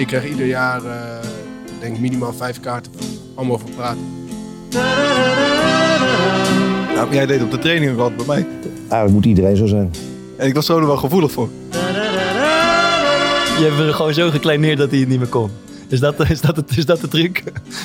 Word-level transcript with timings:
Ik 0.00 0.06
krijg 0.06 0.28
ieder 0.28 0.46
jaar, 0.46 0.84
uh, 0.84 0.92
denk 1.80 1.98
minimaal 1.98 2.32
vijf 2.32 2.60
kaarten 2.60 2.92
om 3.34 3.52
over 3.52 3.68
praten. 3.76 4.02
Nou, 6.94 7.14
jij 7.14 7.26
deed 7.26 7.42
op 7.42 7.50
de 7.50 7.58
training 7.58 7.92
ook 7.92 7.98
altijd 7.98 8.16
bij 8.16 8.26
mij. 8.26 8.46
Eigenlijk 8.78 9.12
moet 9.12 9.24
iedereen 9.24 9.56
zo 9.56 9.66
zijn. 9.66 9.90
En 10.36 10.46
ik 10.46 10.54
was 10.54 10.66
zo 10.66 10.78
er 10.78 10.86
wel 10.86 10.96
gevoelig 10.96 11.32
voor. 11.32 11.48
Je 13.58 13.66
hebt 13.68 13.78
er 13.78 13.94
gewoon 13.94 14.14
zo 14.14 14.30
gekleineerd 14.30 14.78
dat 14.78 14.90
hij 14.90 14.98
het 14.98 15.08
niet 15.08 15.18
meer 15.18 15.28
kon. 15.28 15.50
Is 15.88 16.00
dat, 16.00 16.30
is 16.30 16.40
dat, 16.40 16.62
is 16.74 16.86
dat 16.86 17.00
de 17.00 17.08
truc? 17.08 17.42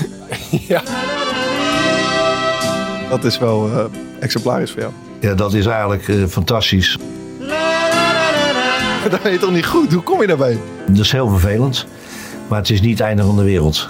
ja. 0.68 0.84
Dat 3.10 3.24
is 3.24 3.38
wel 3.38 3.68
uh, 3.68 3.86
exemplarisch 4.20 4.72
voor 4.72 4.82
jou. 4.82 4.94
Ja, 5.20 5.34
dat 5.34 5.54
is 5.54 5.66
eigenlijk 5.66 6.08
uh, 6.08 6.26
fantastisch. 6.26 6.98
Dat 9.10 9.22
weet 9.22 9.34
je 9.34 9.40
toch 9.40 9.52
niet 9.52 9.66
goed? 9.66 9.94
Hoe 9.94 10.04
kom 10.04 10.22
je 10.22 10.28
daarbij? 10.28 10.58
Dat 10.88 11.06
is 11.06 11.12
heel 11.12 11.30
vervelend. 11.30 11.86
Maar 12.48 12.60
het 12.60 12.70
is 12.70 12.82
niet 12.82 12.98
het 12.98 13.08
einde 13.08 13.24
van 13.24 13.36
de 13.36 13.44
wereld. 13.44 13.90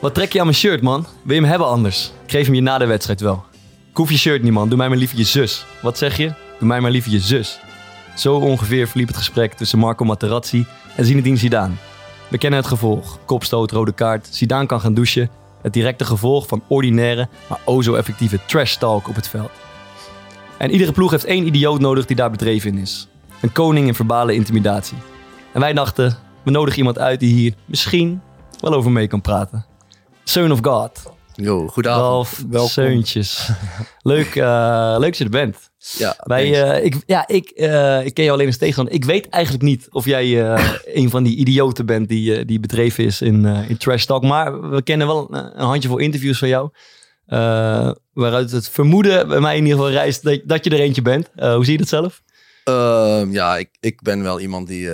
Wat 0.00 0.14
trek 0.14 0.32
je 0.32 0.38
aan 0.38 0.46
mijn 0.46 0.58
shirt, 0.58 0.82
man? 0.82 1.06
Wil 1.22 1.34
je 1.34 1.40
hem 1.40 1.50
hebben 1.50 1.68
anders? 1.68 2.12
Ik 2.24 2.30
geef 2.30 2.46
hem 2.46 2.54
je 2.54 2.60
na 2.60 2.78
de 2.78 2.86
wedstrijd 2.86 3.20
wel. 3.20 3.44
Ik 3.90 3.96
hoef 3.96 4.10
je 4.10 4.18
shirt 4.18 4.42
niet, 4.42 4.52
man. 4.52 4.68
Doe 4.68 4.78
mij 4.78 4.88
maar 4.88 4.96
liever 4.96 5.18
je 5.18 5.24
zus. 5.24 5.66
Wat 5.82 5.98
zeg 5.98 6.16
je? 6.16 6.32
Doe 6.58 6.68
mij 6.68 6.80
maar 6.80 6.90
liever 6.90 7.12
je 7.12 7.20
zus. 7.20 7.58
Zo 8.16 8.34
ongeveer 8.34 8.88
verliep 8.88 9.08
het 9.08 9.16
gesprek 9.16 9.52
tussen 9.52 9.78
Marco 9.78 10.04
Materazzi 10.04 10.66
en 10.96 11.04
Zinedine 11.04 11.36
Zidane. 11.36 11.74
We 12.28 12.38
kennen 12.38 12.58
het 12.58 12.68
gevolg. 12.68 13.18
Kopstoot, 13.24 13.70
rode 13.70 13.92
kaart. 13.92 14.28
Zidane 14.30 14.66
kan 14.66 14.80
gaan 14.80 14.94
douchen. 14.94 15.30
Het 15.62 15.72
directe 15.72 16.04
gevolg 16.04 16.46
van 16.46 16.62
ordinaire, 16.66 17.28
maar 17.48 17.60
o 17.64 17.82
zo 17.82 17.94
effectieve 17.94 18.40
trash 18.46 18.76
talk 18.76 19.08
op 19.08 19.14
het 19.14 19.28
veld. 19.28 19.50
En 20.58 20.70
iedere 20.70 20.92
ploeg 20.92 21.10
heeft 21.10 21.24
één 21.24 21.46
idioot 21.46 21.80
nodig 21.80 22.06
die 22.06 22.16
daar 22.16 22.30
bedreven 22.30 22.70
in 22.70 22.78
is. 22.78 23.08
Een 23.40 23.52
koning 23.52 23.86
in 23.86 23.94
verbale 23.94 24.34
intimidatie. 24.34 24.96
En 25.52 25.60
wij 25.60 25.72
dachten, 25.72 26.16
we 26.42 26.50
nodigen 26.50 26.78
iemand 26.78 26.98
uit 26.98 27.20
die 27.20 27.34
hier 27.34 27.54
misschien 27.64 28.20
wel 28.60 28.74
over 28.74 28.90
mee 28.90 29.06
kan 29.06 29.20
praten. 29.20 29.64
Son 30.24 30.52
of 30.52 30.58
God. 30.62 31.15
Yo, 31.36 31.68
goedavond. 31.68 32.46
Ralf 32.50 32.70
Seuntjes. 32.70 33.50
leuk, 34.02 34.34
uh, 34.34 34.96
leuk 34.98 35.08
dat 35.08 35.18
je 35.18 35.24
er 35.24 35.30
bent. 35.30 35.70
Ja, 35.78 36.16
Wij, 36.18 36.76
uh, 36.78 36.84
ik, 36.84 36.96
ja 37.06 37.28
ik, 37.28 37.52
uh, 37.54 38.04
ik 38.04 38.14
ken 38.14 38.24
jou 38.24 38.36
alleen 38.36 38.46
eens 38.46 38.56
tegenhand. 38.56 38.94
Ik 38.94 39.04
weet 39.04 39.28
eigenlijk 39.28 39.64
niet 39.64 39.86
of 39.90 40.04
jij 40.04 40.56
een 40.84 41.10
van 41.10 41.22
die 41.22 41.36
idioten 41.36 41.86
bent 41.86 42.08
die, 42.08 42.44
die 42.44 42.60
bedreven 42.60 43.04
is 43.04 43.22
in, 43.22 43.44
in 43.44 43.76
trash 43.76 44.04
talk. 44.04 44.22
Maar 44.22 44.70
we 44.70 44.82
kennen 44.82 45.06
wel 45.06 45.28
een, 45.30 45.60
een 45.60 45.66
handjevol 45.66 45.98
interviews 45.98 46.38
van 46.38 46.48
jou. 46.48 46.70
waaruit 48.12 48.50
het 48.50 48.68
vermoeden 48.68 49.28
bij 49.28 49.40
mij 49.40 49.56
in 49.56 49.62
ieder 49.62 49.78
geval 49.78 49.92
reist 49.92 50.22
dat, 50.22 50.40
dat 50.44 50.64
je 50.64 50.70
er 50.70 50.80
eentje 50.80 51.02
bent. 51.02 51.30
hoe 51.34 51.64
zie 51.64 51.72
je 51.72 51.78
dat 51.78 51.88
zelf? 51.88 52.22
Ehm, 52.64 53.32
ja, 53.32 53.56
ik, 53.56 53.76
ik 53.80 54.02
ben 54.02 54.22
wel 54.22 54.40
iemand 54.40 54.66
die, 54.66 54.88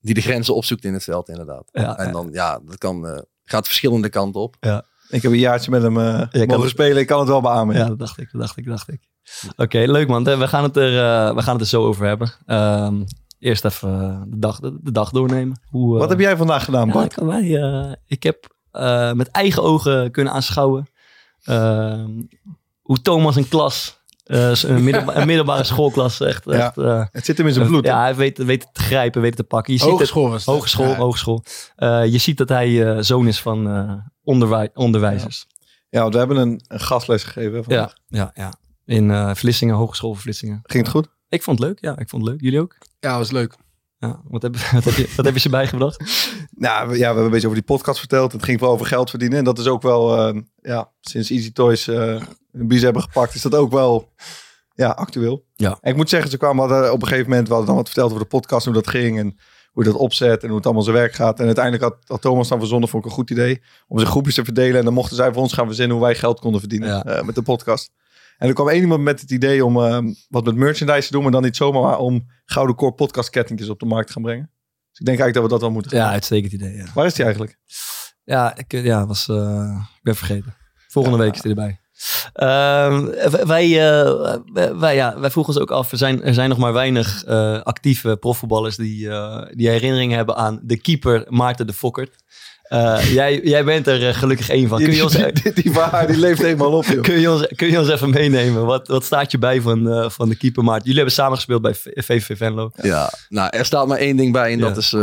die 0.00 0.14
de 0.14 0.20
grenzen 0.20 0.54
opzoekt 0.54 0.84
in 0.84 0.92
het 0.92 1.04
veld 1.04 1.28
inderdaad. 1.28 1.68
Ja, 1.72 1.98
en 1.98 2.12
dan, 2.12 2.28
ja, 2.32 2.60
dat 2.66 2.78
kan 2.78 3.24
gaat 3.44 3.66
verschillende 3.66 4.08
kanten 4.08 4.40
op. 4.40 4.56
Ja. 4.60 4.84
Ik 5.08 5.22
heb 5.22 5.32
een 5.32 5.38
jaartje 5.38 5.70
met 5.70 5.82
hem 5.82 5.96
uh, 5.96 6.46
mogen 6.46 6.68
spelen. 6.68 6.96
Ik 6.96 7.06
kan 7.06 7.18
het 7.18 7.28
wel 7.28 7.40
beamen. 7.40 7.76
Ja, 7.76 7.88
dat 7.88 7.98
dacht 7.98 8.18
ik. 8.18 8.28
Dat 8.32 8.40
dacht 8.40 8.56
ik, 8.56 8.66
dacht 8.66 8.88
ik. 8.88 9.00
Oké, 9.56 9.78
leuk 9.78 10.08
man. 10.08 10.24
We 10.24 10.48
gaan, 10.48 10.62
het 10.62 10.76
er, 10.76 10.92
uh, 10.92 11.34
we 11.34 11.42
gaan 11.42 11.52
het 11.52 11.62
er 11.62 11.68
zo 11.68 11.84
over 11.84 12.06
hebben. 12.06 12.32
Um, 12.46 13.04
eerst 13.38 13.64
even 13.64 14.24
de 14.28 14.38
dag, 14.38 14.60
de, 14.60 14.78
de 14.82 14.92
dag 14.92 15.10
doornemen. 15.10 15.60
Hoe, 15.70 15.94
uh, 15.94 16.00
Wat 16.00 16.08
heb 16.08 16.20
jij 16.20 16.36
vandaag 16.36 16.64
gedaan, 16.64 16.90
Bart? 16.90 17.14
Ja, 17.14 17.26
wij, 17.26 17.96
ik 18.06 18.22
heb 18.22 18.52
met 19.14 19.28
eigen 19.28 19.62
ogen 19.62 20.10
kunnen 20.10 20.32
aanschouwen 20.32 20.86
ehm, 21.42 22.22
hoe 22.80 23.00
Thomas 23.02 23.36
een 23.36 23.48
klas 23.48 24.02
een, 24.24 24.84
middelba 24.84 25.16
een, 25.16 25.26
middelbare 25.26 25.64
schoolklas. 25.64 26.20
Echt, 26.20 26.44
ja, 26.44 26.52
echt, 26.52 26.76
uh, 26.76 27.04
het 27.10 27.24
zit 27.24 27.38
hem 27.38 27.46
in 27.46 27.52
zijn 27.52 27.66
bloed. 27.66 27.84
Ja, 27.84 28.00
hij 28.00 28.14
weet, 28.14 28.38
weet 28.38 28.62
het 28.62 28.74
te 28.74 28.82
grijpen, 28.82 29.20
weet 29.20 29.30
het 29.30 29.38
te 29.40 29.46
pakken. 29.46 29.74
Je 29.74 29.80
hogeschool 29.80 30.22
ziet 30.22 30.32
het, 30.32 30.44
was 30.44 30.54
Hogeschool, 30.54 30.88
ja. 30.88 30.96
hogeschool. 30.96 31.44
Uh, 31.76 32.06
je 32.06 32.18
ziet 32.18 32.36
dat 32.36 32.48
hij 32.48 33.02
zoon 33.02 33.26
is 33.26 33.40
van 33.40 34.02
onderwij 34.22 34.70
onderwijzers. 34.74 35.46
Ja. 35.90 36.00
want 36.00 36.12
we 36.12 36.18
hebben 36.18 36.36
een, 36.36 36.64
een 36.68 36.80
gastles 36.80 37.24
gegeven 37.24 37.64
vandaag. 37.64 37.94
Ja, 38.06 38.32
ja, 38.34 38.44
ja. 38.44 38.52
In 38.94 39.36
Vlissingen, 39.36 39.74
Hogeschool 39.74 40.14
Vlissingen. 40.14 40.60
Ging 40.62 40.82
het 40.82 40.92
goed? 40.92 41.08
Ik 41.28 41.42
vond 41.42 41.58
het 41.58 41.68
leuk, 41.68 41.78
ja. 41.80 41.98
Ik 41.98 42.08
vond 42.08 42.22
het 42.22 42.30
leuk. 42.30 42.40
Jullie 42.40 42.60
ook? 42.60 42.76
Ja, 43.00 43.18
was 43.18 43.30
leuk. 43.30 43.56
Ja, 43.98 44.20
wat, 44.24 44.42
heb, 44.42 44.56
wat, 44.72 44.84
heb 44.84 44.94
je, 44.94 45.12
wat 45.16 45.24
heb 45.24 45.34
je 45.34 45.40
ze 45.40 45.48
bijgebracht? 45.48 46.04
nou, 46.50 46.88
ja, 46.88 46.96
we 46.96 47.04
hebben 47.04 47.24
een 47.24 47.30
beetje 47.30 47.46
over 47.46 47.58
die 47.58 47.68
podcast 47.68 47.98
verteld. 47.98 48.32
Het 48.32 48.42
ging 48.42 48.60
wel 48.60 48.70
over 48.70 48.86
geld 48.86 49.10
verdienen. 49.10 49.38
En 49.38 49.44
dat 49.44 49.58
is 49.58 49.66
ook 49.66 49.82
wel, 49.82 50.34
uh, 50.34 50.40
ja, 50.60 50.90
sinds 51.00 51.30
Easy 51.30 51.52
Toys 51.52 51.88
uh, 51.88 52.22
een 52.60 52.68
bies 52.68 52.82
hebben 52.82 53.02
gepakt, 53.02 53.34
is 53.34 53.42
dat 53.42 53.54
ook 53.54 53.70
wel 53.70 54.12
ja, 54.74 54.88
actueel. 54.88 55.44
Ja. 55.54 55.78
En 55.80 55.90
ik 55.90 55.96
moet 55.96 56.08
zeggen, 56.08 56.30
ze 56.30 56.36
kwamen 56.36 56.68
hadden 56.68 56.92
op 56.92 57.02
een 57.02 57.08
gegeven 57.08 57.30
moment, 57.30 57.48
we 57.48 57.54
hadden 57.54 57.72
dan 57.74 57.82
wat 57.82 57.90
verteld 57.90 58.10
over 58.10 58.22
de 58.22 58.28
podcast, 58.28 58.64
hoe 58.64 58.74
dat 58.74 58.88
ging 58.88 59.18
en 59.18 59.38
hoe 59.72 59.84
dat 59.84 59.94
opzet 59.94 60.42
en 60.42 60.46
hoe 60.48 60.56
het 60.56 60.64
allemaal 60.64 60.84
zijn 60.84 60.96
werk 60.96 61.14
gaat. 61.14 61.38
En 61.38 61.46
uiteindelijk 61.46 61.84
had, 61.84 61.96
had 62.06 62.20
Thomas 62.20 62.48
dan 62.48 62.58
verzonnen, 62.58 62.88
vond 62.88 63.04
ik 63.04 63.10
een 63.10 63.16
goed 63.16 63.30
idee, 63.30 63.62
om 63.86 63.98
zijn 63.98 64.10
groepjes 64.10 64.34
te 64.34 64.44
verdelen. 64.44 64.78
En 64.78 64.84
dan 64.84 64.94
mochten 64.94 65.16
zij 65.16 65.32
voor 65.32 65.42
ons 65.42 65.52
gaan 65.52 65.66
verzinnen 65.66 65.96
hoe 65.96 66.04
wij 66.04 66.14
geld 66.14 66.40
konden 66.40 66.60
verdienen 66.60 66.88
Ja. 66.88 67.18
uh, 67.18 67.22
met 67.22 67.34
de 67.34 67.42
podcast. 67.42 67.90
En 68.38 68.48
er 68.48 68.54
kwam 68.54 68.68
één 68.68 68.80
iemand 68.80 69.02
met 69.02 69.20
het 69.20 69.30
idee 69.30 69.64
om 69.64 69.76
uh, 69.76 69.98
wat 70.28 70.44
met 70.44 70.54
merchandise 70.54 71.06
te 71.06 71.12
doen, 71.12 71.22
maar 71.22 71.32
dan 71.32 71.42
niet 71.42 71.56
zomaar 71.56 71.82
maar 71.82 71.98
om 71.98 72.26
Gouden 72.44 72.76
Core 72.76 72.92
podcast 72.92 73.30
kettingjes 73.30 73.68
op 73.68 73.80
de 73.80 73.86
markt 73.86 74.06
te 74.06 74.12
gaan 74.12 74.22
brengen. 74.22 74.50
Dus 74.90 74.98
ik 74.98 75.06
denk 75.06 75.18
eigenlijk 75.18 75.34
dat 75.34 75.42
we 75.42 75.50
dat 75.50 75.60
wel 75.60 75.70
moeten 75.70 75.90
gaan. 75.90 76.00
Ja, 76.00 76.10
uitstekend 76.12 76.52
idee. 76.52 76.76
Ja. 76.76 76.86
Waar 76.94 77.06
is 77.06 77.14
die 77.14 77.24
eigenlijk? 77.24 77.58
Ja, 78.24 78.56
ik 78.56 78.72
ja, 78.72 79.06
was, 79.06 79.28
uh, 79.28 79.80
ik 79.94 80.02
ben 80.02 80.16
vergeten. 80.16 80.54
Volgende 80.88 81.18
ja, 81.18 81.24
week 81.24 81.34
is 81.34 81.42
hij 81.42 81.50
erbij. 81.50 81.80
Uh, 82.34 82.98
wij, 83.44 83.68
uh, 83.68 84.34
wij, 84.78 84.94
ja, 84.94 85.20
wij 85.20 85.30
vroegen 85.30 85.54
ons 85.54 85.62
ook 85.62 85.70
af, 85.70 85.92
er 85.92 85.98
zijn, 85.98 86.22
er 86.22 86.34
zijn 86.34 86.48
nog 86.48 86.58
maar 86.58 86.72
weinig 86.72 87.24
uh, 87.28 87.60
actieve 87.60 88.16
profvoetballers 88.16 88.76
die, 88.76 89.08
die 89.50 89.68
herinneringen 89.68 90.16
hebben 90.16 90.36
aan 90.36 90.60
de 90.62 90.76
keeper 90.76 91.24
Maarten 91.28 91.66
de 91.66 91.72
Fokkert. 91.72 92.22
jij, 93.12 93.40
jij 93.42 93.64
bent 93.64 93.86
er 93.86 94.14
gelukkig 94.14 94.48
één 94.48 94.68
van. 94.68 94.82
Kun 94.82 94.94
je 94.94 95.02
ons, 95.02 95.12
die, 95.12 95.52
die 95.52 95.72
waar, 95.72 96.06
die 96.06 96.16
leeft 96.16 96.42
helemaal 96.42 96.72
op. 96.72 96.84
Joh. 96.84 97.02
Kun, 97.02 97.20
je 97.20 97.30
ons, 97.30 97.46
kun 97.56 97.70
je 97.70 97.78
ons 97.78 97.88
even 97.88 98.10
meenemen? 98.10 98.66
Wat, 98.66 98.88
wat 98.88 99.04
staat 99.04 99.30
je 99.30 99.38
bij 99.38 99.60
van, 99.60 100.10
van 100.10 100.28
de 100.28 100.36
keeper 100.36 100.64
Maarten? 100.64 100.82
Jullie 100.82 100.96
hebben 100.96 101.14
samen 101.14 101.36
gespeeld 101.36 101.62
bij 101.62 101.74
VVV 101.74 102.36
Venlo. 102.36 102.70
Ja, 102.82 103.12
nou 103.28 103.48
er 103.50 103.64
staat 103.64 103.86
maar 103.86 103.98
één 103.98 104.16
ding 104.16 104.32
bij 104.32 104.52
en 104.52 104.58
ja. 104.58 104.64
dat 104.64 104.76
is 104.76 104.96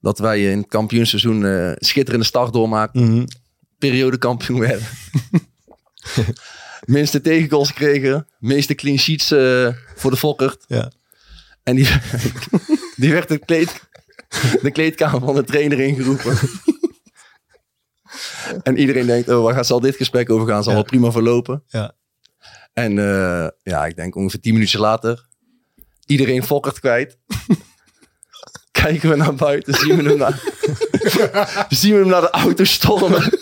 dat 0.00 0.18
wij 0.18 0.50
in 0.50 0.58
het 0.58 0.68
kampioenseizoen 0.68 1.74
schitterende 1.78 2.26
start 2.26 2.52
doormaken. 2.52 3.02
Mm 3.02 3.08
-hmm. 3.08 3.26
Periodekampioen 3.78 4.60
werden. 4.60 4.86
minste 6.86 7.20
tegengoals 7.20 7.72
kregen. 7.72 8.26
Meeste 8.38 8.74
clean 8.74 8.98
sheets 8.98 9.32
uh, 9.32 9.68
voor 9.94 10.10
de 10.10 10.16
Fokkert. 10.16 10.64
Ja. 10.66 10.90
En 11.62 11.76
die, 11.76 11.88
die 12.96 13.12
werd 13.12 13.28
de, 13.28 13.38
kleed, 13.38 13.80
de 14.62 14.70
kleedkamer 14.70 15.20
van 15.20 15.34
de 15.34 15.44
trainer 15.44 15.80
ingeroepen. 15.80 16.38
en 18.62 18.78
iedereen 18.78 19.06
denkt, 19.06 19.28
oh, 19.28 19.42
waar 19.42 19.54
gaat, 19.54 19.66
zal 19.66 19.80
dit 19.80 19.96
gesprek 19.96 20.30
over 20.30 20.48
gaan? 20.48 20.62
Zal 20.62 20.72
Ja. 20.72 20.78
wel 20.78 20.88
prima 20.88 21.10
verlopen. 21.10 21.62
Ja. 21.68 21.94
En 22.72 22.96
uh, 22.96 23.48
ja, 23.62 23.86
ik 23.86 23.96
denk 23.96 24.16
ongeveer 24.16 24.40
tien 24.40 24.52
minuutjes 24.52 24.80
later. 24.80 25.26
Iedereen 26.06 26.42
Fokkert 26.44 26.80
kwijt. 26.80 27.18
Kijken 28.70 29.08
we 29.08 29.16
naar 29.16 29.34
buiten, 29.34 29.74
zien 29.74 29.96
we 29.96 30.02
hem 30.08 30.18
naar, 30.18 30.42
zien 31.68 31.92
we 31.92 31.98
hem 31.98 32.08
naar 32.08 32.20
de 32.20 32.30
auto 32.30 32.64
stormen. 32.64 33.38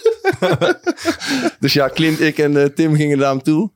dus 1.61 1.73
ja, 1.73 1.89
Clint, 1.89 2.21
ik 2.21 2.39
en 2.39 2.53
uh, 2.53 2.65
Tim 2.65 2.95
gingen 2.95 3.19
naar 3.19 3.31
hem 3.31 3.43
toe. 3.43 3.73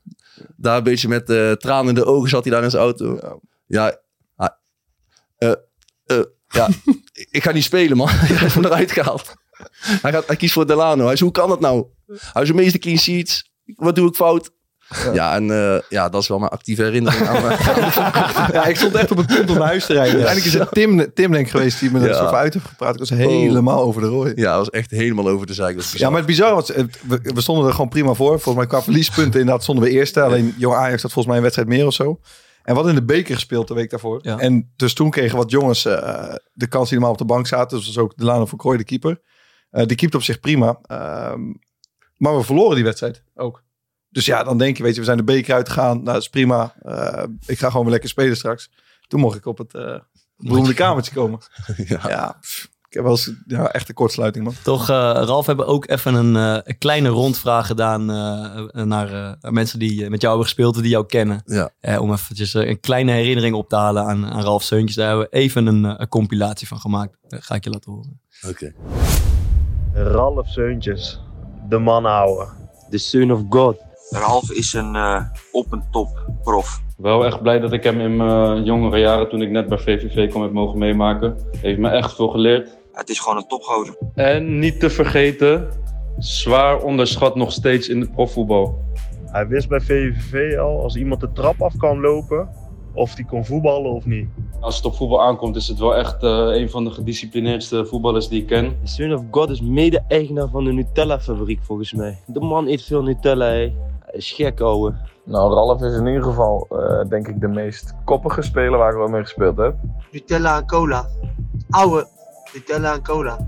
Daar 0.57 0.77
een 0.77 0.83
beetje 0.83 1.09
met 1.09 1.31
uh, 1.31 1.53
tranen 1.53 1.89
in 1.89 1.95
de 1.95 2.05
ogen 2.05 2.29
zat 2.29 2.45
hij 2.45 2.53
daar 2.53 2.65
in 2.65 2.71
zijn 2.71 2.83
auto. 2.83 3.41
Ja, 3.67 3.99
uh, 5.39 5.53
ja 6.49 6.69
ik 7.31 7.43
ga 7.43 7.53
niet 7.53 7.65
spelen, 7.65 7.97
man. 7.97 8.09
Hij 8.13 8.37
heeft 8.37 8.55
hem 8.55 8.65
eruit 8.65 8.93
gehaald. 8.93 9.35
Hij, 9.81 10.13
gaat, 10.13 10.27
hij 10.27 10.37
kiest 10.37 10.53
voor 10.53 10.67
Delano. 10.67 11.01
Hij 11.01 11.09
zegt, 11.09 11.21
hoe 11.21 11.31
kan 11.31 11.49
dat 11.49 11.61
nou? 11.61 11.87
Hij 12.33 12.43
is 12.43 12.49
de 12.49 12.55
meeste 12.55 12.79
clean 12.79 12.99
sheets. 12.99 13.51
Wat 13.65 13.95
doe 13.95 14.09
ik 14.09 14.15
fout? 14.15 14.51
Ja, 14.89 15.13
ja 15.13 15.35
en 15.35 15.45
uh, 15.49 15.79
ja, 15.89 16.09
dat 16.09 16.23
is 16.23 16.29
wel 16.29 16.39
mijn 16.39 16.51
actieve 16.51 16.83
herinnering 16.83 17.27
aan, 17.29 17.43
Ja, 18.53 18.67
ik 18.67 18.77
stond 18.77 18.95
echt 18.95 19.11
op 19.11 19.17
het 19.17 19.27
punt 19.27 19.51
om 19.51 19.59
naar 19.59 19.67
huis 19.67 19.87
te 19.87 19.93
rijden. 19.93 20.15
Uiteindelijk 20.15 20.55
is 20.55 20.61
het 20.61 20.73
Tim, 20.73 21.13
Tim 21.15 21.33
denk 21.33 21.45
ik 21.45 21.51
geweest 21.51 21.81
die 21.81 21.91
me 21.91 22.09
er 22.09 22.15
zo 22.15 22.25
uit 22.25 22.55
heeft 22.55 22.67
gepraat. 22.67 22.93
Ik 22.93 22.99
was 22.99 23.11
helemaal 23.11 23.83
over 23.83 24.03
de 24.03 24.09
rooi. 24.09 24.33
Ja, 24.35 24.51
dat 24.51 24.59
was 24.59 24.71
echt 24.71 24.91
helemaal 24.91 25.29
over 25.29 25.47
de 25.47 25.55
zeik. 25.55 25.81
Ja, 25.81 26.09
maar 26.09 26.19
het 26.19 26.27
bizar 26.27 26.55
was, 26.55 26.73
eh, 26.73 26.85
we, 27.07 27.21
we 27.23 27.41
stonden 27.41 27.67
er 27.67 27.73
gewoon 27.73 27.89
prima 27.89 28.13
voor. 28.13 28.41
Volgens 28.41 28.55
mij 28.55 28.67
qua 28.67 28.83
verliespunten 28.83 29.41
inderdaad 29.41 29.63
stonden 29.63 29.85
we 29.85 29.91
eerste. 29.91 30.23
Alleen 30.23 30.55
Jong 30.59 30.77
Ajax 30.77 31.03
had 31.03 31.13
volgens 31.13 31.27
mij 31.27 31.37
een 31.37 31.43
wedstrijd 31.43 31.69
meer 31.69 31.87
of 31.87 31.95
zo. 31.95 32.21
En 32.63 32.75
wat 32.75 32.89
in 32.89 32.95
de 32.95 33.05
beker 33.05 33.35
gespeeld 33.35 33.69
de 33.69 33.75
week 33.75 33.91
daarvoor. 33.91 34.19
Ja. 34.23 34.39
En 34.39 34.73
dus 34.77 34.95
toen 34.95 35.11
kregen 35.11 35.37
wat 35.37 35.51
jongens 35.51 35.85
eh, 35.85 36.35
de 36.53 36.67
kans 36.67 36.89
die 36.89 36.99
normaal 36.99 37.13
op 37.13 37.19
de 37.19 37.35
bank 37.35 37.47
zaten. 37.47 37.77
Dus 37.77 37.87
dat 37.87 37.95
was 37.95 38.05
ook 38.05 38.17
Delano 38.17 38.47
van 38.47 38.59
Krooi, 38.59 38.79
de 38.79 38.85
keeper. 38.85 39.21
Eh, 39.71 39.87
die 39.87 39.97
keept 39.97 40.15
op 40.15 40.23
zich 40.23 40.41
prima. 40.41 40.79
Ehm, 40.83 41.41
maar 42.17 42.37
we 42.37 42.43
verloren 42.43 42.75
die 42.75 42.85
wedstrijd 42.85 43.23
ook. 43.35 43.63
Dus 44.11 44.27
ja, 44.27 44.43
dan 44.43 44.59
denk 44.59 44.77
je, 44.77 44.83
weet 44.83 44.95
je, 44.95 45.01
we 45.01 45.07
zijn 45.07 45.17
de 45.17 45.25
beker 45.25 45.55
uitgegaan. 45.55 45.95
Nou, 45.95 46.05
dat 46.05 46.17
is 46.23 46.29
prima. 46.29 46.75
Eh, 46.83 47.25
ik 47.47 47.59
ga 47.59 47.67
gewoon 47.67 47.83
weer 47.83 47.93
lekker 47.93 48.09
spelen 48.09 48.37
straks. 48.37 48.71
Toen 49.07 49.21
mocht 49.21 49.37
ik 49.37 49.47
op 49.47 49.59
het, 49.59 49.75
eh, 49.75 49.99
beroemde 50.37 50.75
kamertje 50.75 51.15
komen. 51.15 51.39
Ja. 51.87 52.37
Ik 52.89 52.95
heb 52.95 53.03
wel 53.03 53.13
eens 53.13 53.33
ja, 53.47 53.73
echt 53.73 53.89
een 53.89 53.95
kortsluiting, 53.95 54.45
man. 54.45 54.55
Toch, 54.63 54.89
eh, 54.89 54.97
Ralf, 55.25 55.47
hebben 55.47 55.67
ook 55.67 55.89
even 55.89 56.15
een, 56.15 56.63
kleine 56.79 57.09
rondvraag 57.09 57.67
gedaan 57.67 58.05
naar 58.89 59.37
mensen 59.41 59.79
die 59.79 60.11
met 60.11 60.21
jou 60.21 60.35
hebben 60.35 60.45
gespeeld, 60.45 60.75
die 60.75 60.89
jou 60.89 61.07
kennen. 61.07 61.43
Ja. 61.45 61.99
Om 62.01 62.13
eventjes 62.13 62.55
een 62.55 62.81
kleine 62.81 63.13
herinnering 63.13 63.55
op 63.55 63.69
te 63.69 63.77
halen 63.77 64.05
aan, 64.05 64.27
aan 64.27 64.43
Ralf 64.43 64.63
Seuntjes. 64.63 64.97
Daar 64.97 65.09
hebben 65.09 65.27
we 65.31 65.37
even 65.37 65.67
een, 65.67 65.85
een 65.85 66.09
compilatie 66.09 66.67
van 66.67 66.81
gemaakt. 66.81 67.17
Dat 67.29 67.45
ga 67.45 67.55
ik 67.55 67.65
je 67.65 67.71
laten 67.71 67.93
horen. 67.93 68.21
Oké. 68.49 68.73
Ralf 69.93 70.49
Seuntjes, 70.49 71.21
de 71.69 71.79
man 71.79 72.05
houden. 72.05 72.49
The 72.91 72.99
son 72.99 73.33
of 73.33 73.41
God. 73.49 73.87
Ralf 74.11 74.51
is 74.51 74.73
een 74.73 74.95
eh, 74.95 75.23
op 75.53 75.73
en 75.73 75.85
top 75.91 76.09
prof. 76.43 76.81
Wel 76.97 77.25
echt 77.25 77.43
blij 77.43 77.59
dat 77.59 77.73
ik 77.73 77.83
hem 77.83 78.01
in 78.01 78.17
mijn 78.17 78.65
jongere 78.65 78.99
jaren, 78.99 79.29
toen 79.29 79.43
ik 79.43 79.51
net 79.51 79.69
bij 79.69 79.79
VVV 79.79 80.31
kwam, 80.31 80.43
heb 80.43 80.53
mogen 80.53 80.79
meemaken. 80.79 81.37
Heeft 81.61 81.79
me 81.79 81.89
echt 81.89 82.15
veel 82.15 82.29
geleerd. 82.29 82.79
Het 82.93 83.09
is 83.09 83.21
gewoon 83.21 83.37
een 83.37 83.47
topgozer. 83.47 83.97
En 84.15 84.59
niet 84.59 84.81
te 84.81 84.91
vergeten, 84.91 85.69
zwaar 86.19 86.83
onderschat 86.83 87.37
nog 87.37 87.53
steeds 87.53 87.89
in 87.89 88.01
het 88.01 88.13
profvoetbal. 88.13 88.79
Hij 89.25 89.47
wist 89.47 89.69
bij 89.69 89.81
VVV 89.81 90.59
al, 90.59 90.83
als 90.83 90.97
iemand 90.97 91.21
de 91.21 91.33
trap 91.33 91.63
af 91.63 91.77
kan 91.77 92.01
lopen, 92.01 92.49
of 92.93 93.15
die 93.15 93.25
kon 93.25 93.45
voetballen 93.45 93.91
of 93.91 94.07
niet. 94.07 94.27
Als 94.61 94.77
het 94.77 94.85
op 94.85 94.95
voetbal 94.95 95.23
aankomt, 95.23 95.57
is 95.57 95.69
het 95.69 95.79
wel 95.79 95.97
echt 95.97 96.23
eh, 96.23 96.31
een 96.31 96.71
van 96.71 96.85
de 96.85 96.91
gedisciplineerdste 96.91 97.87
voetballers 97.87 98.29
die 98.29 98.41
ik 98.41 98.47
ken. 98.47 98.77
The 98.85 98.91
son 98.91 99.15
of 99.15 99.23
God 99.31 99.51
is 99.51 99.61
mede-eigenaar 99.61 100.49
van 100.49 100.65
de 100.65 100.73
Nutella-fabriek 100.73 101.61
volgens 101.63 101.93
mij. 101.93 102.19
De 102.27 102.41
man 102.41 102.67
eet 102.67 102.83
veel 102.83 103.03
Nutella, 103.03 103.47
hé. 103.47 103.73
Hij 104.09 104.19
is 104.19 104.33
gek, 104.33 104.61
ouwe. 104.61 104.95
Nou, 105.25 105.55
Ralf 105.55 105.83
is 105.83 105.97
in 105.97 106.07
ieder 106.07 106.23
geval, 106.23 106.67
eh, 106.71 107.09
denk 107.09 107.29
ik, 107.29 107.41
de 107.41 107.49
meest 107.49 107.95
koppige 108.05 108.43
speler 108.43 108.79
waar 108.79 108.91
ik 108.91 108.97
wel 108.97 109.09
mee 109.09 109.23
gespeeld 109.23 109.57
heb. 109.57 109.75
Nutella 110.11 110.57
en 110.57 110.67
cola. 110.67 111.07
Ouwe, 111.71 112.07
Nutella 112.53 112.93
en 112.93 113.03
cola. 113.03 113.39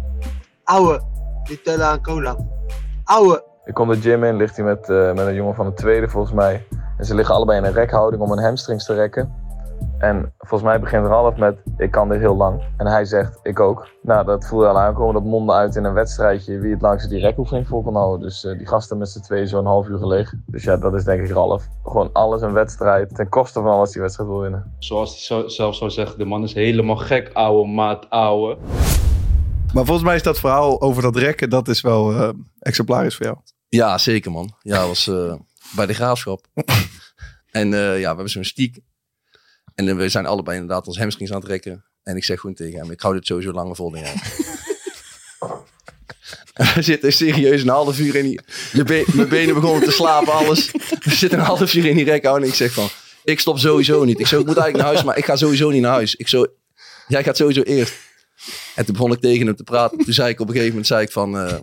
Ouwe, 0.65 1.01
Nutella 1.49 1.93
en 1.93 2.03
cola. 2.03 2.37
Ouwe. 3.05 3.45
Ik 3.65 3.75
kom 3.75 3.89
de 3.89 4.01
gym 4.01 4.25
in, 4.25 4.37
ligt 4.37 4.57
hij 4.57 4.65
met, 4.65 4.89
eh, 4.89 5.13
met 5.13 5.27
een 5.27 5.35
jongen 5.35 5.55
van 5.55 5.67
de 5.67 5.75
tweede 5.75 6.09
volgens 6.09 6.35
mij. 6.35 6.67
En 6.99 7.05
ze 7.05 7.15
liggen 7.15 7.35
allebei 7.35 7.59
in 7.59 7.65
een 7.65 7.73
rekhouding 7.73 8.23
om 8.23 8.31
hun 8.31 8.45
hamstrings 8.45 8.85
te 8.85 8.95
rekken. 8.95 9.35
En 10.01 10.33
volgens 10.39 10.63
mij 10.71 10.81
begint 10.81 11.07
Ralf 11.07 11.37
met, 11.37 11.57
ik 11.77 11.91
kan 11.91 12.09
dit 12.09 12.19
heel 12.21 12.37
lang. 12.37 12.63
En 12.77 12.87
hij 12.87 13.05
zegt, 13.05 13.39
ik 13.43 13.61
ook. 13.61 13.89
Nou, 14.03 14.25
dat 14.25 14.47
voelde 14.47 14.67
al 14.67 14.79
aankomen. 14.79 15.15
Dat 15.15 15.25
mondde 15.25 15.53
uit 15.53 15.77
in 15.77 15.85
een 15.85 15.93
wedstrijdje 15.93 16.59
wie 16.59 16.73
het 16.73 16.81
langste 16.81 17.09
die 17.09 17.21
rekoefening 17.21 17.67
vol 17.67 17.83
kon 17.83 17.95
houden. 17.95 18.21
Dus 18.29 18.45
eh, 18.45 18.59
die 18.59 18.67
gasten 18.67 18.99
met 18.99 19.09
z'n 19.09 19.21
tweeën 19.21 19.49
zo'n 19.49 19.67
half 19.67 19.89
uur 19.89 19.99
gelegen. 19.99 20.45
Dus 20.47 20.63
ja, 20.65 20.77
dat 20.77 20.95
is 20.95 21.05
denk 21.05 21.23
ik 21.23 21.31
Ralf. 21.31 21.69
Gewoon 21.85 22.11
alles 22.13 22.43
een 22.43 22.53
wedstrijd, 22.53 23.15
ten 23.15 23.29
koste 23.29 23.61
van 23.61 23.71
alles 23.71 23.91
die 23.91 24.01
wedstrijd 24.03 24.29
wil 24.31 24.41
winnen. 24.41 24.75
Zoals 24.79 25.11
hij 25.11 25.21
zo- 25.21 25.49
zelf 25.49 25.75
zou 25.75 25.91
zeggen, 25.91 26.19
de 26.19 26.25
man 26.25 26.43
is 26.43 26.55
helemaal 26.55 26.97
gek, 26.97 27.31
ouwe 27.33 27.67
maat, 27.69 28.11
ouwe. 28.11 28.57
Maar 29.75 29.85
volgens 29.85 30.03
mij 30.07 30.15
is 30.15 30.23
dat 30.23 30.39
verhaal 30.41 30.81
over 30.81 31.03
dat 31.03 31.17
rekken, 31.17 31.51
dat 31.51 31.69
is 31.69 31.81
wel 31.81 32.13
eh, 32.13 32.29
exemplarisch 32.59 33.17
voor 33.17 33.27
jou. 33.27 33.39
Ja, 33.69 33.99
zeker 33.99 34.31
man. 34.31 34.51
Ja, 34.61 34.79
dat 34.79 34.87
was 34.87 35.07
eh, 35.09 35.35
bij 35.77 35.87
de 35.87 35.95
graafschap. 35.95 36.47
en 37.51 37.75
eh, 37.75 37.81
ja, 37.95 38.01
we 38.01 38.07
hebben 38.07 38.29
zo'n 38.31 38.45
stiek. 38.45 38.79
En 39.81 39.89
eh, 39.89 39.97
we 39.97 40.09
zijn 40.09 40.27
allebei 40.27 40.59
inderdaad 40.59 40.87
ons 40.87 40.99
hamstrings 40.99 41.33
aan 41.33 41.39
het 41.41 41.49
rekken. 41.49 41.85
En 42.03 42.17
ik 42.17 42.25
zeg 42.25 42.41
gewoon 42.41 42.57
tegen 42.57 42.79
hem, 42.79 42.91
ik 42.91 43.01
hou 43.01 43.15
dit 43.15 43.27
sowieso 43.27 43.53
langer 43.53 43.77
vol 43.77 43.91
dan 43.91 44.01
jij. 44.01 44.15
We 46.75 46.83
zitten 46.83 47.13
serieus 47.13 47.63
een 47.63 47.69
half 47.69 47.99
uur 47.99 48.15
in 48.17 48.25
die... 48.25 48.85
be- 48.85 49.05
mijn 49.15 49.29
benen 49.29 49.55
begonnen 49.55 49.83
te 49.85 49.91
slapen, 49.91 50.33
alles. 50.33 50.71
We 51.01 51.11
zitten 51.15 51.39
een 51.39 51.45
half 51.45 51.75
uur 51.75 51.87
in 51.87 51.97
die 51.97 52.05
rekhouding. 52.05 52.45
En 52.45 52.51
ik 52.51 52.57
zeg 52.57 52.73
van, 52.73 52.89
ik 53.25 53.41
stop 53.41 53.59
sowieso 53.59 54.05
niet. 54.05 54.21
Ik, 54.21 54.27
ik 54.31 54.33
moet 54.47 54.47
eigenlijk 54.47 54.77
naar 54.77 54.87
huis, 54.87 55.03
maar 55.03 55.19
ik 55.19 55.25
ga 55.25 55.37
sowieso 55.37 55.71
niet 55.71 55.83
naar 55.83 55.93
huis. 55.93 56.15
Ik 56.15 56.29
zo, 56.29 56.47
jij 57.09 57.23
gaat 57.25 57.37
sowieso 57.37 57.63
eerst. 57.63 57.95
En 58.75 58.85
toen 58.85 58.95
begon 58.95 59.13
ik 59.13 59.21
tegen 59.21 59.47
hem 59.47 59.57
te 59.57 59.63
praten. 59.63 59.99
Toen 59.99 60.13
zei 60.15 60.29
ik 60.31 60.41
op 60.41 60.47
een 60.47 60.53
gegeven 60.53 60.69
moment, 60.71 60.87
zei 60.87 61.03
ik 61.03 61.11
van... 61.13 61.39
eh, 61.39 61.55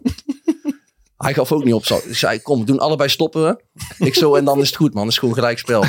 hij 1.18 1.34
gaf 1.34 1.52
ook 1.52 1.64
niet 1.64 1.74
op. 1.74 1.86
Ik 1.86 2.16
zei, 2.16 2.42
kom, 2.42 2.60
we 2.60 2.66
doen 2.66 2.80
allebei 2.80 3.10
stoppen 3.10 3.44
we. 3.44 3.64
Ik 4.06 4.16
zo, 4.16 4.36
en 4.36 4.46
dan 4.46 4.60
is 4.62 4.68
het 4.68 4.76
goed, 4.76 4.94
man. 4.94 5.04
Het 5.04 5.12
is 5.12 5.18
gewoon 5.20 5.34
gelijk 5.34 5.60
spel. 5.60 5.84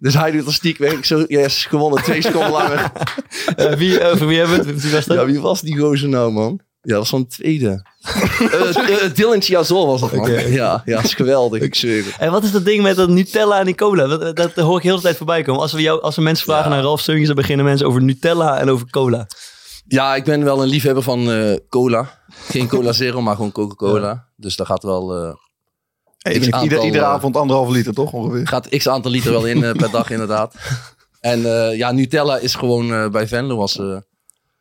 Dus 0.00 0.14
hij 0.14 0.30
doet 0.30 0.46
als 0.46 0.54
stiek 0.54 0.78
weg. 0.78 0.92
Ik 0.92 1.04
zo, 1.04 1.24
yes, 1.26 1.64
gewonnen. 1.64 2.02
Twee 2.02 2.22
seconden 2.22 2.50
langer. 2.50 2.92
Eh, 3.56 3.72
wie, 3.72 4.04
over 4.10 4.26
wie 4.26 4.38
hebben 4.38 4.64
we 4.64 4.70
het? 4.70 4.82
Wie 4.82 4.92
was 4.92 5.04
dat? 5.04 5.16
Ja, 5.16 5.24
wie 5.24 5.40
was 5.40 5.60
die 5.60 5.78
gozer 5.78 6.08
nou, 6.08 6.32
man? 6.32 6.60
Ja, 6.82 6.90
dat 6.90 6.98
was 6.98 7.08
van 7.08 7.20
de 7.20 7.26
tweede. 7.26 7.82
Eh 8.40 9.04
uh, 9.04 9.14
Dylan 9.14 9.42
Chiazol 9.42 9.86
was 9.86 10.00
dat, 10.00 10.12
man. 10.12 10.30
Ja, 10.30 10.82
ja, 10.84 10.96
dat 10.96 11.04
is 11.04 11.14
geweldig. 11.14 11.62
Ik 11.62 11.74
zweer 11.74 12.04
het. 12.04 12.14
En 12.18 12.30
wat 12.30 12.44
is 12.44 12.52
dat 12.52 12.64
ding 12.64 12.82
met 12.82 12.96
dat 12.96 13.08
Nutella 13.08 13.58
en 13.58 13.64
die 13.64 13.74
cola? 13.74 14.06
Dat, 14.06 14.36
dat 14.36 14.54
hoor 14.54 14.76
ik 14.76 14.82
heel 14.82 14.96
de 14.96 15.02
tijd 15.02 15.16
voorbij 15.16 15.42
komen. 15.42 15.60
Als 15.60 15.72
we, 15.72 15.80
jou, 15.80 16.02
als 16.02 16.16
we 16.16 16.22
mensen 16.22 16.44
vragen 16.44 16.68
Ja. 16.70 16.74
naar 16.76 16.84
Ralf 16.84 17.00
Seuntjes, 17.00 17.26
dan 17.26 17.36
beginnen 17.36 17.64
mensen 17.64 17.86
over 17.86 18.02
Nutella 18.02 18.58
en 18.58 18.70
over 18.70 18.90
cola. 18.90 19.26
Ja, 19.86 20.14
ik 20.14 20.24
ben 20.24 20.44
wel 20.44 20.62
een 20.62 20.68
liefhebber 20.68 21.02
van 21.02 21.30
eh, 21.30 21.56
cola. 21.68 22.18
Geen 22.48 22.68
cola 22.68 22.92
zero, 23.02 23.20
maar 23.20 23.34
gewoon 23.34 23.52
Coca-Cola. 23.52 24.26
Dus 24.36 24.56
daar 24.56 24.66
gaat 24.66 24.82
wel... 24.82 25.36
Hey, 26.20 26.34
ieder, 26.34 26.84
iedere 26.84 27.04
eh, 27.04 27.10
avond 27.10 27.36
anderhalve 27.36 27.72
liter, 27.72 27.94
toch 27.94 28.12
ongeveer? 28.12 28.46
gaat 28.46 28.68
x 28.68 28.88
aantal 28.88 29.10
liter 29.10 29.30
wel 29.32 29.46
in 29.46 29.64
eh, 29.64 29.72
per 29.72 29.90
dag, 29.90 30.10
inderdaad. 30.10 30.54
En 31.20 31.44
eh, 31.44 31.76
ja, 31.76 31.92
Nutella 31.92 32.38
is 32.38 32.54
gewoon 32.54 33.10
bij 33.10 33.28
Venlo 33.28 33.60
als 33.60 33.80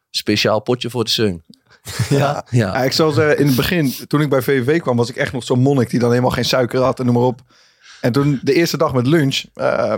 speciaal 0.10 0.60
potje 0.60 0.90
voor 0.90 1.04
de 1.04 1.10
zeun. 1.10 1.44
Ja. 2.10 2.46
Ja. 2.50 2.68
Ja, 2.68 2.84
ik 2.84 2.92
zal 2.92 3.12
zeggen, 3.12 3.38
in 3.38 3.48
het 3.48 3.56
begin, 3.56 3.94
toen 4.08 4.22
ik 4.22 4.30
bij 4.30 4.42
VVV 4.42 4.82
kwam, 4.82 4.98
was 4.98 5.10
ik 5.10 5.16
echt 5.16 5.34
nog 5.34 5.44
zo'n 5.44 5.60
monnik 5.60 5.90
die 5.90 6.00
dan 6.00 6.10
helemaal 6.10 6.32
geen 6.32 6.46
suiker 6.46 6.82
had 6.82 7.00
en 7.00 7.06
noem 7.06 7.14
maar 7.16 7.24
op. 7.24 7.42
En 8.02 8.12
toen 8.12 8.40
de 8.44 8.54
eerste 8.54 8.78
dag 8.78 8.94
met 8.94 9.08
lunch, 9.08 9.36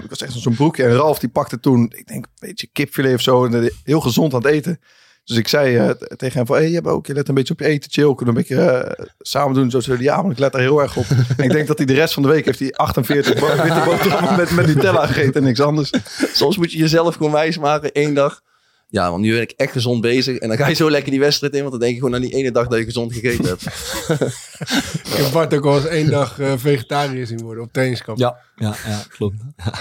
ik 0.04 0.10
was 0.10 0.22
echt 0.22 0.34
zo'n 0.34 0.56
broekje. 0.56 0.84
En 0.84 0.96
Ralf 0.96 1.19
die 1.19 1.30
pakte 1.30 1.60
toen, 1.60 1.94
ik 1.96 2.07
denk 2.07 2.25
een 2.25 2.48
beetje 2.48 2.68
kipfilet 2.72 3.14
of 3.14 3.22
zo. 3.22 3.46
En 3.46 3.72
heel 3.84 4.02
gezond 4.02 4.34
aan 4.34 4.42
het 4.42 4.52
eten. 4.52 4.80
Dus 5.23 5.38
ik 5.38 5.47
zei 5.47 5.77
eh, 5.77 5.89
tegen 5.89 6.38
hem 6.38 6.45
van, 6.45 6.56
hey, 6.56 6.68
je 6.68 6.73
hebt 6.73 6.88
ook, 6.88 7.06
je 7.06 7.13
let 7.13 7.27
een 7.27 7.33
beetje 7.35 7.53
op 7.53 7.59
je 7.59 7.65
eten, 7.65 7.91
chill. 7.91 8.15
Kunnen 8.15 8.35
we 8.35 8.39
een 8.41 8.47
beetje 8.47 8.63
eh, 8.71 9.06
samen 9.19 9.53
doen? 9.56 9.69
Zo 9.71 9.79
zei 9.79 9.95
hij, 9.97 10.06
ja, 10.06 10.21
maar 10.21 10.31
ik 10.31 10.39
let 10.39 10.51
daar 10.51 10.62
heel 10.62 10.81
erg 10.81 10.97
op. 10.97 11.06
en 11.38 11.44
ik 11.44 11.51
denk 11.51 11.68
dat 11.68 11.77
hij 11.77 11.85
de 11.88 11.94
rest 11.94 12.13
van 12.13 12.23
de 12.23 12.29
week 12.29 12.45
heeft 12.45 12.59
hij 12.59 12.71
48 12.73 13.39
bo- 13.39 13.63
witte 13.63 13.81
boterhammen 13.85 14.35
met, 14.35 14.51
met 14.51 14.65
Nutella 14.65 15.06
gegeten 15.06 15.33
en 15.33 15.44
niks 15.44 15.59
anders. 15.59 15.89
Soms 16.33 16.57
moet 16.57 16.71
je 16.71 16.77
jezelf 16.77 17.15
gewoon 17.15 17.31
wijs 17.31 17.57
maken, 17.57 17.91
één 17.91 18.13
dag. 18.13 18.41
Ja, 18.92 19.10
want 19.10 19.22
nu 19.22 19.32
ben 19.32 19.42
ik 19.42 19.54
echt 19.58 19.72
gezond 19.72 20.02
bezig. 20.02 20.38
En 20.38 20.48
dan 20.48 20.58
ga 20.58 20.68
je 20.68 20.74
zo 20.76 20.90
lekker 20.92 21.12
die 21.12 21.20
wedstrijd 21.20 21.54
in. 21.54 21.60
Want 21.60 21.72
dan 21.72 21.80
denk 21.80 21.94
je 21.94 22.00
gewoon 22.00 22.16
aan 22.16 22.22
die 22.22 22.34
ene 22.34 22.52
dag 22.52 22.68
dat 22.68 22.80
je 22.80 22.86
gezond 22.86 23.14
gegeten 23.14 23.46
hebt. 23.46 23.66
Ik 25.12 25.14
heb 25.18 25.31
Bart 25.31 25.54
ook 25.54 25.66
al 25.66 25.76
eens 25.76 25.86
één 25.86 26.10
dag 26.10 26.40
eh, 26.40 26.54
vegetariër 26.57 27.28
zien 27.28 27.42
worden 27.42 27.64
op 27.64 27.71
trainingskamp. 27.74 28.18
Ja, 28.18 28.38
ja, 28.56 28.76
ja 28.88 29.04
klopt. 29.10 29.36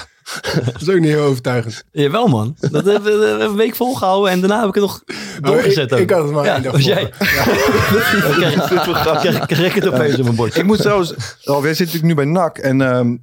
Dat 0.64 0.80
is 0.80 0.88
ook 0.88 0.98
niet 1.00 1.08
heel 1.10 1.22
overtuigend. 1.22 1.84
Jawel 1.92 2.26
man, 2.28 2.56
dat 2.70 2.84
hebben 2.84 3.02
we 3.20 3.36
we 3.38 3.44
een 3.44 3.56
week 3.56 3.76
volgehouden 3.76 4.30
en 4.32 4.40
daarna 4.40 4.58
heb 4.60 4.68
ik 4.68 4.74
het 4.74 4.82
nog 4.82 5.02
doorgezet. 5.40 5.92
Oh, 5.92 5.98
ik- 5.98 6.04
ook. 6.04 6.10
ik 6.10 6.10
had 6.10 6.22
het 6.24 6.32
maar 6.32 6.44
ja, 6.44 6.54
één 6.54 6.62
dag 6.62 6.72
was 6.72 6.84
jij. 6.84 7.02
Dan 8.22 8.32
krijg- 8.32 9.20
krijg- 9.20 9.46
krijg 9.46 9.66
ik 9.76 9.82
het 9.82 9.92
opeens 9.94 10.16
op 10.18 10.22
mijn 10.24 10.36
bord. 10.36 10.56
Ik 10.56 10.64
moet 10.64 10.78
trouwens, 10.78 11.14
Ralf, 11.42 11.62
jij 11.64 11.74
zit 11.74 11.86
natuurlijk 11.86 12.04
nu 12.04 12.14
bij 12.14 12.24
NAC. 12.24 12.58
En 12.58 12.80
ehm, 12.80 13.16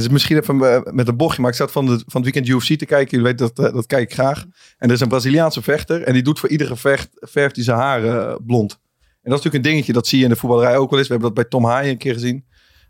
is 0.00 0.08
misschien 0.08 0.36
even 0.38 0.74
eh, 0.74 0.92
met 0.92 1.08
een 1.08 1.16
bochtje, 1.16 1.40
maar 1.42 1.50
ik 1.50 1.56
zat 1.56 1.72
van, 1.72 1.86
de, 1.86 1.92
van 2.06 2.22
het 2.22 2.34
weekend 2.34 2.48
UFC 2.48 2.78
te 2.78 2.86
kijken. 2.86 3.10
Jullie 3.18 3.24
weten 3.36 3.50
dat, 3.54 3.66
eh, 3.66 3.74
dat 3.74 3.86
kijk 3.86 4.02
ik 4.02 4.12
graag. 4.14 4.44
En 4.78 4.88
er 4.88 4.94
is 4.94 5.00
een 5.00 5.08
Braziliaanse 5.08 5.62
vechter. 5.62 6.02
En 6.02 6.12
die 6.12 6.22
doet 6.22 6.38
voor 6.40 6.48
iedere 6.48 6.70
gevecht, 6.70 7.08
verft 7.12 7.54
hij 7.56 7.64
zijn 7.64 7.78
haren 7.78 8.28
eh, 8.28 8.34
blond. 8.46 8.72
En 8.72 9.30
dat 9.30 9.38
is 9.38 9.44
natuurlijk 9.44 9.54
een 9.64 9.70
dingetje, 9.70 9.92
dat 9.92 10.06
zie 10.06 10.18
je 10.18 10.24
in 10.24 10.30
de 10.30 10.36
voetballerij 10.36 10.76
ook 10.76 10.90
wel 10.90 10.98
eens. 10.98 11.08
We 11.08 11.14
hebben 11.14 11.34
dat 11.34 11.42
bij 11.42 11.50
Tom 11.60 11.68
Haaien 11.70 11.90
een 11.90 11.98
keer 11.98 12.12
gezien. 12.12 12.44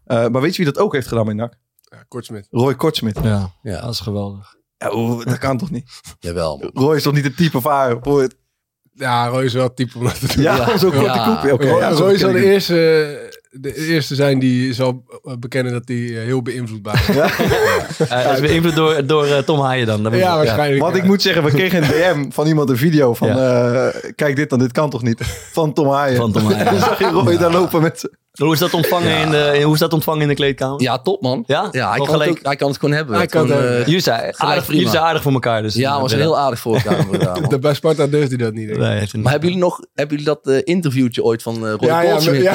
Eh, 0.05 0.29
maar 0.29 0.41
weet 0.41 0.57
je 0.57 0.63
wie 0.63 0.73
dat 0.73 0.83
ook 0.83 0.93
heeft 0.93 1.07
gedaan 1.07 1.25
bij 1.25 1.35
NAC? 1.35 1.55
Ja, 1.81 2.05
Kortsmit. 2.09 2.47
Roy 2.51 2.75
Kortsmit. 2.75 3.19
Ja, 3.23 3.51
Ja, 3.63 3.81
dat 3.81 3.91
is 3.93 4.01
geweldig. 4.01 4.55
Ja, 4.79 4.89
dat 5.25 5.39
kan 5.39 5.59
toch 5.59 5.71
niet? 5.71 5.91
jawel. 6.19 6.59
man. 6.59 6.71
Roy 6.75 6.97
is 6.97 7.03
toch 7.03 7.13
niet 7.15 7.25
het 7.25 7.37
type 7.37 7.61
van 7.61 7.73
haar? 7.73 7.99
Ja, 8.95 9.27
Roy 9.27 9.45
is 9.45 9.53
wel 9.53 9.63
het 9.63 9.77
type 9.77 9.99
om 9.99 10.05
dat 10.05 10.21
te 10.21 10.35
doen. 10.35 10.43
ja, 10.43 10.79
zo'n 10.79 10.91
korte 10.91 11.05
Ja. 11.07 11.35
koepje. 11.35 11.53
Oké, 11.53 11.69
Roy, 11.69 11.79
ja, 11.81 11.95
zo 11.95 12.05
Roy 12.05 12.19
zal 12.19 12.31
ik 12.31 12.37
de 12.37 12.45
eerste, 12.45 13.32
de 13.61 13.75
eerste 13.87 14.15
zijn 14.15 14.39
die 14.39 14.73
zal 14.75 15.05
bekennen 15.39 15.73
dat 15.73 15.83
hij 15.89 15.97
eh, 15.97 16.25
heel 16.25 16.43
beïnvloedbaar 16.43 17.05
is. 17.09 17.15
Ja, 17.17 17.29
Hij 18.09 18.33
is 18.35 18.41
beïnvloed 18.41 18.75
door, 18.75 19.07
door 19.07 19.27
eh, 19.27 19.39
Tom 19.39 19.61
Haaien 19.61 19.87
dan. 19.87 20.03
Dat 20.03 20.13
moet- 20.13 20.21
waarschijnlijk. 20.23 20.81
Want 20.83 20.95
ja. 20.97 21.03
ik 21.03 21.09
moet 21.09 21.23
zeggen, 21.23 21.45
we 21.45 21.51
kregen 21.51 21.83
een 21.83 21.89
DM 21.89 22.31
van 22.31 22.47
iemand 22.47 22.71
een 22.71 22.77
video 22.77 23.15
van... 23.15 23.29
eh, 23.29 23.87
kijk 24.15 24.37
dit 24.37 24.51
dan, 24.51 24.59
dit 24.59 24.73
kan 24.73 24.91
toch 24.91 25.03
niet? 25.03 25.21
Van 25.53 25.73
Tom 25.73 25.89
Haaien. 25.89 26.17
Van 26.17 26.33
Tom 26.33 26.45
Haaien. 26.47 26.65
Dan 26.73 26.79
zag 26.79 26.99
je 26.99 27.05
Roy 27.07 27.37
daar 27.37 27.53
lopen 27.53 27.83
met 27.83 28.11
Hoe 28.33 28.53
is 28.53 28.59
dat 28.59 28.75
ontvangen, 28.75 29.17
in, 29.19 29.31
de, 29.31 29.61
hoe 29.65 29.75
is 29.75 29.79
dat 29.81 29.93
ontvangen 29.93 30.23
in 30.23 30.29
de 30.29 30.35
kleedkamer? 30.35 30.83
Ja, 30.83 30.99
top 30.99 31.23
man. 31.23 31.45
Ja? 31.47 31.69
Ja, 31.71 31.89
hij 31.89 31.97
kan, 31.99 32.07
het 32.07 32.11
gelijk. 32.17 32.31
ook, 32.31 32.39
hij 32.43 32.57
kan 32.57 32.69
het 32.69 32.79
gewoon 32.79 32.95
hebben. 32.95 33.17
Hij 33.17 33.27
kan 33.27 33.47
Gewoon, 33.47 33.62
het 33.62 33.73
eh. 33.81 33.87
Jullie 33.87 34.01
zijn, 34.01 34.21
aardig, 34.37 34.65
prima. 34.65 34.77
jullie 34.79 34.89
zijn 34.89 35.03
aardig 35.03 35.23
voor 35.23 35.33
elkaar. 35.33 35.62
Dus 35.62 35.75
ja, 35.75 36.01
was 36.01 36.15
heel 36.15 36.39
aardig 36.39 36.59
voor 36.59 36.75
elkaar. 36.75 37.07
De- 37.49 37.59
Bij 37.59 37.75
Sparta 37.75 38.07
durft 38.07 38.29
hij 38.29 38.37
dat 38.39 38.53
niet. 38.53 38.77
Nee, 38.79 39.01
niet. 39.01 39.17
Maar 39.17 39.31
hebben 39.33 39.49
jullie 39.49 39.65
nog 39.65 39.81
hebben 39.95 40.17
jullie 40.19 40.33
dat 40.43 40.47
eh, 40.55 40.61
interviewtje 40.65 41.25
ooit 41.25 41.43
van 41.43 41.55
eh 41.55 41.61
Roy 41.61 41.89
Ja, 41.89 42.03
ja, 42.03 42.15
maar- 42.25 42.35
ja. 42.35 42.55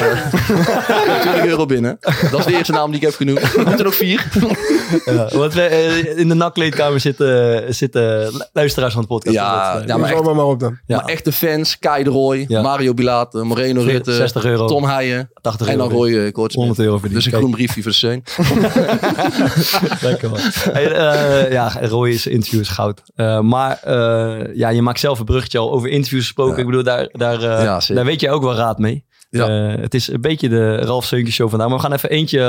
20 1.20 1.44
euro 1.44 1.66
binnen. 1.66 1.98
Dat 2.30 2.38
is 2.40 2.44
de 2.46 2.52
eerste 2.56 2.72
naam 2.72 2.86
die 2.90 3.00
ik 3.00 3.06
heb 3.06 3.14
genoemd. 3.14 3.42
Er 3.42 3.50
moeten 3.56 3.78
er 3.78 3.84
nog 3.84 3.94
vier. 3.94 4.26
Ja, 5.04 5.28
want 5.32 5.54
we, 5.54 6.12
in 6.16 6.28
de 6.28 6.34
nakkleedkamer 6.34 7.00
zitten, 7.00 7.74
zitten 7.74 8.30
luisteraars 8.52 8.92
van 8.92 9.02
de 9.02 9.08
podcast. 9.08 9.34
Ja, 9.34 9.72
Dat, 9.72 9.82
ja, 9.82 9.88
Ja, 9.88 9.96
maar 9.96 10.10
echt, 10.12 10.22
maar, 10.22 10.34
maar 10.34 10.44
op 10.44 10.60
dan. 10.60 10.78
ja, 10.86 10.96
maar 10.96 11.04
echte 11.04 11.32
fans. 11.32 11.78
Kai 11.78 12.04
de 12.04 12.10
Roy, 12.10 12.44
Ja. 12.48 12.62
Mario 12.62 12.94
Bilate, 12.94 13.42
Moreno 13.42 13.82
Rutte, 13.82 14.12
60 14.14 14.44
euro, 14.44 14.66
Tom 14.66 14.84
Heijen. 14.84 15.30
80 15.40 15.67
100 15.68 15.72
En 15.72 15.78
dan 15.78 15.86
euro. 15.86 15.98
gooi 15.98 16.24
je 16.24 16.32
Kort 16.32 16.54
100 16.54 16.78
euro. 16.78 17.00
Dus 17.10 17.26
een 17.26 17.32
groen 17.32 17.50
briefje 17.50 17.82
voor 17.82 17.90
de 17.90 17.96
steun. 17.96 18.22
Lekker 20.08 20.30
man. 20.30 20.38
Hey, 20.72 20.92
eh, 20.92 21.52
ja, 21.52 21.72
Roy 21.80 22.08
is 22.08 22.26
interview 22.26 22.60
is 22.60 22.68
goud. 22.68 23.02
Eh, 23.14 23.40
maar 23.40 23.78
eh, 23.82 24.54
ja, 24.54 24.68
je 24.68 24.82
maakt 24.82 25.00
zelf 25.00 25.18
een 25.18 25.24
bruggetje 25.24 25.58
al 25.58 25.72
over 25.72 25.88
interviews 25.88 26.24
gesproken. 26.24 26.58
Ik 26.58 26.66
bedoel, 26.66 26.82
daar, 26.82 27.08
daar, 27.12 27.42
eh, 27.42 27.62
Ja, 27.64 27.80
daar 27.94 28.04
weet 28.04 28.20
je 28.20 28.30
ook 28.30 28.42
wel 28.42 28.54
raad 28.54 28.78
mee. 28.78 29.04
Ja. 29.30 29.48
Eh, 29.48 29.80
het 29.80 29.94
is 29.94 30.08
een 30.12 30.20
beetje 30.20 30.48
de 30.48 30.76
Ralf 30.76 31.04
Seuntje 31.04 31.32
show 31.32 31.48
vandaag. 31.48 31.68
Maar 31.68 31.76
we 31.76 31.82
gaan 31.82 31.92
even 31.92 32.10
eentje 32.10 32.40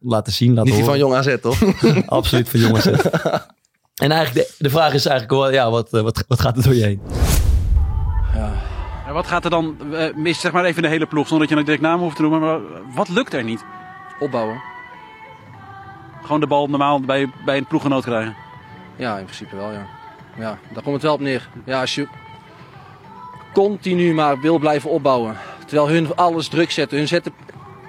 laten 0.00 0.32
zien. 0.32 0.54
Laten 0.54 0.64
Niet 0.64 0.74
die 0.74 0.84
van. 0.84 0.98
Jong 0.98 1.14
AZ, 1.14 1.36
toch? 1.40 1.58
Absoluut 2.06 2.48
van 2.48 2.60
jongens. 2.60 2.86
en 4.04 4.10
eigenlijk, 4.10 4.34
de, 4.34 4.54
de 4.58 4.70
vraag 4.70 4.94
is 4.94 5.06
eigenlijk, 5.06 5.40
wel, 5.40 5.52
ja, 5.52 5.70
wat, 5.70 5.90
wat, 5.90 6.24
wat 6.28 6.40
gaat 6.40 6.56
er 6.56 6.62
door 6.62 6.74
je 6.74 6.84
heen? 6.84 7.00
En 8.34 8.52
wat 9.14 9.26
gaat 9.26 9.44
er 9.44 9.50
dan 9.50 9.76
eh, 9.92 10.14
mis, 10.14 10.40
zeg 10.40 10.52
maar 10.52 10.64
even 10.64 10.82
de 10.82 10.88
hele 10.88 11.06
ploeg, 11.06 11.28
zonder 11.28 11.46
dat 11.46 11.54
je 11.54 11.60
een 11.60 11.66
direct 11.66 11.82
naam 11.82 12.00
hoeft 12.00 12.16
te 12.16 12.22
noemen. 12.22 12.40
Maar 12.40 12.60
wat 12.94 13.08
lukt 13.08 13.32
er 13.32 13.44
niet? 13.44 13.64
Opbouwen. 14.18 14.60
Gewoon 16.22 16.40
de 16.40 16.46
bal 16.46 16.66
normaal 16.66 17.00
bij, 17.00 17.30
bij 17.44 17.56
een 17.56 17.66
ploeggenoot 17.66 18.04
krijgen. 18.04 18.34
Ja, 18.96 19.18
in 19.18 19.24
principe 19.24 19.56
wel, 19.56 19.72
ja. 19.72 19.86
Ja, 20.36 20.58
daar 20.72 20.82
komt 20.82 20.94
het 20.94 21.02
wel 21.02 21.14
op 21.14 21.20
neer. 21.20 21.48
Ja, 21.64 21.80
als 21.80 21.94
je 21.94 22.08
continu 23.52 24.14
maar 24.14 24.40
wil 24.40 24.58
blijven 24.58 24.90
opbouwen. 24.90 25.36
Terwijl 25.66 25.88
hun 25.88 26.16
alles 26.16 26.48
druk 26.48 26.70
zetten. 26.70 26.98
Hun 26.98 27.08
zetten... 27.08 27.32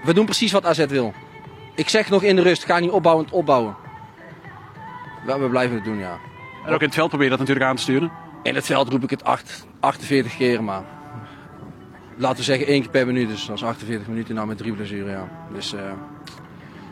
We 0.03 0.13
doen 0.13 0.25
precies 0.25 0.51
wat 0.51 0.65
AZ 0.65 0.85
wil. 0.85 1.13
Ik 1.75 1.89
zeg 1.89 2.09
nog 2.09 2.23
in 2.23 2.35
de 2.35 2.41
rust, 2.41 2.65
ga 2.65 2.79
niet 2.79 2.89
opbouwend 2.91 3.31
opbouwen. 3.31 3.75
Ja, 5.27 5.39
we 5.39 5.49
blijven 5.49 5.75
het 5.75 5.85
doen, 5.85 5.97
ja. 5.97 6.17
En 6.65 6.73
ook 6.73 6.79
in 6.79 6.85
het 6.85 6.95
veld 6.95 7.07
probeer 7.07 7.25
je 7.25 7.31
dat 7.31 7.39
natuurlijk 7.39 7.67
aan 7.69 7.75
te 7.75 7.81
sturen. 7.81 8.11
In 8.43 8.55
het 8.55 8.65
veld 8.65 8.89
roep 8.89 9.03
ik 9.03 9.09
het 9.09 9.23
acht- 9.23 9.67
48 9.79 10.37
keer, 10.37 10.63
maar 10.63 10.83
laten 12.17 12.37
we 12.37 12.43
zeggen 12.43 12.67
één 12.67 12.81
keer 12.81 12.89
per 12.89 13.05
minuut. 13.05 13.27
Dus 13.29 13.45
dat 13.45 13.55
is 13.55 13.63
48 13.63 14.07
minuten 14.07 14.35
nou 14.35 14.47
met 14.47 14.57
drie 14.57 14.73
blessuren, 14.73 15.11
ja. 15.11 15.27
Dus, 15.53 15.73
eh, 15.73 15.81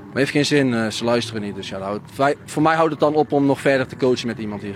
maar 0.08 0.22
heeft 0.22 0.32
geen 0.32 0.46
zin, 0.46 0.74
eh, 0.74 0.88
ze 0.90 1.04
luisteren 1.04 1.42
niet. 1.42 1.56
Dus 1.56 1.70
ja, 1.70 1.80
houdt- 1.80 2.12
voor 2.46 2.62
mij 2.62 2.76
houdt 2.76 2.92
het 2.92 3.00
dan 3.00 3.14
op 3.16 3.32
om 3.32 3.46
nog 3.46 3.60
verder 3.62 3.88
te 3.88 3.96
coachen 3.98 4.28
met 4.28 4.38
iemand 4.38 4.62
hier. 4.62 4.76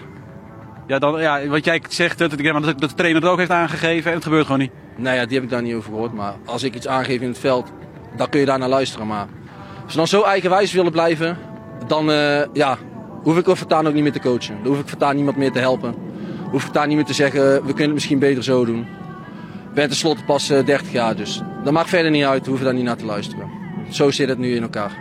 Ja, 0.87 0.99
dan, 0.99 1.21
ja 1.21 1.47
wat 1.47 1.65
jij 1.65 1.81
zegt, 1.89 2.17
dat, 2.17 2.29
dat, 2.31 2.63
dat 2.63 2.79
de 2.79 2.93
trainer 2.95 3.21
het 3.21 3.31
ook 3.31 3.37
heeft 3.37 3.49
aangegeven 3.51 4.09
en 4.09 4.15
het 4.15 4.23
gebeurt 4.25 4.45
gewoon 4.45 4.59
niet. 4.61 4.71
Nou 4.95 5.15
ja, 5.15 5.25
die 5.25 5.33
heb 5.35 5.43
ik 5.43 5.49
daar 5.49 5.61
niet 5.61 5.73
over 5.75 5.91
gehoord. 5.91 6.13
Maar 6.13 6.33
als 6.45 6.63
ik 6.63 6.75
iets 6.75 6.87
aangeef 6.87 7.21
in 7.21 7.27
het 7.27 7.37
veld, 7.39 7.71
dan 8.15 8.29
kun 8.29 8.39
je 8.39 8.45
daar 8.45 8.59
naar 8.59 8.69
luisteren. 8.69 9.07
Maar 9.07 9.27
als 9.83 9.91
ze 9.91 9.97
dan 9.97 10.07
zo 10.07 10.21
eigenwijs 10.23 10.71
willen 10.73 10.91
blijven, 10.91 11.37
dan 11.87 12.11
eh, 12.11 12.41
ja, 12.53 12.77
hoef 13.23 13.37
ik 13.37 13.47
er 13.47 13.57
voortaan 13.57 13.87
ook 13.87 13.93
niet 13.93 14.03
meer 14.03 14.11
te 14.11 14.19
coachen. 14.19 14.55
Dan 14.63 14.71
hoef 14.71 14.79
ik 14.81 14.87
voortaan 14.87 15.15
niemand 15.15 15.37
meer 15.37 15.51
te 15.51 15.59
helpen. 15.59 15.95
Hoef 16.43 16.53
ik 16.53 16.61
voortaan 16.61 16.87
niet 16.87 16.97
meer 16.97 17.05
te 17.05 17.13
zeggen, 17.13 17.41
we 17.53 17.59
kunnen 17.67 17.83
het 17.83 17.93
misschien 17.93 18.19
beter 18.19 18.43
zo 18.43 18.65
doen. 18.65 18.87
Ik 19.69 19.73
ben 19.73 19.87
tenslotte 19.87 20.23
pas 20.23 20.49
eh, 20.49 20.65
30 20.65 20.91
jaar, 20.91 21.15
dus 21.15 21.41
dat 21.63 21.73
maakt 21.73 21.89
verder 21.89 22.11
niet 22.11 22.23
uit. 22.23 22.41
We 22.41 22.47
hoeven 22.47 22.65
daar 22.65 22.75
niet 22.75 22.83
naar 22.83 22.97
te 22.97 23.05
luisteren. 23.05 23.49
Zo 23.91 24.11
zit 24.11 24.29
het 24.29 24.37
nu 24.37 24.55
in 24.55 24.61
elkaar. 24.61 24.97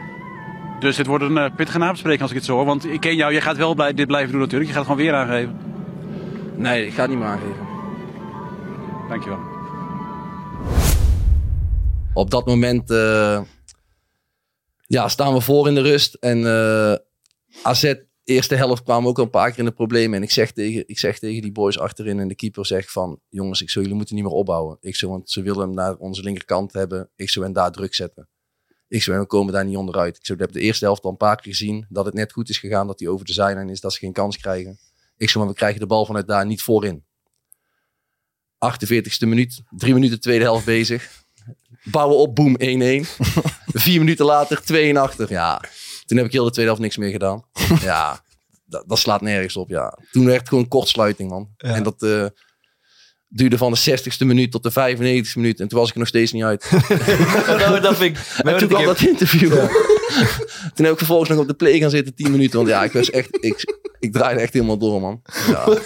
Dus 0.81 0.97
dit 0.97 1.07
wordt 1.07 1.25
een 1.25 1.37
uh, 1.37 1.55
pittige 1.57 1.79
nabespreking 1.79 2.23
als 2.23 2.31
ik 2.31 2.37
het 2.37 2.47
zo 2.47 2.55
hoor. 2.55 2.65
Want 2.65 2.87
ik 2.87 3.01
ken 3.01 3.17
jou, 3.17 3.33
jij 3.33 3.41
gaat 3.41 3.57
wel 3.57 3.75
blij, 3.75 3.95
dit 3.95 4.07
blijven 4.07 4.31
doen 4.33 4.41
natuurlijk. 4.41 4.71
Je 4.71 4.77
gaat 4.77 4.87
het 4.87 4.93
gewoon 4.93 5.11
weer 5.11 5.21
aangeven. 5.21 5.59
Nee, 6.57 6.87
ik 6.87 6.93
ga 6.93 7.01
het 7.01 7.11
niet 7.11 7.19
meer 7.19 7.29
aangeven. 7.29 7.67
Dankjewel. 9.09 9.39
Op 12.15 12.31
dat 12.31 12.47
moment 12.47 12.91
eh, 12.91 13.41
ja, 14.87 15.09
staan 15.09 15.35
we 15.35 15.41
voor 15.41 15.69
in 15.69 15.75
de 15.75 15.83
rust. 15.83 16.15
En 16.15 16.47
eh 16.47 16.95
AZ, 17.63 17.95
eerste 18.27 18.55
helft, 18.55 18.83
kwamen 18.83 19.09
ook 19.09 19.19
al 19.19 19.25
een 19.25 19.31
paar 19.31 19.51
keer 19.51 19.59
in 19.59 19.65
de 19.65 19.73
problemen. 19.73 20.17
En 20.17 20.23
ik 20.23 20.31
zeg, 20.31 20.53
tegen, 20.53 20.85
ik 20.87 20.99
zeg 20.99 21.19
tegen 21.19 21.43
die 21.43 21.53
boys 21.53 21.79
achterin 21.79 22.21
en 22.21 22.29
de 22.29 22.35
keeper 22.35 22.67
zegt 22.67 22.93
van... 22.93 23.21
Jongens, 23.29 23.63
ik 23.63 23.71
zou 23.71 23.81
jullie 23.81 23.99
moeten 23.99 24.15
niet 24.15 24.25
meer 24.25 24.35
opbouwen. 24.35 24.79
Ik 24.81 24.97
zou, 24.97 25.13
want 25.13 25.31
ze 25.31 25.43
willen 25.43 25.61
hem 25.61 25.75
naar 25.75 25.97
onze 25.97 26.23
linkerkant 26.23 26.73
hebben. 26.73 27.11
Ik 27.17 27.31
zou 27.31 27.45
hen 27.45 27.55
daar 27.55 27.73
druk 27.73 27.95
zetten. 27.95 28.29
Ik 28.89 29.03
zou 29.03 29.17
en 29.17 29.23
we 29.23 29.29
komen 29.29 29.53
daar 29.53 29.65
niet 29.65 29.77
onderuit. 29.77 30.17
Ik 30.17 30.27
zou, 30.27 30.39
heb 30.39 30.53
de 30.53 30.61
eerste 30.61 30.85
helft 30.85 31.03
al 31.03 31.11
een 31.11 31.17
paar 31.17 31.37
keer 31.37 31.53
gezien 31.53 31.87
dat 31.89 32.05
het 32.05 32.15
net 32.15 32.33
goed 32.33 32.49
is 32.49 32.59
gegaan. 32.59 32.87
Dat 32.87 33.01
hij 33.01 33.09
over 33.09 33.27
de 33.27 33.33
zijlijn 33.33 33.69
is, 33.69 33.81
dat 33.81 33.93
ze 33.93 33.99
geen 33.99 34.13
kans 34.13 34.39
krijgen. 34.39 34.79
Ik 35.17 35.31
zou, 35.31 35.45
maar 35.45 35.53
we 35.53 35.59
krijgen 35.59 35.81
de 35.81 35.87
bal 35.87 36.07
vanuit 36.07 36.27
daar 36.27 36.47
niet 36.47 36.63
voorin. 36.63 37.05
48ste 38.57 39.29
minuut, 39.29 39.63
drie 39.71 39.95
minuten 39.95 40.21
tweede 40.21 40.45
helft 40.45 40.65
bezig. 40.65 41.25
Bouwen 41.85 42.19
op, 42.19 42.35
boom, 42.35 42.57
1-1. 42.59 42.61
Vier 43.85 43.99
minuten 43.99 44.25
later, 44.25 44.63
2 44.63 44.89
en 44.89 44.97
achter. 44.97 45.31
Ja, 45.31 45.63
toen 46.07 46.17
heb 46.17 46.27
ik 46.27 46.33
heel 46.33 46.45
de 46.45 46.51
tweede 46.51 46.71
helft 46.71 46.85
niks 46.85 46.97
meer 46.97 47.11
gedaan. 47.11 47.45
Ja, 47.81 48.21
dat, 48.65 48.85
dat 48.87 48.99
slaat 48.99 49.21
nergens 49.21 49.57
op, 49.57 49.69
ja. 49.69 49.99
Toen 50.11 50.25
werd 50.25 50.39
het 50.39 50.49
gewoon 50.49 50.69
kortsluiting, 50.69 51.31
man. 51.31 51.49
En 51.57 51.83
dat 51.83 52.03
eh, 52.03 52.27
duurde 53.29 53.59
van 53.59 53.73
de 53.73 53.99
60ste 53.99 54.27
minuut 54.27 54.51
tot 54.51 54.63
de 54.63 54.71
95ste 54.71 55.33
minuut. 55.35 55.61
En 55.61 55.69
toen 55.69 55.79
was 55.79 55.89
ik 55.89 55.95
er 55.95 56.01
nog 56.01 56.09
steeds 56.09 56.33
niet 56.33 56.43
uit. 56.43 56.71
nou, 57.59 57.81
dat 57.81 57.97
vind 57.97 58.19
ik... 58.19 58.43
En 58.45 58.59
toen 58.59 58.69
kwam 58.69 58.85
dat 58.85 59.01
interview. 59.01 59.51
toen 60.75 60.85
heb 60.85 60.93
ik 60.93 60.99
vervolgens 60.99 61.29
nog 61.31 61.39
op 61.39 61.47
de 61.49 61.55
play 61.55 61.79
gaan 61.79 61.91
zitten, 61.91 62.15
10 62.15 62.31
minuten. 62.31 62.57
Want 62.57 62.69
ja, 62.69 62.85
ik 62.85 62.93
was 62.93 63.11
echt... 63.11 63.29
Ik, 63.41 63.65
ik 63.99 64.13
draaide 64.13 64.41
echt 64.41 64.53
helemaal 64.53 64.79
door, 64.79 65.01
man. 65.01 65.23
Ja. 65.49 65.79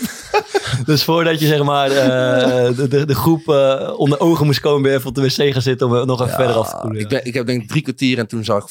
Dus 0.84 1.04
voordat 1.04 1.40
je 1.40 1.46
zeg 1.46 1.62
maar 1.62 1.90
eh, 1.90 2.76
de, 2.76 2.88
de, 2.88 3.04
de 3.04 3.14
groep 3.14 3.48
eh, 3.48 3.94
onder 3.96 4.20
ogen 4.20 4.46
moest 4.46 4.60
komen, 4.60 4.82
ben 4.82 4.90
je 4.90 4.96
even 4.96 5.08
op 5.08 5.14
de 5.14 5.22
wc 5.22 5.52
gaan 5.52 5.62
zitten 5.62 5.86
om 5.86 6.06
nog 6.06 6.20
even 6.20 6.34
verder 6.34 6.56
af 6.56 6.70
te 6.70 6.76
koelen. 6.80 7.00
Ik, 7.00 7.08
ben, 7.08 7.24
ik 7.24 7.34
heb 7.34 7.46
denk 7.46 7.68
drie 7.68 7.82
kwartier 7.82 8.18
en 8.18 8.26
toen 8.26 8.44
zag... 8.44 8.66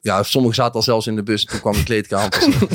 Ja, 0.00 0.22
sommigen 0.22 0.56
zaten 0.56 0.74
al 0.74 0.82
zelfs 0.82 1.06
in 1.06 1.16
de 1.16 1.22
bus. 1.22 1.44
Toen 1.44 1.60
kwam 1.60 1.72
de 1.72 1.82
kleedkamer. 1.82 2.46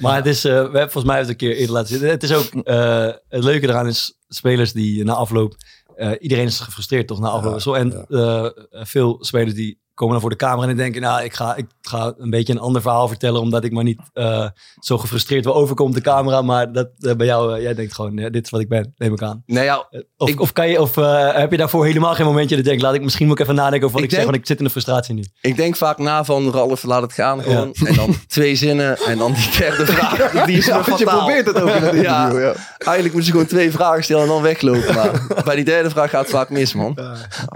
Maar 0.00 0.16
het 0.16 0.26
is, 0.26 0.44
eh, 0.44 0.52
we 0.52 0.58
hebben 0.58 0.80
volgens 0.80 1.04
mij 1.04 1.18
het 1.18 1.28
een 1.28 1.36
keer 1.36 1.56
eerder 1.56 1.74
laten 1.74 1.88
zitten. 1.88 2.08
Het 2.08 2.22
is 2.22 2.32
ook, 2.32 2.54
eh, 2.64 3.08
het 3.28 3.44
leuke 3.44 3.68
eraan 3.68 3.86
is 3.86 4.18
spelers 4.28 4.72
die 4.72 5.04
na 5.04 5.14
afloop, 5.14 5.56
eh, 5.96 6.10
iedereen 6.18 6.46
is 6.46 6.60
gefrustreerd 6.60 7.06
toch 7.06 7.20
na 7.20 7.28
afloop. 7.28 7.60
Zo, 7.60 7.72
en 7.72 8.06
eh, 8.08 8.46
veel 8.70 9.16
spelers 9.20 9.54
die 9.54 9.79
komen 10.00 10.14
dan 10.14 10.20
voor 10.20 10.30
de 10.38 10.44
camera 10.44 10.68
en 10.68 10.76
denken, 10.76 11.00
nou, 11.00 11.24
ik 11.24 11.34
ga, 11.34 11.56
ik 11.56 11.66
ga 11.82 12.12
een 12.18 12.30
beetje 12.30 12.52
een 12.52 12.58
ander 12.58 12.82
verhaal 12.82 13.08
vertellen, 13.08 13.40
omdat 13.40 13.64
ik 13.64 13.72
maar 13.72 13.84
niet 13.84 14.00
eh, 14.12 14.46
zo 14.78 14.98
gefrustreerd 14.98 15.44
wil 15.44 15.54
overkomen 15.54 15.96
op 15.96 16.04
de 16.04 16.10
camera. 16.10 16.42
Maar 16.42 16.72
dat 16.72 16.88
eh, 17.00 17.14
bij 17.14 17.26
jou, 17.26 17.56
eh, 17.56 17.62
jij 17.62 17.74
denkt 17.74 17.94
gewoon, 17.94 18.16
dit 18.16 18.44
is 18.44 18.50
wat 18.50 18.60
ik 18.60 18.68
ben, 18.68 18.94
neem 18.96 19.12
ik 19.12 19.22
aan. 19.22 19.42
Nee, 19.46 19.64
ja, 19.64 19.88
Of, 20.16 20.36
of, 20.36 20.52
kan 20.52 20.68
je, 20.68 20.80
of 20.80 20.94
heb 21.34 21.50
je 21.50 21.56
daarvoor 21.56 21.84
helemaal 21.86 22.14
geen 22.14 22.26
momentje 22.26 22.56
dat 22.56 22.64
je 22.64 22.70
denkt, 22.70 22.84
laat 22.84 22.94
ik 22.94 23.02
misschien 23.02 23.26
moet 23.26 23.38
ik 23.38 23.42
even 23.42 23.54
nadenken 23.54 23.86
over 23.86 23.92
wat 24.00 24.04
ik, 24.04 24.10
Ik 24.10 24.10
zeg, 24.16 24.24
denk- 24.24 24.30
want 24.30 24.42
ik 24.42 24.46
zit 24.50 24.58
in 24.58 24.64
de 24.64 24.70
frustratie 24.70 25.14
nu. 25.14 25.24
Ik 25.40 25.56
denk 25.56 25.76
vaak 25.76 25.98
na 25.98 26.24
van 26.24 26.50
Ralf, 26.50 26.82
laat 26.82 27.02
het 27.02 27.12
gaan 27.12 27.42
gewoon. 27.42 27.72
En 27.84 27.94
dan 27.94 28.14
twee 28.26 28.54
zinnen 28.56 28.96
en 28.98 29.18
dan 29.18 29.32
die 29.32 29.50
derde 29.58 29.86
vraag. 29.86 30.30
Die 30.46 30.56
is 30.56 30.66
Ja, 30.66 30.82
je 30.96 31.04
probeert 31.04 31.46
het 31.46 31.60
ook 31.60 31.68
in 31.68 31.82
het 31.82 31.94
interview, 32.02 32.40
ja. 32.40 32.52
Eigenlijk 32.78 33.02
moeten 33.02 33.24
ze 33.24 33.30
gewoon 33.30 33.46
twee 33.46 33.70
vragen 33.70 34.04
stellen 34.04 34.22
en 34.22 34.28
dan 34.28 34.42
weglopen. 34.42 34.94
Maar 34.94 35.42
bij 35.44 35.54
die 35.56 35.64
derde 35.64 35.90
vraag 35.90 36.10
gaat 36.10 36.20
het 36.22 36.30
vaak 36.30 36.50
mis, 36.50 36.74
man. 36.74 36.98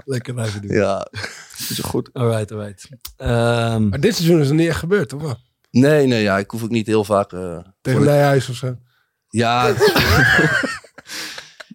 Lekker 0.05 0.33
blijven 0.33 0.61
doen. 0.61 0.71
Ja. 0.77 1.07
Is 1.57 1.79
goed. 1.79 2.09
Alright, 2.13 2.51
alright. 2.51 2.89
Ehm, 3.17 3.87
Maar 3.89 3.99
dit 3.99 4.15
seizoen 4.15 4.41
is 4.41 4.49
er 4.49 4.55
niet 4.55 4.67
echt 4.67 4.79
gebeurd, 4.79 5.09
toch 5.09 5.21
wel? 5.21 5.37
Nee, 5.71 6.07
nee, 6.07 6.21
ja, 6.23 6.37
ik 6.37 6.51
hoef 6.51 6.63
ook 6.63 6.69
niet 6.69 6.87
heel 6.87 7.03
vaak... 7.03 7.33
eh, 7.33 7.57
Tegen 7.81 8.03
Nijhuis 8.03 8.49
of 8.49 8.55
zo. 8.55 8.77
Ja, 9.29 9.67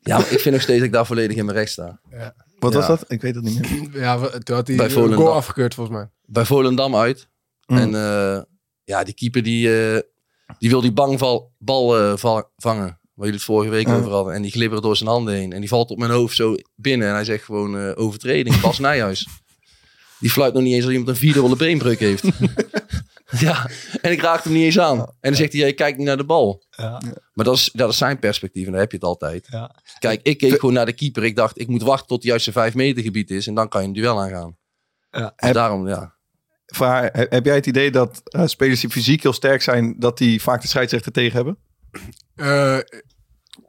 ja, 0.02 0.16
maar 0.18 0.32
ik 0.32 0.40
vind 0.40 0.54
nog 0.54 0.62
steeds 0.62 0.78
dat 0.78 0.86
ik 0.86 0.92
daar 0.92 1.06
volledig 1.06 1.36
in 1.36 1.44
mijn 1.44 1.56
recht 1.56 1.70
sta. 1.70 2.00
Ja. 2.10 2.34
Wat 2.58 2.72
Ja. 2.72 2.78
was 2.78 2.86
dat? 2.86 3.04
Ik 3.08 3.20
weet 3.22 3.34
het 3.34 3.44
niet 3.44 3.60
meer. 3.92 4.00
Ja, 4.02 4.16
toen 4.18 4.56
had 4.56 4.66
hij 4.66 4.76
Bij 4.76 4.84
een 4.86 4.90
Volendam. 4.92 5.18
goal 5.18 5.32
afgekeurd 5.32 5.74
volgens 5.74 5.96
mij. 5.96 6.08
Bij 6.24 6.44
Volendam 6.44 6.96
uit. 6.96 7.28
Mm. 7.66 7.76
En 7.76 7.94
eh, 7.94 8.42
ja, 8.84 9.04
die 9.04 9.14
keeper 9.14 9.42
die, 9.42 9.92
eh, 9.92 10.00
die 10.58 10.70
wil 10.70 10.80
die 10.80 10.92
bangval, 10.92 11.52
bal 11.58 11.98
eh, 11.98 12.16
va- 12.16 12.48
vangen. 12.56 12.84
Waar 13.14 13.28
jullie 13.28 13.34
het 13.34 13.42
vorige 13.54 13.70
week 13.70 13.86
Ja. 13.86 13.96
over 13.96 14.10
hadden. 14.10 14.34
En 14.34 14.42
die 14.42 14.50
glibberde 14.50 14.82
door 14.86 14.96
zijn 14.96 15.08
handen 15.08 15.34
heen. 15.34 15.52
En 15.52 15.60
die 15.60 15.68
valt 15.68 15.90
op 15.90 15.98
mijn 15.98 16.10
hoofd 16.10 16.36
zo 16.36 16.54
binnen. 16.74 17.08
En 17.08 17.14
hij 17.14 17.24
zegt 17.24 17.44
gewoon 17.44 17.78
eh, 17.78 17.90
overtreding. 17.94 18.60
Bas 18.60 18.78
Nijhuis. 18.88 19.28
Die 20.20 20.30
fluit 20.30 20.54
nog 20.54 20.62
niet 20.62 20.72
eens 20.74 20.82
als 20.82 20.92
iemand 20.92 21.10
een 21.10 21.16
vierdubbele 21.16 21.56
beenbreuk 21.56 21.98
heeft. 21.98 22.24
ja, 23.46 23.70
en 24.00 24.12
ik 24.12 24.20
raak 24.20 24.44
hem 24.44 24.52
niet 24.52 24.64
eens 24.64 24.78
aan. 24.78 24.98
En 24.98 25.06
dan 25.20 25.34
zegt 25.34 25.52
hij, 25.52 25.60
jij 25.60 25.74
kijkt 25.74 25.98
niet 25.98 26.06
naar 26.06 26.16
de 26.16 26.24
bal. 26.24 26.64
Ja. 26.70 27.00
Maar 27.32 27.44
dat 27.44 27.56
is, 27.56 27.70
dat 27.72 27.90
is 27.90 27.98
zijn 27.98 28.18
perspectief 28.18 28.66
en 28.66 28.72
daar 28.72 28.80
heb 28.80 28.90
je 28.90 28.96
het 28.96 29.06
altijd. 29.06 29.46
Ja. 29.50 29.76
Kijk, 29.98 30.20
ik 30.22 30.38
keek 30.38 30.58
gewoon 30.58 30.74
naar 30.74 30.86
de 30.86 30.92
keeper. 30.92 31.24
Ik 31.24 31.36
dacht, 31.36 31.60
ik 31.60 31.68
moet 31.68 31.82
wachten 31.82 32.06
tot 32.06 32.16
het 32.16 32.26
juiste 32.26 32.52
vijf 32.52 32.74
meter 32.74 33.02
gebied 33.02 33.30
is. 33.30 33.46
En 33.46 33.54
dan 33.54 33.68
kan 33.68 33.80
je 33.82 33.86
een 33.86 33.92
duel 33.92 34.20
aangaan. 34.20 34.56
Ja. 35.10 35.32
Dus 35.36 35.52
daarom, 35.52 35.88
ja. 35.88 36.14
Vraag, 36.66 37.08
he- 37.12 37.26
heb 37.28 37.44
jij 37.44 37.54
het 37.54 37.66
idee 37.66 37.90
dat 37.90 38.20
eh, 38.24 38.46
spelers 38.46 38.80
die 38.80 38.90
fysiek 38.90 39.22
heel 39.22 39.32
sterk 39.32 39.62
zijn, 39.62 39.94
dat 39.98 40.18
die 40.18 40.42
vaak 40.42 40.62
de 40.62 40.68
scheidsrechter 40.68 41.12
tegen 41.12 41.34
hebben? 41.36 41.56
Eh, 42.34 42.78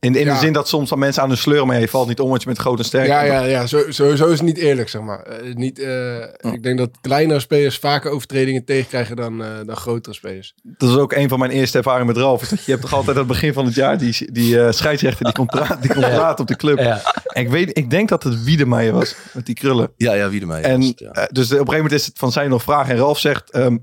In, 0.05 0.15
in 0.15 0.25
Ja. 0.25 0.33
de 0.33 0.39
zin 0.39 0.53
dat 0.53 0.67
soms 0.67 0.89
dan 0.89 0.99
mensen 0.99 1.21
aan 1.23 1.27
hun 1.29 1.37
sleur, 1.37 1.65
maar 1.65 1.79
je 1.79 1.87
valt 1.87 2.07
niet 2.07 2.19
om, 2.19 2.29
want 2.29 2.41
je 2.41 2.47
bent 2.47 2.59
groot 2.59 2.77
en 2.79 2.85
sterk. 2.85 3.07
ja, 3.07 3.21
ja, 3.21 3.43
ja. 3.43 3.65
Zo, 3.65 3.83
sowieso 3.91 4.25
is 4.25 4.31
het 4.37 4.41
niet 4.41 4.57
eerlijk, 4.57 4.89
zeg 4.89 5.01
maar. 5.01 5.19
Eh, 5.23 5.53
niet, 5.55 5.79
eh, 5.79 6.17
Ik 6.53 6.63
denk 6.63 6.77
dat 6.77 6.89
kleinere 7.01 7.39
spelers 7.39 7.77
vaker 7.77 8.11
overtredingen 8.11 8.65
tegenkrijgen 8.65 9.15
dan, 9.15 9.43
eh, 9.43 9.49
dan 9.65 9.75
grotere 9.75 10.15
spelers. 10.15 10.53
Dat 10.63 10.89
is 10.89 10.95
ook 10.95 11.13
een 11.13 11.29
van 11.29 11.39
mijn 11.39 11.51
eerste 11.51 11.77
ervaringen 11.77 12.07
met 12.07 12.17
Ralf. 12.17 12.41
Is 12.41 12.49
dat 12.49 12.65
je 12.65 12.71
hebt 12.71 12.83
toch 12.83 12.93
altijd 12.93 13.11
aan 13.15 13.23
het 13.23 13.31
begin 13.31 13.53
van 13.53 13.65
het 13.65 13.75
jaar 13.75 13.97
die, 13.97 14.31
die 14.31 14.61
eh, 14.61 14.71
scheidsrechter 14.71 15.25
die 15.25 15.33
komt, 15.33 15.49
praten, 15.55 15.81
die 15.81 15.93
komt 15.93 16.05
Ja. 16.05 16.15
praten 16.15 16.39
op 16.39 16.47
de 16.47 16.55
club. 16.55 16.77
Ja. 16.79 17.01
En 17.25 17.41
ik, 17.43 17.49
weet, 17.49 17.77
ik 17.77 17.89
denk 17.89 18.09
dat 18.09 18.23
het 18.23 18.43
Wiedemeijer 18.43 18.93
was 18.93 19.15
met 19.33 19.45
die 19.45 19.55
krullen. 19.55 19.91
Ja, 19.97 20.13
ja, 20.13 20.29
Wiedemeijer 20.29 20.67
En 20.69 20.77
was 20.77 20.87
het, 20.87 20.99
ja. 20.99 21.11
dus 21.31 21.45
op 21.45 21.51
een 21.51 21.57
gegeven 21.57 21.73
moment 21.75 21.91
is 21.91 22.05
het 22.05 22.17
van 22.17 22.31
zijn 22.31 22.49
nog 22.49 22.63
vragen. 22.63 22.91
En 22.93 22.99
Ralf 22.99 23.19
zegt 23.19 23.51
ehm, 23.51 23.77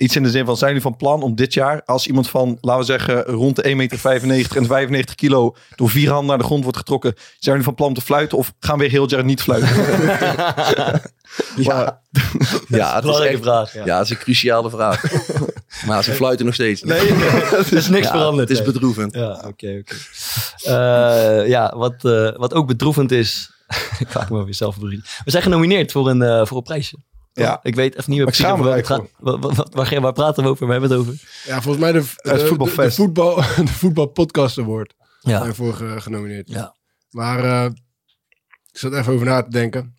iets 0.00 0.16
in 0.16 0.22
de 0.22 0.30
zin 0.30 0.44
van 0.44 0.56
zijn 0.56 0.70
jullie 0.70 0.84
van 0.84 0.96
plan 0.96 1.22
om 1.22 1.34
dit 1.34 1.54
jaar 1.54 1.82
als 1.84 2.06
iemand 2.06 2.28
van 2.28 2.58
laten 2.60 2.80
we 2.80 2.86
zeggen 2.86 3.22
rond 3.22 3.56
de 3.56 3.62
1,95 3.62 3.70
meter 3.76 4.56
en 4.56 4.66
95 4.66 5.14
kilo 5.14 5.56
door 5.74 5.90
vier 5.90 6.08
handen 6.08 6.26
naar 6.28 6.38
de 6.38 6.44
grond 6.44 6.62
wordt 6.62 6.78
getrokken, 6.78 7.14
zijn 7.16 7.26
jullie 7.40 7.62
van 7.62 7.74
plan 7.74 7.88
om 7.88 7.94
te 7.94 8.00
fluiten 8.00 8.38
of 8.38 8.52
gaan 8.60 8.78
we 8.78 8.86
heel 8.86 9.02
het 9.02 9.10
jaar 9.10 9.24
niet 9.24 9.42
fluiten? 9.42 9.68
Ja, 11.56 12.00
ja 12.68 12.94
het 12.94 13.04
is 13.04 13.18
echt, 13.18 13.42
vraag, 13.42 13.72
ja. 13.72 13.84
Ja. 13.84 13.96
het 13.96 14.04
is 14.04 14.10
een 14.10 14.18
cruciale 14.18 14.70
vraag. 14.70 15.02
maar 15.86 16.04
ze 16.04 16.12
fluiten 16.12 16.44
nog 16.44 16.54
steeds. 16.54 16.82
Nee, 16.82 17.08
er 17.08 17.72
is 17.72 17.88
niks 17.88 18.06
Ja, 18.06 18.12
veranderd. 18.12 18.48
Het 18.48 18.58
is 18.58 18.64
nee. 18.64 18.72
bedroevend. 18.72 19.14
Ja, 19.14 19.42
oké, 19.46 19.80
oké. 19.80 19.94
Eh, 20.62 21.48
ja, 21.48 21.76
wat, 21.76 22.04
eh, 22.04 22.36
wat 22.36 22.54
ook 22.54 22.66
bedroevend 22.66 23.12
is... 23.12 23.50
ik 23.98 24.08
ga 24.08 24.26
me 24.30 24.44
weer 24.44 24.54
zelf. 24.54 24.76
We 24.76 25.00
zijn 25.24 25.42
genomineerd 25.42 25.92
voor 25.92 26.08
een, 26.08 26.22
eh, 26.22 26.46
voor 26.46 26.56
een 26.56 26.62
prijsje. 26.62 26.96
Ja. 27.44 27.58
Ik 27.62 27.74
weet 27.74 27.92
even 27.96 28.10
niet 28.10 28.16
meer 28.18 28.26
precies 28.26 28.44
het 28.74 28.86
gaat. 28.86 29.10
Wat, 29.18 29.40
wat, 29.56 29.74
waar, 29.74 30.00
waar 30.00 30.12
praten 30.12 30.42
we 30.42 30.48
over? 30.48 30.66
Waar 30.66 30.80
hebben 30.80 30.90
we 30.98 31.04
het 31.04 31.06
over? 31.08 31.28
Ja, 31.46 31.62
volgens 31.62 31.84
mij 31.84 31.92
de, 31.92 32.00
de, 32.00 32.30
Het 32.30 32.40
de, 32.40 32.46
voetbalfest. 32.46 32.96
de 32.96 33.02
voetbal, 33.02 33.36
de 33.64 33.66
voetbalpodcast 33.66 34.58
award. 34.58 34.94
Ja. 35.20 35.40
Zijn 35.40 35.54
voor 35.54 35.74
ge- 35.74 36.00
genomineerd. 36.00 36.48
Ja. 36.48 36.76
Maar 37.10 37.44
eh, 37.44 37.64
ik 38.72 38.78
zat 38.78 38.92
even 38.92 39.12
over 39.12 39.26
na 39.26 39.42
te 39.42 39.50
denken. 39.50 39.96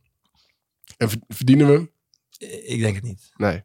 En 0.98 1.10
ver- 1.10 1.20
verdienen 1.28 1.68
we 1.68 1.74
hem? 1.74 1.90
Ik 2.66 2.80
denk 2.80 2.96
het 2.96 3.04
niet. 3.04 3.32
Nee. 3.36 3.64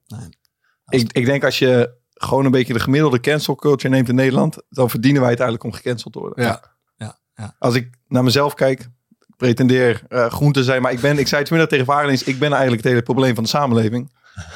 Ik, 0.89 1.13
ik 1.13 1.25
denk 1.27 1.45
als 1.45 1.59
je 1.59 1.95
gewoon 2.15 2.45
een 2.45 2.51
beetje 2.51 2.73
de 2.73 2.81
gemiddelde 2.81 3.21
cancel 3.21 3.55
culture 3.55 3.95
neemt 3.95 4.09
in 4.09 4.15
Nederland, 4.15 4.57
dan 4.69 4.91
verdienen 4.91 5.21
wij 5.21 5.31
het 5.31 5.41
eigenlijk 5.41 5.71
om 5.73 5.81
gecanceld 5.81 6.13
te 6.13 6.19
worden. 6.19 6.45
Ja. 6.45 6.75
Ja, 6.97 7.19
ja. 7.35 7.57
Als 7.59 7.75
ik 7.75 7.91
naar 8.09 8.25
mezelf 8.25 8.55
kijk, 8.55 8.89
pretendeer 9.37 10.03
eh, 10.09 10.27
groen 10.31 10.53
te 10.53 10.65
zijn, 10.65 10.83
maar 10.83 10.93
ik 10.93 11.01
ben, 11.01 11.19
ik 11.19 11.29
zei 11.29 11.41
het 11.41 11.49
vanmiddag 11.49 11.79
tegen 11.79 11.93
Varens, 11.95 12.23
ik 12.23 12.39
ben 12.39 12.53
eigenlijk 12.53 12.83
het 12.83 12.91
hele 12.91 13.03
probleem 13.03 13.35
van 13.35 13.45
de 13.45 13.49
samenleving. 13.51 14.11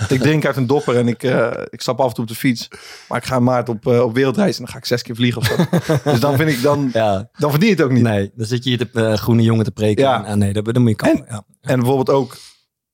Ik 0.08 0.20
drink 0.20 0.46
uit 0.46 0.56
een 0.56 0.66
dopper 0.66 0.96
en 0.96 1.08
ik, 1.08 1.22
eh, 1.22 1.50
ik 1.70 1.80
stap 1.80 2.00
af 2.00 2.08
en 2.08 2.14
toe 2.14 2.25
op 2.25 2.30
de 2.30 2.37
fiets. 2.37 2.68
Maar 3.08 3.18
ik 3.18 3.25
ga 3.25 3.37
in 3.37 3.42
maart 3.42 3.68
op, 3.68 3.87
eh, 3.87 4.00
op 4.02 4.14
wereldreis 4.14 4.58
en 4.58 4.64
dan 4.64 4.72
ga 4.72 4.78
ik 4.78 4.84
zes 4.84 5.02
keer 5.02 5.14
vliegen 5.14 5.40
of 5.40 5.46
zo. 5.46 5.56
dus 6.10 6.20
dan 6.20 6.37
vind 6.37 6.50
ik, 6.50 6.62
dan, 6.62 6.90
Ja. 6.92 7.28
dan 7.38 7.50
verdien 7.50 7.68
je 7.68 7.75
het 7.75 7.84
ook 7.84 7.90
niet. 7.90 8.02
Nee, 8.02 8.30
dan 8.34 8.46
zit 8.46 8.64
je 8.64 8.70
hier 8.70 8.88
de 8.92 9.16
groene 9.16 9.42
jongen 9.42 9.64
te 9.64 9.70
preken. 9.70 10.04
Ja. 10.04 10.25
En, 10.25 10.38
nee, 10.38 10.52
dat, 10.52 10.64
dat 10.64 10.78
moet 10.78 10.88
je 10.88 10.96
komen. 10.96 11.25
Ja. 11.28 11.44
En 11.60 11.76
bijvoorbeeld 11.78 12.10
ook, 12.10 12.37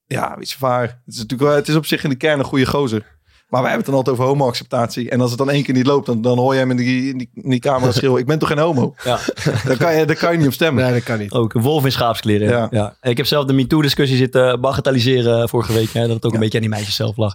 ja, 0.07 0.35
weet 0.39 0.51
je 0.51 0.57
waar, 0.59 0.83
het 0.83 1.15
is 1.15 1.17
natuurlijk 1.17 1.49
wel, 1.49 1.59
het 1.59 1.69
is 1.69 1.75
op 1.75 1.87
zich 1.87 2.05
in 2.05 2.11
de 2.11 2.17
kern 2.17 2.39
een 2.39 2.45
goede 2.45 2.67
gozer. 2.67 3.16
Maar 3.49 3.61
wij 3.63 3.71
hebben 3.71 3.77
het 3.77 3.87
dan 3.87 3.95
altijd 3.95 4.17
over 4.17 4.25
homo-acceptatie. 4.25 5.11
En 5.11 5.21
als 5.21 5.31
het 5.31 5.39
dan 5.39 5.51
één 5.51 5.63
keer 5.63 5.75
niet 5.75 5.87
loopt, 5.87 6.07
dan, 6.07 6.23
dan 6.23 6.39
hoor 6.39 6.53
je 6.53 6.59
hem 6.59 6.71
in 6.71 6.77
die, 6.77 7.11
in 7.11 7.19
die, 7.19 7.31
in 7.35 7.51
die 7.51 7.61
camera 7.61 7.93
schreeuwen. 7.99 8.21
Ik 8.21 8.27
ben 8.27 8.39
toch 8.39 8.49
geen 8.49 8.59
homo? 8.59 8.95
Ja. 9.05 9.19
Daar 9.67 9.77
kan 9.77 9.97
je, 9.97 10.05
daar 10.07 10.17
kan 10.17 10.33
je 10.33 10.39
niet 10.39 10.47
op 10.47 10.53
stemmen. 10.53 10.85
Nee, 10.85 10.93
dat 10.93 11.03
kan 11.03 11.19
niet. 11.19 11.33
Ook 11.33 11.55
een 11.55 11.63
wolf 11.63 11.85
in 11.85 11.93
schaapskleren. 11.93 12.49
Ja. 12.49 12.67
Ja. 12.71 12.97
Ik 13.03 13.17
heb 13.17 13.27
zelf 13.27 13.45
de 13.45 13.53
MeToo-discussie 13.53 14.17
zitten 14.17 14.61
bagatelliseren 14.61 15.49
vorige 15.49 15.73
week. 15.73 15.93
Hè, 15.93 16.01
dat 16.07 16.11
het 16.17 16.25
ook 16.25 16.35
een 16.35 16.41
beetje 16.41 16.55
aan 16.59 16.65
die 16.65 16.73
meisjes 16.73 16.95
zelf 16.95 17.17
lag. 17.17 17.35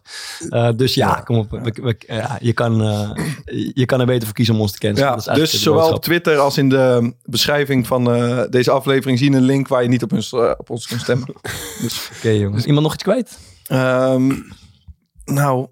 Eh, 0.49 0.69
dus 0.75 0.93
ja, 0.93 1.13
kom 1.15 1.37
op. 1.37 1.49
We, 1.51 1.73
we- 1.81 1.95
ja, 2.07 2.37
je, 2.41 2.53
kan, 2.53 2.81
eh, 2.81 3.09
je 3.73 3.85
kan 3.85 3.99
er 3.99 4.05
beter 4.05 4.25
voor 4.25 4.35
kiezen 4.35 4.55
om 4.55 4.61
ons 4.61 4.71
te 4.71 4.77
cancelen. 4.79 5.09
Ja, 5.09 5.15
Dat 5.15 5.37
is 5.37 5.51
dus 5.51 5.61
zowel 5.63 5.93
op. 5.93 6.03
Twitter 6.03 6.37
als 6.37 6.57
in 6.57 6.69
de 6.69 7.13
beschrijving 7.23 7.87
van 7.87 8.13
eh, 8.13 8.41
deze 8.49 8.71
aflevering 8.71 9.19
zien 9.19 9.33
een 9.33 9.41
link 9.43 9.67
waar 9.67 9.83
je 9.83 9.89
niet 9.89 10.03
op 10.03 10.13
ons, 10.13 10.31
eh, 10.33 10.51
op 10.57 10.69
ons 10.69 10.87
kunt 10.87 11.01
stemmen. 11.01 11.27
dus, 11.81 12.09
Oké 12.17 12.29
jongens. 12.29 12.65
Iemand 12.65 12.83
nog 12.83 12.93
iets 12.93 13.03
kwijt? 13.03 13.37
ehm, 13.67 14.31
nou, 15.25 15.67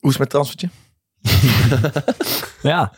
hoe 0.00 0.10
is 0.10 0.18
het 0.18 0.18
met 0.18 0.30
transfertje? 0.30 0.68
Ja. 2.62 2.92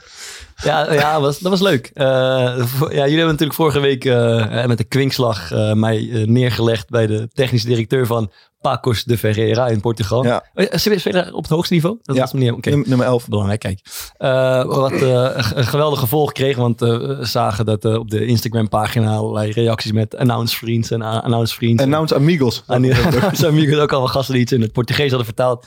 Ja, 0.62 0.92
ja 0.92 1.20
was, 1.20 1.38
dat 1.38 1.50
was 1.50 1.60
leuk. 1.60 1.90
Eh, 1.94 2.06
ja, 2.06 2.88
jullie 2.88 3.00
hebben 3.00 3.26
natuurlijk 3.26 3.54
vorige 3.54 3.80
week 3.80 4.04
eh, 4.04 4.66
met 4.66 4.78
de 4.78 4.84
kwinkslag 4.84 5.52
eh, 5.52 5.72
mij 5.72 6.10
eh, 6.12 6.26
neergelegd 6.26 6.88
bij 6.88 7.06
de 7.06 7.28
technische 7.32 7.66
directeur 7.68 8.06
van 8.06 8.32
Pacos 8.60 9.04
de 9.04 9.18
Ferreira 9.18 9.66
in 9.68 9.80
Portugal. 9.80 10.24
Ja. 10.24 10.44
Eh, 10.54 10.78
Ze 10.78 10.98
spelen 10.98 11.34
op 11.34 11.42
het 11.42 11.52
hoogste 11.52 11.74
niveau? 11.74 11.98
Dat 12.02 12.16
Ja. 12.16 12.22
was 12.22 12.32
niet. 12.32 12.52
Oké. 12.52 12.70
Num- 12.70 12.84
nummer 12.86 13.06
11. 13.06 13.28
Belangrijk, 13.28 13.60
kijk. 13.60 13.80
Eh, 14.16 14.64
wat 14.64 14.92
eh, 14.92 15.30
een 15.54 15.66
geweldig 15.66 15.98
gevolg 15.98 16.32
kreeg, 16.32 16.56
want 16.56 16.82
eh, 16.82 16.88
we 16.88 17.18
zagen 17.20 17.64
dat 17.64 17.84
eh, 17.84 17.94
op 17.94 18.10
de 18.10 18.26
Instagram-pagina 18.26 19.14
allerlei 19.16 19.52
reacties 19.52 19.92
met 19.92 20.16
announce 20.16 20.56
vriends 20.56 20.90
en 20.90 21.02
announce 21.02 21.54
vriends. 21.54 21.82
Announce 21.82 22.14
amigos. 22.14 22.62
Announce 22.66 23.46
amigos, 23.46 23.78
ook 23.78 23.92
al 23.92 24.06
gasten 24.06 24.34
die 24.34 24.42
iets 24.42 24.52
in 24.52 24.60
het 24.60 24.72
Portugees 24.72 25.08
hadden 25.08 25.26
vertaald. 25.26 25.66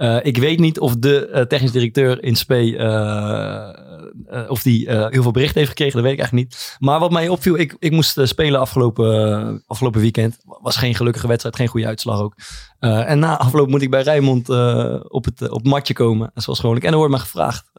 Eh, 0.00 0.16
ik 0.22 0.36
weet 0.36 0.58
niet 0.58 0.78
of 0.78 0.96
de 0.96 1.26
eh, 1.26 1.42
technisch 1.42 1.72
directeur 1.72 2.22
in 2.22 2.36
Spe 2.36 2.76
eh, 2.76 4.50
of 4.50 4.62
die 4.62 4.90
heel 4.90 5.22
veel 5.22 5.30
bericht 5.30 5.54
heeft 5.54 5.68
gekregen, 5.68 5.94
dat 5.94 6.02
weet 6.02 6.12
ik 6.12 6.18
eigenlijk 6.18 6.48
niet. 6.48 6.76
Maar 6.78 6.98
wat 6.98 7.10
mij 7.10 7.28
opviel, 7.28 7.58
ik, 7.58 7.76
ik 7.78 7.92
moest 7.92 8.20
spelen 8.22 8.60
afgelopen, 8.60 9.62
afgelopen 9.66 10.00
weekend. 10.00 10.38
Was 10.44 10.76
geen 10.76 10.94
gelukkige 10.94 11.26
wedstrijd, 11.26 11.56
geen 11.56 11.66
goede 11.66 11.86
uitslag 11.86 12.20
ook. 12.20 12.34
En 12.78 13.18
na 13.18 13.38
afloop 13.38 13.68
moet 13.68 13.82
ik 13.82 13.90
bij 13.90 14.02
Rijnmond 14.02 14.48
eh, 14.48 15.00
op, 15.08 15.24
het, 15.24 15.50
op 15.50 15.64
matje 15.64 15.94
komen, 15.94 16.30
zoals 16.34 16.58
gewoonlijk. 16.58 16.86
En 16.86 16.92
er 16.92 16.98
wordt 16.98 17.12
me 17.12 17.18
gevraagd, 17.18 17.70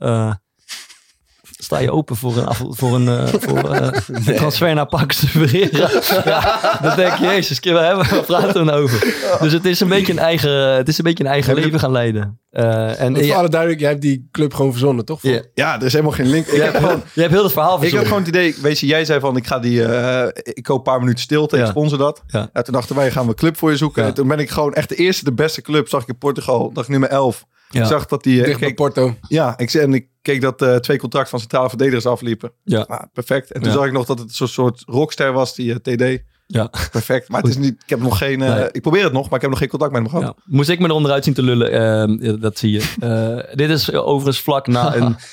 sta 1.64 1.80
je 1.80 1.92
open 1.92 2.16
voor 2.16 2.38
een, 2.38 2.54
voor 2.70 2.96
een, 2.96 3.08
eh, 3.08 3.28
voor, 3.40 3.58
eh, 3.72 3.88
een 4.26 4.36
transfer 4.36 4.74
naar 4.76 4.86
Pax 4.86 5.24
Ferreira? 5.26 5.90
ja, 6.26 6.80
dan 6.82 6.96
denk 6.96 7.16
je, 7.18 7.26
jezus, 7.26 7.60
we- 7.60 8.24
praten 8.26 8.54
we 8.54 8.64
nou 8.64 8.82
over? 8.84 9.00
Dus 9.42 9.54
het 9.54 9.66
is 9.66 9.80
een 9.80 9.88
beetje 9.88 10.12
een 10.14 10.20
eigen, 10.20 10.76
het 10.76 10.88
is 10.88 10.98
een 10.98 11.04
beetje 11.04 11.24
een 11.24 11.30
eigen 11.30 11.56
leven 11.56 11.80
gaan 11.80 11.92
leiden. 11.92 12.40
Eh, 12.52 13.02
en 13.02 13.16
voor 13.16 13.24
ja, 13.26 13.36
alle 13.38 13.50
duidelijk, 13.50 13.80
jij 13.82 13.90
hebt 13.90 14.02
die 14.02 14.28
club 14.32 14.54
gewoon 14.54 14.72
verzonnen, 14.72 15.06
toch? 15.06 15.22
Ja. 15.22 15.42
Ja, 15.54 15.76
er 15.80 15.86
is 15.86 15.92
helemaal 15.92 16.14
geen 16.14 16.28
link. 16.28 16.46
Ik 16.48 16.56
je, 16.56 16.62
heb 16.62 16.76
gewoon, 16.76 17.04
je 17.14 17.22
hebt 17.22 17.34
heel 17.34 17.44
het 17.44 17.52
verhaal 17.52 17.70
ik 17.76 17.80
had 17.82 17.90
verzonnen. 17.90 18.08
gewoon 18.08 18.24
het 18.24 18.36
idee, 18.36 18.56
weet 18.62 18.80
je, 18.80 18.86
jij 18.86 19.06
zei 19.06 19.20
van 19.20 19.38
ik 19.38 19.48
ga 19.48 19.60
die, 19.60 19.84
eh, 19.86 20.28
ik 20.44 20.64
koop 20.64 20.78
een 20.78 20.84
paar 20.84 21.00
minuten 21.00 21.24
stilte, 21.24 21.58
Ja. 21.58 21.64
ik 21.64 21.70
sponsor 21.70 21.98
dat. 21.98 22.24
Ja. 22.28 22.50
Ja, 22.54 22.62
toen 22.62 22.74
dachten 22.74 22.96
wij, 22.96 23.12
gaan 23.12 23.24
we 23.24 23.30
een 23.30 23.36
club 23.36 23.58
voor 23.58 23.72
je 23.72 23.78
zoeken. 23.78 24.02
Ja. 24.02 24.08
En 24.08 24.14
toen 24.14 24.28
ben 24.28 24.40
ik 24.40 24.50
gewoon 24.50 24.74
echt 24.74 24.90
de 24.90 24.96
eerste, 24.96 25.24
de 25.24 25.34
beste 25.34 25.62
club, 25.62 25.88
zag 25.90 26.02
ik 26.02 26.08
in 26.08 26.18
Portugal, 26.18 26.72
dag 26.74 26.88
nummer 26.88 27.10
11. 27.10 27.46
Ja. 27.72 27.82
Ik 27.82 27.88
zag 27.88 28.06
dat 28.06 28.24
die, 28.24 28.40
eh, 28.40 28.46
Dicht 28.46 28.60
bij 28.60 28.68
keek- 28.68 28.78
Porto. 28.78 29.16
ja, 29.28 29.58
ik, 29.58 29.70
zei- 29.70 29.84
en 29.84 29.94
ik 29.94 30.08
keek 30.22 30.42
dat 30.42 30.62
eh, 30.62 30.76
twee 30.76 30.98
contracten 30.98 31.30
van 31.32 31.40
centrale 31.40 31.70
verdedigers 31.70 32.06
afliepen. 32.06 32.52
Ja. 32.64 32.86
Nou, 32.88 33.06
perfect. 33.14 33.52
En 33.52 33.62
toen 33.62 33.72
Ja. 33.72 33.78
zag 33.78 33.86
ik 33.86 33.92
nog 33.92 34.06
dat 34.06 34.20
het 34.20 34.40
een 34.40 34.48
soort, 34.48 34.84
rockster 34.86 35.32
was, 35.34 35.56
die 35.56 35.80
eh, 35.82 35.96
TD. 35.96 36.24
Ja. 36.48 36.70
Perfect. 36.92 37.30
Maar 37.30 37.42
het 37.42 37.50
is 37.50 37.58
niet, 37.58 37.74
ik 37.84 37.90
heb 37.90 38.00
nog 38.00 38.18
geen, 38.18 38.42
eh, 38.42 38.56
Nee. 38.56 38.70
ik 38.72 38.82
probeer 38.82 39.04
het 39.04 39.14
nog, 39.14 39.26
maar 39.26 39.36
ik 39.36 39.42
heb 39.42 39.50
nog 39.50 39.60
geen 39.60 39.70
contact 39.70 39.92
met 39.92 40.02
hem 40.02 40.10
gehad. 40.10 40.36
Ja. 40.38 40.44
Moest 40.46 40.70
ik 40.70 40.80
me 40.80 40.86
eronderuit 40.88 41.24
zien 41.24 41.34
te 41.34 41.42
lullen, 41.44 42.40
dat 42.42 42.58
zie 42.58 42.72
je. 42.72 42.80
Eh, 43.00 43.56
dit 43.58 43.70
is 43.70 43.94
overigens 43.94 44.40
vlak 44.44 44.68
na 44.68 44.96
een 44.96 45.16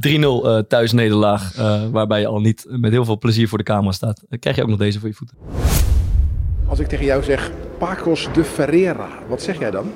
3-0 0.00 0.46
eh, 0.48 0.58
thuisnederlaag, 0.58 1.54
eh, 1.56 1.82
waarbij 1.90 2.20
je 2.20 2.26
al 2.26 2.40
niet 2.40 2.64
met 2.68 2.90
heel 2.92 3.04
veel 3.04 3.18
plezier 3.18 3.48
voor 3.48 3.58
de 3.58 3.64
camera 3.64 3.92
staat. 3.92 4.22
Dan 4.28 4.38
krijg 4.38 4.56
je 4.56 4.62
ook 4.62 4.68
nog 4.68 4.78
deze 4.78 4.98
voor 4.98 5.08
je 5.08 5.14
voeten. 5.14 5.36
Als 6.68 6.78
ik 6.78 6.86
tegen 6.88 7.04
jou 7.04 7.22
zeg 7.22 7.50
Pacos 7.78 8.28
de 8.32 8.44
Ferreira, 8.44 9.08
wat 9.28 9.42
zeg 9.42 9.58
jij 9.58 9.70
dan? 9.70 9.92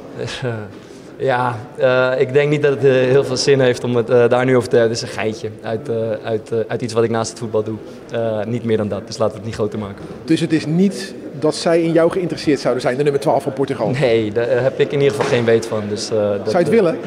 Ja, 1.17 1.57
eh, 1.77 2.21
ik 2.21 2.33
denk 2.33 2.51
niet 2.51 2.63
dat 2.63 2.71
het 2.75 2.85
eh, 2.85 2.91
heel 2.91 3.25
veel 3.25 3.37
zin 3.37 3.61
heeft 3.61 3.85
om 3.85 3.97
het 3.97 4.11
eh, 4.11 4.29
daar 4.29 4.45
nu 4.45 4.57
over 4.57 4.69
te 4.69 4.77
hebben. 4.77 4.97
Het 4.97 5.05
is 5.05 5.09
een 5.09 5.21
geitje 5.21 5.51
uit, 5.63 5.91
uit, 6.23 6.69
uit 6.69 6.83
iets 6.83 6.93
wat 6.93 7.05
ik 7.05 7.11
naast 7.11 7.31
het 7.31 7.39
voetbal 7.39 7.63
doe. 7.63 7.77
Niet 8.47 8.65
meer 8.65 8.77
dan 8.77 8.89
dat, 8.89 9.07
dus 9.07 9.19
laten 9.19 9.33
we 9.33 9.39
het 9.39 9.47
niet 9.47 9.55
groter 9.55 9.79
maken. 9.79 10.05
Dus 10.25 10.41
het 10.41 10.53
is 10.53 10.67
niet 10.67 11.15
dat 11.39 11.55
zij 11.55 11.83
in 11.83 11.93
jou 11.93 12.11
geïnteresseerd 12.11 12.61
zouden 12.61 12.83
zijn, 12.83 12.97
de 12.97 13.03
nummer 13.03 13.21
12 13.21 13.43
van 13.43 13.53
Portugal. 13.53 13.91
Nee, 13.91 14.33
daar 14.33 14.63
heb 14.63 14.81
ik 14.81 14.93
in 14.93 15.01
ieder 15.01 15.15
geval 15.15 15.31
geen 15.31 15.45
weet 15.45 15.67
van. 15.67 15.83
Dus, 15.89 16.09
dat, 16.09 16.51
Zou 16.51 16.51
je 16.51 16.57
het 16.57 16.69
willen? 16.69 16.99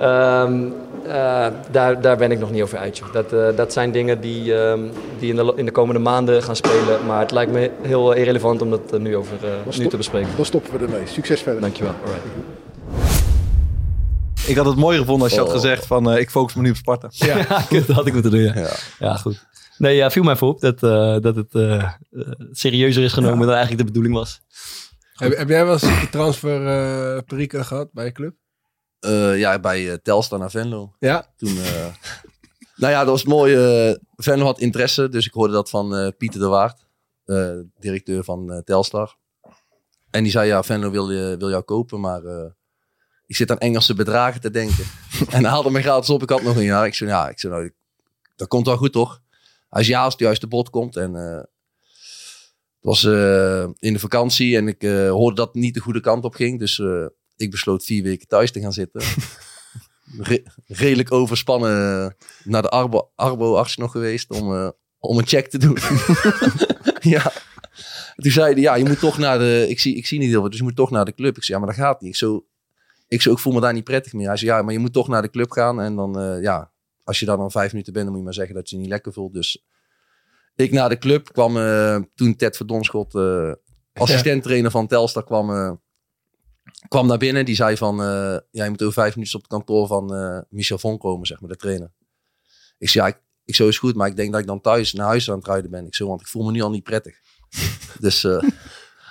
Ehm, 0.00 0.64
eh, 1.06 1.46
daar, 1.70 2.00
daar 2.00 2.16
ben 2.16 2.30
ik 2.30 2.38
nog 2.38 2.50
niet 2.50 2.62
over 2.62 2.78
uit. 2.78 2.98
joh. 2.98 3.12
Dat, 3.12 3.56
dat 3.56 3.72
zijn 3.72 3.92
dingen 3.92 4.20
die, 4.20 4.54
ehm, 4.54 4.80
die 5.18 5.30
in, 5.30 5.36
de, 5.36 5.52
in 5.56 5.64
de 5.64 5.70
komende 5.70 6.00
maanden 6.00 6.42
gaan 6.42 6.56
spelen. 6.56 7.06
Maar 7.06 7.20
het 7.20 7.30
lijkt 7.30 7.52
me 7.52 7.70
heel 7.82 8.12
irrelevant 8.12 8.62
om 8.62 8.70
dat 8.70 8.98
nu, 8.98 9.16
over, 9.16 9.36
nu 9.78 9.86
te 9.86 9.96
bespreken. 9.96 10.28
Dan 10.36 10.44
stoppen 10.44 10.78
we 10.78 10.84
ermee. 10.84 11.02
Succes 11.04 11.40
verder. 11.40 11.60
Dankjewel. 11.60 11.94
Alright. 12.04 12.64
Ik 14.46 14.56
had 14.56 14.66
het 14.66 14.76
mooi 14.76 14.98
gevonden 14.98 15.22
als 15.22 15.32
je 15.32 15.38
had 15.38 15.48
Oh. 15.48 15.54
gezegd 15.54 15.86
van 15.86 16.10
eh, 16.10 16.20
ik 16.20 16.30
focus 16.30 16.54
me 16.54 16.62
nu 16.62 16.70
op 16.70 16.76
Sparta. 16.76 17.08
Ja, 17.10 17.36
dat 17.70 17.86
had 17.86 18.06
ik 18.06 18.12
moeten 18.12 18.30
doen. 18.30 18.40
Ja, 18.40 18.58
ja. 18.58 18.76
Ja. 18.98 19.16
goed. 19.16 19.46
Nee, 19.78 19.96
ja, 19.96 20.10
viel 20.10 20.22
mij 20.22 20.36
voor 20.36 20.48
op 20.48 20.60
dat, 20.60 20.82
eh, 20.82 21.18
dat 21.20 21.36
het 21.36 21.54
eh, 21.54 21.92
serieuzer 22.50 23.02
is 23.02 23.12
genomen 23.12 23.38
dan 23.46 23.56
eigenlijk 23.56 23.78
de 23.78 23.84
bedoeling 23.84 24.14
was. 24.14 24.40
Heb, 25.12 25.36
heb 25.36 25.48
jij 25.48 25.64
wel 25.64 25.72
eens 25.72 25.82
een 25.82 26.10
transfer 26.10 26.66
eh 26.66 27.22
perikel 27.26 27.64
gehad 27.64 27.88
bij 27.92 28.04
je 28.04 28.12
club? 28.12 28.34
Eh, 29.00 29.38
ja, 29.38 29.58
bij 29.60 29.98
Telstar 29.98 30.38
naar 30.38 30.50
Venlo. 30.50 30.92
Ja. 30.98 31.32
Toen, 31.36 31.48
eh, 31.58 31.86
nou 32.82 32.92
ja, 32.92 32.98
dat 32.98 33.08
was 33.08 33.24
mooi. 33.24 33.54
Venlo 34.16 34.44
had 34.44 34.60
interesse, 34.60 35.08
dus 35.08 35.26
ik 35.26 35.32
hoorde 35.32 35.52
dat 35.52 35.70
van 35.70 35.96
eh, 35.96 36.08
Pieter 36.18 36.40
de 36.40 36.46
Waard, 36.46 36.86
eh, 37.24 37.50
directeur 37.78 38.24
van 38.24 38.62
Telstar. 38.64 39.16
En 40.10 40.22
die 40.22 40.32
zei, 40.32 40.46
ja, 40.48 40.62
Venlo 40.62 40.90
wil, 40.90 41.10
je, 41.10 41.36
wil 41.38 41.48
jou 41.50 41.62
kopen, 41.62 42.00
maar 42.00 42.24
eh, 42.24 42.44
ik 43.26 43.36
zit 43.36 43.50
aan 43.50 43.58
Engelse 43.58 43.94
bedragen 43.94 44.40
te 44.40 44.50
denken. 44.50 44.84
en 45.30 45.40
hij 45.40 45.50
haalde 45.50 45.70
me 45.70 45.82
gratis 45.82 46.10
op, 46.10 46.22
ik 46.22 46.30
had 46.30 46.42
nog 46.42 46.56
een 46.56 46.64
jaar. 46.64 46.86
Ik 46.86 46.94
zei, 46.94 47.10
ja, 47.10 47.28
ik 47.28 47.38
zei, 47.38 47.52
nou, 47.52 47.72
dat 48.36 48.48
komt 48.48 48.66
wel 48.66 48.76
goed, 48.76 48.92
toch? 48.92 49.20
Zei, 49.70 49.86
ja, 49.86 50.02
als 50.02 50.12
het 50.12 50.22
juiste 50.22 50.46
bod 50.46 50.70
komt. 50.70 50.96
En 50.96 51.16
eh, 51.16 51.36
het 51.36 51.46
was 52.80 53.04
eh, 53.04 53.68
in 53.78 53.92
de 53.92 53.98
vakantie 53.98 54.56
en 54.56 54.68
ik 54.68 54.82
eh, 54.82 55.10
hoorde 55.10 55.36
dat 55.36 55.46
het 55.46 55.56
niet 55.56 55.74
de 55.74 55.80
goede 55.80 56.00
kant 56.00 56.24
op 56.24 56.34
ging. 56.34 56.58
Dus 56.58 56.82
ik 57.36 57.50
besloot 57.50 57.84
vier 57.84 58.02
weken 58.02 58.28
thuis 58.28 58.52
te 58.52 58.60
gaan 58.60 58.72
zitten. 58.72 59.02
Re- 60.18 60.42
redelijk 60.66 61.12
overspannen 61.12 62.16
naar 62.44 62.62
de 62.62 62.68
arbo, 62.68 63.10
arbo-arts 63.14 63.76
nog 63.76 63.92
geweest 63.92 64.30
om, 64.30 64.72
om 64.98 65.18
een 65.18 65.26
check 65.26 65.48
te 65.48 65.58
doen. 65.58 65.78
ja. 67.14 67.32
Toen 68.16 68.32
zei 68.32 68.52
hij, 68.52 68.62
ja, 68.62 68.74
je 68.74 68.84
moet 68.84 68.98
toch 68.98 69.18
naar 69.18 69.38
de... 69.38 69.66
Ik 69.68 69.80
zie, 69.80 69.96
ik 69.96 70.06
zie 70.06 70.18
niet 70.18 70.28
heel 70.28 70.40
veel, 70.40 70.48
dus 70.48 70.58
je 70.58 70.64
moet 70.64 70.76
toch 70.76 70.90
naar 70.90 71.04
de 71.04 71.14
club. 71.14 71.36
Ik 71.36 71.44
zei, 71.44 71.58
ja, 71.58 71.64
maar 71.64 71.74
dat 71.74 71.84
gaat 71.84 72.00
niet. 72.00 72.10
Ik, 72.10 72.16
zo, 72.16 72.46
ik, 73.08 73.22
zo, 73.22 73.32
ik 73.32 73.38
voel 73.38 73.52
me 73.52 73.60
daar 73.60 73.72
niet 73.72 73.84
prettig 73.84 74.12
meer. 74.12 74.26
Hij 74.26 74.36
zei, 74.36 74.50
ja, 74.50 74.62
maar 74.62 74.72
je 74.72 74.78
moet 74.78 74.92
toch 74.92 75.08
naar 75.08 75.22
de 75.22 75.30
club 75.30 75.50
gaan. 75.50 75.80
En 75.80 75.96
dan, 75.96 76.20
eh, 76.20 76.42
ja, 76.42 76.72
als 77.04 77.20
je 77.20 77.26
daar 77.26 77.36
dan 77.36 77.50
vijf 77.50 77.72
minuten 77.72 77.92
bent, 77.92 78.04
dan 78.04 78.12
moet 78.12 78.22
je 78.22 78.28
maar 78.28 78.38
zeggen 78.38 78.54
dat 78.54 78.68
je 78.68 78.76
je 78.76 78.82
niet 78.82 78.90
lekker 78.90 79.12
voelt. 79.12 79.32
Dus 79.32 79.64
ik 80.56 80.72
naar 80.72 80.88
de 80.88 80.98
club 80.98 81.32
kwam 81.32 81.56
eh, 81.56 81.98
toen 82.14 82.36
Ted 82.36 82.56
Verdonschot 82.56 83.14
eh, 83.14 83.52
assistent-trainer 83.92 84.70
van 84.70 84.86
Telstar 84.86 85.24
kwam, 85.24 85.50
eh, 85.50 85.72
kwam 86.88 87.06
naar 87.06 87.18
binnen. 87.18 87.44
Die 87.44 87.54
zei 87.54 87.76
van, 87.76 87.96
jij 88.50 88.68
moet 88.68 88.82
over 88.82 88.94
vijf 88.94 89.14
minuten 89.14 89.34
op 89.34 89.40
het 89.40 89.50
kantoor 89.50 89.86
van 89.86 90.44
Michel 90.48 90.78
Von 90.78 90.98
komen, 90.98 91.26
zeg 91.26 91.40
maar, 91.40 91.50
de 91.50 91.56
trainer. 91.56 91.92
Ik 92.78 92.88
zei, 92.88 93.06
ja, 93.06 93.14
ik, 93.14 93.20
ik 93.44 93.54
zo 93.54 93.68
is 93.68 93.78
goed, 93.78 93.94
maar 93.94 94.08
ik 94.08 94.16
denk 94.16 94.32
dat 94.32 94.40
ik 94.40 94.46
dan 94.46 94.60
thuis 94.60 94.92
naar 94.92 95.06
huis 95.06 95.30
aan 95.30 95.38
het 95.38 95.46
rijden 95.46 95.70
ben. 95.70 95.86
Ik 95.86 95.94
zo, 95.94 96.08
want 96.08 96.20
ik 96.20 96.26
voel 96.26 96.44
me 96.44 96.50
nu 96.50 96.60
al 96.60 96.70
niet 96.70 96.82
prettig. 96.82 97.18
dus 98.00 98.20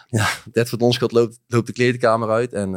ja, 0.08 0.28
voor 0.54 0.80
ons 0.80 1.00
loopt, 1.00 1.40
loopt 1.48 1.68
de 1.68 1.74
kleedkamer 1.74 2.30
uit 2.30 2.54
en 2.54 2.72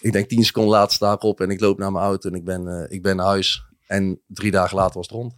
ik 0.00 0.12
denk 0.12 0.28
tien 0.28 0.44
seconden 0.44 0.72
later 0.72 0.94
sta 0.94 1.12
ik 1.12 1.22
op 1.22 1.40
en 1.40 1.50
ik 1.50 1.60
loop 1.60 1.78
naar 1.78 1.92
mijn 1.92 2.04
auto 2.04 2.28
en 2.28 2.34
ik 2.34 2.44
ben, 2.44 2.68
eh, 2.68 2.96
ik 2.96 3.02
ben 3.02 3.16
naar 3.16 3.26
huis. 3.26 3.64
En 3.86 4.20
drie 4.26 4.50
dagen 4.50 4.76
later 4.76 4.94
was 4.94 5.06
het 5.06 5.16
rond. 5.16 5.34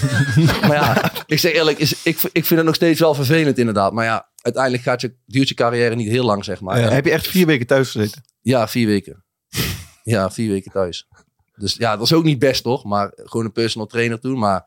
maar 0.68 0.74
ja, 0.74 1.12
ik 1.26 1.38
zeg 1.38 1.52
eerlijk, 1.52 1.78
is, 1.78 2.02
ik, 2.02 2.18
ik 2.32 2.44
vind 2.44 2.48
het 2.48 2.64
nog 2.64 2.74
steeds 2.74 3.00
wel 3.00 3.14
vervelend 3.14 3.58
inderdaad. 3.58 3.92
Maar 3.92 4.04
ja, 4.04 4.28
uiteindelijk 4.42 4.82
gaat 4.82 5.00
je, 5.00 5.16
duurt 5.26 5.48
je 5.48 5.54
carrière 5.54 5.94
niet 5.94 6.08
heel 6.08 6.24
lang, 6.24 6.44
zeg 6.44 6.60
maar. 6.60 6.80
Ja, 6.80 6.88
heb 6.88 7.04
je 7.04 7.10
echt 7.10 7.26
vier 7.26 7.46
weken 7.46 7.66
thuis 7.66 7.90
gezeten? 7.90 8.22
Ja, 8.40 8.68
vier 8.68 8.86
weken. 8.86 9.24
Ja, 10.02 10.30
vier 10.30 10.50
weken 10.50 10.70
thuis. 10.70 11.08
Dus 11.54 11.74
ja, 11.74 11.96
dat 11.96 12.04
is 12.06 12.12
ook 12.12 12.24
niet 12.24 12.38
best, 12.38 12.62
toch? 12.62 12.84
Maar 12.84 13.12
gewoon 13.14 13.44
een 13.44 13.52
personal 13.52 13.86
trainer 13.86 14.20
toen. 14.20 14.38
Maar 14.38 14.66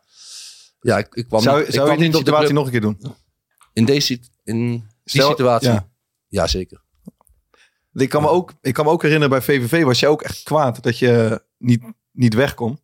ja, 0.82 0.98
ik, 0.98 1.08
ik 1.16 1.28
kwam 1.28 1.42
Zou, 1.42 1.58
niet, 1.60 1.68
ik 1.68 1.74
zou 1.74 1.92
je 1.92 1.98
niet 1.98 2.08
op 2.08 2.12
de 2.12 2.18
situatie 2.18 2.54
nog 2.54 2.66
een 2.66 2.72
keer 2.72 2.82
doen? 2.82 3.16
In 3.74 3.86
deze 3.86 4.20
in 4.44 4.70
die 4.70 4.84
Stel- 5.04 5.30
situatie? 5.30 5.70
ja. 5.70 5.90
Ja. 6.28 6.48
zeker. 6.48 6.84
Ik 7.94 8.10
kan, 8.10 8.22
me 8.22 8.28
ook, 8.30 8.54
ik 8.62 8.74
kan 8.74 8.86
me 8.86 8.92
ook 8.92 9.02
herinneren 9.02 9.30
bij 9.30 9.42
VVV 9.42 9.84
was 9.84 10.00
je 10.00 10.08
ook 10.08 10.22
echt 10.22 10.44
kwaad 10.44 10.84
dat 10.84 11.00
je 11.00 11.42
niet, 11.58 11.82
niet 12.12 12.34
weg 12.34 12.54
kon. 12.54 12.80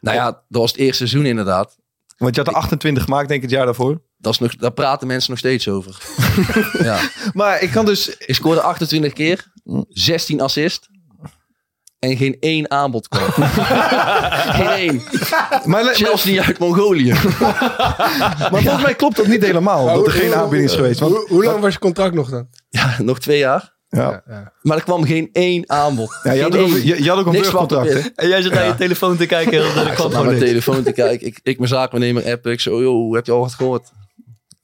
Nou 0.00 0.16
ja, 0.16 0.24
dat 0.24 0.60
was 0.60 0.70
het 0.70 0.80
eerste 0.80 1.06
seizoen 1.06 1.26
inderdaad. 1.26 1.76
Want 2.16 2.34
je 2.34 2.40
had 2.42 2.50
er 2.50 2.58
28 2.58 3.02
gemaakt, 3.02 3.28
denk 3.28 3.42
ik, 3.42 3.48
het 3.48 3.56
jaar 3.56 3.64
daarvoor. 3.64 4.02
Dat 4.16 4.32
is 4.32 4.38
nog, 4.38 4.56
daar 4.56 4.72
praten 4.72 5.06
mensen 5.06 5.30
nog 5.30 5.38
steeds 5.38 5.68
over. 5.68 6.02
ja. 6.82 6.98
Maar 7.32 7.62
ik 7.62 7.70
kan 7.70 7.84
dus... 7.84 8.16
Ik 8.16 8.34
scoorde 8.34 8.60
28 8.60 9.12
keer, 9.12 9.52
16 9.88 10.40
assist. 10.40 10.88
En 11.98 12.16
geen 12.16 12.36
één 12.40 12.70
aanbod 12.70 13.08
kwam. 13.08 13.30
geen 14.58 14.66
één. 14.66 15.02
Maar, 15.64 15.94
Zelfs 15.94 16.24
niet 16.24 16.38
uit 16.38 16.58
Mongolië. 16.58 17.12
Maar 18.50 18.62
volgens 18.62 18.82
mij 18.82 18.94
klopt 18.94 19.16
dat 19.16 19.26
niet 19.26 19.42
helemaal. 19.44 19.86
dat 19.86 20.06
er 20.06 20.12
geen 20.12 20.34
aanbieding 20.34 20.70
is 20.70 20.76
geweest. 20.76 21.00
Want, 21.00 21.14
Hoe, 21.14 21.26
hoe 21.28 21.44
lang 21.44 21.60
was 21.60 21.72
je 21.72 21.78
contract 21.78 22.14
nog 22.14 22.30
dan? 22.30 22.48
Ja, 22.68 22.96
nog 22.98 23.20
twee 23.20 23.38
jaar. 23.38 23.73
Ja. 23.94 24.22
Maar 24.62 24.76
er 24.76 24.82
kwam 24.82 25.04
geen 25.04 25.28
één 25.32 25.70
aanbod. 25.70 26.20
Ja, 26.22 26.32
je, 26.32 26.42
had 26.42 26.56
ook, 26.56 26.68
je, 26.68 27.02
je 27.02 27.08
had 27.08 27.18
ook 27.18 27.26
een 27.26 27.32
burgercontract, 27.32 27.88
hè? 27.88 27.98
er 27.98 28.12
En 28.14 28.28
jij 28.28 28.42
zit 28.42 28.52
naar 28.52 28.66
je 28.66 28.74
telefoon 28.74 29.16
te 29.16 29.26
kijken. 29.26 29.58
en 29.64 29.64
Ja, 29.74 29.90
ik 29.90 29.96
zat 29.96 30.12
naar 30.12 30.24
mijn 30.24 30.38
telefoon 30.38 30.82
te 30.82 30.92
kijken. 30.92 31.26
Ik, 31.26 31.40
ik 31.42 31.56
mijn 31.56 31.68
zaakwaarnemer 31.68 32.24
app. 32.24 32.46
Ik 32.46 32.60
zo, 32.60 32.82
joh, 32.82 33.14
heb 33.14 33.26
je 33.26 33.32
al 33.32 33.40
wat 33.40 33.54
gehoord? 33.54 33.90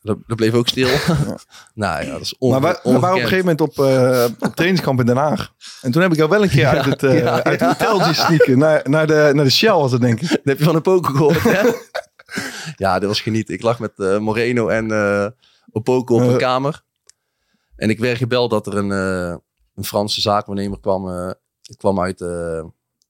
Dat, 0.02 0.18
dat 0.26 0.36
bleef 0.36 0.54
ook 0.54 0.68
stil. 0.68 0.88
nou 1.74 2.04
ja, 2.04 2.12
dat 2.12 2.20
is 2.20 2.34
on, 2.38 2.50
Maar 2.50 2.60
wij, 2.60 2.78
we 2.82 2.98
waren 2.98 3.16
op 3.16 3.22
een 3.22 3.28
gegeven 3.28 3.38
moment 3.38 3.60
op, 3.60 3.78
eh, 3.78 4.24
op 4.38 4.54
trainingskamp 4.54 5.00
in 5.00 5.06
Den 5.06 5.16
Haag. 5.16 5.52
En 5.80 5.90
toen 5.90 6.02
heb 6.02 6.10
ik 6.10 6.16
jou 6.16 6.30
wel 6.30 6.42
een 6.42 6.48
keer 6.48 6.66
uit 6.66 6.84
het, 7.00 7.00
ja, 7.00 7.42
uit 7.42 7.60
het 7.60 7.78
hoteltje 7.78 8.14
sneaken. 8.14 8.58
Naar, 8.58 8.82
naar, 8.84 9.06
de, 9.06 9.30
naar 9.34 9.44
de 9.44 9.50
Shell 9.50 9.72
was 9.72 9.92
het, 9.92 10.00
denk 10.00 10.20
ik. 10.20 10.28
Dat 10.28 10.40
heb 10.44 10.58
je 10.58 10.64
van 10.64 10.74
een 10.74 10.82
poker 10.82 11.14
gehoord, 11.14 11.42
hè? 11.42 11.60
ja, 12.76 12.98
dat 12.98 13.08
was 13.08 13.20
genieten. 13.20 13.54
Ik 13.54 13.62
lag 13.62 13.78
met 13.78 13.92
eh, 13.96 14.18
Moreno 14.18 14.68
en 14.68 14.92
Opoko 15.72 16.14
op 16.14 16.20
een 16.20 16.36
kamer. 16.36 16.82
En 17.80 17.90
ik 17.90 17.98
werd 17.98 18.18
gebeld 18.18 18.50
dat 18.50 18.66
er 18.66 18.76
een, 18.76 18.92
eh, 18.92 19.36
een 19.74 19.84
Franse 19.84 20.20
zaakwaarnemer 20.20 20.80
kwam, 20.80 21.08
eh, 21.08 21.30
kwam 21.76 22.00
uit, 22.00 22.20
eh, 22.20 22.64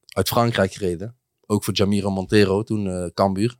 uit 0.09 0.29
Frankrijk 0.29 0.73
gereden. 0.73 1.17
Ook 1.47 1.65
voor 1.65 1.75
Jamiro 1.75 2.11
Montero, 2.11 2.63
toen 2.63 3.11
Cambuur. 3.15 3.57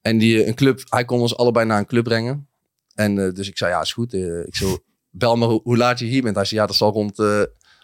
En 0.00 0.18
die, 0.18 0.46
een 0.46 0.54
club, 0.54 0.82
hij 0.88 1.04
kon 1.04 1.20
ons 1.20 1.36
allebei 1.36 1.66
naar 1.66 1.78
een 1.78 1.86
club 1.86 2.04
brengen. 2.04 2.48
En 2.94 3.14
dus 3.34 3.48
ik 3.48 3.58
zei, 3.58 3.70
ja, 3.70 3.80
is 3.80 3.92
goed. 3.92 4.12
Ik 4.12 4.56
zo, 4.56 4.78
bel 5.10 5.36
maar 5.36 5.48
hoe, 5.48 5.76
laat 5.76 5.98
je 5.98 6.04
hier 6.04 6.22
bent. 6.22 6.36
Hij 6.36 6.44
zei, 6.44 6.60
ja, 6.60 6.66
dat 6.66 6.76
zal 6.76 6.92
rond 6.92 7.22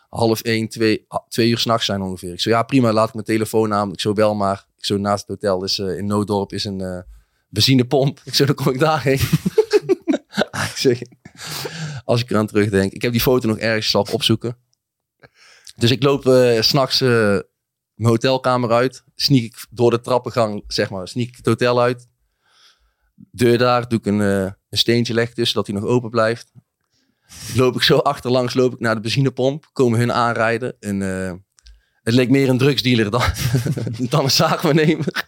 half 0.09 0.41
één, 0.41 0.69
twee, 0.69 1.07
twee 1.29 1.49
uur 1.49 1.59
s'nachts 1.59 1.87
zijn 1.87 2.03
ongeveer. 2.03 2.33
Ik 2.33 2.41
zo, 2.41 2.51
ja, 2.51 2.63
prima, 2.63 2.93
laat 2.93 3.09
ik 3.09 3.15
mijn 3.15 3.27
telefoon 3.27 3.73
aan. 3.75 3.93
Ik 3.93 4.01
zo, 4.01 4.13
bel 4.13 4.35
maar. 4.35 4.67
Ik 4.77 4.85
zo, 4.85 4.97
naast 4.97 5.27
het 5.27 5.29
hotel 5.29 5.65
is 5.65 5.79
in 5.79 6.07
Nooddorp 6.07 6.53
is 6.53 6.65
een 6.65 7.05
benzinepomp. 7.49 8.21
Ik 8.25 8.35
zo, 8.35 8.45
dan 8.45 8.55
kom 8.55 8.73
ik 8.73 8.79
daarheen. 8.79 9.21
ik 10.83 11.09
als 12.11 12.21
ik 12.21 12.31
eraan 12.31 12.47
terugdenk. 12.47 12.93
Ik 12.93 13.03
heb 13.03 13.13
die 13.13 13.21
foto 13.21 13.49
nog 13.49 13.59
ergens 13.59 13.91
zal 13.91 14.07
opzoeken. 14.13 14.57
Dus 15.77 15.91
ik 15.91 16.03
loop 16.03 16.23
s 16.61 16.69
s'nachts 16.69 17.01
eh, 17.01 17.39
mijn 17.95 18.11
hotelkamer 18.11 18.71
uit. 18.71 19.05
Sneak 19.15 19.43
ik 19.43 19.67
door 19.71 19.91
de 19.91 20.01
trappengang, 20.01 20.65
zeg 20.67 20.91
maar, 20.91 21.09
sneak 21.09 21.29
ik 21.29 21.37
het 21.37 21.47
hotel 21.47 21.81
uit. 21.81 22.09
Deur 23.15 23.59
daar, 23.59 23.89
doe 23.89 23.99
ik 23.99 24.07
een, 24.07 24.21
eh, 24.21 24.53
een 24.69 24.79
steentje 24.79 25.15
leg 25.15 25.33
tussen, 25.33 25.57
dat 25.57 25.67
hij 25.67 25.77
nog 25.77 25.85
open 25.85 26.11
blijft. 26.11 26.53
Loop 27.55 27.75
ik 27.75 27.83
zo 27.83 27.99
achterlangs, 27.99 28.55
loop 28.55 28.73
ik 28.73 28.81
naar 28.81 28.95
de 28.95 29.01
benzinepomp. 29.01 29.71
Komen 29.73 29.99
hun 29.99 30.13
aanrijden. 30.13 30.77
En 30.81 31.01
het 32.03 32.15
leek 32.15 32.31
meer 32.31 32.49
een 32.49 32.59
drugsdealer 32.59 33.11
dan, 33.11 33.23
dan 34.11 34.25
een 34.25 34.31
zaakwaarnemer. 34.31 35.25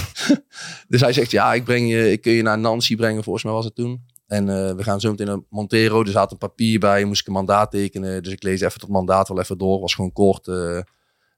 dus 0.88 1.00
hij 1.00 1.12
zegt, 1.12 1.30
ja, 1.30 1.54
ik, 1.54 1.64
breng 1.64 1.90
je, 1.90 2.12
ik 2.12 2.20
kun 2.20 2.32
je 2.32 2.42
naar 2.42 2.58
Nancy 2.58 2.96
brengen, 2.96 3.22
volgens 3.22 3.44
mij 3.44 3.52
was 3.52 3.64
het 3.64 3.74
toen. 3.74 4.11
En 4.32 4.48
eh, 4.48 4.74
we 4.74 4.82
gaan 4.82 5.00
zo 5.00 5.10
meteen 5.10 5.26
naar 5.26 5.40
Montero. 5.48 6.00
Er 6.00 6.08
zat 6.08 6.32
een 6.32 6.38
papier 6.38 6.78
bij, 6.78 7.04
moest 7.04 7.20
ik 7.20 7.26
een 7.26 7.32
mandaat 7.32 7.70
tekenen. 7.70 8.22
Dus 8.22 8.32
ik 8.32 8.42
lees 8.42 8.60
even 8.60 8.80
dat 8.80 8.88
mandaat 8.88 9.28
wel 9.28 9.40
even 9.40 9.58
door. 9.58 9.80
Was 9.80 9.94
gewoon 9.94 10.12
kort. 10.12 10.48
eh, 10.48 10.80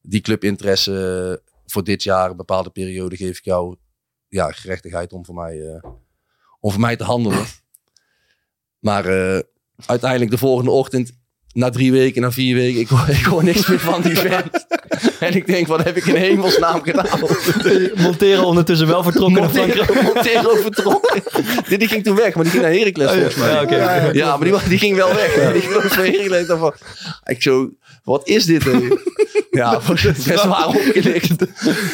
die 0.03 0.21
clubinteresse 0.21 1.43
voor 1.67 1.85
dit 1.85 2.03
jaar, 2.03 2.31
een 2.31 2.37
bepaalde 2.37 2.71
periode, 2.71 3.17
geef 3.17 3.39
ik 3.39 3.45
jou 3.45 3.77
ja, 4.29 4.51
gerechtigheid 4.51 5.13
om 5.13 5.25
voor 5.25 5.35
mij, 5.35 5.61
eh, 5.61 5.91
om 6.61 6.71
voor 6.71 6.81
mij 6.81 6.97
te 6.97 7.05
handelen. 7.05 7.45
Maar 8.79 9.05
uiteindelijk 9.87 10.31
de 10.31 10.39
volgende 10.39 10.71
ochtend, 10.71 11.13
na 11.55 11.71
drie 11.71 11.93
weken, 11.93 12.23
na 12.23 12.33
vier 12.33 12.55
weken, 12.55 12.81
ik 12.81 12.89
hoor, 12.89 13.09
ik 13.21 13.25
hoor 13.25 13.45
niks 13.45 13.67
meer 13.67 13.81
van 13.81 14.03
die 14.03 14.17
vent. 14.17 14.67
en 15.21 15.35
ik 15.35 15.47
denk, 15.47 15.67
wat 15.67 15.85
heb 15.85 15.97
ik 15.97 16.07
in 16.07 16.15
hemelsnaam 16.15 16.83
gedaan? 16.83 17.21
Monteren 17.95 18.45
ondertussen 18.45 18.87
wel 18.87 19.03
vertrokken 19.03 19.41
naar 19.41 19.51
Frankrijk. 19.51 19.95
Montero, 19.95 20.13
Montero 20.15 20.55
vertrokken. 20.55 21.23
Die, 21.69 21.79
die 21.79 21.89
ging 21.89 22.05
toen 22.05 22.17
weg, 22.17 22.35
maar 22.35 22.43
die 22.45 22.53
ging 22.53 22.65
naar 22.65 22.73
Heracles 22.73 23.11
volgens 23.11 23.35
mij. 23.35 23.51
Ja, 23.51 24.11
ja, 24.13 24.37
maar 24.37 24.49
die, 24.49 24.69
die 24.69 24.79
ging 24.79 24.97
wel 24.97 25.15
weg. 25.15 25.53
Die 25.53 25.61
ging 25.61 25.83
van 25.83 26.05
Heracles. 26.05 26.73
Ik 27.25 27.43
zo, 27.43 27.71
wat 28.05 28.29
is 28.29 28.45
dit? 28.45 28.65
Ja, 29.51 29.81
best 30.27 30.45
waar 30.45 30.67
opgelicht. 30.67 31.39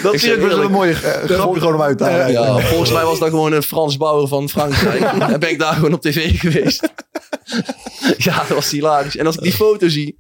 Dat 0.03 0.15
Ik 0.15 0.23
is 0.23 0.39
best 0.39 0.39
wel 0.39 0.63
een 0.65 0.71
mooie 0.71 0.93
eh, 0.93 1.41
gewoon 1.41 1.75
om 1.75 1.83
uit 1.83 1.99
te 1.99 2.05
halen. 2.05 2.33
ja, 2.33 2.59
volgens 2.61 2.93
mij 2.93 3.05
was 3.05 3.19
dat 3.19 3.29
gewoon 3.29 3.53
een 3.53 3.63
Frans 3.63 3.97
bouwer 3.97 4.29
van 4.29 4.49
Frankrijk. 4.49 5.01
en 5.33 5.41
ben 5.41 5.51
ik 5.51 5.59
daar 5.59 5.75
gewoon 5.75 5.93
op 5.93 6.01
tv 6.01 6.39
geweest. 6.39 6.89
ja, 8.17 8.39
dat 8.39 8.49
was 8.49 8.71
hilarisch. 8.71 9.17
En 9.17 9.27
als 9.27 9.37
ik 9.37 9.43
die 9.43 9.53
foto 9.53 9.89
zie. 9.89 10.19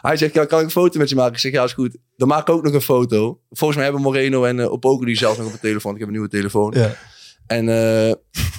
Hij 0.00 0.16
zegt, 0.16 0.34
ja, 0.34 0.44
kan 0.44 0.58
ik 0.58 0.64
een 0.64 0.70
foto 0.70 0.98
met 0.98 1.08
je 1.08 1.14
maken? 1.14 1.32
Ik 1.32 1.38
zeg, 1.38 1.52
ja, 1.52 1.64
is 1.64 1.72
goed. 1.72 1.96
Dan 2.16 2.28
maak 2.28 2.48
ik 2.48 2.54
ook 2.54 2.62
nog 2.62 2.72
een 2.72 2.80
foto. 2.80 3.40
Volgens 3.50 3.74
mij 3.74 3.84
hebben 3.84 4.02
Moreno 4.02 4.44
en 4.44 4.58
uh, 4.58 4.72
Opoko 4.72 5.04
die 5.04 5.16
zelf 5.16 5.38
nog 5.38 5.46
op 5.46 5.52
de 5.52 5.58
telefoon. 5.58 5.92
Ik 5.92 5.98
heb 5.98 6.08
een 6.08 6.14
nieuwe 6.14 6.28
telefoon. 6.28 6.72
Ja. 6.76 6.96
En 7.48 7.68
eh 7.68 8.12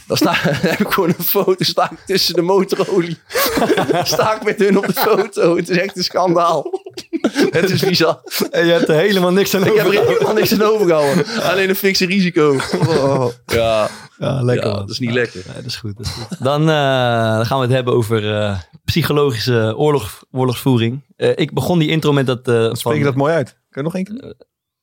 dan, 0.09 0.17
sta, 0.17 0.33
dan 0.43 0.53
heb 0.53 0.79
ik 0.79 0.91
gewoon 0.91 1.13
een 1.17 1.23
foto. 1.23 1.63
Sta 1.63 1.91
ik 1.91 1.97
tussen 2.05 2.33
de 2.35 2.41
motorolie. 2.41 3.17
sta 4.03 4.35
ik 4.35 4.43
met 4.43 4.59
hun 4.59 4.77
op 4.77 4.85
de 4.85 4.93
foto. 4.93 5.55
Het 5.55 5.69
is 5.69 5.77
echt 5.77 5.97
een 5.97 6.03
schandaal. 6.03 6.81
Het 7.49 7.69
is 7.69 7.81
bizar. 7.81 8.21
En 8.51 8.65
je 8.65 8.71
hebt 8.71 8.89
er 8.89 8.95
helemaal 8.95 9.31
niks 9.31 9.55
aan 9.55 9.65
Ik 9.65 9.73
heb 9.73 9.85
er 9.85 10.07
helemaal 10.07 10.33
niks 10.33 10.53
aan 10.53 10.61
overgehouden. 10.61 11.25
Alleen 11.41 11.69
een 11.69 11.75
fikse 11.75 12.05
risico. 12.05 12.57
Oh, 12.87 13.25
ja. 13.45 13.89
Ja, 14.17 14.43
lekker 14.43 14.67
Ja, 14.67 14.73
dat 14.73 14.89
is 14.89 14.99
niet 14.99 15.11
lekker. 15.11 15.43
Ja, 15.47 15.53
dat 15.53 15.65
is 15.65 15.75
goed. 15.75 15.97
Dat 15.97 16.05
is 16.05 16.11
goed. 16.11 16.43
Dan, 16.43 16.61
eh, 16.61 17.35
dan 17.35 17.45
gaan 17.45 17.57
we 17.57 17.65
het 17.65 17.73
hebben 17.73 17.93
over 17.93 18.35
eh, 18.35 18.59
psychologische 18.85 19.73
oorlog, 19.77 20.23
oorlogsvoering. 20.31 21.03
Eh, 21.15 21.31
ik 21.35 21.53
begon 21.53 21.79
die 21.79 21.89
intro 21.89 22.13
met 22.13 22.25
dat... 22.25 22.47
eh 22.47 22.63
Spreek 22.63 22.81
van, 22.81 22.97
je 22.97 23.03
dat 23.03 23.15
mooi 23.15 23.33
uit? 23.33 23.49
Kan 23.49 23.59
je 23.69 23.81
nog 23.81 23.95
één 23.95 24.03
keer? 24.03 24.33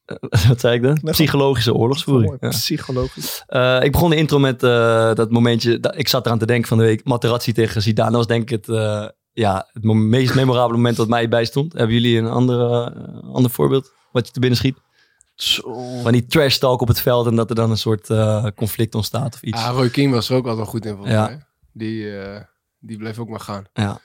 wat 0.48 0.60
zei 0.60 0.74
ik 0.76 0.82
dan? 0.82 0.98
Psychologische 1.02 1.74
oorlogsvoering. 1.74 2.36
Ja. 2.40 2.48
Psychologisch. 2.48 3.42
Eh, 3.46 3.78
ik 3.82 3.92
begon 3.92 4.10
de 4.10 4.16
intro 4.16 4.38
met 4.38 4.62
eh, 4.62 5.14
dat 5.14 5.30
momentje. 5.30 5.80
Dat, 5.80 5.98
ik 5.98 6.08
zat 6.08 6.26
eraan 6.26 6.38
te 6.38 6.46
denken 6.46 6.68
van 6.68 6.78
de 6.78 6.84
week. 6.84 7.04
Materazzi 7.04 7.52
tegen 7.52 7.82
Zidane. 7.82 8.08
Dat 8.10 8.18
was 8.18 8.26
denk 8.26 8.42
ik 8.42 8.50
het, 8.50 8.68
eh, 8.68 9.08
ja, 9.32 9.68
het 9.72 9.82
meest 9.84 10.34
memorabele 10.34 10.76
moment 10.76 10.96
wat 10.96 11.08
mij 11.08 11.28
bijstond. 11.28 11.72
Hebben 11.72 11.94
jullie 11.94 12.18
een 12.18 12.28
andere, 12.28 12.92
ander 13.32 13.50
voorbeeld 13.50 13.92
wat 14.12 14.26
je 14.26 14.32
te 14.32 14.40
binnen 14.40 14.58
schiet? 14.58 14.76
Van 16.02 16.12
die 16.12 16.26
trash 16.26 16.56
talk 16.58 16.80
op 16.80 16.88
het 16.88 17.00
veld 17.00 17.26
en 17.26 17.36
dat 17.36 17.48
er 17.50 17.56
dan 17.56 17.70
een 17.70 17.76
soort 17.78 18.10
eh, 18.10 18.46
conflict 18.54 18.94
ontstaat 18.94 19.34
of 19.34 19.42
iets. 19.42 19.62
Ah, 19.62 19.74
Roy 19.76 19.88
Keane 19.90 20.14
was 20.14 20.28
er 20.30 20.36
ook 20.36 20.46
altijd 20.46 20.66
goed 20.66 20.84
in 20.84 20.92
volgens 20.94 21.14
Ja. 21.14 21.26
mij. 21.26 21.40
Die, 21.72 22.18
eh, 22.18 22.40
die 22.78 22.96
bleef 22.96 23.18
ook 23.18 23.28
maar 23.28 23.40
gaan. 23.40 23.64
Ja. 23.72 24.00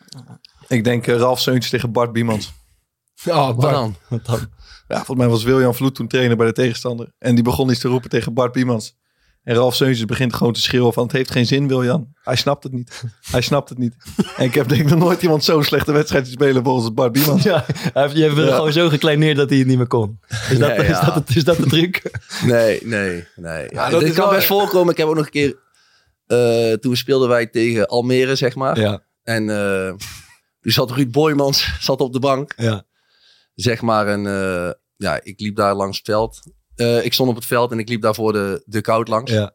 Ik 0.67 0.83
denk 0.83 1.05
Ralf 1.05 1.39
Seuntjes 1.39 1.71
tegen 1.71 1.91
Bart 1.91 2.11
Biemans. 2.13 2.51
Oh, 3.25 3.45
Wat 3.45 3.55
Bart. 3.55 3.73
dan? 3.73 3.95
Wat 4.10 4.25
dan? 4.25 4.39
Ja, 4.88 4.95
volgens 4.95 5.17
mij 5.17 5.27
was 5.27 5.43
William 5.43 5.73
Vloed 5.73 5.95
toen 5.95 6.07
trainer 6.07 6.38
bij 6.38 6.45
de 6.47 6.53
tegenstander. 6.53 7.12
En 7.19 7.36
die 7.36 7.43
begon 7.43 7.69
iets 7.69 7.79
te 7.79 7.88
roepen 7.88 8.10
tegen 8.10 8.34
Bart 8.34 8.51
Biemans. 8.51 8.99
En 9.43 9.55
Ralf 9.55 9.75
Seuntjes 9.75 10.05
begint 10.05 10.34
gewoon 10.34 10.53
te 10.53 10.62
schreeuwen 10.62 10.93
van... 10.93 11.03
het 11.03 11.12
heeft 11.12 11.31
geen 11.31 11.45
zin, 11.45 11.67
William. 11.67 12.13
Hij 12.23 12.36
snapt 12.36 12.63
het 12.63 12.73
niet. 12.73 13.03
Hij 13.31 13.41
snapt 13.41 13.69
het 13.69 13.77
niet. 13.77 13.95
En 14.38 14.45
ik 14.45 14.53
heb 14.53 14.67
denk 14.67 14.81
ik 14.81 14.89
nog 14.89 14.99
nooit 14.99 15.21
iemand 15.21 15.43
zo'n 15.43 15.63
slechte 15.63 15.91
wedstrijd 15.91 16.23
zien 16.25 16.34
spelen 16.34 16.63
volgens 16.63 16.93
Bart 16.93 17.12
Biemans. 17.12 17.43
Ja, 17.43 17.65
hij 17.93 18.01
heeft, 18.03 18.15
je 18.15 18.23
hebt 18.23 18.36
Ja. 18.38 18.55
gewoon 18.55 18.71
zo 18.73 18.89
gekleineerd 18.89 19.38
dat 19.38 19.49
hij 19.49 19.57
het 19.57 19.67
niet 19.67 19.77
meer 19.77 19.88
kon. 19.88 20.19
Is 20.49 20.57
dat, 20.60 20.77
Nee, 20.77 20.88
is 20.88 20.99
dat, 20.99 21.15
het- 21.15 21.36
is 21.36 21.43
dat 21.43 21.57
de 21.57 21.65
truc? 21.65 22.01
Nee, 22.45 22.79
nee, 22.86 23.27
nee. 23.36 23.65
Ja, 23.69 23.89
dat 23.89 23.99
dit 23.99 24.13
kan 24.13 24.25
wel- 24.25 24.34
best 24.36 24.47
voorkomen. 24.47 24.91
Ik 24.91 24.97
heb 24.97 25.07
ook 25.07 25.15
nog 25.15 25.25
een 25.25 25.31
keer 25.31 25.60
Eh, 26.25 26.73
toen 26.73 26.95
speelden 26.95 27.29
wij 27.29 27.47
tegen 27.47 27.88
Almere, 27.88 28.36
zeg 28.36 28.55
maar. 28.55 28.79
Ja. 28.79 29.03
En 29.23 29.49
eh, 29.49 29.88
toen 30.62 30.71
zat 30.71 30.91
Ruud 30.91 31.12
Boymans 31.12 31.73
zat 31.79 32.01
op 32.01 32.13
de 32.13 32.19
bank. 32.19 32.53
Ja. 32.55 32.84
Zeg 33.55 33.81
maar. 33.81 34.07
En 34.07 34.25
eh, 34.25 34.71
ja, 34.95 35.19
ik 35.23 35.39
liep 35.39 35.55
daar 35.55 35.75
langs 35.75 35.97
het 35.97 36.05
veld. 36.05 36.39
Eh, 36.75 37.05
ik 37.05 37.13
stond 37.13 37.29
op 37.29 37.35
het 37.35 37.45
veld 37.45 37.71
en 37.71 37.79
ik 37.79 37.89
liep 37.89 38.01
daar 38.01 38.15
voor 38.15 38.33
de, 38.33 38.63
de 38.65 38.81
koud 38.81 39.07
langs. 39.07 39.31
Ja. 39.31 39.53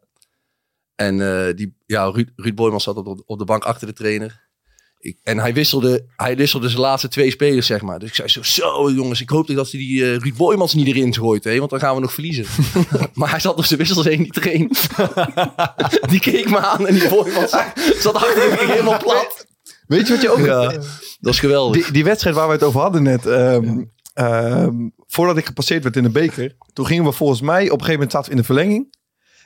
En 0.95 1.21
eh, 1.21 1.55
die, 1.55 1.77
ja, 1.87 2.05
Ruud, 2.05 2.29
Ruud 2.37 2.55
Boymans 2.55 2.85
zat 2.85 2.97
op, 2.97 3.23
op 3.27 3.39
de 3.39 3.45
bank 3.45 3.65
achter 3.65 3.87
de 3.87 3.93
trainer. 3.93 4.45
Ik, 4.99 5.19
en 5.23 5.39
hij 5.39 5.55
wisselde, 5.55 6.07
hij 6.17 6.37
wisselde 6.37 6.69
zijn 6.69 6.81
laatste 6.81 7.09
twee 7.09 7.31
spelers, 7.31 7.67
zeg 7.67 7.83
maar. 7.83 7.99
Dus 7.99 8.09
ik 8.09 8.15
zei 8.15 8.29
zo, 8.29 8.43
zo 8.43 8.91
jongens, 8.91 9.21
ik 9.21 9.29
hoop 9.29 9.47
dat 9.47 9.71
hij 9.71 9.81
die 9.81 10.19
Ruud 10.19 10.37
Boymans 10.37 10.75
niet 10.75 10.87
erin 10.87 11.15
gooit, 11.15 11.45
hè, 11.45 11.59
want 11.59 11.71
dan 11.71 11.81
gaan 11.81 11.95
we 11.95 12.01
nog 12.01 12.13
verliezen. 12.13 12.47
maar 13.15 13.31
hij 13.31 13.41
zat 13.41 13.57
op 13.57 13.65
zijn 13.65 13.79
wissels 13.79 14.05
heen, 14.05 14.23
die 14.23 14.33
train. 14.33 14.71
die 16.11 16.21
keek 16.21 16.51
me 16.51 16.59
aan 16.59 16.87
en 16.87 16.95
die 16.95 17.09
Boymans 17.09 17.51
zat 17.99 18.15
achter 18.15 18.51
hem 18.51 18.69
helemaal 18.69 18.99
plat. 18.99 19.47
Weet 19.87 20.07
je 20.07 20.13
wat 20.13 20.23
je 20.23 20.31
ook... 20.31 20.39
Ja, 20.39 20.69
dat 21.21 21.33
is 21.33 21.41
geweldig. 21.41 21.83
Die, 21.83 21.93
die 21.93 22.05
wedstrijd 22.05 22.37
waar 22.37 22.47
we 22.47 22.53
het 22.53 22.63
over 22.63 22.81
hadden 22.81 23.03
net. 23.03 23.27
ehm, 23.27 23.85
ehm, 24.15 24.89
voordat 25.07 25.37
ik 25.37 25.47
gepasseerd 25.47 25.83
werd 25.83 25.97
in 25.97 26.03
de 26.03 26.11
beker. 26.11 26.57
Toen 26.73 26.87
gingen 26.87 27.05
we 27.05 27.13
volgens 27.13 27.41
mij... 27.41 27.65
Op 27.65 27.65
een 27.65 27.71
gegeven 27.71 27.93
moment 27.93 28.13
zaten 28.13 28.31
we 28.31 28.37
in 28.37 28.41
de 28.41 28.47
verlenging. 28.47 28.95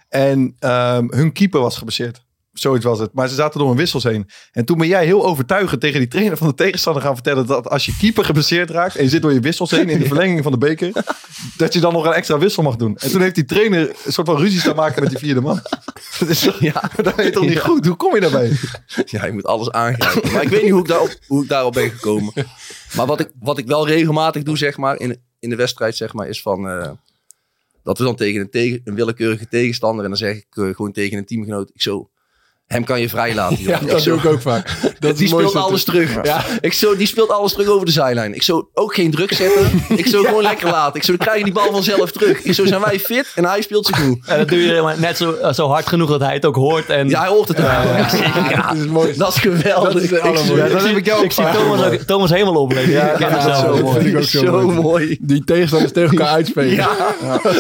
En 0.09 0.57
ehm, 0.59 1.07
hun 1.14 1.33
keeper 1.33 1.61
was 1.61 1.76
geblesseerd. 1.76 2.24
Zoiets 2.52 2.84
was 2.84 2.98
het. 2.98 3.12
Maar 3.12 3.28
ze 3.28 3.34
zaten 3.34 3.60
door 3.60 3.70
een 3.70 3.76
wissels 3.76 4.04
heen. 4.04 4.28
En 4.52 4.64
toen 4.64 4.78
ben 4.78 4.88
jij 4.88 5.04
heel 5.04 5.24
overtuigend 5.26 5.80
tegen 5.80 5.98
die 5.98 6.08
trainer 6.08 6.36
van 6.36 6.46
de 6.48 6.54
tegenstander 6.54 7.02
gaan 7.02 7.14
vertellen... 7.14 7.46
dat 7.46 7.68
als 7.68 7.86
je 7.86 7.96
keeper 7.98 8.24
geblesseerd 8.24 8.70
raakt 8.70 8.96
en 8.96 9.02
je 9.04 9.08
zit 9.10 9.22
door 9.22 9.32
je 9.32 9.40
wissels 9.40 9.70
heen... 9.70 9.88
in 9.88 9.98
de 9.98 10.06
verlenging 10.14 10.42
van 10.42 10.52
de 10.52 10.58
beker... 10.58 10.92
dat 11.56 11.72
je 11.72 11.80
dan 11.80 11.92
nog 11.92 12.04
een 12.04 12.12
extra 12.12 12.38
wissel 12.38 12.62
mag 12.62 12.76
doen. 12.76 12.96
En 12.96 13.10
toen 13.10 13.20
heeft 13.20 13.34
die 13.34 13.44
trainer 13.44 13.88
een 14.04 14.12
soort 14.12 14.26
van 14.26 14.36
ruzie 14.36 14.60
staan 14.60 14.76
maken 14.76 15.00
met 15.02 15.10
die 15.10 15.18
vierde 15.18 15.40
man. 15.40 15.60
Dat 16.18 16.28
is 16.28 16.40
toch, 16.40 16.60
Ja. 16.60 16.90
dat 17.02 17.14
weet 17.14 17.32
toch 17.32 17.42
niet 17.44 17.52
Ja. 17.52 17.60
goed? 17.60 17.86
Hoe 17.86 17.96
kom 17.96 18.14
je 18.14 18.20
daarbij? 18.20 18.52
Ja, 19.04 19.26
je 19.26 19.32
moet 19.32 19.46
alles 19.46 19.70
aangrijpen. 19.70 20.32
Maar 20.32 20.42
ik 20.42 20.48
weet 20.48 20.62
niet 20.62 20.70
hoe 20.70 20.80
ik 20.80 20.88
daarop, 20.88 21.16
hoe 21.26 21.42
ik 21.42 21.48
daarop 21.48 21.72
ben 21.72 21.90
gekomen. 21.90 22.32
Maar 22.96 23.06
wat 23.06 23.20
ik, 23.20 23.30
wat 23.40 23.58
ik 23.58 23.66
wel 23.66 23.86
regelmatig 23.86 24.42
doe, 24.42 24.56
zeg 24.58 24.76
maar, 24.76 25.00
in, 25.00 25.20
in 25.38 25.50
de 25.50 25.56
wedstrijd, 25.56 25.96
zeg 25.96 26.12
maar, 26.12 26.28
is 26.28 26.42
van... 26.42 26.68
eh, 26.68 26.90
dat 27.82 27.98
we 27.98 28.04
dan 28.04 28.16
tegen 28.16 28.40
een, 28.40 28.50
tegen, 28.50 28.80
een 28.84 28.94
willekeurige 28.94 29.48
tegenstander... 29.48 30.04
en 30.04 30.10
dan 30.10 30.18
zeg 30.18 30.36
ik 30.36 30.46
eh, 30.50 30.64
gewoon 30.74 30.92
tegen 30.92 31.18
een 31.18 31.24
teamgenoot... 31.26 31.70
Ik 31.74 31.82
zo, 31.82 32.10
hem 32.72 32.85
kan 32.85 33.00
je 33.00 33.09
vrijlaten. 33.09 33.56
Ja, 33.62 33.80
Ik 33.80 33.88
dat 33.90 34.02
zo, 34.02 34.11
doe 34.11 34.18
ik 34.18 34.26
ook 34.26 34.40
vaak. 34.40 34.70
Dat 34.98 35.12
is 35.12 35.18
die 35.18 35.28
speelt 35.28 35.54
alles 35.56 35.85
te- 35.85 35.90
terug. 35.90 36.18
Ja. 36.22 36.44
Ik 36.61 36.72
zo, 36.72 36.96
die 36.96 37.06
speelt 37.06 37.30
alles 37.30 37.52
terug 37.52 37.68
over 37.68 37.87
de 37.87 37.92
zijlijn. 37.92 38.35
Ik 38.35 38.42
zo, 38.42 38.68
ook 38.74 38.94
geen 38.94 39.11
druk 39.11 39.33
zetten. 39.33 39.83
Ik 39.88 40.06
zo, 40.06 40.22
gewoon 40.24 40.42
lekker 40.42 40.70
laten. 40.70 40.94
Ik 40.96 41.02
zo, 41.02 41.16
dan 41.16 41.20
krijg 41.26 41.38
je 41.38 41.44
die 41.44 41.52
bal 41.52 41.72
vanzelf 41.72 42.11
terug. 42.11 42.42
Ik 42.42 42.54
zo, 42.54 42.66
zijn 42.66 42.80
wij 42.80 43.00
fit 43.00 43.33
en 43.35 43.44
hij 43.44 43.62
speelt 43.62 43.87
zich 43.87 44.04
moe. 44.04 44.18
En 44.26 44.38
dat 44.38 44.48
doe 44.48 44.59
je 44.59 44.68
helemaal 44.68 44.94
net 44.98 45.16
zo, 45.16 45.33
eh, 45.33 45.52
zo 45.52 45.68
hard 45.68 45.87
genoeg 45.87 46.09
dat 46.09 46.20
hij 46.20 46.35
het 46.35 46.44
ook 46.44 46.54
hoort. 46.54 46.88
En... 46.88 47.09
Ja, 47.09 47.20
hij 47.20 47.28
hoort 47.28 47.48
het 47.48 47.59
ook. 47.61 47.64
Ja, 47.66 48.74
Dat 48.74 49.06
is 49.09 49.16
dat 49.16 49.35
is 49.35 49.40
geweldig. 49.40 49.92
Dat 49.92 50.02
is 50.02 50.11
Ik 50.48 50.70
dat 50.72 50.83
heb 50.87 50.96
ik 50.96 51.06
jou 51.06 51.18
ook 51.18 51.24
Ik 51.24 51.33
zie 51.33 51.50
Thomas, 51.52 51.83
ook, 51.85 51.94
Thomas 51.94 52.30
helemaal 52.30 52.62
opleven. 52.62 52.92
Ja, 52.92 53.16
dat 53.18 53.30
het 53.30 53.38
is 53.38 53.59
zo 53.59 53.76
zo 53.76 53.83
mooi. 53.83 53.94
vind 54.00 54.06
ik 54.06 54.16
ook 54.16 54.22
zo, 54.22 54.38
Zo 54.44 54.61
mooi. 54.61 54.80
mooi. 54.80 55.16
Die 55.20 55.44
tegenstanders 55.44 55.92
tegen 55.92 56.11
elkaar 56.11 56.28
uitspelen. 56.35 56.70
Ja. 56.74 56.88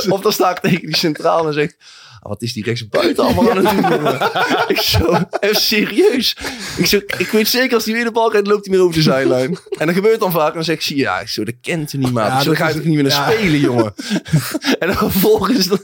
Of 0.08 0.20
dan 0.20 0.32
sta 0.32 0.50
ik 0.50 0.58
tegen 0.58 0.86
die 0.86 0.96
centraal 0.96 1.46
en 1.46 1.52
zeg 1.52 1.64
"Ah, 1.66 2.09
wat 2.20 2.42
is 2.42 2.52
die 2.52 2.64
rechts 2.64 2.88
buiten 2.88 3.24
allemaal 3.24 3.50
aan 3.50 3.64
het 3.64 3.70
doen? 3.70 3.90
jongen?" 3.90 4.20
ik 4.74 4.80
zo, 4.80 5.18
even 5.40 5.60
serieus. 5.60 6.36
Ik, 6.76 6.86
zo, 6.86 6.96
ik 6.96 7.28
weet 7.32 7.48
zeker 7.48 7.74
als 7.74 7.84
hij 7.84 7.94
weer 7.94 8.04
de 8.04 8.12
bal 8.12 8.28
krijgt, 8.28 8.46
loopt 8.46 8.66
hij 8.66 8.74
meer 8.74 8.84
over 8.84 8.96
de 8.96 9.02
zijlijn. 9.02 9.58
En 9.78 9.86
dat 9.86 9.94
gebeurt 9.94 10.20
dan 10.20 10.32
vaak. 10.32 10.48
En 10.48 10.54
dan 10.54 10.64
zeg 10.64 10.74
ik, 10.74 10.82
zie 10.82 10.96
ja, 10.96 11.20
ik 11.20 11.28
zo, 11.28 11.44
dat 11.44 11.54
kent 11.60 11.92
hij 11.92 12.00
niet, 12.00 12.12
maar. 12.12 12.26
Ja, 12.26 12.38
zo, 12.40 12.44
dan 12.46 12.56
ga 12.56 12.68
je 12.68 12.74
toch 12.74 12.84
niet 12.84 12.94
meer 12.94 13.02
naar 13.02 13.12
ja. 13.12 13.30
spelen, 13.30 13.60
jongen. 13.60 13.94
en 14.78 14.86
dan 14.86 14.96
vervolgens, 14.96 15.66
dan, 15.66 15.80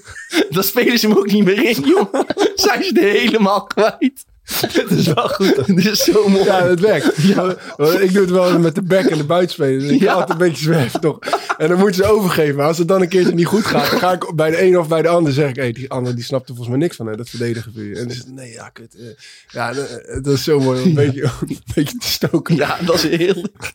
dan 0.51 0.65
spelen 0.65 0.99
ze 0.99 1.09
hem 1.09 1.17
ook 1.17 1.31
niet 1.31 1.45
meer 1.45 1.65
in, 1.65 1.83
jongen. 1.83 2.27
Zijn 2.55 2.85
ze 2.85 2.93
er 3.01 3.21
helemaal 3.21 3.65
kwijt. 3.65 4.25
Het 4.73 4.91
is 4.91 5.07
wel 5.07 5.29
goed. 5.29 5.67
Dit 5.67 5.87
is 5.87 6.05
zo 6.05 6.29
mooi. 6.29 6.45
Ja, 6.45 6.67
dat 6.67 6.81
werkt. 6.81 7.19
Ik 7.19 8.13
doe 8.13 8.21
het 8.21 8.31
wel 8.31 8.59
met 8.59 8.75
de 8.75 8.83
back 8.83 9.05
en 9.05 9.19
de 9.19 9.25
buitenspelers. 9.25 9.83
Dus 9.85 9.93
ik 9.93 9.99
ga 9.99 10.05
Ja. 10.05 10.13
altijd 10.13 10.31
een 10.31 10.39
beetje 10.49 10.63
zwerven, 10.63 11.01
toch? 11.01 11.19
En 11.59 11.69
dan 11.69 11.79
moeten 11.79 12.05
ze 12.05 12.11
overgeven. 12.11 12.57
Maar 12.57 12.67
als 12.67 12.79
het 12.79 12.89
dan 12.89 13.01
een 13.03 13.09
keertje 13.09 13.35
niet 13.35 13.47
goed 13.47 13.65
gaat, 13.67 13.91
dan 13.91 13.99
ga 14.01 14.13
ik 14.13 14.33
bij 14.35 14.51
de 14.51 14.63
een 14.63 14.79
of 14.79 14.89
bij 14.89 15.03
de 15.03 15.09
ander 15.09 15.33
zeg 15.33 15.49
ik, 15.49 15.57
hey, 15.57 15.73
die 15.73 15.91
ander 15.91 16.15
die 16.15 16.25
snapt 16.25 16.49
er 16.49 16.55
volgens 16.55 16.69
mij 16.77 16.79
niks 16.87 16.97
van, 16.97 17.07
hè, 17.07 17.17
dat 17.17 17.29
verdedigen 17.29 17.73
voor 17.73 17.83
je. 17.83 17.95
En 17.97 18.09
dan 18.09 18.17
het, 18.17 18.33
nee, 18.33 18.53
ja, 18.53 18.69
kut. 18.69 18.95
eh. 18.95 19.05
Ja, 19.49 19.71
eh, 19.73 20.23
dat 20.23 20.35
is 20.35 20.45
zo 20.45 20.61
mooi 20.61 20.81
om 20.83 20.89
een 20.89 20.95
beetje, 20.95 21.23
een 21.23 21.59
beetje 21.75 21.99
te 21.99 22.09
stoken. 22.09 22.57
Ja, 22.57 22.79
dat 22.85 22.95
is 22.95 23.03
heerlijk. 23.19 23.73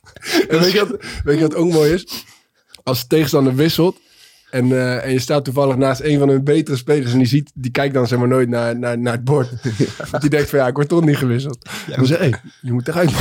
En 0.50 0.60
weet 0.60 0.72
je, 0.72 0.80
wat, 0.80 0.98
weet 1.24 1.36
je 1.38 1.42
wat 1.42 1.56
ook 1.56 1.72
mooi 1.72 1.94
is? 1.94 2.06
Als 2.84 3.02
de 3.02 3.08
tegenstander 3.08 3.56
wisselt 3.56 3.98
en, 4.52 4.72
eh, 4.72 5.06
en 5.06 5.12
je 5.12 5.20
staat 5.20 5.46
toevallig 5.46 5.76
naast 5.76 6.02
een 6.02 6.20
van 6.20 6.30
hun 6.30 6.44
betere 6.44 6.78
spelers 6.78 7.12
en 7.12 7.18
die, 7.18 7.28
ziet, 7.28 7.52
die 7.54 7.72
kijkt 7.72 7.94
dan 7.94 8.08
zeg 8.08 8.20
maar 8.20 8.28
nooit 8.28 8.50
naar, 8.50 8.78
naar, 8.80 8.98
naar 8.98 9.14
het 9.14 9.24
bord. 9.24 9.50
Want 10.12 10.22
die 10.22 10.30
denkt 10.30 10.50
van 10.50 10.60
ja, 10.60 10.68
ik 10.68 10.76
word 10.76 10.88
toch 10.88 11.06
niet 11.06 11.18
gewisseld. 11.18 11.70
dan 11.96 12.06
zeg 12.06 12.18
hey, 12.18 12.34
je 12.62 12.72
moet 12.72 12.88
eruit. 12.88 13.12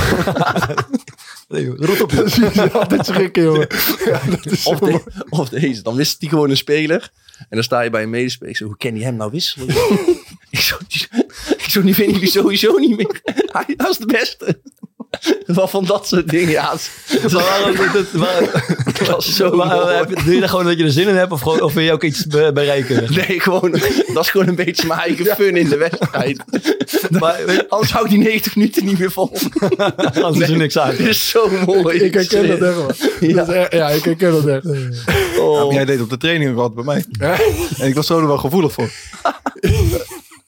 Rot 1.76 2.00
op. 2.00 2.12
Dan 2.12 2.28
zie 2.28 2.44
je 2.52 2.72
altijd 2.72 3.06
schrikken, 3.06 3.42
jongen. 3.42 3.66
Ja, 4.04 4.20
dat 4.30 4.46
is 4.46 4.66
Of, 4.66 4.78
de- 4.78 5.02
of 5.28 5.48
deze. 5.48 5.82
Dan 5.82 5.94
wist 5.94 6.20
hij 6.20 6.28
gewoon 6.28 6.50
een 6.50 6.56
speler. 6.56 7.10
En 7.38 7.46
dan 7.48 7.62
sta 7.62 7.80
je 7.80 7.90
bij 7.90 8.02
een 8.02 8.10
medespeler. 8.10 8.54
Ik 8.54 8.58
hoe 8.60 8.76
kan 8.76 8.92
hij 8.92 9.00
hem 9.02 9.16
nou 9.16 9.30
wisselen? 9.30 9.68
ik 10.50 10.60
zo, 10.60 10.76
die, 10.88 11.06
ik 11.56 11.66
zo, 11.68 11.82
die 11.82 11.94
vind 11.94 12.22
ik 12.22 12.28
sowieso 12.28 12.78
niet 12.78 12.96
meer. 12.96 13.20
Hij 13.52 13.74
was 13.76 13.98
de 13.98 14.06
beste. 14.06 14.60
Wat 15.46 15.70
van 15.70 15.84
dat 15.84 16.06
soort 16.08 16.28
dingen. 16.28 16.50
Ja, 16.50 16.72
het- 16.72 17.32
waarom, 17.32 17.76
dat, 17.76 17.92
dat- 17.92 18.10
waar- 18.12 18.64
dat 18.98 19.06
was 19.08 19.36
zo 19.36 19.50
waarom 19.56 19.80
mooi. 19.82 19.94
heb 19.96 20.08
je- 20.08 20.24
doe 20.24 20.34
je 20.34 20.40
dan 20.40 20.48
gewoon 20.48 20.64
dat 20.64 20.78
je 20.78 20.84
er 20.84 20.90
zin 20.90 21.08
in 21.08 21.14
hebt? 21.16 21.32
Of, 21.32 21.40
gewoon, 21.40 21.60
of 21.62 21.72
wil 21.72 21.82
je 21.82 21.92
ook 21.92 22.02
iets 22.02 22.26
be- 22.26 22.50
bereiken? 22.54 23.06
Nee, 23.26 23.40
gewoon, 23.40 23.70
dat 24.14 24.24
is 24.24 24.30
gewoon 24.30 24.48
een 24.48 24.54
beetje 24.54 24.86
mijn 24.86 25.00
eigen 25.00 25.24
fun 25.26 25.56
in 25.56 25.68
de 25.68 25.76
wedstrijd. 25.76 26.42
Maar 27.10 27.64
Anders 27.68 27.92
hou 27.92 28.04
ik 28.04 28.10
die 28.10 28.18
90 28.20 28.56
minuten 28.56 28.84
niet 28.84 28.98
meer 28.98 29.10
vol. 29.10 29.32
anders 30.22 30.38
is 30.38 30.48
er 30.48 30.56
niks 30.56 30.78
aan. 30.78 30.90
Dit 30.90 31.00
is 31.06 31.28
zo 31.28 31.48
mooi. 31.66 31.98
Ik 31.98 32.14
herken 32.14 32.48
dat 32.48 32.58
echt 32.60 32.76
wel. 32.76 32.90
Ja. 33.28 33.34
Dat 33.34 33.48
echt- 33.48 33.72
ja, 33.72 33.88
ik 33.88 34.04
herken 34.04 34.32
dat 34.32 34.46
echt. 34.46 34.64
Ja, 35.36 35.64
maar 35.64 35.74
jij 35.74 35.84
deed 35.84 36.00
op 36.00 36.10
de 36.10 36.16
training 36.16 36.50
ook 36.50 36.58
altijd 36.58 36.86
bij 36.86 37.02
mij. 37.18 37.28
En 37.78 37.86
ik 37.88 37.94
was 37.94 38.06
zo 38.06 38.18
er 38.18 38.26
wel 38.26 38.38
gevoelig 38.38 38.72
voor. 38.72 38.90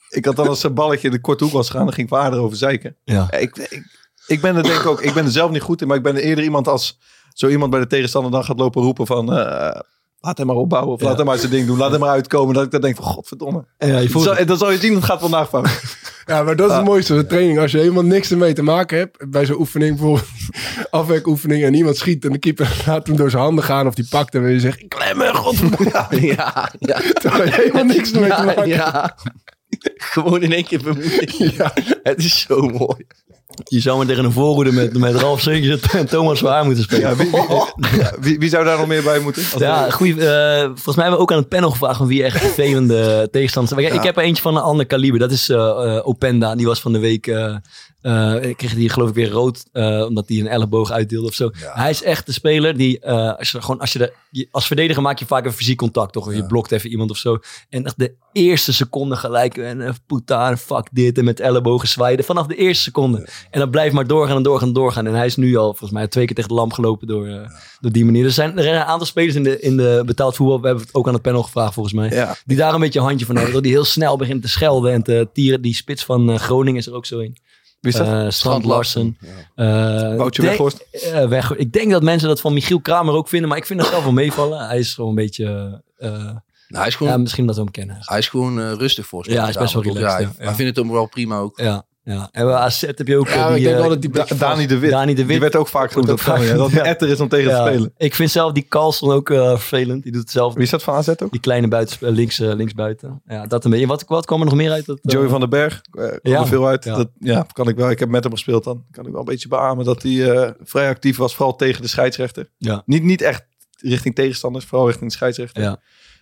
ik 0.08 0.24
had 0.24 0.36
dan 0.36 0.48
als 0.48 0.62
een 0.62 0.74
balletje 0.74 1.06
in 1.06 1.12
de 1.14 1.20
korte 1.20 1.44
hoek 1.44 1.52
was 1.52 1.66
gegaan, 1.70 1.84
dan 1.84 1.94
ging 1.94 2.06
ik 2.10 2.14
vader 2.14 2.38
over 2.40 2.56
zeiken. 2.56 2.96
Ja. 3.04 3.30
Ik, 3.30 3.56
ik, 3.56 3.82
ik 4.26 4.40
ben 4.40 4.56
er 4.56 4.62
denk 4.62 4.74
ik 4.80 4.86
ook, 4.86 5.00
ik 5.02 5.14
ben 5.14 5.24
er 5.24 5.30
zelf 5.30 5.50
niet 5.50 5.62
goed 5.62 5.80
in, 5.80 5.86
maar 5.88 5.96
ik 5.96 6.02
ben 6.02 6.16
er 6.16 6.22
eerder 6.22 6.44
iemand 6.44 6.68
als 6.68 6.98
zo 7.32 7.48
iemand 7.48 7.70
bij 7.70 7.80
de 7.80 7.86
tegenstander 7.86 8.30
dan 8.32 8.44
gaat 8.44 8.58
lopen 8.58 8.82
roepen 8.82 9.06
van 9.06 9.32
eh, 9.32 9.80
laat 10.20 10.38
hem 10.38 10.46
maar 10.46 10.56
opbouwen 10.56 10.92
of 10.94 11.00
laat 11.00 11.16
hem 11.16 11.26
maar 11.26 11.38
zijn 11.38 11.50
ding 11.50 11.66
doen, 11.66 11.78
laat 11.78 11.90
hem 11.90 12.00
maar 12.00 12.08
uitkomen. 12.10 12.54
Dat 12.54 12.64
ik 12.64 12.70
dan 12.70 12.80
denk 12.80 12.96
van 12.96 13.04
godverdomme. 13.04 13.64
Ja, 13.78 13.98
je 13.98 14.08
voelt 14.08 14.24
Zo, 14.24 14.32
en 14.32 14.46
dan 14.46 14.56
zal 14.56 14.70
je 14.70 14.78
zien, 14.78 14.94
dat 14.94 15.04
gaat 15.04 15.20
vandaag 15.20 15.48
van. 15.48 15.66
Ja, 16.26 16.42
maar 16.42 16.56
dat 16.56 16.70
is 16.70 16.76
het 16.76 16.84
mooiste. 16.84 17.14
De 17.14 17.26
training, 17.26 17.58
als 17.58 17.70
je 17.72 17.78
helemaal 17.78 18.02
niks 18.02 18.30
ermee 18.30 18.52
te 18.52 18.62
maken 18.62 18.98
hebt. 18.98 19.30
Bij 19.30 19.46
zo'n 19.46 19.58
oefening, 19.58 19.96
bijvoorbeeld 19.96 20.26
afwerkoefening. 20.90 21.64
En 21.64 21.74
iemand 21.74 21.96
schiet 21.96 22.24
en 22.24 22.32
de 22.32 22.38
keeper 22.38 22.76
laat 22.86 23.06
hem 23.06 23.16
door 23.16 23.30
zijn 23.30 23.42
handen 23.42 23.64
gaan. 23.64 23.86
Of 23.86 23.94
die 23.94 24.06
pakt 24.10 24.32
hem 24.32 24.44
en 24.44 24.50
je 24.52 24.60
zegt, 24.60 24.80
ik 24.80 24.88
klem 24.88 25.16
me, 25.16 25.34
godverdomme. 25.34 26.26
Ja, 26.26 26.72
ja. 26.78 27.00
Terwijl 27.12 27.44
je 27.44 27.50
helemaal 27.52 27.84
niks 27.84 28.12
ermee 28.12 28.30
te 28.30 28.36
Ja, 28.36 28.42
maken 28.44 28.62
hebt. 28.62 28.74
ja. 28.74 29.16
Gewoon 29.96 30.42
in 30.42 30.52
één 30.52 30.64
keer 30.64 30.82
bemoeien. 30.82 31.52
Ja. 31.56 31.72
Het 32.02 32.18
is 32.18 32.40
zo 32.40 32.60
mooi. 32.60 33.06
Je 33.64 33.80
zou 33.80 33.96
maar 33.96 34.06
tegen 34.06 34.24
een 34.24 34.32
voorhoede 34.32 34.72
met, 34.72 34.98
met 34.98 35.14
Ralf 35.14 35.40
Sinkers 35.40 35.80
en 35.80 36.06
Thomas 36.06 36.38
Zwaar 36.38 36.64
moeten 36.64 36.82
spelen. 36.82 37.08
Ja, 37.08 37.16
wie, 37.16 37.30
wie, 37.30 37.98
ja, 37.98 38.14
wie, 38.20 38.38
wie 38.38 38.48
zou 38.48 38.64
daar 38.64 38.78
nog 38.78 38.86
meer 38.86 39.02
bij 39.02 39.18
moeten? 39.18 39.42
Ja, 39.58 39.90
goeie, 39.90 40.12
eh, 40.12 40.64
volgens 40.64 40.96
mij 40.96 41.04
hebben 41.04 41.14
we 41.14 41.18
ook 41.18 41.32
aan 41.32 41.38
het 41.38 41.48
panel 41.48 41.70
gevraagd 41.70 41.96
van 41.96 42.06
wie 42.06 42.22
echt 42.22 42.38
vervelende 42.38 43.00
tegenstanders 43.30 43.80
zijn. 43.80 43.94
Ik 43.94 44.02
heb 44.02 44.16
er 44.16 44.22
eentje 44.22 44.42
van 44.42 44.56
een 44.56 44.62
ander 44.62 44.86
kaliber. 44.86 45.18
Dat 45.18 45.30
is 45.30 45.48
eh, 45.48 45.56
eh, 45.56 46.06
Openda. 46.06 46.54
Die 46.54 46.66
was 46.66 46.80
van 46.80 46.92
de 46.92 46.98
week... 46.98 47.26
eh 47.26 47.56
eh, 48.02 48.54
kreeg 48.56 48.74
die 48.74 48.88
geloof 48.88 49.08
ik 49.08 49.14
weer 49.14 49.30
rood. 49.30 49.64
eh, 49.72 50.04
omdat 50.08 50.28
hij 50.28 50.38
een 50.40 50.46
elleboog 50.48 50.90
uitdeelde 50.90 51.28
of 51.28 51.34
zo. 51.34 51.50
Hij 51.74 51.90
is 51.90 52.02
echt 52.02 52.26
de 52.26 52.32
speler 52.32 52.76
die... 52.76 52.98
eh, 53.00 53.36
als, 53.38 53.50
je, 53.50 53.62
gewoon, 53.62 53.80
als, 53.80 53.92
je 53.92 53.98
de, 53.98 54.12
je- 54.30 54.48
als 54.50 54.66
verdediger 54.66 55.02
maak 55.02 55.18
je 55.18 55.26
vaak 55.26 55.44
een 55.44 55.52
fysiek 55.52 55.76
contact. 55.78 56.12
Toch? 56.12 56.26
Of 56.26 56.34
je 56.34 56.46
blokt 56.46 56.72
even 56.72 56.90
iemand 56.90 57.10
of 57.10 57.16
zo. 57.16 57.38
En 57.68 57.84
echt 57.84 57.98
de 57.98 58.14
eerste 58.32 58.72
seconde 58.72 59.16
gelijk. 59.16 59.56
En 59.56 59.96
putain, 60.06 60.58
fuck 60.58 60.88
dit. 60.92 61.18
En 61.18 61.24
met 61.24 61.40
ellebogen 61.40 61.88
zwaaien. 61.88 62.24
Vanaf 62.24 62.46
de 62.46 62.54
eerste 62.54 62.82
seconde. 62.82 63.28
En 63.50 63.60
dat 63.60 63.70
blijft 63.70 63.94
maar 63.94 64.06
doorgaan 64.06 64.36
en 64.36 64.42
doorgaan 64.42 64.68
en 64.68 64.74
doorgaan. 64.74 65.06
En 65.06 65.14
hij 65.14 65.26
is 65.26 65.36
nu 65.36 65.56
al 65.56 65.68
volgens 65.68 65.90
mij 65.90 66.08
twee 66.08 66.24
keer 66.24 66.34
tegen 66.34 66.50
de 66.50 66.56
lamp 66.56 66.72
gelopen 66.72 67.06
door, 67.06 67.26
door 67.80 67.92
die 67.92 68.04
manier. 68.04 68.24
Er 68.24 68.30
zijn, 68.30 68.56
er 68.56 68.62
zijn 68.62 68.74
een 68.74 68.82
aantal 68.82 69.06
spelers 69.06 69.34
in 69.34 69.42
de, 69.42 69.60
in 69.60 69.76
de 69.76 70.02
betaald 70.06 70.36
voetbal. 70.36 70.60
We 70.60 70.66
hebben 70.66 70.84
het 70.84 70.94
ook 70.94 71.06
aan 71.06 71.12
het 71.12 71.22
panel 71.22 71.42
gevraagd 71.42 71.74
volgens 71.74 71.94
mij. 71.94 72.08
Die 72.46 72.56
daar 72.56 72.74
een 72.74 72.80
beetje 72.80 72.98
een 72.98 73.04
handje 73.06 73.26
van 73.26 73.34
hebben. 73.34 73.54
Dat 73.54 73.62
die 73.62 73.72
heel 73.72 73.84
snel 73.84 74.16
begint 74.16 74.42
te 74.42 74.48
schelden 74.48 74.92
en 74.92 75.02
te 75.02 75.28
tieren. 75.32 75.62
Die 75.62 75.74
spits 75.74 76.04
van 76.04 76.38
Groningen 76.38 76.80
is 76.80 76.86
er 76.86 76.94
ook 76.94 77.06
zo 77.06 77.18
in. 77.18 77.36
Wie 77.82 77.92
is 77.92 77.98
dat? 77.98 78.06
Eh, 78.06 78.12
Strand 78.12 78.32
Strand 78.34 78.64
Larsen. 78.64 79.18
Eh, 79.54 79.66
Woutje 80.16 80.42
denk- 80.42 80.52
Weghorst? 80.54 80.86
eh, 80.90 81.28
Weg- 81.28 81.54
Ik 81.56 81.72
denk 81.72 81.90
dat 81.90 82.02
mensen 82.02 82.28
dat 82.28 82.40
van 82.40 82.52
Michiel 82.52 82.80
Kramer 82.80 83.14
ook 83.14 83.28
vinden. 83.28 83.48
Maar 83.48 83.58
ik 83.58 83.66
vind 83.66 83.80
dat 83.80 83.88
zelf 83.88 84.02
wel 84.02 84.12
meevallen. 84.12 84.66
Hij 84.66 84.78
is 84.78 84.94
gewoon 84.94 85.10
een 85.10 85.16
beetje... 85.16 85.80
eh, 85.98 86.08
Nou, 86.10 86.40
hij 86.68 86.86
is 86.86 86.94
gewoon, 86.96 87.12
ja, 87.12 87.18
misschien 87.18 87.46
dat 87.46 87.54
we 87.56 87.62
hem 87.62 87.70
kennen. 87.70 87.96
hij 88.00 88.18
is 88.18 88.28
gewoon 88.28 88.74
rustig 88.74 89.06
voor 89.06 89.30
Ja, 89.30 89.40
hij 89.40 89.48
is 89.50 89.56
best 89.56 89.72
wel 89.74 89.82
Ja, 89.84 89.92
relaxed, 89.92 90.18
hij, 90.18 90.28
ja. 90.38 90.44
hij 90.44 90.54
vindt 90.54 90.76
het 90.76 90.86
ook 90.86 90.92
wel 90.92 91.06
prima 91.06 91.38
ook. 91.38 91.58
Ja. 91.60 91.84
Ja, 92.04 92.28
en 92.32 92.44
bij 92.46 92.54
AZ 92.54 92.80
heb 92.80 93.06
je 93.06 93.16
ook 93.16 93.28
Ja, 93.28 93.48
eh, 93.48 93.56
ik 93.56 93.62
denk 93.62 93.74
eh, 93.74 93.80
wel 93.80 93.88
dat 93.88 94.00
die 94.02 94.10
Da- 94.10 94.26
Dani 94.38 94.66
de 94.66 94.78
Wit. 94.78 94.90
Dani 94.90 95.14
de 95.14 95.20
Wit. 95.20 95.28
Die 95.28 95.40
werd 95.40 95.56
ook 95.56 95.68
vaak 95.68 95.90
genoemd. 95.92 96.08
Dat, 96.08 96.20
ja, 96.42 96.54
dat 96.54 96.72
etter 96.72 97.08
is 97.08 97.20
om 97.20 97.28
tegen 97.28 97.50
Ja. 97.50 97.64
te 97.64 97.70
spelen. 97.70 97.92
Ik 97.96 98.14
vind 98.14 98.30
zelf 98.30 98.52
die 98.52 98.66
Carlson 98.68 99.12
ook 99.12 99.30
eh, 99.30 99.48
vervelend. 99.50 100.02
Die 100.02 100.12
doet 100.12 100.20
het 100.20 100.30
zelf. 100.30 100.54
Wie 100.54 100.62
is 100.62 100.70
dat 100.70 100.82
van 100.82 100.94
AZ 100.94 101.08
ook? 101.08 101.30
Die 101.30 101.40
kleine 101.40 101.68
buiten, 101.68 102.10
links, 102.12 102.40
eh, 102.40 102.52
linksbuiten. 102.54 103.22
Ja, 103.26 103.46
dat 103.46 103.64
een 103.64 103.70
beetje. 103.70 103.86
Wat, 103.86 104.04
wat 104.06 104.26
kwam 104.26 104.38
er 104.40 104.44
nog 104.44 104.54
meer 104.54 104.70
uit? 104.70 104.86
Dat, 104.86 104.98
Joey 105.02 105.28
van 105.28 105.40
den 105.40 105.50
Berg, 105.50 105.74
eh 105.90 105.92
kwam 105.92 106.18
Ja. 106.22 106.40
er 106.40 106.46
veel 106.46 106.66
uit. 106.66 106.84
Ja. 106.84 106.96
Dat, 106.96 107.08
ja, 107.18 107.46
kan 107.52 107.68
ik 107.68 107.76
wel. 107.76 107.90
Ik 107.90 107.98
heb 107.98 108.08
met 108.08 108.22
hem 108.24 108.32
gespeeld 108.32 108.64
dan. 108.64 108.84
Kan 108.90 109.04
ik 109.06 109.10
wel 109.10 109.20
een 109.20 109.26
beetje 109.26 109.48
beamen 109.48 109.84
dat 109.84 110.02
hij 110.02 110.30
eh, 110.32 110.50
vrij 110.62 110.88
actief 110.88 111.16
was. 111.16 111.34
Vooral 111.34 111.56
tegen 111.56 111.82
de 111.82 111.88
scheidsrechter. 111.88 112.48
Ja. 112.58 112.82
Niet, 112.86 113.02
niet 113.02 113.22
echt 113.22 113.44
richting 113.78 114.14
tegenstanders, 114.14 114.64
vooral 114.64 114.86
richting 114.86 115.10
de 115.10 115.16
scheidsrechter. 115.16 115.62
Ja. 115.62 115.80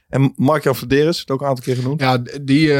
En 0.08 0.32
Mark-Jan 0.36 0.74
het 0.88 1.30
ook 1.30 1.40
een 1.40 1.46
aantal 1.46 1.64
keer 1.64 1.76
genoemd. 1.76 2.00
Ja, 2.00 2.18
die, 2.42 2.72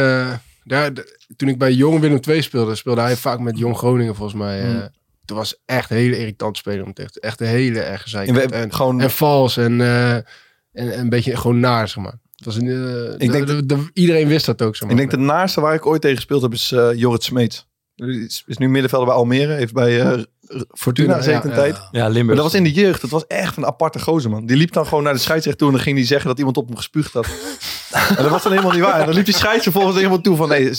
toen 1.37 1.49
ik 1.49 1.59
bij 1.59 1.73
Jong 1.73 2.01
Willem 2.01 2.21
II 2.29 2.43
speelde, 2.43 2.75
speelde 2.75 3.01
hij 3.01 3.17
vaak 3.17 3.39
met 3.39 3.59
Jong 3.59 3.77
Groningen 3.77 4.15
volgens 4.15 4.39
mij. 4.39 4.61
Hmm. 4.63 4.89
Toen 5.25 5.37
was 5.37 5.61
echt 5.67 5.91
een 5.91 5.97
hele 5.97 6.19
irritant 6.19 6.57
speler 6.57 6.85
om 6.85 6.93
tegen. 6.93 7.13
Echt 7.15 7.41
een 7.41 7.47
hele 7.47 7.81
erg 7.81 8.03
gezeik. 8.03 8.29
En 8.53 8.73
gewoon- 8.75 9.01
en 9.01 9.11
vals 9.11 9.57
en, 9.57 9.81
eh, 9.81 10.15
en, 10.15 10.25
en 10.73 10.99
een 10.99 11.09
beetje 11.09 11.37
gewoon 11.37 11.61
naar, 11.61 11.89
zeg 11.89 12.03
maar. 12.05 12.19
Het 12.37 12.45
was 12.45 12.57
een, 12.57 12.69
eh, 12.69 13.27
Ik 13.27 13.33
denk 13.33 13.47
de- 13.47 13.67
de- 13.67 13.91
iedereen 13.93 14.29
wist 14.29 14.47
dat 14.47 14.63
ook, 14.63 14.77
zeg 14.77 14.83
maar. 14.83 14.91
Ik 14.91 14.97
denk 14.97 15.11
de 15.11 15.27
naaste 15.33 15.61
waar 15.61 15.75
ik 15.75 15.87
ooit 15.87 16.01
tegen 16.01 16.17
gespeeld 16.17 16.43
heb 16.43 16.53
is 16.53 16.69
Jorrit 16.95 17.23
Smeets. 17.23 17.67
Is, 17.97 18.43
is 18.47 18.57
nu 18.57 18.69
middenvelder 18.69 19.09
bij 19.09 19.17
Almere. 19.17 19.53
Heeft 19.53 19.73
bij 19.73 20.27
Fortuna 20.71 21.13
ja, 21.13 21.17
gezeten 21.17 21.43
een 21.51 21.57
ja, 21.57 21.63
tijd. 21.63 21.77
ja. 21.91 22.03
Maar 22.03 22.11
Limburg. 22.11 22.37
dat 22.37 22.47
was 22.47 22.55
in 22.55 22.65
de 22.65 22.73
jeugd. 22.73 23.01
Dat 23.01 23.11
was 23.11 23.27
echt 23.27 23.57
een 23.57 23.67
aparte 23.67 23.99
gozer, 24.01 24.31
man. 24.31 24.47
Die 24.47 24.57
liep 24.57 24.73
dan 24.73 24.87
gewoon 24.87 25.05
naar 25.05 25.13
de 25.13 25.19
scheidsrechter 25.19 25.57
toe 25.61 25.69
en 25.69 25.75
dan 25.75 25.83
ging 25.85 25.97
hij 25.97 26.07
zeggen 26.07 26.29
dat 26.29 26.39
iemand 26.39 26.57
op 26.57 26.67
hem 26.67 26.77
gespuugd 26.77 27.13
had. 27.13 27.27
en 28.09 28.23
dat 28.23 28.31
was 28.31 28.43
dan 28.43 28.53
helemaal 28.53 28.73
niet 28.73 28.83
waar. 28.83 29.01
En 29.01 29.07
dan 29.07 29.15
liep 29.15 29.25
die 29.25 29.35
scheidsrechter 29.35 29.83
volgens 29.83 30.03
iemand 30.03 30.25
toe 30.25 30.37
van 30.37 30.49
nee, 30.49 30.73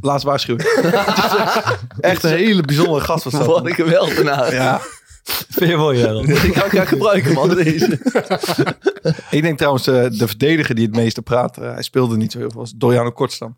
laatst 0.00 0.26
waarschuwing. 0.26 0.68
echt 2.00 2.22
een 2.22 2.30
hele 2.30 2.62
bijzondere 2.62 3.04
gast 3.04 3.24
was 3.24 3.32
dat. 3.32 3.46
Wat 3.46 3.66
een 3.66 3.74
geweldenaar. 3.74 4.54
Ja. 4.54 4.80
Vind 5.24 5.70
je 5.70 5.76
mooi, 5.76 6.02
kan 6.02 6.24
ik 6.50 6.54
graag 6.54 6.88
gebruiken, 6.88 7.32
man. 7.32 7.48
Deze. 7.54 7.98
Ik 9.30 9.42
denk 9.42 9.56
trouwens 9.58 9.86
eh, 9.86 10.06
de 10.10 10.26
verdediger 10.28 10.74
die 10.74 10.86
het 10.86 10.96
meeste 10.96 11.22
praat. 11.22 11.58
eh, 11.58 11.72
hij 11.72 11.82
speelde 11.82 12.16
niet 12.16 12.32
zo 12.32 12.38
heel 12.38 12.50
veel. 12.50 12.60
Was 12.60 12.72
Doriano 12.76 13.10
Kortstam. 13.10 13.56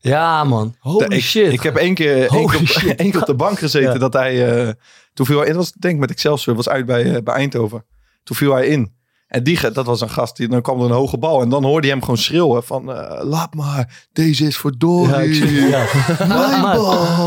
Ja, 0.00 0.44
man. 0.44 0.74
Holy 0.78 1.04
ik, 1.04 1.22
shit. 1.22 1.52
Ik 1.52 1.62
heb 1.62 1.76
één 1.76 1.94
keer, 1.94 2.26
één 2.30 2.46
keer, 2.48 2.94
één 3.00 3.10
keer 3.10 3.20
op 3.20 3.26
de 3.26 3.34
bank 3.34 3.58
gezeten 3.58 3.92
Ja. 3.92 3.98
dat 3.98 4.12
hij... 4.12 4.66
eh, 4.66 4.72
toen 5.14 5.26
viel 5.26 5.38
hij 5.38 5.46
in. 5.46 5.52
Dat 5.52 5.62
was 5.62 5.72
denk 5.72 5.94
ik 5.94 6.00
met 6.00 6.10
Excelsior. 6.10 6.56
was 6.56 6.68
uit 6.68 6.86
bij, 6.86 7.14
eh, 7.14 7.22
bij 7.22 7.34
Eindhoven. 7.34 7.84
Toen 8.22 8.36
viel 8.36 8.54
hij 8.54 8.66
in. 8.66 8.94
En 9.28 9.42
die, 9.42 9.70
dat 9.72 9.86
was 9.86 10.00
een 10.00 10.10
gast. 10.10 10.36
Die, 10.36 10.48
dan 10.48 10.62
kwam 10.62 10.78
er 10.78 10.84
een 10.84 10.90
hoge 10.90 11.18
bal. 11.18 11.42
En 11.42 11.48
dan 11.48 11.64
hoorde 11.64 11.86
je 11.86 11.92
hem 11.92 12.02
gewoon 12.02 12.18
schreeuwen 12.18 12.64
van... 12.64 12.92
eh, 12.92 13.24
laat 13.24 13.54
maar, 13.54 14.06
deze 14.12 14.46
is 14.46 14.56
voor 14.56 14.72
Dory. 14.78 15.68
ja. 15.70 15.84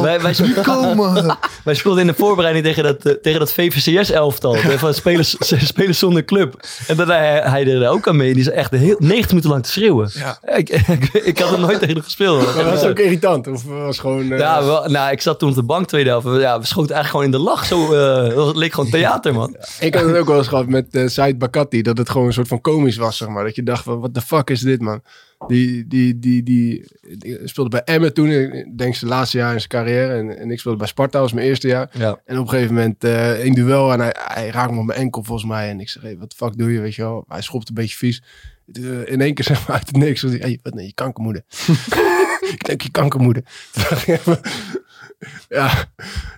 Wij, 0.01 0.21
wij, 0.21 0.35
Niet 0.41 0.61
komen. 0.61 1.37
wij 1.63 1.73
speelden 1.73 2.01
in 2.01 2.07
de 2.07 2.13
voorbereiding 2.13 2.65
tegen 2.65 2.83
dat, 2.83 3.05
eh, 3.05 3.13
tegen 3.13 3.39
dat 3.39 3.51
VVCS-elftal. 3.53 4.55
Van 4.55 4.93
spelers, 4.93 5.35
spelers 5.67 5.99
zonder 5.99 6.25
club. 6.25 6.65
En 6.87 6.95
dat 6.97 7.07
hij, 7.07 7.41
hij 7.41 7.67
er 7.67 7.89
ook 7.89 8.07
aan 8.07 8.15
mee. 8.15 8.31
Die 8.33 8.41
is 8.41 8.49
echt 8.49 8.71
heel, 8.71 8.95
90 8.99 9.27
minuten 9.29 9.49
lang 9.49 9.63
te 9.63 9.71
schreeuwen. 9.71 10.09
Ja. 10.13 10.39
Ik, 10.55 10.69
ik, 10.99 11.09
ik 11.13 11.39
had 11.39 11.51
er 11.51 11.59
nooit 11.59 11.79
tegen 11.79 11.93
hem 11.95 12.03
gespeeld. 12.03 12.55
Maar 12.55 12.63
was 12.65 12.81
het 12.81 12.89
ook 12.89 12.99
irritant? 12.99 13.47
Of 13.47 13.63
was 13.63 13.99
gewoon... 13.99 14.31
eh, 14.31 14.39
Ja, 14.39 14.63
wel, 14.63 14.89
nou, 14.89 15.11
ik 15.11 15.21
zat 15.21 15.39
toen 15.39 15.49
op 15.49 15.55
de 15.55 15.63
bank 15.63 15.87
tweede 15.87 16.09
helft. 16.09 16.25
Ja, 16.27 16.59
we 16.59 16.65
schoten 16.65 16.95
eigenlijk 16.95 17.07
gewoon 17.09 17.25
in 17.25 17.31
de 17.31 17.37
lach. 17.51 17.65
Zo, 17.65 17.93
eh, 17.93 18.45
het 18.47 18.55
leek 18.55 18.73
gewoon 18.73 18.89
theater, 18.89 19.33
man. 19.33 19.55
Ik 19.79 19.95
had 19.95 20.05
het 20.05 20.15
ook 20.17 20.27
wel 20.27 20.37
eens 20.37 20.47
gehad 20.47 20.67
met 20.67 20.85
eh 20.95 21.07
Said 21.07 21.37
Bakati. 21.37 21.81
Dat 21.87 21.97
het 21.97 22.09
gewoon 22.09 22.27
een 22.27 22.33
soort 22.33 22.47
van 22.47 22.61
komisch 22.61 22.97
was, 22.97 23.17
zeg 23.17 23.27
maar. 23.27 23.43
Dat 23.43 23.55
je 23.55 23.63
dacht 23.63 23.83
van, 23.83 23.99
what 23.99 24.13
the 24.13 24.21
fuck 24.21 24.49
is 24.49 24.61
dit, 24.61 24.81
man? 24.81 25.01
Die, 25.47 25.87
die, 25.87 26.19
die, 26.19 26.43
die, 26.43 26.85
die 27.17 27.39
speelde 27.43 27.69
bij 27.69 27.83
Emmen 27.83 28.13
toen. 28.13 28.29
Ik 28.29 28.77
denk 28.77 28.95
zijn 28.95 29.11
laatste 29.11 29.37
jaar 29.37 29.53
in 29.53 29.59
zijn 29.59 29.69
carrière. 29.69 30.13
En, 30.13 30.37
en 30.37 30.51
ik 30.51 30.59
speelde 30.59 30.77
bij 30.77 30.87
Sparta, 30.87 31.19
was 31.19 31.33
mijn 31.33 31.47
eerste 31.47 31.67
jaar. 31.67 31.89
Ja. 31.91 32.19
En 32.25 32.37
op 32.37 32.43
een 32.43 32.49
gegeven 32.49 32.75
moment 32.75 33.03
eh 33.03 33.45
een 33.45 33.53
duel. 33.53 33.91
En 33.91 33.99
hij, 33.99 34.15
hij 34.17 34.49
raakt 34.49 34.71
me 34.71 34.79
op 34.79 34.85
mijn 34.85 34.99
enkel, 34.99 35.23
volgens 35.23 35.47
mij. 35.49 35.69
En 35.69 35.79
ik 35.79 35.89
zeg, 35.89 36.03
hey, 36.03 36.17
wat 36.17 36.29
de 36.29 36.35
fuck 36.35 36.57
doe 36.57 36.71
je, 36.71 36.79
weet 36.79 36.95
je 36.95 37.01
wel? 37.01 37.25
Hij 37.27 37.41
schopt 37.41 37.69
een 37.69 37.75
beetje 37.75 37.97
vies. 37.97 38.23
Eh, 38.73 39.11
in 39.11 39.21
één 39.21 39.33
keer 39.33 39.45
zeg 39.55 39.67
maar 39.67 39.77
uit 39.77 39.87
het 39.87 39.97
niks. 39.97 40.21
Hey, 40.21 40.59
wat 40.63 40.73
nee, 40.73 40.85
je 40.85 40.93
kankermoeder. 40.93 41.43
ik 42.53 42.65
denk, 42.65 42.81
je 42.81 42.91
kankermoeder. 42.91 43.43
Ja, 45.49 45.85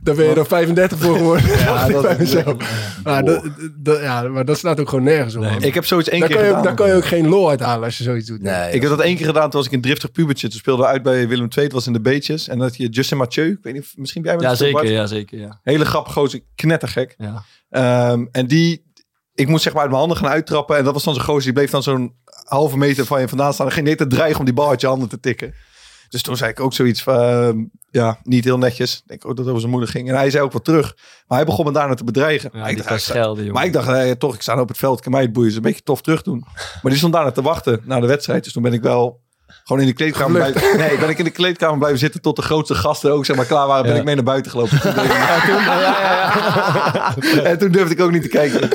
daar 0.04 0.15
ben 0.15 0.26
je 0.26 0.34
dan 0.34 0.46
35 0.46 1.00
voor 1.00 1.15
geworden. 1.18 1.48
Ja, 1.60 1.88
dat 1.88 2.02
bij 2.02 2.15
mezelf. 2.20 2.56
Maar 3.04 3.24
dat, 3.26 3.44
dat- 3.78 4.02
ja, 4.02 4.22
maar 4.22 4.46
dat 4.46 4.58
staat 4.58 4.80
ook 4.80 4.89
gewoon 4.89 5.04
nergens 5.04 5.36
op. 5.36 5.42
man. 5.44 5.62
Ik 5.63 5.74
heb 5.74 5.86
zoiets 5.86 6.10
één 6.10 6.20
daar 6.20 6.30
keer 6.30 6.38
kan 6.38 6.46
je, 6.48 6.52
gedaan. 6.54 6.68
Daar 6.68 6.76
kan 6.76 6.88
je 6.88 6.94
ook 6.94 7.06
geen 7.06 7.28
lol 7.28 7.50
uithalen 7.50 7.84
als 7.84 7.98
je 7.98 8.04
zoiets 8.04 8.28
doet. 8.28 8.42
Nee, 8.42 8.72
Ik 8.72 8.82
heb 8.82 8.89
dat 8.89 9.00
één 9.00 9.15
keer 9.15 9.26
gedaan. 9.26 9.50
Toen 9.50 9.60
was 9.60 9.65
ik 9.70 9.72
een 9.76 9.82
driftig 9.82 10.12
pubertje. 10.12 10.50
Toen 10.50 10.60
speelden 10.60 10.86
we 10.86 10.92
uit 10.92 11.04
bij 11.04 11.28
Willem 11.28 11.48
II. 11.56 11.65
Het 11.65 11.74
was 11.74 11.88
in 11.88 11.94
de 11.94 12.02
beetjes. 12.02 12.48
En 12.48 12.60
dat 12.60 12.78
je 12.78 12.88
Justin 12.89 13.18
Mathieu. 13.18 13.52
Ik 13.52 13.58
weet 13.62 13.74
niet, 13.74 13.82
of- 13.82 13.94
misschien 13.96 14.22
ben 14.22 14.32
jij 14.32 14.42
met 14.42 14.50
Ja, 14.60 14.65
zeker. 14.65 14.92
Ja, 14.92 15.06
zeker 15.06 15.39
ja. 15.39 15.60
Hele 15.63 15.86
grappige 15.86 16.20
gozer. 16.20 16.39
Knettergek. 16.56 17.15
Ja. 17.18 17.44
Ehm, 17.70 18.26
en 18.32 18.48
die... 18.48 18.88
Ik 19.34 19.48
moest 19.48 19.63
zeg 19.63 19.72
maar 19.74 19.82
uit 19.82 19.92
mijn 19.92 20.02
handen 20.04 20.20
gaan 20.22 20.30
uittrappen. 20.32 20.78
En 20.78 20.84
dat 20.84 20.94
was 20.94 21.04
dan 21.04 21.13
zo'n 21.13 21.24
gozer. 21.24 21.44
Die 21.44 21.54
bleef 21.54 21.70
dan 21.70 21.84
zo'n 21.84 22.13
halve 22.44 22.78
meter 22.78 23.06
van 23.06 23.22
je 23.22 23.28
vandaan 23.28 23.54
staan. 23.54 23.65
En 23.68 23.72
ging 23.74 23.88
net 23.88 23.98
te 23.98 24.08
dreigen 24.08 24.39
om 24.39 24.46
die 24.46 24.54
bal 24.54 24.70
uit 24.70 24.82
je 24.82 24.88
handen 24.88 25.10
te 25.10 25.20
tikken. 25.20 25.54
Dus 26.10 26.22
toen 26.22 26.38
zei 26.38 26.52
ik 26.52 26.60
ook 26.60 26.74
zoiets 26.74 27.04
van... 27.04 27.15
ehm, 27.19 27.58
ja, 27.91 28.17
niet 28.24 28.43
heel 28.43 28.58
netjes. 28.58 28.95
Ik 28.95 29.02
denk 29.08 29.26
ook 29.26 29.30
dat 29.30 29.38
het 29.38 29.48
over 29.48 29.60
zijn 29.60 29.72
moeder 29.72 29.89
ging. 29.89 30.10
En 30.10 30.15
hij 30.15 30.30
zei 30.30 30.43
ook 30.43 30.52
wat 30.52 30.63
terug. 30.65 30.95
Maar 31.28 31.38
hij 31.38 31.45
begon 31.48 31.65
me 31.65 31.72
daarna 31.72 31.93
te 31.93 32.04
bedreigen. 32.04 32.50
Ja, 32.54 32.60
maar, 32.60 32.69
ik 32.69 32.88
dacht, 32.88 33.02
schelden, 33.02 33.38
jongen. 33.38 33.54
maar 33.54 33.65
ik 33.65 33.74
dacht, 33.74 33.88
eh, 33.88 34.12
toch, 34.12 34.36
ik 34.36 34.41
sta 34.41 34.62
op 34.62 34.67
het 34.67 34.78
veld. 34.78 35.02
Kan 35.02 35.12
mij 35.12 35.22
het 35.22 35.34
boeien. 35.34 35.50
Is 35.50 35.56
een 35.56 35.62
beetje 35.62 35.84
tof 35.84 36.02
terug 36.02 36.22
doen. 36.22 36.45
Maar 36.56 36.82
die 36.91 36.95
stond 36.98 37.13
daarna 37.13 37.32
te 37.32 37.41
wachten 37.41 37.82
na 37.84 38.00
de 38.00 38.08
wedstrijd. 38.08 38.43
Dus 38.43 38.54
toen 38.54 38.63
ben 38.63 38.74
ik 38.74 38.82
wel... 38.82 39.19
Gewoon 39.63 39.82
in 39.82 39.88
de 39.88 39.93
kleedkamer 39.93 40.32
blijven... 40.52 40.78
Nee, 40.78 40.98
ben 40.98 41.10
ik 41.10 41.17
in 41.17 41.24
de 41.24 41.30
kleedkamer 41.30 41.78
blijven 41.78 42.00
zitten 42.00 42.22
tot 42.22 42.36
de 42.36 42.41
grootste 42.41 42.76
gasten 42.76 43.12
ook 43.12 43.26
zeg 43.26 43.36
maar 43.36 43.45
klaar 43.45 43.67
waren. 43.67 43.84
Ben 43.84 43.93
Ja. 43.93 44.00
ik 44.00 44.06
mee 44.06 44.15
naar 44.15 44.24
buiten 44.24 44.52
gelopen. 44.52 44.80
Toen, 44.82 44.93
ja, 44.93 45.04
ja. 47.36 47.43
En 47.43 47.58
toen 47.58 47.72
durfde 47.72 47.93
ik 47.93 48.02
ook 48.02 48.12
niet 48.12 48.22
te 48.22 48.28
kijken. 48.28 48.69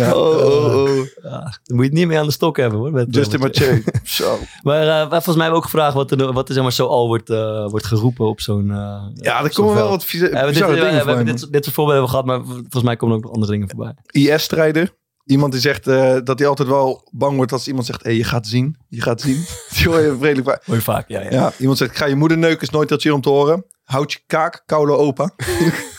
Ja. 0.00 0.14
Oh, 0.14 0.44
oh, 0.44 0.74
oh. 0.74 1.06
Ja, 1.22 1.40
dan 1.64 1.76
moet 1.76 1.78
je 1.78 1.82
het 1.82 1.92
niet 1.92 2.06
meer 2.06 2.18
aan 2.18 2.26
de 2.26 2.32
stok 2.32 2.56
hebben, 2.56 2.78
hoor. 2.78 2.92
Met, 2.92 3.06
Justin 3.14 3.40
met- 3.40 3.58
Mathieu. 3.58 3.84
Zo. 4.04 4.38
Maar 4.62 4.82
eh, 4.88 5.00
volgens 5.10 5.24
mij 5.26 5.34
hebben 5.34 5.50
we 5.50 5.56
ook 5.56 5.64
gevraagd 5.64 5.94
wat 5.94 6.10
er, 6.10 6.32
wat 6.32 6.48
er 6.48 6.54
zeg 6.54 6.62
maar, 6.62 6.72
zo 6.72 6.86
al 6.86 7.06
wordt, 7.06 7.30
eh, 7.30 7.68
wordt 7.68 7.86
geroepen 7.86 8.26
op 8.26 8.40
zo'n. 8.40 8.70
eh, 8.70 9.02
Ja, 9.14 9.44
er 9.44 9.52
komen 9.52 9.74
wel 9.74 9.88
wat 9.88 10.04
vieze, 10.04 10.24
Ja, 10.24 10.30
we, 10.30 10.38
dit, 10.38 10.46
bizarre 10.52 10.74
we, 10.74 10.80
we 10.80 10.86
hebben 10.96 11.24
dit, 11.26 11.52
dit 11.52 11.64
soort 11.64 11.76
voorbeelden 11.76 12.08
gehad, 12.08 12.24
maar 12.24 12.40
volgens 12.44 12.82
mij 12.82 12.96
komen 12.96 13.14
er 13.14 13.20
ook 13.20 13.26
nog 13.26 13.34
andere 13.34 13.52
dingen 13.52 13.68
voorbij. 13.70 13.94
IS-strijder. 14.06 14.98
Iemand 15.24 15.52
die 15.52 15.60
zegt 15.60 15.86
eh, 15.86 16.16
dat 16.24 16.38
hij 16.38 16.48
altijd 16.48 16.68
wel 16.68 17.08
bang 17.12 17.36
wordt 17.36 17.52
als 17.52 17.68
iemand 17.68 17.86
zegt... 17.86 18.02
Hé, 18.04 18.10
je 18.10 18.24
gaat 18.24 18.46
zien. 18.46 18.76
Je 18.88 19.02
gaat 19.02 19.20
zien. 19.20 19.44
Die 19.76 19.88
hoor 19.88 20.00
je 20.00 20.16
redelijk 20.20 20.48
vaak. 20.48 20.62
Hoor 20.64 20.74
je 20.74 20.82
vaak, 20.82 21.08
ja. 21.08 21.20
ja. 21.20 21.30
Ja, 21.30 21.52
iemand 21.58 21.78
zegt, 21.78 21.96
ga 21.96 22.06
je 22.06 22.14
moeder 22.14 22.38
neuken. 22.38 22.60
Is 22.62 22.70
nooit 22.70 22.88
dat 22.88 23.02
je 23.02 23.14
om 23.14 23.20
te 23.20 23.28
horen. 23.28 23.64
Houd 23.84 24.12
je 24.12 24.18
kaak, 24.26 24.62
koude 24.66 24.92
opa. 24.92 25.30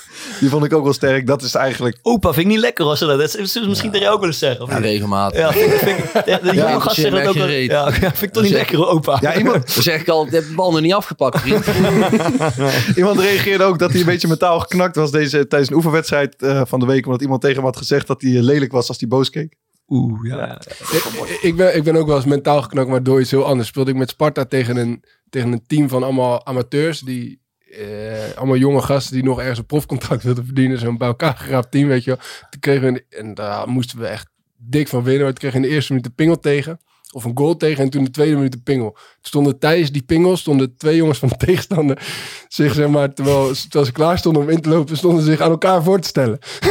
die 0.41 0.49
vond 0.49 0.65
ik 0.65 0.73
ook 0.73 0.84
wel 0.84 0.93
sterk. 0.93 1.27
Dat 1.27 1.41
is 1.41 1.56
eigenlijk... 1.56 1.97
Opa, 2.01 2.34
vind 2.34 2.45
ik 2.45 2.51
niet 2.51 2.62
lekker 2.62 2.86
als 2.86 2.99
ze 2.99 3.06
dat. 3.06 3.19
Dat 3.19 3.38
is 3.38 3.62
misschien 3.67 3.89
tegen 3.91 4.01
jou 4.06 4.13
ook 4.13 4.19
wel 4.19 4.30
eens 4.30 4.39
zeggen. 4.39 4.62
Of 4.63 4.69
Ja, 4.69 4.75
niet? 4.75 4.86
regelmatig. 4.86 5.39
Ja, 5.39 5.51
vind, 5.51 5.71
vind, 5.73 5.99
ik- 5.99 6.13
ja, 6.25 6.39
dat 6.39 7.27
ook 7.27 7.34
wel. 7.34 7.47
Ja, 7.49 7.91
vind 7.91 8.21
ik 8.21 8.32
toch 8.34 8.43
niet 8.43 8.51
lekker, 8.51 8.88
opa. 8.88 9.17
Ja, 9.21 9.38
iemand, 9.38 9.56
Dan 9.73 9.84
zeg 9.84 10.01
ik 10.01 10.08
al, 10.10 10.25
je 10.25 10.32
hebt 10.32 10.47
de 10.47 10.54
bal 10.56 10.71
nog 10.71 10.82
niet 10.82 10.93
afgepakt, 10.93 11.39
vriend. 11.39 11.65
iemand 12.97 13.19
reageerde 13.19 13.63
ook 13.63 13.80
dat 13.80 13.91
hij 13.91 13.99
een 13.99 14.06
beetje 14.06 14.27
mentaal 14.27 14.60
geknakt 14.60 14.95
was 14.95 15.12
deze, 15.12 15.47
tijdens 15.47 15.69
een 15.71 15.75
oefenwedstrijd 15.77 16.36
eh, 16.41 16.62
van 16.65 16.80
de 16.80 16.86
week. 16.86 17.06
Omdat 17.06 17.21
iemand 17.21 17.41
tegen 17.41 17.56
hem 17.56 17.65
had 17.65 17.77
gezegd 17.77 18.08
dat 18.08 18.21
hij 18.21 18.32
eh, 18.36 18.41
lelijk 18.41 18.71
was 18.71 18.88
als 18.88 18.99
hij 18.99 19.08
boos 19.08 19.30
keek. 19.30 19.56
Oeh, 19.88 20.19
ja. 20.30 20.62
Ik, 20.91 21.39
ik, 21.41 21.56
ben, 21.56 21.75
ik 21.75 21.84
ben 21.84 21.95
ook 21.95 22.08
wel 22.08 22.15
eens 22.15 22.25
mentaal 22.25 22.62
geknakt, 22.62 22.89
maar 22.89 23.04
door 23.04 23.19
iets 23.21 23.32
heel 23.32 23.45
anders. 23.45 23.67
Speelde 23.67 23.91
ik 23.91 23.97
met 23.97 24.10
Sparta 24.10 24.45
tegen 24.45 24.77
een, 24.77 25.04
tegen 25.30 25.51
een 25.51 25.63
team 25.67 25.89
van 25.89 26.04
allemaal 26.04 26.45
amateurs. 26.45 26.99
Die, 26.99 27.41
eh, 27.71 28.38
allemaal 28.38 28.57
jonge 28.57 28.81
gasten 28.81 29.13
die 29.13 29.23
nog 29.23 29.39
ergens 29.39 29.60
een 29.60 29.65
profcontract 29.65 30.23
wilden 30.23 30.45
verdienen. 30.45 30.77
Zo'n 30.77 30.97
bij 30.97 31.07
elkaar 31.07 31.38
geraapt 31.38 31.71
team, 31.71 31.88
weet 31.88 32.03
je 32.03 32.10
wel. 32.10 32.19
Kregen 32.60 32.93
we, 32.93 33.05
en 33.10 33.34
daar 33.34 33.67
moesten 33.67 33.99
we 33.99 34.07
echt 34.07 34.27
dik 34.57 34.88
van 34.88 35.03
winnen. 35.03 35.25
Toen 35.25 35.34
kregen 35.34 35.60
we 35.60 35.63
in 35.63 35.69
de 35.69 35.75
eerste 35.75 35.91
minuut 35.93 36.07
de 36.07 36.15
pingel 36.15 36.39
tegen. 36.39 36.79
Of 37.13 37.24
een 37.24 37.38
goal 37.38 37.58
tegen 37.58 37.84
en 37.84 37.89
toen 37.89 38.04
de 38.04 38.12
tweede 38.12 38.36
minuut 38.36 38.52
de 38.52 38.62
pingel. 38.63 38.91
Toen 38.91 39.02
stonden 39.21 39.60
tijdens 39.60 39.91
die 39.91 40.04
pingel 40.04 40.38
stonden 40.38 40.78
twee 40.78 40.95
jongens 40.95 41.19
van 41.19 41.30
de 41.30 41.38
tegenstander 41.45 42.02
zich, 42.47 42.74
zeg 42.74 42.88
maar, 42.88 43.13
terwijl, 43.13 43.54
terwijl 43.54 43.86
ze 43.86 43.91
klaar 43.91 44.17
stonden 44.17 44.41
om 44.41 44.50
in 44.50 44.62
te 44.62 44.69
lopen, 44.69 44.97
stonden 44.97 45.24
ze 45.24 45.30
zich 45.30 45.41
aan 45.41 45.52
elkaar 45.52 45.84
voor 45.84 46.00
te 46.00 46.08
stellen. 46.08 46.39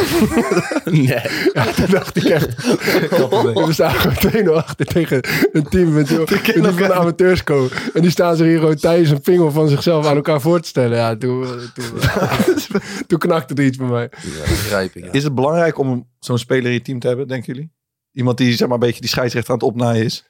Nee. 0.85 1.07
Ja, 1.53 1.65
toen 1.73 1.87
dacht 1.91 2.17
ik 2.17 2.25
echt. 2.25 2.67
we 2.67 3.69
staan 3.71 3.95
gewoon 3.95 4.45
2-0 4.47 4.51
achter 4.53 4.87
tegen 4.87 5.21
een 5.53 5.69
team 5.69 5.93
met 5.93 6.09
joh, 6.09 6.27
die 6.27 6.63
van 6.63 6.77
de 6.77 6.95
amateurs 6.95 7.45
komen. 7.45 7.71
En 7.95 8.03
die 8.03 8.11
staan 8.11 8.37
zich 8.37 8.47
hier 8.47 8.59
gewoon 8.59 8.77
tijdens 8.77 9.11
een 9.11 9.21
pingel 9.21 9.51
van 9.51 9.69
zichzelf 9.69 10.07
aan 10.07 10.17
elkaar 10.17 10.41
voor 10.41 10.61
te 10.61 10.69
stellen. 10.69 10.97
Ja, 10.97 11.17
toen, 11.17 11.43
eh, 11.43 11.51
toen, 11.51 12.01
toen 13.07 13.19
knakte 13.19 13.55
er 13.55 13.65
iets 13.65 13.77
bij 13.77 13.87
mij. 13.87 14.11
Ja, 14.23 14.39
dat 14.39 14.49
begrijp 14.49 14.95
ik. 14.95 15.05
ja. 15.05 15.13
Is 15.13 15.25
het 15.25 15.35
belangrijk 15.35 15.79
om 15.79 16.09
zo'n 16.19 16.39
speler 16.39 16.67
in 16.67 16.73
je 16.73 16.83
team 16.83 16.99
te 16.99 17.07
hebben, 17.07 17.29
denken 17.29 17.55
jullie? 17.55 17.73
Iemand 18.13 18.39
die 18.39 18.57
zeg 18.57 18.69
maar 18.69 18.79
een 18.79 18.87
beetje 18.87 19.01
die 19.01 19.11
scheidsrechter 19.11 19.53
aan 19.53 19.59
het 19.59 19.69
opnaaien 19.69 20.05
is. 20.05 20.30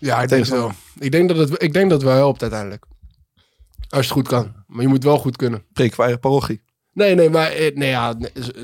Ja, 0.00 0.22
ik 0.22 0.28
denk 0.28 0.44
het 0.44 0.50
wel. 0.52 0.72
Ik 0.98 1.12
denk 1.12 1.28
dat 1.28 1.36
het, 1.36 1.62
ik 1.62 1.72
denk 1.72 1.90
dat 1.90 2.00
het 2.00 2.10
wel 2.10 2.18
helpt 2.18 2.42
uiteindelijk. 2.42 2.84
Als 3.88 4.06
je 4.06 4.06
het 4.06 4.10
goed 4.10 4.28
kan. 4.28 4.52
Maar 4.66 4.82
je 4.82 4.88
moet 4.88 5.04
wel 5.04 5.18
goed 5.18 5.36
kunnen. 5.36 5.64
Preek 5.72 5.94
voor 5.94 6.04
eigen 6.04 6.20
parochie. 6.20 6.62
Nee, 6.92 7.14
nee, 7.14 7.30
maar 7.30 7.50
eh, 7.50 7.76
nee, 7.76 7.88
ja, 7.88 8.14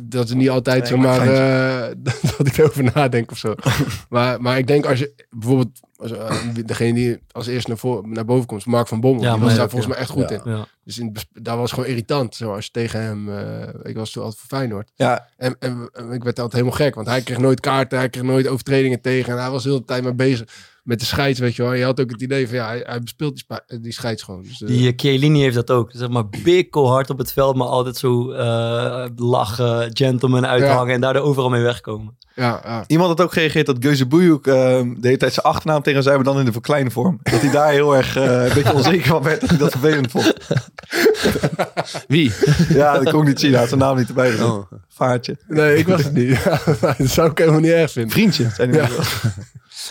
dat 0.02 0.28
is 0.28 0.34
niet 0.34 0.50
altijd 0.50 0.78
Nee, 0.78 0.88
zeg 0.88 0.98
maar 0.98 1.26
maar 1.26 1.88
eh, 1.88 1.94
dat 2.36 2.46
ik 2.46 2.56
erover 2.58 2.84
nadenk 2.94 3.30
of 3.30 3.38
zo. 3.38 3.54
maar, 4.08 4.40
maar 4.40 4.58
ik 4.58 4.66
denk 4.66 4.86
als 4.86 4.98
je 4.98 5.26
bijvoorbeeld 5.30 5.80
als, 5.96 6.12
eh, 6.12 6.36
degene 6.64 6.92
die 6.94 7.18
als 7.32 7.46
eerste 7.46 7.68
naar, 7.68 7.78
voor, 7.78 8.08
naar 8.08 8.24
boven 8.24 8.46
komt, 8.46 8.66
Mark 8.66 8.88
van 8.88 9.00
Bommel. 9.00 9.22
Ja, 9.24 9.32
die 9.32 9.42
was 9.42 9.54
daar 9.54 9.68
volgens 9.68 9.90
mij 9.92 10.00
echt 10.00 10.10
goed 10.10 10.28
Ja. 10.28 10.42
in. 10.44 10.50
Ja. 10.50 10.66
Dus 10.84 10.98
in, 10.98 11.16
daar 11.32 11.56
was 11.56 11.72
gewoon 11.72 11.88
irritant. 11.88 12.34
Zo, 12.34 12.54
als 12.54 12.64
je 12.64 12.70
tegen 12.70 13.00
hem, 13.00 13.28
eh, 13.38 13.68
ik 13.82 13.96
was 13.96 14.10
toen 14.10 14.22
altijd 14.22 14.40
voor 14.40 14.58
Feyenoord. 14.58 14.90
Ja. 14.94 15.28
En, 15.36 15.56
en, 15.58 15.88
en 15.92 16.10
ik 16.10 16.22
werd 16.24 16.38
altijd 16.38 16.52
helemaal 16.52 16.86
gek, 16.86 16.94
want 16.94 17.06
hij 17.06 17.22
kreeg 17.22 17.38
nooit 17.38 17.60
kaarten, 17.60 17.98
hij 17.98 18.08
kreeg 18.08 18.22
nooit 18.22 18.46
overtredingen 18.46 19.00
tegen. 19.00 19.32
En 19.32 19.40
hij 19.40 19.50
was 19.50 19.62
de 19.62 19.68
hele 19.68 19.84
tijd 19.84 20.02
mee 20.02 20.14
bezig 20.14 20.48
met 20.86 21.00
de 21.00 21.06
scheids, 21.06 21.38
weet 21.38 21.56
je 21.56 21.62
wel. 21.62 21.72
En 21.72 21.78
je 21.78 21.84
had 21.84 22.00
ook 22.00 22.10
het 22.10 22.22
idee 22.22 22.46
van, 22.46 22.56
ja, 22.56 22.66
hij, 22.66 22.82
hij 22.84 23.00
bespeelt 23.00 23.34
die, 23.34 23.80
die 23.80 23.92
scheids 23.92 24.22
gewoon. 24.22 24.42
Dus, 24.42 24.58
Die 24.58 24.86
uh, 24.86 24.92
Chiellini 24.96 25.40
heeft 25.40 25.54
dat 25.54 25.70
ook. 25.70 25.90
Zeg 25.92 26.08
maar 26.08 26.28
bikkelhard 26.28 27.10
op 27.10 27.18
het 27.18 27.32
veld, 27.32 27.56
maar 27.56 27.66
altijd 27.66 27.96
zo 27.96 28.30
eh, 28.30 29.06
lachen, 29.16 29.90
gentleman 29.96 30.46
uithangen 30.46 30.94
en 30.94 31.00
daardoor 31.00 31.22
overal 31.22 31.50
mee 31.50 31.62
wegkomen. 31.62 32.16
Ja, 32.34 32.60
ja. 32.64 32.84
Iemand 32.86 33.08
had 33.08 33.20
ook 33.20 33.32
gereageerd 33.32 33.66
dat 33.66 33.76
Geuze 33.80 34.06
Boejoek 34.06 34.46
eh, 34.46 34.54
de 34.54 34.96
hele 35.00 35.16
tijd 35.16 35.32
zijn 35.32 35.46
achternaam 35.46 35.82
tegen 35.82 36.02
zei, 36.02 36.14
maar 36.14 36.24
dan 36.24 36.38
in 36.38 36.44
de 36.44 36.52
verkleine 36.52 36.90
vorm. 36.90 37.18
Dat 37.22 37.40
hij 37.40 37.50
daar 37.50 37.70
heel 37.70 37.96
erg 37.96 38.16
een 38.16 38.54
beetje 38.54 38.74
onzeker 38.74 39.06
van 39.06 39.22
werd 39.22 39.40
dat 39.40 39.50
hij 39.50 39.58
dat 39.58 39.70
vervelend 39.70 40.10
vond. 40.10 40.34
Wie? 42.08 42.32
Ja, 42.68 42.98
dat 42.98 43.12
kon 43.12 43.20
ik 43.20 43.28
niet 43.28 43.40
zien. 43.40 43.50
Hij 43.50 43.60
had 43.60 43.68
zijn 43.68 43.80
naam 43.80 43.96
niet 43.96 44.08
erbij 44.08 44.30
gezet. 44.30 44.46
Oh. 44.46 44.72
Vaartje. 44.88 45.36
Nee, 45.46 45.76
ik 45.76 45.86
was 45.86 46.04
het 46.04 46.12
niet. 46.12 46.44
dat 46.98 47.08
zou 47.08 47.30
ik 47.30 47.38
helemaal 47.38 47.60
niet 47.60 47.70
erg 47.70 47.92
vinden. 47.92 48.12
Vriendje, 48.12 48.46
hij. 48.56 48.66
Ja. 48.66 48.88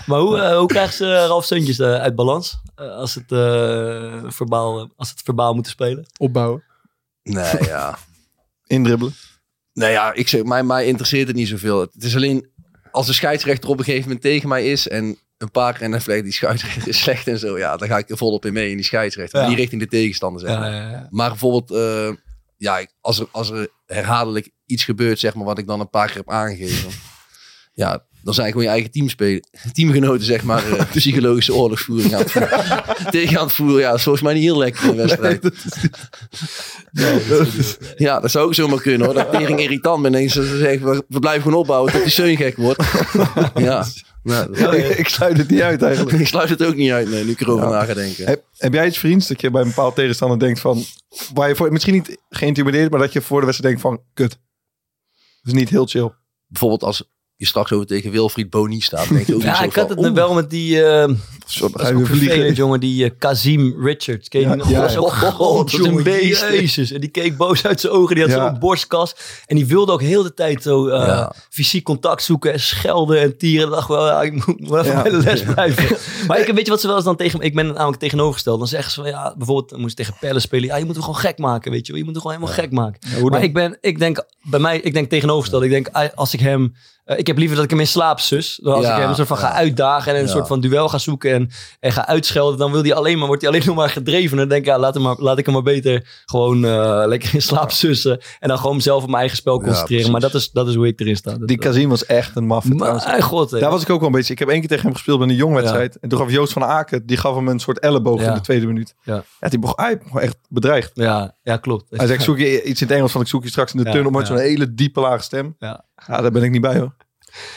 Maar 0.05 0.19
hoe, 0.19 0.39
eh, 0.39 0.57
hoe 0.57 0.67
krijgen 0.67 0.93
ze 0.93 1.25
Ralf 1.25 1.45
Seuntjes 1.45 1.79
eh, 1.79 1.93
uit 1.93 2.15
balans 2.15 2.57
eh, 2.75 2.95
als, 2.95 3.15
het, 3.15 3.31
eh, 3.31 4.23
verbaal, 4.27 4.89
als 4.95 5.09
het 5.09 5.21
verbaal 5.23 5.53
moeten 5.53 5.71
spelen? 5.71 6.05
Opbouwen. 6.17 6.63
Nee, 7.23 7.63
ja. 7.63 7.97
Indribbelen. 8.67 9.13
Nee, 9.73 9.91
ja, 9.91 10.13
ik 10.13 10.27
zeg, 10.27 10.43
mij, 10.43 10.63
mij 10.63 10.85
interesseert 10.85 11.27
het 11.27 11.35
niet 11.35 11.47
zoveel. 11.47 11.79
Het 11.79 12.03
is 12.03 12.15
alleen 12.15 12.49
als 12.91 13.05
de 13.05 13.13
scheidsrechter 13.13 13.69
op 13.69 13.77
een 13.77 13.83
gegeven 13.83 14.03
moment 14.07 14.21
tegen 14.21 14.49
mij 14.49 14.71
is 14.71 14.87
en 14.87 15.17
een 15.37 15.51
paar 15.51 15.73
keer 15.73 15.81
en 15.81 15.91
dan 15.91 16.01
vleegt 16.01 16.23
die 16.23 16.33
scheidsrechter 16.33 16.87
is 16.87 16.99
slecht 16.99 17.27
en 17.27 17.39
zo, 17.39 17.57
ja, 17.57 17.77
dan 17.77 17.87
ga 17.87 17.97
ik 17.97 18.09
er 18.09 18.17
volop 18.17 18.45
in 18.45 18.53
mee 18.53 18.69
in 18.69 18.75
die 18.75 18.85
scheidsrechter. 18.85 19.41
Ja. 19.41 19.47
Die 19.47 19.55
richting 19.55 19.81
de 19.81 19.87
tegenstander, 19.87 20.41
zeg 20.41 20.59
maar. 20.59 20.71
ja, 20.71 20.89
ja. 20.89 21.07
Maar 21.09 21.29
bijvoorbeeld, 21.29 21.71
eh, 21.71 22.15
ja, 22.57 22.85
als 23.01 23.19
er, 23.19 23.27
als 23.31 23.49
er 23.49 23.67
herhaaldelijk 23.85 24.49
iets 24.65 24.83
gebeurt, 24.83 25.19
zeg 25.19 25.33
maar, 25.33 25.45
wat 25.45 25.57
ik 25.57 25.67
dan 25.67 25.79
een 25.79 25.89
paar 25.89 26.07
keer 26.07 26.15
heb 26.15 26.29
aangegeven, 26.29 26.91
ja, 27.73 28.05
dan 28.25 28.33
zijn 28.33 28.47
gewoon 28.47 28.63
je 28.63 28.69
eigen 28.69 28.91
teamspelen, 28.91 29.41
teamgenoten, 29.73 30.25
zeg 30.25 30.43
maar, 30.43 30.71
eh, 30.71 30.85
psychologische 30.95 31.53
oorlogsvoering 31.53 32.13
aan 32.13 32.21
het 32.21 32.31
voeren. 32.31 32.83
tegen 33.11 33.37
aan 33.39 33.45
het 33.45 33.53
voeren. 33.55 33.79
Ja, 33.79 33.87
dat 33.89 33.97
is 33.97 34.03
volgens 34.03 34.23
mij 34.23 34.33
niet 34.33 34.43
heel 34.43 34.57
lekker 34.57 34.89
in 34.89 34.95
wedstrijd. 34.95 35.49
Ja, 37.95 38.19
dat 38.19 38.31
zou 38.31 38.45
ook 38.45 38.53
zomaar 38.53 38.81
kunnen 38.81 39.05
hoor. 39.05 39.15
Dat 39.15 39.31
tering 39.31 39.59
irritant 39.59 40.01
ben. 40.01 40.15
En 40.15 40.29
ze 40.29 40.57
zeggen, 40.57 41.03
we, 41.07 41.19
blijven 41.19 41.41
gewoon 41.43 41.59
opbouwen 41.59 41.91
tot 41.91 42.01
die 42.01 42.11
Seun 42.11 42.37
gek 42.37 42.57
wordt. 42.57 42.83
ja. 43.55 43.85
Nou, 44.23 44.53
dat- 44.59 44.73
ik, 44.73 44.87
ik 44.87 45.07
sluit 45.07 45.37
het 45.37 45.49
niet 45.49 45.61
uit 45.61 45.81
eigenlijk. 45.81 46.19
ik 46.19 46.27
sluit 46.27 46.49
het 46.49 46.63
ook 46.63 46.75
niet 46.75 46.91
uit, 46.91 47.09
nee, 47.09 47.23
nu 47.23 47.31
ik 47.31 47.41
erover 47.41 47.65
Ja. 47.65 47.71
na 47.71 47.85
ga 47.85 47.93
denken. 47.93 48.25
Heb, 48.25 48.43
heb 48.57 48.73
jij 48.73 48.87
iets 48.87 48.97
vriends 48.97 49.27
dat 49.27 49.41
je 49.41 49.51
bij 49.51 49.61
een 49.61 49.67
bepaald 49.67 49.95
tegenstander 49.95 50.39
denkt 50.39 50.59
van, 50.59 50.83
waar 51.33 51.47
je 51.49 51.55
voor, 51.55 51.71
misschien 51.71 51.93
niet 51.93 52.17
geïntimideerd, 52.29 52.91
maar 52.91 52.99
dat 52.99 53.13
je 53.13 53.21
voor 53.21 53.39
de 53.39 53.45
wedstrijd 53.45 53.75
denkt 53.79 53.87
van, 53.89 54.05
kut. 54.13 54.29
Dat 55.41 55.53
is 55.53 55.59
niet 55.59 55.69
heel 55.69 55.85
chill. 55.85 56.11
Bijvoorbeeld 56.47 56.83
als 56.83 57.09
je 57.35 57.45
straks 57.45 57.71
over 57.71 57.85
tegen 57.85 58.11
Wilfried 58.11 58.49
Boni 58.49 58.81
staat. 58.81 59.09
Denk 59.09 59.27
je 59.27 59.35
ook 59.35 59.41
Ja, 59.51 59.61
ik 59.61 59.73
had 59.75 59.89
het 59.89 60.11
wel 60.13 60.33
met 60.33 60.49
die... 60.49 60.83
eh 60.83 61.09
Zo, 61.45 61.69
dat 61.69 61.81
is 61.81 61.91
ook 61.95 62.05
vervelend, 62.05 62.57
jongen. 62.57 62.79
Die 62.79 63.03
eh, 63.05 63.11
Kazim 63.19 63.75
Richards. 63.85 64.27
Ken 64.29 64.39
je 64.39 64.45
die 64.45 64.55
Ja, 64.55 64.55
nog? 64.55 64.69
ja, 64.69 64.81
Dat 65.37 65.67
is 65.73 65.79
een 65.79 66.03
beest? 66.03 66.41
Jezus. 66.49 66.91
En 66.91 67.01
die 67.01 67.09
keek 67.09 67.37
boos 67.37 67.65
uit 67.65 67.79
zijn 67.79 67.93
ogen. 67.93 68.15
Die 68.15 68.23
had 68.23 68.33
Ja. 68.33 68.49
zo'n 68.49 68.59
borstkas. 68.59 69.15
En 69.45 69.55
die 69.55 69.65
wilde 69.65 69.91
ook 69.91 70.01
heel 70.01 70.23
de 70.23 70.33
tijd 70.33 70.61
zo 70.63 70.87
eh, 70.87 71.07
Ja. 71.07 71.33
fysiek 71.49 71.83
contact 71.83 72.23
zoeken. 72.23 72.53
En 72.53 72.59
schelden 72.59 73.19
en 73.21 73.37
tieren. 73.37 73.69
Dacht 73.69 73.87
wel, 73.87 74.05
ja, 74.07 74.21
ik 74.21 74.45
moet 74.45 74.67
wel 74.69 74.79
even 74.79 74.91
Ja. 74.91 75.01
bij 75.01 75.11
de 75.11 75.17
les 75.17 75.43
blijven. 75.43 75.97
maar 76.27 76.39
ik, 76.39 76.53
weet 76.53 76.65
je 76.65 76.71
wat 76.71 76.81
ze 76.81 76.87
wel 76.87 76.95
eens 76.95 77.05
dan 77.05 77.15
tegen... 77.15 77.39
Ik 77.39 77.55
ben 77.55 77.67
namelijk 77.73 77.99
tegenovergesteld. 77.99 78.59
Dan 78.59 78.67
zeggen 78.67 78.91
ze 78.91 79.01
van, 79.01 79.09
ja, 79.09 79.33
bijvoorbeeld... 79.37 79.69
Dan 79.69 79.79
moest 79.79 79.95
tegen 79.95 80.15
Pelle 80.19 80.39
spelen. 80.39 80.65
Ja, 80.67 80.75
je 80.77 80.85
moet 80.85 80.93
hem 80.95 81.03
gewoon 81.03 81.19
gek 81.19 81.37
maken, 81.37 81.71
weet 81.71 81.85
je 81.85 81.91
wel. 81.91 82.01
Je 82.01 82.07
moet 82.07 82.15
hem 82.15 82.23
gewoon 82.23 82.37
helemaal 82.41 82.63
gek 82.63 82.71
maken. 82.71 83.29
Maar 83.29 83.43
ik 83.43 83.53
ben... 83.53 83.77
Ik 83.81 83.99
denk, 83.99 84.25
bij 84.41 84.59
mij... 84.59 84.79
Ik 84.79 84.93
denk 84.93 85.09
tegenovergesteld. 85.09 85.63
Ik 85.63 85.69
denk, 85.69 85.87
ah, 85.91 86.09
als 86.15 86.33
ik 86.33 86.39
hem... 86.39 86.75
eh, 87.05 87.17
ik 87.17 87.27
heb 87.27 87.37
liever 87.37 87.55
dat 87.55 87.63
ik 87.65 87.69
hem 87.71 87.79
in 87.79 87.87
slaap 87.87 88.19
zus. 88.19 88.59
Dan 88.63 88.73
als 88.73 88.85
Ja, 88.85 88.93
ik 88.93 88.99
hem 88.99 89.09
een 89.09 89.15
soort 89.15 89.27
van 89.27 89.37
ga 89.37 89.51
uitdagen 89.51 90.11
en 90.13 90.19
een 90.19 90.25
Ja. 90.25 90.31
soort 90.31 90.47
van 90.47 90.59
duel 90.59 90.89
ga 90.89 90.97
zoeken 90.97 91.33
en, 91.35 91.49
en 91.79 91.91
ga 91.91 92.07
uitschelden, 92.07 92.57
dan 92.59 92.71
wil 92.71 92.81
hij 92.81 92.93
alleen 92.93 93.17
maar, 93.17 93.27
wordt 93.27 93.41
hij 93.41 93.51
alleen 93.51 93.65
nog 93.65 93.75
maar 93.75 93.89
gedreven. 93.89 94.37
Dan 94.37 94.47
denk 94.47 94.61
ik, 94.61 94.67
ja, 94.67 94.79
laat, 94.79 94.93
hem 94.93 95.03
maar, 95.03 95.15
laat 95.19 95.37
ik 95.37 95.45
hem 95.45 95.53
maar 95.53 95.63
beter 95.63 96.21
gewoon 96.25 96.65
eh, 96.65 97.03
lekker 97.05 97.33
in 97.33 97.41
slaap 97.41 97.71
sussen. 97.71 98.19
En 98.39 98.47
dan 98.47 98.57
gewoon 98.57 98.81
zelf 98.81 99.01
op 99.01 99.07
mijn 99.07 99.19
eigen 99.19 99.37
spel 99.37 99.59
Ja, 99.59 99.65
concentreren. 99.65 100.11
maar 100.11 100.21
dat 100.21 100.33
is, 100.33 100.51
dat 100.51 100.67
is 100.67 100.75
hoe 100.75 100.87
ik 100.87 100.99
erin 100.99 101.15
sta. 101.15 101.37
Die 101.39 101.57
Kazim 101.57 101.89
was 101.89 102.05
echt 102.05 102.35
een 102.35 102.45
maffe 102.45 102.75
mijn 102.75 103.21
god. 103.21 103.49
Daar 103.49 103.69
was 103.71 103.81
ik 103.81 103.89
ook 103.89 103.99
wel 103.99 104.09
een 104.09 104.15
beetje. 104.15 104.33
Ik 104.33 104.39
heb 104.39 104.49
één 104.49 104.59
keer 104.59 104.69
tegen 104.69 104.83
hem 104.83 104.93
gespeeld 104.93 105.19
bij 105.19 105.27
een 105.27 105.35
jongwedstrijd. 105.35 105.99
En 105.99 106.09
toen 106.09 106.19
gaf 106.19 106.31
Joost 106.31 106.53
van 106.53 106.63
Aken, 106.63 107.05
die 107.05 107.17
gaf 107.17 107.35
hem 107.35 107.47
een 107.47 107.59
soort 107.59 107.79
elleboog 107.79 108.21
Ja. 108.21 108.27
in 108.27 108.33
de 108.33 108.41
tweede 108.41 108.65
minuut. 108.65 108.95
Ja. 109.03 109.23
Ja, 109.39 109.49
die 109.49 109.59
begon, 109.59 109.75
hij 109.85 109.97
begon 109.97 110.19
echt 110.21 110.37
bedreigd. 110.49 110.91
ja, 110.93 111.35
ja, 111.43 111.57
klopt. 111.57 111.85
Hij 111.89 112.05
zei, 112.05 112.17
ik 112.17 112.23
zoek 112.25 112.37
je 112.37 112.63
iets 112.63 112.81
in 112.81 112.87
het 112.87 112.95
Engels 112.95 113.11
van, 113.11 113.21
ik 113.21 113.27
zoek 113.27 113.43
je 113.43 113.49
straks 113.49 113.71
in 113.73 113.79
de 113.79 113.85
Ja, 113.85 113.91
tunnel 113.91 114.11
met 114.11 114.21
ja. 114.21 114.27
zo'n 114.27 114.37
hele 114.43 114.73
diepe 114.73 114.99
lage 114.99 115.23
stem. 115.23 115.55
Ja. 115.59 115.85
Ja, 116.07 116.21
daar 116.21 116.31
ben 116.31 116.43
ik 116.43 116.51
niet 116.51 116.61
bij 116.61 116.77
hoor. 116.79 116.95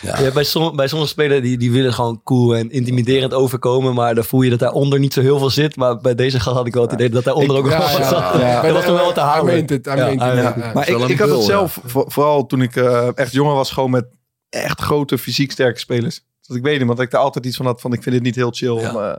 Ja, 0.03 0.33
bij, 0.33 0.45
som, 0.45 0.76
bij 0.76 0.89
sommige 0.89 1.11
spelers 1.11 1.43
die, 1.43 1.59
die 1.59 1.72
willen 1.72 1.93
gewoon 1.95 2.20
cool 2.24 2.57
en 2.57 2.70
intimiderend 2.70 3.35
overkomen. 3.35 3.95
Maar 3.95 4.14
dan 4.14 4.24
voel 4.24 4.43
je 4.43 4.51
dat 4.51 4.59
daaronder 4.59 4.99
niet 4.99 5.12
zo 5.12 5.20
heel 5.20 5.39
veel 5.39 5.51
zit. 5.51 5.76
Maar 5.76 5.99
bij 5.99 6.14
deze 6.14 6.41
gast 6.41 6.57
had 6.57 6.66
ik 6.66 6.74
wel 6.74 6.83
het 6.83 6.93
idee 6.93 7.09
dat 7.11 7.24
daaronder 7.24 7.57
ook 7.57 7.66
wel 7.66 7.79
wat 7.79 7.91
ja, 7.91 8.09
zat. 8.09 8.41
ja. 8.41 8.62
Dat 8.62 8.72
was 8.72 8.87
nog 8.87 8.95
wel 8.97 9.05
wat 9.05 9.14
te 9.14 9.20
houden. 9.20 9.55
Maar 10.74 10.89
ik, 10.89 10.99
ik 11.09 11.18
had 11.18 11.29
het 11.29 11.43
zelf, 11.43 11.79
voor- 11.85 12.11
vooral 12.11 12.47
toen 12.47 12.62
ik 12.62 12.76
eh, 12.76 13.09
echt 13.14 13.33
jonger 13.33 13.55
was, 13.55 13.70
gewoon 13.70 13.91
met 13.91 14.07
echt 14.49 14.81
grote 14.81 15.18
fysiek 15.18 15.53
sterke 15.53 15.79
spelers. 15.79 16.20
Dus 16.47 16.57
ik 16.57 16.62
weet 16.62 16.79
niet, 16.79 16.87
want 16.89 17.01
ik 17.01 17.11
daar 17.11 17.20
altijd 17.20 17.47
iets 17.47 17.57
van 17.57 17.66
had 17.66 17.81
van, 17.81 17.93
ik 17.93 18.03
vind 18.03 18.14
het 18.14 18.24
niet 18.24 18.35
heel 18.35 18.51
chill 18.51 18.68
om, 18.68 18.85
eh, 18.85 19.16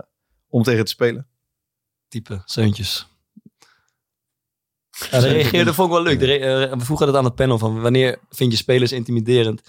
om 0.49 0.63
tegen 0.63 0.83
te 0.85 0.91
spelen. 0.91 1.27
type 2.07 2.41
zeuntjes. 2.45 3.07
Ja, 5.11 5.19
de 5.19 5.27
reageerde 5.27 5.73
vond 5.73 5.87
ik 5.87 5.93
wel 5.93 6.03
leuk. 6.03 6.21
Eh, 6.21 6.77
we 6.77 6.85
vroegen 6.85 7.05
dat 7.05 7.15
aan 7.15 7.23
het 7.23 7.35
panel 7.35 7.57
van 7.57 7.81
wanneer 7.81 8.17
vind 8.29 8.51
je 8.51 8.57
spelers 8.57 8.91
intimiderend? 8.91 9.61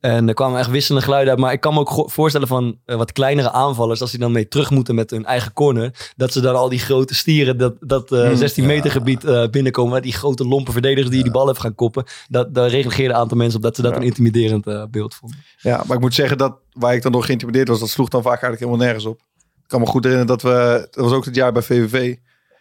En 0.00 0.28
er 0.28 0.34
kwamen 0.34 0.58
echt 0.58 0.70
wisselende 0.70 1.04
geluiden 1.04 1.32
uit. 1.32 1.42
Maar 1.42 1.52
ik 1.52 1.60
kan 1.60 1.74
me 1.74 1.80
ook 1.80 2.10
voorstellen 2.10 2.48
van 2.48 2.78
eh, 2.84 2.96
wat 2.96 3.12
kleinere 3.12 3.50
aanvallers, 3.50 4.00
als 4.00 4.10
die 4.10 4.20
dan 4.20 4.32
mee 4.32 4.48
terug 4.48 4.70
moeten 4.70 4.94
met 4.94 5.10
hun 5.10 5.24
eigen 5.24 5.52
corner, 5.52 6.12
dat 6.16 6.32
ze 6.32 6.40
dan 6.40 6.54
al 6.54 6.68
die 6.68 6.78
grote 6.78 7.14
stieren, 7.14 7.58
dat, 7.58 7.74
dat 7.80 8.12
eh, 8.12 8.26
Hmm, 8.26 8.36
16 8.36 8.66
meter 8.66 8.90
gebied 8.90 9.50
binnenkomen, 9.50 9.92
met 9.92 10.02
die 10.02 10.12
grote 10.12 10.44
lompe 10.44 10.72
verdedigers 10.72 11.10
die 11.10 11.22
die 11.22 11.32
bal 11.32 11.48
even 11.48 11.60
gaan 11.60 11.74
koppen. 11.74 12.04
Dat, 12.28 12.54
daar 12.54 12.68
reageerde 12.68 13.14
een 13.14 13.20
aantal 13.20 13.36
mensen 13.36 13.56
op 13.56 13.62
dat 13.62 13.76
ze 13.76 13.82
dat 13.82 13.96
een 13.96 14.02
intimiderend 14.02 14.90
beeld 14.90 15.14
vonden. 15.14 15.38
Ja, 15.58 15.82
maar 15.86 15.96
ik 15.96 16.02
moet 16.02 16.14
zeggen 16.14 16.38
dat 16.38 16.58
waar 16.72 16.94
ik 16.94 17.02
dan 17.02 17.12
door 17.12 17.24
geïntimideerd 17.24 17.68
was, 17.68 17.80
dat 17.80 17.88
sloeg 17.88 18.08
dan 18.08 18.22
vaak 18.22 18.42
eigenlijk 18.42 18.62
helemaal 18.62 18.84
nergens 18.84 19.04
op. 19.04 19.20
Ik 19.62 19.68
kan 19.74 19.80
me 19.80 19.86
goed 19.86 20.04
herinneren 20.04 20.38
dat 20.38 20.42
we, 20.42 20.88
dat 20.90 21.04
was 21.04 21.12
ook 21.12 21.24
het 21.24 21.34
jaar 21.34 21.52
bij 21.52 21.62
VVV, 21.62 22.16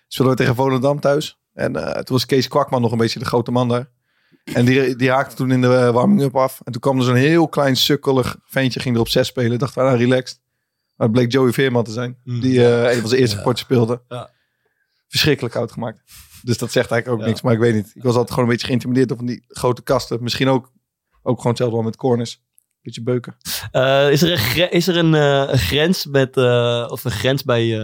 speelden 0.07 0.35
we 0.35 0.41
tegen 0.41 0.55
Volendam 0.55 0.99
thuis. 0.99 1.37
En 1.57 1.75
eh, 1.75 1.91
toen 1.91 2.15
was 2.15 2.25
Kees 2.25 2.47
Kwakman 2.47 2.81
nog 2.81 2.91
een 2.91 2.97
beetje 2.97 3.19
de 3.19 3.25
grote 3.25 3.51
man 3.51 3.67
daar. 3.67 3.89
En 4.43 4.65
die, 4.65 4.95
die 4.95 5.11
haakte 5.11 5.35
toen 5.35 5.51
in 5.51 5.61
de 5.61 5.75
eh, 5.75 5.89
warming-up 5.89 6.35
af. 6.35 6.61
En 6.63 6.71
toen 6.71 6.81
kwam 6.81 6.97
er 6.97 7.03
zo'n 7.03 7.15
heel 7.15 7.47
klein 7.47 7.75
sukkelig 7.75 8.37
ventje, 8.45 8.79
ging 8.79 8.95
er 8.95 9.01
op 9.01 9.07
zes 9.07 9.27
spelen. 9.27 9.59
Dacht, 9.59 9.75
nou, 9.75 9.97
relaxed. 9.97 10.39
Maar 10.95 11.07
het 11.07 11.15
bleek 11.15 11.31
Joey 11.31 11.51
Veerman 11.51 11.83
te 11.83 11.91
zijn. 11.91 12.17
Mm. 12.23 12.39
Die 12.39 12.65
eh, 12.65 12.93
een 12.93 12.99
van 12.99 13.09
zijn 13.09 13.21
eerste 13.21 13.41
potjes 13.41 13.59
speelde. 13.59 14.01
Ja. 14.07 14.29
Verschrikkelijk 15.07 15.55
oud 15.55 15.71
gemaakt. 15.71 16.01
Dus 16.41 16.57
dat 16.57 16.71
zegt 16.71 16.91
eigenlijk 16.91 17.07
ook 17.07 17.25
Ja. 17.25 17.29
niks. 17.29 17.41
Maar 17.41 17.53
ik 17.53 17.59
weet 17.59 17.73
niet. 17.73 17.91
Ik 17.93 18.03
was 18.03 18.11
altijd 18.13 18.29
gewoon 18.29 18.45
een 18.45 18.51
beetje 18.51 18.67
geïntimideerd 18.67 19.07
door 19.07 19.17
van 19.17 19.25
die 19.25 19.45
grote 19.47 19.81
kasten. 19.83 20.23
Misschien 20.23 20.47
ook, 20.49 20.71
ook 21.21 21.37
gewoon 21.37 21.47
hetzelfde 21.47 21.75
wel 21.75 21.85
met 21.85 21.95
corners. 21.95 22.45
Beetje 22.81 23.03
beuken. 23.03 23.35
Is 24.11 24.21
er 24.21 24.31
een, 24.31 24.71
is 24.71 24.87
er 24.87 24.97
een, 24.97 25.13
een 25.13 25.57
grens 25.57 26.05
met, 26.05 26.37
of 26.91 27.03
een 27.03 27.11
grens 27.11 27.43
bij 27.43 27.79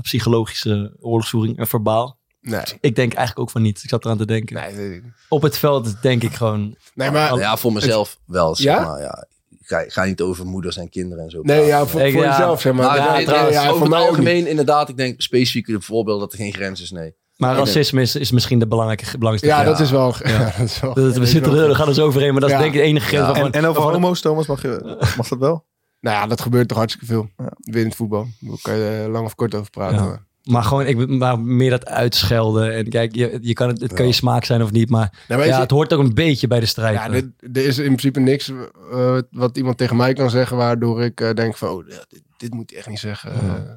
psychologische 0.00 0.96
oorlogsvoering 1.00 1.58
en 1.58 1.66
verbaal? 1.66 2.17
Nee. 2.50 2.62
Ik 2.80 2.96
denk 2.96 3.12
eigenlijk 3.14 3.38
ook 3.38 3.50
van 3.50 3.62
niet. 3.62 3.82
Ik 3.82 3.88
zat 3.88 4.04
eraan 4.04 4.16
te 4.18 4.26
denken. 4.26 4.56
Nee. 4.76 5.02
Op 5.28 5.42
het 5.42 5.58
veld 5.58 6.02
denk 6.02 6.22
ik 6.22 6.34
gewoon. 6.34 6.76
Nee, 6.94 7.10
maar... 7.10 7.38
Ja, 7.38 7.56
voor 7.56 7.72
mezelf 7.72 8.18
wel, 8.26 8.54
zeg 8.56 8.74
Ja? 8.76 8.84
maar. 8.84 9.00
Ja. 9.00 9.26
Ga, 9.60 9.84
ga 9.86 10.04
niet 10.04 10.20
over 10.20 10.46
moeders 10.46 10.76
en 10.76 10.88
kinderen 10.88 11.24
en 11.24 11.30
zo. 11.30 11.40
Nee, 11.42 11.64
ja, 11.66 11.86
voor, 11.86 12.00
Ik- 12.00 12.12
voor 12.12 12.22
ja, 12.22 12.30
jezelf, 12.30 12.60
zeg 12.60 12.72
maar. 12.72 12.86
Maar 12.86 12.96
Ja, 12.96 13.18
ja, 13.18 13.26
trouwens, 13.26 13.54
ja, 13.56 13.66
over 13.66 13.78
voor 13.78 13.88
mij 13.88 13.98
het 14.00 14.08
algemeen 14.08 14.46
inderdaad, 14.46 14.88
ik 14.88 14.96
denk 14.96 15.20
specifiek 15.20 15.68
een 15.68 15.82
voorbeeld 15.82 16.20
dat 16.20 16.32
er 16.32 16.38
geen 16.38 16.52
grens 16.54 16.82
is, 16.82 16.90
nee. 16.90 17.14
Maar 17.36 17.56
racisme 17.56 18.00
is, 18.00 18.16
is 18.16 18.30
misschien 18.30 18.58
de 18.58 18.66
belangrijke, 18.66 19.18
belangrijkste 19.18 19.46
Ja, 19.62 19.64
dat 19.70 19.80
is 19.80 19.90
wel... 19.90 20.14
Ja, 20.24 20.38
dat 20.58 20.66
is 20.66 20.80
wel 20.80 20.94
Dat- 20.94 21.16
we 21.16 21.26
zitten 21.26 21.52
er, 21.58 21.68
we 21.68 21.74
gaan 21.74 21.88
er 21.88 21.94
zo 21.94 22.06
overheen, 22.06 22.32
maar 22.32 22.40
dat 22.40 22.50
is 22.50 22.56
denk 22.56 22.74
ik 22.74 22.80
de 22.80 22.86
enige 22.86 23.06
grens 23.06 23.20
Ja. 23.26 23.32
waarvan... 23.32 23.52
En, 23.52 23.52
en 23.62 23.66
over 23.68 23.82
waarvan- 23.82 24.00
homo's, 24.02 24.20
Thomas, 24.20 24.46
mag, 24.46 24.62
je, 24.62 24.96
mag 25.16 25.28
dat 25.28 25.38
wel? 25.38 25.66
Nou 26.00 26.16
ja, 26.16 26.26
dat 26.26 26.40
gebeurt 26.40 26.68
toch 26.68 26.76
hartstikke 26.78 27.06
veel. 27.12 27.28
Ja. 27.36 27.52
Weer 27.58 27.80
in 27.80 27.86
het 27.88 27.96
voetbal. 27.96 28.26
Daar 28.40 28.56
kan 28.62 28.76
je 28.76 28.84
er 28.84 29.08
lang 29.08 29.24
of 29.26 29.34
kort 29.34 29.54
over 29.54 29.70
praten. 29.70 30.26
Ja. 30.48 30.54
maar- 30.54 30.62
gewoon, 30.62 30.86
ik, 30.86 31.08
maar 31.08 31.40
meer 31.40 31.70
dat 31.70 31.86
uitschelden. 31.86 32.74
En 32.74 32.88
kijk, 32.88 33.14
je, 33.14 33.38
je 33.40 33.52
kan 33.52 33.68
het, 33.68 33.80
het 33.80 33.92
kan 33.92 34.06
je 34.06 34.12
smaak 34.12 34.44
zijn 34.44 34.62
of 34.62 34.70
niet, 34.72 34.90
maar, 34.90 35.24
ja, 35.28 35.44
je- 35.44 35.52
het 35.52 35.70
hoort 35.70 35.92
ook 35.92 36.00
een 36.00 36.14
beetje 36.14 36.46
bij 36.46 36.60
de 36.60 36.66
strijd. 36.66 36.94
Ja, 36.94 37.10
er 37.52 37.66
is 37.66 37.78
in 37.78 37.84
principe 37.84 38.20
niks 38.20 38.52
eh, 38.92 39.18
wat 39.30 39.56
iemand 39.56 39.78
tegen 39.78 39.96
mij 39.96 40.12
kan 40.12 40.30
zeggen 40.30 40.56
waardoor 40.56 41.02
ik 41.02 41.20
eh, 41.20 41.34
denk 41.34 41.56
van, 41.56 41.68
oh, 41.68 41.88
ja, 41.88 42.04
dit, 42.08 42.22
dit 42.36 42.54
moet 42.54 42.70
hij 42.70 42.78
echt 42.78 42.88
niet 42.88 42.98
zeggen. 42.98 43.32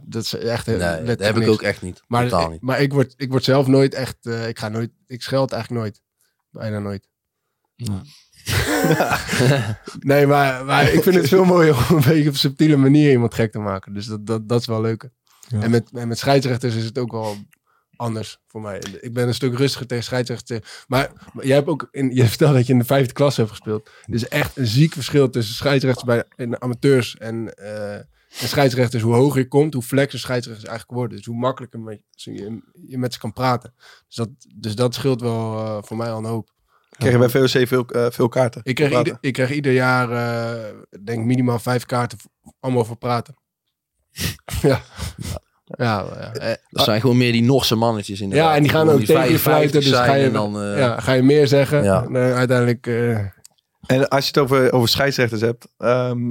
Dat 0.05 0.23
is 0.23 0.33
echt 0.35 0.65
Nee, 0.65 0.77
dat 0.77 1.19
heb 1.19 1.37
ik 1.37 1.47
ook 1.49 1.61
echt 1.61 1.81
niet. 1.81 2.01
Maar, 2.07 2.23
Totaal 2.29 2.49
niet. 2.49 2.61
maar 2.61 2.81
ik, 2.81 2.93
word, 2.93 3.13
ik 3.17 3.29
word 3.29 3.43
zelf 3.43 3.67
nooit 3.67 3.93
echt, 3.93 4.17
eh, 4.21 4.47
ik 4.47 4.59
ga 4.59 4.69
nooit, 4.69 4.89
ik 5.07 5.21
scheld 5.21 5.51
eigenlijk 5.51 5.81
nooit. 5.83 6.01
Bijna 6.51 6.79
nooit. 6.79 7.07
nee, 9.99 10.27
maar, 10.27 10.65
maar 10.65 10.91
ik 10.91 11.03
vind 11.03 11.15
het 11.15 11.27
veel 11.27 11.45
mooier 11.45 11.75
om 11.89 11.95
een 11.95 12.01
beetje 12.03 12.21
op 12.27 12.33
een 12.33 12.35
subtiele 12.35 12.75
manier 12.77 13.11
iemand 13.11 13.33
gek 13.33 13.51
te 13.51 13.59
maken. 13.59 13.93
Dus 13.93 14.05
dat, 14.05 14.25
dat, 14.25 14.49
dat 14.49 14.59
is 14.59 14.65
wel 14.65 14.81
leuker. 14.81 15.11
Ja. 15.51 15.61
En, 15.61 15.71
met, 15.71 15.89
en 15.93 16.07
met 16.07 16.17
scheidsrechters 16.17 16.75
is 16.75 16.85
het 16.85 16.97
ook 16.97 17.11
wel 17.11 17.35
anders 17.95 18.39
voor 18.47 18.61
mij. 18.61 18.81
Ik 19.01 19.13
ben 19.13 19.27
een 19.27 19.33
stuk 19.33 19.57
rustiger 19.57 19.87
tegen 19.87 20.03
scheidsrechters. 20.03 20.85
Maar, 20.87 21.11
maar 21.33 21.45
jij 21.45 21.55
hebt 21.55 21.67
ook, 21.67 21.87
in, 21.91 22.15
je 22.15 22.25
vertelde 22.25 22.53
dat 22.53 22.67
je 22.67 22.73
in 22.73 22.79
de 22.79 22.85
vijfde 22.85 23.13
klas 23.13 23.37
hebt 23.37 23.49
gespeeld. 23.49 23.89
Er 24.05 24.13
is 24.13 24.27
echt 24.27 24.57
een 24.57 24.67
ziek 24.67 24.93
verschil 24.93 25.29
tussen 25.29 25.55
scheidsrechters 25.55 26.05
bij 26.05 26.23
in 26.35 26.61
amateurs 26.61 27.17
en, 27.17 27.53
eh, 27.55 27.95
en 27.95 28.07
scheidsrechters. 28.47 29.03
Hoe 29.03 29.13
hoger 29.13 29.39
je 29.39 29.47
komt, 29.47 29.73
hoe 29.73 29.83
flexer 29.83 30.19
scheidsrechters 30.19 30.67
eigenlijk 30.67 30.97
worden. 30.99 31.17
Dus 31.17 31.25
hoe 31.25 31.37
makkelijker 31.37 31.79
met, 31.79 32.01
je, 32.09 32.61
je 32.87 32.97
met 32.97 33.13
ze 33.13 33.19
kan 33.19 33.33
praten. 33.33 33.73
Dus 34.07 34.15
dat, 34.15 34.29
dus 34.55 34.75
dat 34.75 34.93
scheelt 34.93 35.21
wel 35.21 35.57
eh, 35.57 35.77
voor 35.81 35.97
mij 35.97 36.11
al 36.11 36.17
een 36.17 36.25
hoop. 36.25 36.49
Kregen 36.97 37.19
bij 37.19 37.29
VOC 37.29 37.67
veel, 37.67 37.85
eh, 37.85 38.05
veel 38.09 38.27
kaarten? 38.27 38.61
Ik 38.63 38.75
krijg, 38.75 38.91
Praten. 38.91 39.07
ieder, 39.07 39.27
ik 39.27 39.33
krijg 39.33 39.51
ieder 39.51 39.73
jaar, 39.73 40.11
eh, 40.11 40.75
denk 41.03 41.25
minimaal 41.25 41.59
vijf 41.59 41.85
kaarten. 41.85 42.17
Allemaal 42.59 42.85
voor 42.85 42.97
praten. 42.97 43.35
ja. 44.61 44.81
Ja, 45.77 46.05
ja. 46.15 46.33
eh, 46.33 46.55
Dat 46.69 46.83
zijn 46.85 47.01
gewoon 47.01 47.17
meer 47.17 47.31
die 47.31 47.43
Norse 47.43 47.75
mannetjes 47.75 48.21
in 48.21 48.29
de 48.29 48.35
ja, 48.35 48.55
en 48.55 48.61
die 48.61 48.71
gaan 48.71 48.89
ook 48.89 48.99
tegen 49.03 49.31
je 49.31 49.39
fluiten. 49.39 49.81
Dus 49.81 49.91
ga 49.91 50.13
je, 50.13 50.25
en 50.25 50.33
dan, 50.33 50.61
eh, 50.61 50.77
ja, 50.77 50.99
ga 50.99 51.11
je 51.11 51.21
meer 51.21 51.47
zeggen. 51.47 51.83
Ja. 51.83 52.03
En, 52.03 52.15
uiteindelijk... 52.15 52.87
eh, 52.87 53.17
En 53.97 54.09
als 54.09 54.23
je 54.23 54.27
het 54.27 54.37
over, 54.37 54.71
over 54.73 54.89
scheidsrechters 54.89 55.41
hebt. 55.41 55.67
ehm, 55.77 56.29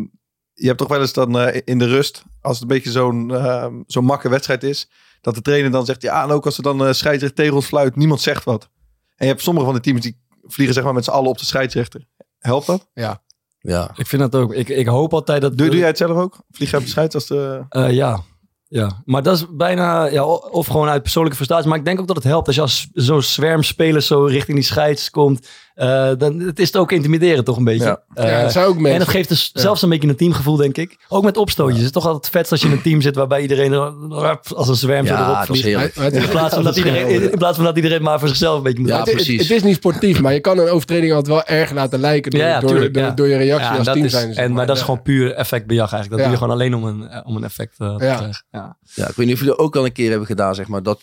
je 0.54 0.66
hebt 0.66 0.78
toch 0.78 0.88
wel 0.88 1.00
eens 1.00 1.12
dan 1.12 1.38
eh, 1.38 1.60
in 1.64 1.78
de 1.78 1.86
rust, 1.86 2.22
als 2.40 2.52
het 2.60 2.62
een 2.62 2.76
beetje 2.76 2.90
zo'n 2.90 3.34
ehm, 3.34 3.74
zo'n 3.86 4.04
makke 4.04 4.28
wedstrijd 4.28 4.62
is, 4.62 4.90
dat 5.20 5.34
de 5.34 5.42
trainer 5.42 5.70
dan 5.70 5.84
zegt, 5.84 6.02
ja, 6.02 6.22
en 6.22 6.30
ook 6.30 6.44
als 6.44 6.56
er 6.56 6.62
dan 6.62 6.86
eh 6.86 6.92
scheidsrechter 6.92 7.34
tegen 7.38 7.54
ons 7.54 7.66
fluit, 7.66 7.96
niemand 7.96 8.20
zegt 8.20 8.44
wat. 8.44 8.68
En 9.16 9.26
je 9.26 9.32
hebt 9.32 9.42
sommige 9.42 9.66
van 9.66 9.74
de 9.74 9.80
teams 9.80 10.00
die 10.00 10.20
vliegen 10.42 10.74
zeg 10.74 10.84
maar 10.84 10.94
met 10.94 11.04
z'n 11.04 11.10
allen 11.10 11.28
op 11.30 11.38
de 11.38 11.44
scheidsrechter. 11.44 12.06
Helpt 12.38 12.66
dat? 12.66 12.88
Ja. 12.94 13.22
Ja. 13.60 13.90
Ik 13.96 14.06
vind 14.06 14.22
dat 14.22 14.34
ook. 14.34 14.54
Ik, 14.54 14.68
ik 14.68 14.86
hoop 14.86 15.14
altijd 15.14 15.42
dat... 15.42 15.58
Doe, 15.58 15.68
doe 15.68 15.78
jij 15.78 15.86
het 15.86 15.96
zelf 15.96 16.16
ook? 16.16 16.38
Vlieg 16.50 16.70
jij 16.70 16.86
scheids 16.86 17.14
als 17.14 17.26
de... 17.26 17.64
Eh, 17.68 17.90
ja. 17.90 18.20
ja, 18.68 19.02
maar 19.04 19.22
dat 19.22 19.36
is 19.36 19.46
bijna, 19.50 20.04
ja, 20.04 20.24
of 20.24 20.66
gewoon 20.66 20.88
uit 20.88 21.02
persoonlijke 21.02 21.36
frustratie. 21.36 21.68
Maar 21.68 21.78
ik 21.78 21.84
denk 21.84 22.00
ook 22.00 22.06
dat 22.06 22.16
het 22.16 22.24
helpt 22.24 22.46
als 22.46 22.56
je 22.56 22.62
als 22.62 22.88
zo'n 22.92 23.22
zwermspeler 23.22 24.02
zo 24.02 24.24
richting 24.24 24.56
die 24.56 24.66
scheids 24.66 25.10
komt. 25.10 25.48
Eh, 25.74 26.10
dan 26.18 26.38
het 26.40 26.58
is 26.58 26.66
het 26.66 26.76
ook 26.76 26.92
intimiderend 26.92 27.44
toch 27.46 27.56
een 27.56 27.64
beetje. 27.64 27.84
Ja. 27.84 28.02
Eh, 28.24 28.30
Ja, 28.30 28.42
dat 28.42 28.52
zijn 28.52 28.64
ook 28.66 28.74
mensen- 28.74 28.92
En 28.92 28.98
dat 28.98 29.08
geeft 29.08 29.28
dus 29.28 29.50
Ja. 29.52 29.60
zelfs 29.60 29.82
een 29.82 29.88
beetje 29.88 30.08
een 30.08 30.16
teamgevoel, 30.16 30.56
denk 30.56 30.76
ik. 30.76 30.96
Ook 31.08 31.24
met 31.24 31.36
opstootjes. 31.36 31.76
Het 31.76 31.86
is 31.86 31.92
toch 31.92 32.06
altijd 32.06 32.28
vet 32.32 32.50
als 32.50 32.60
je 32.60 32.66
in 32.66 32.72
een 32.72 32.82
team 32.82 33.00
zit 33.00 33.14
waarbij 33.14 33.40
iedereen 33.40 33.72
er- 33.72 34.38
als 34.54 34.68
een 34.68 34.74
zwerm 34.74 35.06
zo 35.06 35.12
Ja, 35.12 35.32
erop 35.34 35.44
vliegt. 35.56 35.64
In 35.66 36.28
plaats, 36.28 36.54
van 36.54 36.62
Ja, 36.62 36.68
dat 36.68 36.76
iedereen, 36.76 37.30
in 37.32 37.38
plaats 37.38 37.56
van 37.56 37.64
dat 37.64 37.76
iedereen 37.76 38.02
maar 38.02 38.18
voor 38.18 38.28
zichzelf 38.28 38.56
een 38.56 38.62
beetje 38.62 38.80
moet 38.80 38.88
Ja, 38.88 39.00
het- 39.02 39.10
precies. 39.10 39.42
het 39.42 39.50
is 39.50 39.62
niet 39.62 39.76
sportief, 39.76 40.20
maar 40.20 40.32
je 40.32 40.40
kan 40.40 40.58
een 40.58 40.68
overtreding 40.68 41.12
altijd 41.12 41.34
wel 41.34 41.44
erg 41.58 41.70
laten 41.70 42.00
lijken 42.00 42.30
door, 42.30 42.40
Ja, 42.40 42.46
ja, 42.48 42.60
door, 42.60 42.70
tuurlijk, 42.70 42.94
door, 42.94 43.02
ja. 43.02 43.10
door 43.10 43.28
je 43.28 43.36
reactie 43.36 43.70
Ja, 43.72 43.76
als 43.78 43.86
team 43.86 44.08
zijn. 44.08 44.34
en, 44.34 44.52
maar 44.52 44.66
dat 44.66 44.76
is 44.76 44.82
gewoon 44.82 45.02
puur 45.02 45.32
effectbejag 45.34 45.92
eigenlijk. 45.92 46.10
Dat 46.10 46.18
Ja. 46.20 46.24
doe 46.24 46.32
je 46.32 46.38
gewoon 46.38 46.54
alleen 46.54 46.74
om 46.74 46.84
een, 47.02 47.08
eh, 47.10 47.20
om 47.26 47.36
een 47.36 47.44
effect 47.44 47.74
eh, 47.78 47.96
te 47.96 48.04
Ja. 48.04 48.14
krijgen. 48.16 48.44
Ja. 48.50 48.76
Ja, 48.94 49.08
ik 49.08 49.14
weet 49.16 49.26
niet 49.26 49.34
of 49.34 49.40
jullie 49.40 49.56
dat 49.56 49.64
ook 49.64 49.76
al 49.76 49.84
een 49.84 49.92
keer 49.92 50.08
hebben 50.10 50.26
gedaan, 50.26 50.54
zeg 50.54 50.68
maar. 50.68 50.82
Dat 50.82 51.00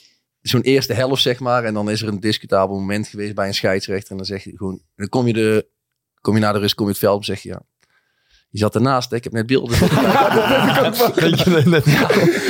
zo'n 0.50 0.62
eerste 0.62 0.94
helft, 0.94 1.22
zeg 1.22 1.40
maar. 1.40 1.64
En 1.64 1.74
dan 1.74 1.90
is 1.90 2.02
er 2.02 2.08
een 2.08 2.20
discutabel 2.20 2.76
moment 2.76 3.08
geweest 3.08 3.36
bij 3.36 3.48
een 3.48 3.54
scheidsrechter. 3.54 4.12
En 4.12 4.18
dan 4.18 4.26
zeg 4.26 4.44
je 4.44 4.58
gewoon, 4.58 4.82
dan 4.96 5.10
kom 5.10 5.28
je, 5.28 5.34
de, 5.34 5.68
kom 6.22 6.34
je 6.34 6.40
naar 6.40 6.54
de 6.54 6.60
rust, 6.60 6.76
kom 6.76 6.86
je 6.86 6.92
het 6.92 7.00
veld 7.00 7.16
op, 7.16 7.24
zeg 7.24 7.42
je 7.42 7.50
ja. 7.50 7.62
Je 8.50 8.60
zat 8.60 8.76
ernaast, 8.76 9.12
ik 9.14 9.24
heb 9.24 9.34
net 9.34 9.46
beelden. 9.48 9.78
Je, 11.44 11.62
net- 11.66 11.86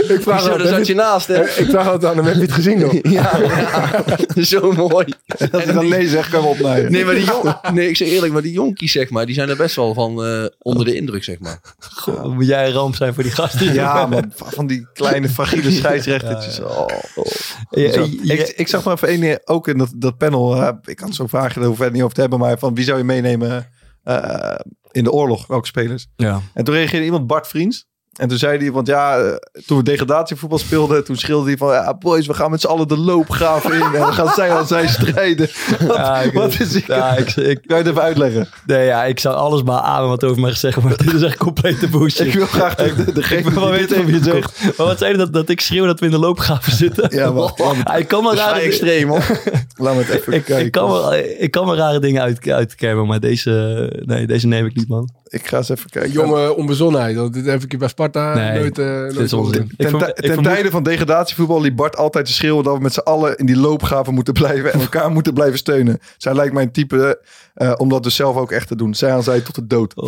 Ik 0.10 0.22
vraag 0.22 0.41
Zo, 0.41 0.58
daar 0.58 0.68
zat 0.68 0.88
je 0.88 0.95
naast, 0.95 1.28
hè? 1.28 1.43
Ik 1.43 1.70
vraag 1.70 1.88
altijd 1.88 2.12
aan 2.12 2.18
hem, 2.18 2.26
heb 2.26 2.36
je 2.36 2.41
het 2.41 2.52
gezien 2.52 2.80
nog? 2.80 2.93
Ja, 3.02 3.38
ja. 3.38 4.04
zo 4.43 4.72
mooi. 4.72 5.06
Als 5.52 5.64
je 5.64 5.74
dan 5.74 5.88
nee 5.89 6.08
zegt, 6.08 6.30
kan 6.30 6.41
we 6.41 6.48
opnaaien. 6.48 6.91
Nee, 6.91 7.06
maar 7.06 7.14
die 7.16 7.26
jong, 7.26 7.56
nee, 7.74 7.89
ik 7.89 7.98
zeg 7.98 8.08
eerlijk, 8.08 8.34
maar 8.34 8.41
die 8.41 8.52
jonkies, 8.52 8.91
zeg 8.91 9.10
maar, 9.10 9.26
die 9.26 9.36
zijn 9.36 9.50
er 9.50 9.56
best 9.58 9.76
wel 9.76 9.93
van 9.93 10.24
eh, 10.26 10.45
onder 10.60 10.86
de 10.86 10.95
indruk, 10.95 11.24
zeg 11.24 11.39
maar. 11.39 11.60
Goh, 11.80 12.34
moet 12.34 12.45
jij 12.48 12.68
een 12.68 12.74
ramp 12.74 12.95
zijn 12.95 13.14
voor 13.14 13.24
die 13.24 13.32
gasten. 13.32 13.74
Ja, 13.74 14.06
maar 14.06 14.24
van 14.36 14.68
die 14.68 14.88
kleine 14.93 15.30
fragiele 15.30 15.72
scheidsrechtertjes. 15.72 16.58
Ja, 16.58 16.64
Oh, 16.64 16.86
oh. 17.16 17.26
Ik, 18.24 18.54
ik 18.56 18.68
zag 18.68 18.84
maar 18.84 18.93
even 18.93 19.08
één 19.08 19.20
ding, 19.22 19.39
ook 19.45 19.68
in 19.68 19.78
dat, 19.78 19.91
dat 19.95 20.18
panel. 20.18 20.56
eh, 20.56 20.70
ik 20.86 20.95
kan 20.95 21.14
zo 21.14 21.28
vragen, 21.28 21.62
daar 21.62 21.76
we 21.76 21.84
het 21.84 21.93
niet 21.93 22.02
over 22.02 22.16
te 22.16 22.22
hebben. 22.22 22.39
Maar 22.39 22.60
van 22.60 22.76
wie 22.76 22.86
zou 22.86 22.98
je 22.98 23.04
meenemen 23.04 23.52
eh, 23.52 23.58
in 24.91 25.03
de 25.03 25.12
oorlog? 25.12 25.47
Welke 25.47 25.68
spelers? 25.68 26.08
Ja. 26.16 26.41
En 26.53 26.64
toen 26.64 26.74
reageerde 26.74 27.05
iemand, 27.05 27.28
Bart 27.28 27.47
Vriends. 27.47 27.86
En 28.18 28.28
toen 28.28 28.38
zei 28.38 28.57
hij, 28.57 28.72
want 28.72 28.88
ja, 28.88 29.18
eh, 29.18 29.32
toen 29.65 29.78
we 29.78 29.84
degradatievoorval 29.84 30.57
speelden, 30.59 31.03
toen 31.03 31.15
schreeuwde 31.18 31.45
hij 31.47 31.57
van, 31.57 31.72
ja 31.74 31.93
boys, 31.93 32.28
we 32.28 32.34
gaan 32.34 32.51
met 32.51 32.61
z'n 32.61 32.68
allen 32.68 32.88
de 32.88 32.97
loopgraven 32.97 33.74
in. 33.74 33.82
En 33.82 33.91
we 34.05 34.11
gaan 34.13 34.34
zij 34.34 34.51
aan 34.51 34.68
zij 34.68 34.88
strijden. 34.88 35.49
Wat, 35.88 35.95
Ja, 35.97 36.22
ik- 36.22 36.34
wat 36.34 36.59
is 36.59 36.76
ik? 36.76 36.88
ja, 36.88 37.15
ik, 37.18 37.36
ik, 37.36 37.59
Kan 37.68 37.78
je 37.78 37.84
het 37.84 37.88
even 37.88 38.01
uitleggen? 38.01 38.47
nee, 38.65 38.86
ja, 38.86 39.03
ik 39.05 39.20
zou 39.20 39.36
alles 39.36 39.63
maar 39.63 39.80
aan 39.80 40.07
wat 40.07 40.24
over 40.24 40.41
mij 40.41 40.51
gezegd 40.51 40.82
wordt. 40.82 40.97
Maar 40.97 41.05
dit 41.13 41.15
is 41.15 41.22
echt 41.28 41.38
complete 41.38 41.88
bullshit. 41.89 42.28
Ik 42.28 42.34
wil 42.34 42.45
graag 42.45 42.76
de, 42.76 42.93
de, 42.95 43.01
Ik 43.01 43.15
degene 43.15 43.41
wil 43.51 43.53
wel 43.61 43.70
die 43.72 43.80
weten 43.80 43.97
even 43.97 44.13
het 44.13 44.24
zegt. 44.24 44.78
Maar 44.78 44.88
wat 44.88 44.97
zei 44.97 45.11
je 45.11 45.18
dat, 45.18 45.34
dat 45.34 45.49
ik 45.49 45.61
schreeuw 45.61 45.86
dat 45.86 45.99
we 45.99 46.05
in 46.05 46.11
de 46.11 46.20
loopgraven 46.20 46.72
zitten? 46.74 47.07
Ja, 47.15 47.32
maar- 47.32 47.53
Ja, 47.84 47.95
ik 47.95 48.07
kan 48.07 48.22
wel 48.24 48.32
Dat 48.32 48.39
is 48.39 48.45
rare 48.45 48.59
extreem, 48.59 49.09
hoor. 49.09 49.41
Laat 49.76 49.95
me 49.95 50.01
het 50.03 50.09
even 50.09 50.34
ik, 50.34 50.43
kijken. 50.45 50.65
ik, 50.65 50.72
kan 50.72 50.89
wel, 50.89 51.13
ik 51.15 51.51
kan 51.51 51.65
wel 51.65 51.76
rare 51.76 51.99
dingen 51.99 52.22
uit, 52.22 52.49
uitkermen, 52.49 53.07
maar 53.07 53.20
deze, 53.20 53.51
nee, 54.05 54.28
deze 54.28 54.47
neem 54.47 54.65
ik 54.65 54.76
niet, 54.76 54.88
man. 54.88 55.09
Ik 55.30 55.47
ga 55.47 55.57
eens 55.57 55.70
even 55.70 55.89
kijken. 55.89 56.11
Jonge 56.11 56.55
onbezonnenheid. 56.55 57.34
Dit 57.34 57.45
heb 57.45 57.63
ik 57.63 57.80
bij 57.80 57.88
Sparta 57.88 58.05
Nee, 58.14 58.60
nooit... 58.60 58.78
eh, 58.80 59.05
is 59.24 59.34
onzin. 59.34 59.72
Ten, 59.78 59.91
ten 59.99 60.14
vermoed- 60.16 60.43
tijde 60.43 60.72
van 60.72 60.84
degradatievoetbal 60.84 61.62
liep 61.62 61.76
Bart 61.76 61.97
altijd 61.97 62.26
te 62.26 62.34
schreeuwen 62.34 62.64
dat 62.64 62.76
we 62.76 62.82
met 62.82 62.93
z'n 62.93 62.99
allen 62.99 63.36
in 63.38 63.45
die 63.45 63.58
loopgraven 63.58 64.14
moeten 64.14 64.34
blijven 64.34 64.74
en 64.74 64.80
elkaar 64.80 65.12
moeten 65.12 65.34
blijven 65.34 65.58
steunen. 65.58 65.99
Zij 66.18 66.34
lijkt 66.36 66.53
mijn 66.53 66.72
type 66.72 67.22
eh, 67.53 67.74
om 67.78 67.89
dat 67.89 68.03
dus 68.03 68.16
zelf 68.16 68.36
ook 68.36 68.51
echt 68.51 68.68
te 68.68 68.76
doen. 68.76 68.93
Zij 68.95 69.12
aan 69.12 69.24
zij 69.24 69.41
tot 69.41 69.55
de 69.55 69.68
dood. 69.68 69.93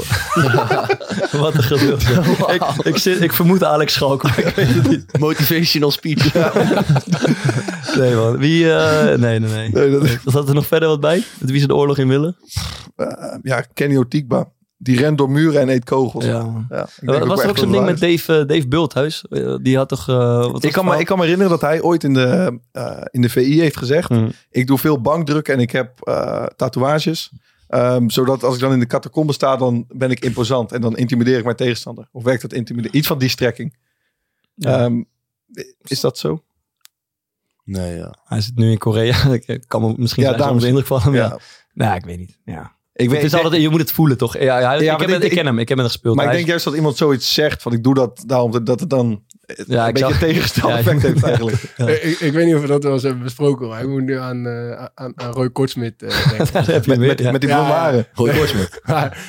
Wat 1.31 1.53
een 1.53 1.63
geduld. 1.63 2.01
ik, 2.47 2.63
ik, 2.83 2.97
zit, 2.97 3.21
ik 3.21 3.33
vermoed 3.33 3.63
Alex 3.63 3.93
Schalk, 3.93 4.23
maar 4.23 4.39
ik 4.39 4.55
weet 4.55 4.67
het 4.75 4.87
niet. 4.89 5.17
Motivational 5.19 5.91
speech. 5.91 6.33
Nee, 7.97 8.15
man. 8.15 8.37
Wie, 8.37 8.73
eh, 8.73 9.17
nee, 9.17 9.39
nee, 9.39 9.49
nee. 9.49 9.69
Nee, 9.69 9.89
dat- 9.99 10.33
Zat 10.33 10.47
er 10.47 10.53
nog 10.53 10.67
verder 10.67 10.89
wat 10.89 10.99
bij? 10.99 11.23
Met 11.39 11.49
wie 11.51 11.59
ze 11.59 11.67
de 11.67 11.75
oorlog 11.75 11.97
in 11.97 12.07
willen? 12.07 12.35
Ja, 13.41 13.63
Kenny 13.73 13.97
Otikba. 13.97 14.47
Die 14.81 14.97
rent 14.99 15.17
door 15.17 15.29
muren 15.29 15.61
en 15.61 15.69
eet 15.69 15.83
kogels. 15.83 16.25
Ja. 16.25 16.65
Ja, 16.69 16.87
ik 17.01 17.07
denk 17.07 17.23
was 17.25 17.43
er 17.43 17.49
ook 17.49 17.57
zo'n 17.57 17.71
ding 17.71 17.85
met 17.85 17.99
Dave, 17.99 18.39
eh, 18.39 18.47
Dave 18.47 18.67
Bulthuis? 18.67 19.25
Eh, 19.29 19.55
die 19.61 19.77
had 19.77 19.89
toch... 19.89 20.07
eh, 20.09 20.51
wat 20.51 20.63
Ik 20.63 20.71
kan, 20.71 20.71
me, 20.71 20.71
verhaal? 20.81 20.99
ik 20.99 21.05
kan 21.05 21.17
me 21.17 21.23
herinneren 21.23 21.51
dat 21.51 21.61
hij 21.61 21.81
ooit 21.81 22.03
in 22.03 22.13
de, 22.13 22.59
eh, 22.71 23.01
in 23.11 23.21
de 23.21 23.29
VI 23.29 23.59
heeft 23.59 23.77
gezegd: 23.77 24.09
Hmm. 24.09 24.31
Ik 24.49 24.67
doe 24.67 24.77
veel 24.77 25.01
bankdruk 25.01 25.47
en 25.47 25.59
ik 25.59 25.71
heb 25.71 26.01
eh, 26.01 26.45
tatoeages. 26.45 27.31
Ehm, 27.67 28.09
zodat 28.09 28.43
als 28.43 28.55
ik 28.55 28.61
dan 28.61 28.71
in 28.71 28.79
de 28.79 28.87
catacombe 28.87 29.33
sta, 29.33 29.55
dan 29.57 29.85
ben 29.87 30.11
ik 30.11 30.19
imposant. 30.25 30.71
En 30.71 30.81
dan 30.81 30.97
intimideer 30.97 31.37
ik 31.37 31.43
mijn 31.43 31.55
tegenstander. 31.55 32.09
Of 32.11 32.23
werkt 32.23 32.41
dat 32.41 32.53
intimideren? 32.53 32.97
Iets 32.97 33.07
van 33.07 33.17
die 33.17 33.29
strekking. 33.29 33.77
Ja. 34.55 34.79
Ehm, 34.79 35.03
is 35.81 35.99
dat 35.99 36.17
zo? 36.17 36.43
Nee, 37.63 37.97
ja. 37.97 38.15
Hij 38.23 38.41
zit 38.41 38.55
nu 38.55 38.71
in 38.71 38.77
Korea. 38.77 39.15
Ik 39.45 39.63
kan 39.67 39.81
me 39.81 39.93
misschien 39.97 40.23
Ja, 40.23 40.31
ja, 40.31 40.37
daarom 40.37 40.59
de 40.59 40.67
indruk 40.67 40.85
van 40.85 41.01
hem. 41.01 41.13
Ja. 41.13 41.25
Ja. 41.25 41.37
Nou, 41.73 41.95
ik 41.95 42.05
weet 42.05 42.17
niet. 42.17 42.39
Ja. 42.45 42.77
Ik, 42.99 43.11
het 43.11 43.23
is 43.23 43.33
altijd, 43.33 43.61
je 43.61 43.69
moet 43.69 43.79
het 43.79 43.91
voelen, 43.91 44.17
toch? 44.17 44.37
Ja, 44.37 44.43
ja, 44.43 44.59
Ja, 44.59 44.93
ik, 44.93 44.99
heb 44.99 45.09
ik- 45.09 45.23
ik 45.23 45.29
ken 45.31 45.45
hem. 45.45 45.59
Ik 45.59 45.69
heb 45.69 45.77
hem 45.77 45.87
gespeeld. 45.87 46.15
Maar 46.15 46.25
ik 46.25 46.31
denk 46.31 46.43
is- 46.43 46.49
juist 46.49 46.65
dat 46.65 46.73
iemand 46.75 46.97
zoiets 46.97 47.33
zegt 47.33 47.61
van 47.61 47.73
ik 47.73 47.83
doe 47.83 47.93
dat 47.93 48.23
daarom 48.25 48.51
dat 48.65 48.79
het 48.79 48.89
dan 48.89 49.23
Ja, 49.67 49.83
een 49.83 49.87
ik 49.87 49.93
beetje 49.93 50.51
Ja, 50.67 50.77
effect 50.77 51.01
heeft 51.01 51.23
eigenlijk. 51.23 51.57
Ja. 51.77 51.87
Ik, 51.87 52.01
ik, 52.03 52.19
ik 52.19 52.33
weet 52.33 52.45
niet 52.45 52.55
of 52.55 52.61
we 52.61 52.67
dat 52.67 52.83
wel 52.83 52.93
eens 52.93 53.03
hebben 53.03 53.23
besproken. 53.23 53.67
Maar 53.67 53.81
ik 53.81 53.87
moet 53.87 54.03
nu 54.03 54.17
aan, 54.17 54.47
eh, 54.47 54.71
aan, 54.95 55.11
aan 55.15 55.31
Roy 55.31 55.49
Kortsmit 55.49 56.03
eh, 56.03 56.09
denken. 56.37 56.81
Met, 56.85 56.99
met, 56.99 57.19
ja. 57.19 57.31
met 57.31 57.41
die 57.41 57.49
blonde 57.49 57.71
haren. 57.73 58.07
Roy 58.13 58.29
Kortsmit. 58.31 58.81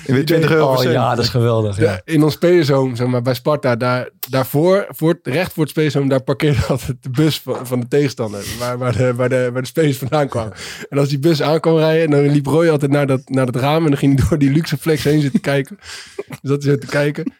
Weer 0.06 0.24
20 0.24 0.50
euro 0.50 0.74
Oh 0.74 0.82
ja, 0.82 1.14
dat 1.14 1.24
is 1.24 1.30
geweldig. 1.30 2.00
In 2.04 2.22
ons 2.22 2.32
spelershome, 2.34 2.96
zeg 2.96 3.06
maar, 3.06 3.22
bij 3.22 3.34
Sparta, 3.34 3.76
daar, 3.76 4.08
daarvoor, 4.28 4.86
voor, 4.88 5.08
het- 5.10 5.34
recht 5.34 5.52
voor 5.52 5.62
het 5.62 5.72
spelershome, 5.72 6.08
daar 6.08 6.22
parkeerde 6.22 6.60
altijd 6.68 6.96
de 7.00 7.10
bus 7.10 7.40
van, 7.40 7.66
van 7.66 7.80
de 7.80 7.88
tegenstander, 7.88 8.44
waar, 8.58 8.78
waar, 8.78 8.96
de, 8.96 9.14
waar, 9.14 9.28
de, 9.28 9.50
waar 9.52 9.62
de 9.62 9.68
spelers 9.68 9.98
vandaan 9.98 10.28
kwamen. 10.28 10.52
En 10.88 10.98
als 10.98 11.08
die 11.08 11.18
bus 11.18 11.42
aankwam 11.42 11.76
rijden, 11.76 12.10
dan 12.10 12.30
liep 12.30 12.46
Roy 12.46 12.68
altijd 12.68 12.90
naar 12.90 13.06
dat, 13.06 13.20
naar 13.28 13.46
dat 13.52 13.56
raam 13.62 13.82
en 13.84 13.88
dan 13.90 13.98
ging 13.98 14.18
hij 14.18 14.28
door 14.28 14.38
die 14.38 14.50
luxe 14.50 14.76
flex 14.78 15.04
heen 15.04 15.20
zitten 15.20 15.40
kijken. 15.40 15.78
Dus 16.26 16.38
dat 16.40 16.62
zo 16.62 16.78
te 16.78 16.86
kijken. 16.86 17.32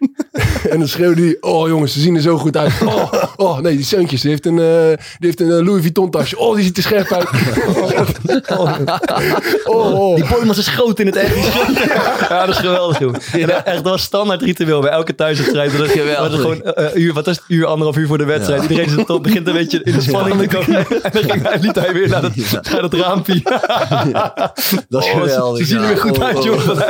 en 0.71 0.79
dan 0.79 0.89
schreeuwde 0.89 1.23
hij, 1.23 1.37
oh 1.41 1.69
jongens, 1.69 1.93
ze 1.93 2.01
zien 2.01 2.17
er 2.17 2.23
zo 2.23 2.39
goed 2.39 2.57
uit. 2.57 2.73
Oh, 2.91 3.13
oh 3.37 3.59
nee, 3.59 3.77
die 3.77 3.85
Seuntjes, 3.85 4.21
die 4.21 4.31
heeft 4.31 4.47
een, 4.47 4.59
eh, 4.59 4.87
die 5.19 5.27
heeft 5.27 5.41
een 5.41 5.51
eh, 5.51 5.65
Louis 5.65 5.81
Vuitton 5.81 6.11
tasje. 6.11 6.39
Oh, 6.39 6.55
die 6.55 6.65
ziet 6.65 6.77
er 6.77 6.83
scherp 6.83 7.13
uit. 7.13 7.29
oh, 8.59 8.77
oh. 9.65 10.15
Die 10.15 10.25
Boymans 10.29 10.59
is 10.59 10.69
groot 10.69 10.99
in 10.99 11.07
het 11.07 11.17
echt. 11.17 11.35
ja, 12.29 12.47
dat 12.47 12.55
is 12.55 12.61
geweldig, 12.61 12.99
joh. 12.99 13.15
En 13.33 13.65
echt, 13.65 13.65
dat 13.77 13.83
was 13.83 14.03
standaard 14.03 14.43
ritueel 14.43 14.81
bij 14.81 14.91
elke 14.91 15.15
thuiswedstrijd. 15.15 15.79
Dat 15.79 15.89
Geweldig. 15.89 16.19
was 16.19 16.33
het 16.33 16.41
gewoon 16.41 16.63
eh, 16.63 17.03
uur, 17.03 17.13
wat 17.13 17.27
is 17.27 17.37
het, 17.37 17.45
uur, 17.49 17.67
anderhalf 17.67 17.97
uur 17.97 18.07
voor 18.07 18.19
de 18.19 18.25
wedstrijd. 18.25 18.63
Ja. 18.63 18.69
Iedereen 18.69 18.91
zit 18.91 19.11
op, 19.11 19.23
begint 19.23 19.47
een 19.47 19.53
beetje 19.53 19.81
in 19.83 19.93
de 19.93 20.01
spanning 20.01 20.41
te 20.41 20.47
komen. 20.57 20.77
En 21.03 21.11
dan 21.13 21.23
ging 21.31 21.43
hij, 21.43 21.59
liet 21.61 21.75
hij 21.75 21.93
weer 21.93 22.09
naar 22.09 22.23
dat, 22.23 22.33
naar 22.73 22.81
dat 22.83 22.95
raampje. 22.95 23.41
Dat 24.89 25.03
is 25.03 25.11
Oh, 25.11 25.21
geweldig. 25.21 25.59
Ze, 25.59 25.65
zien 25.67 25.81
er 25.81 25.87
weer 25.87 25.97
goed 25.97 26.19
Oh, 26.19 26.25
uit, 26.25 26.37
oh. 26.39 26.45
joh. 26.45 26.81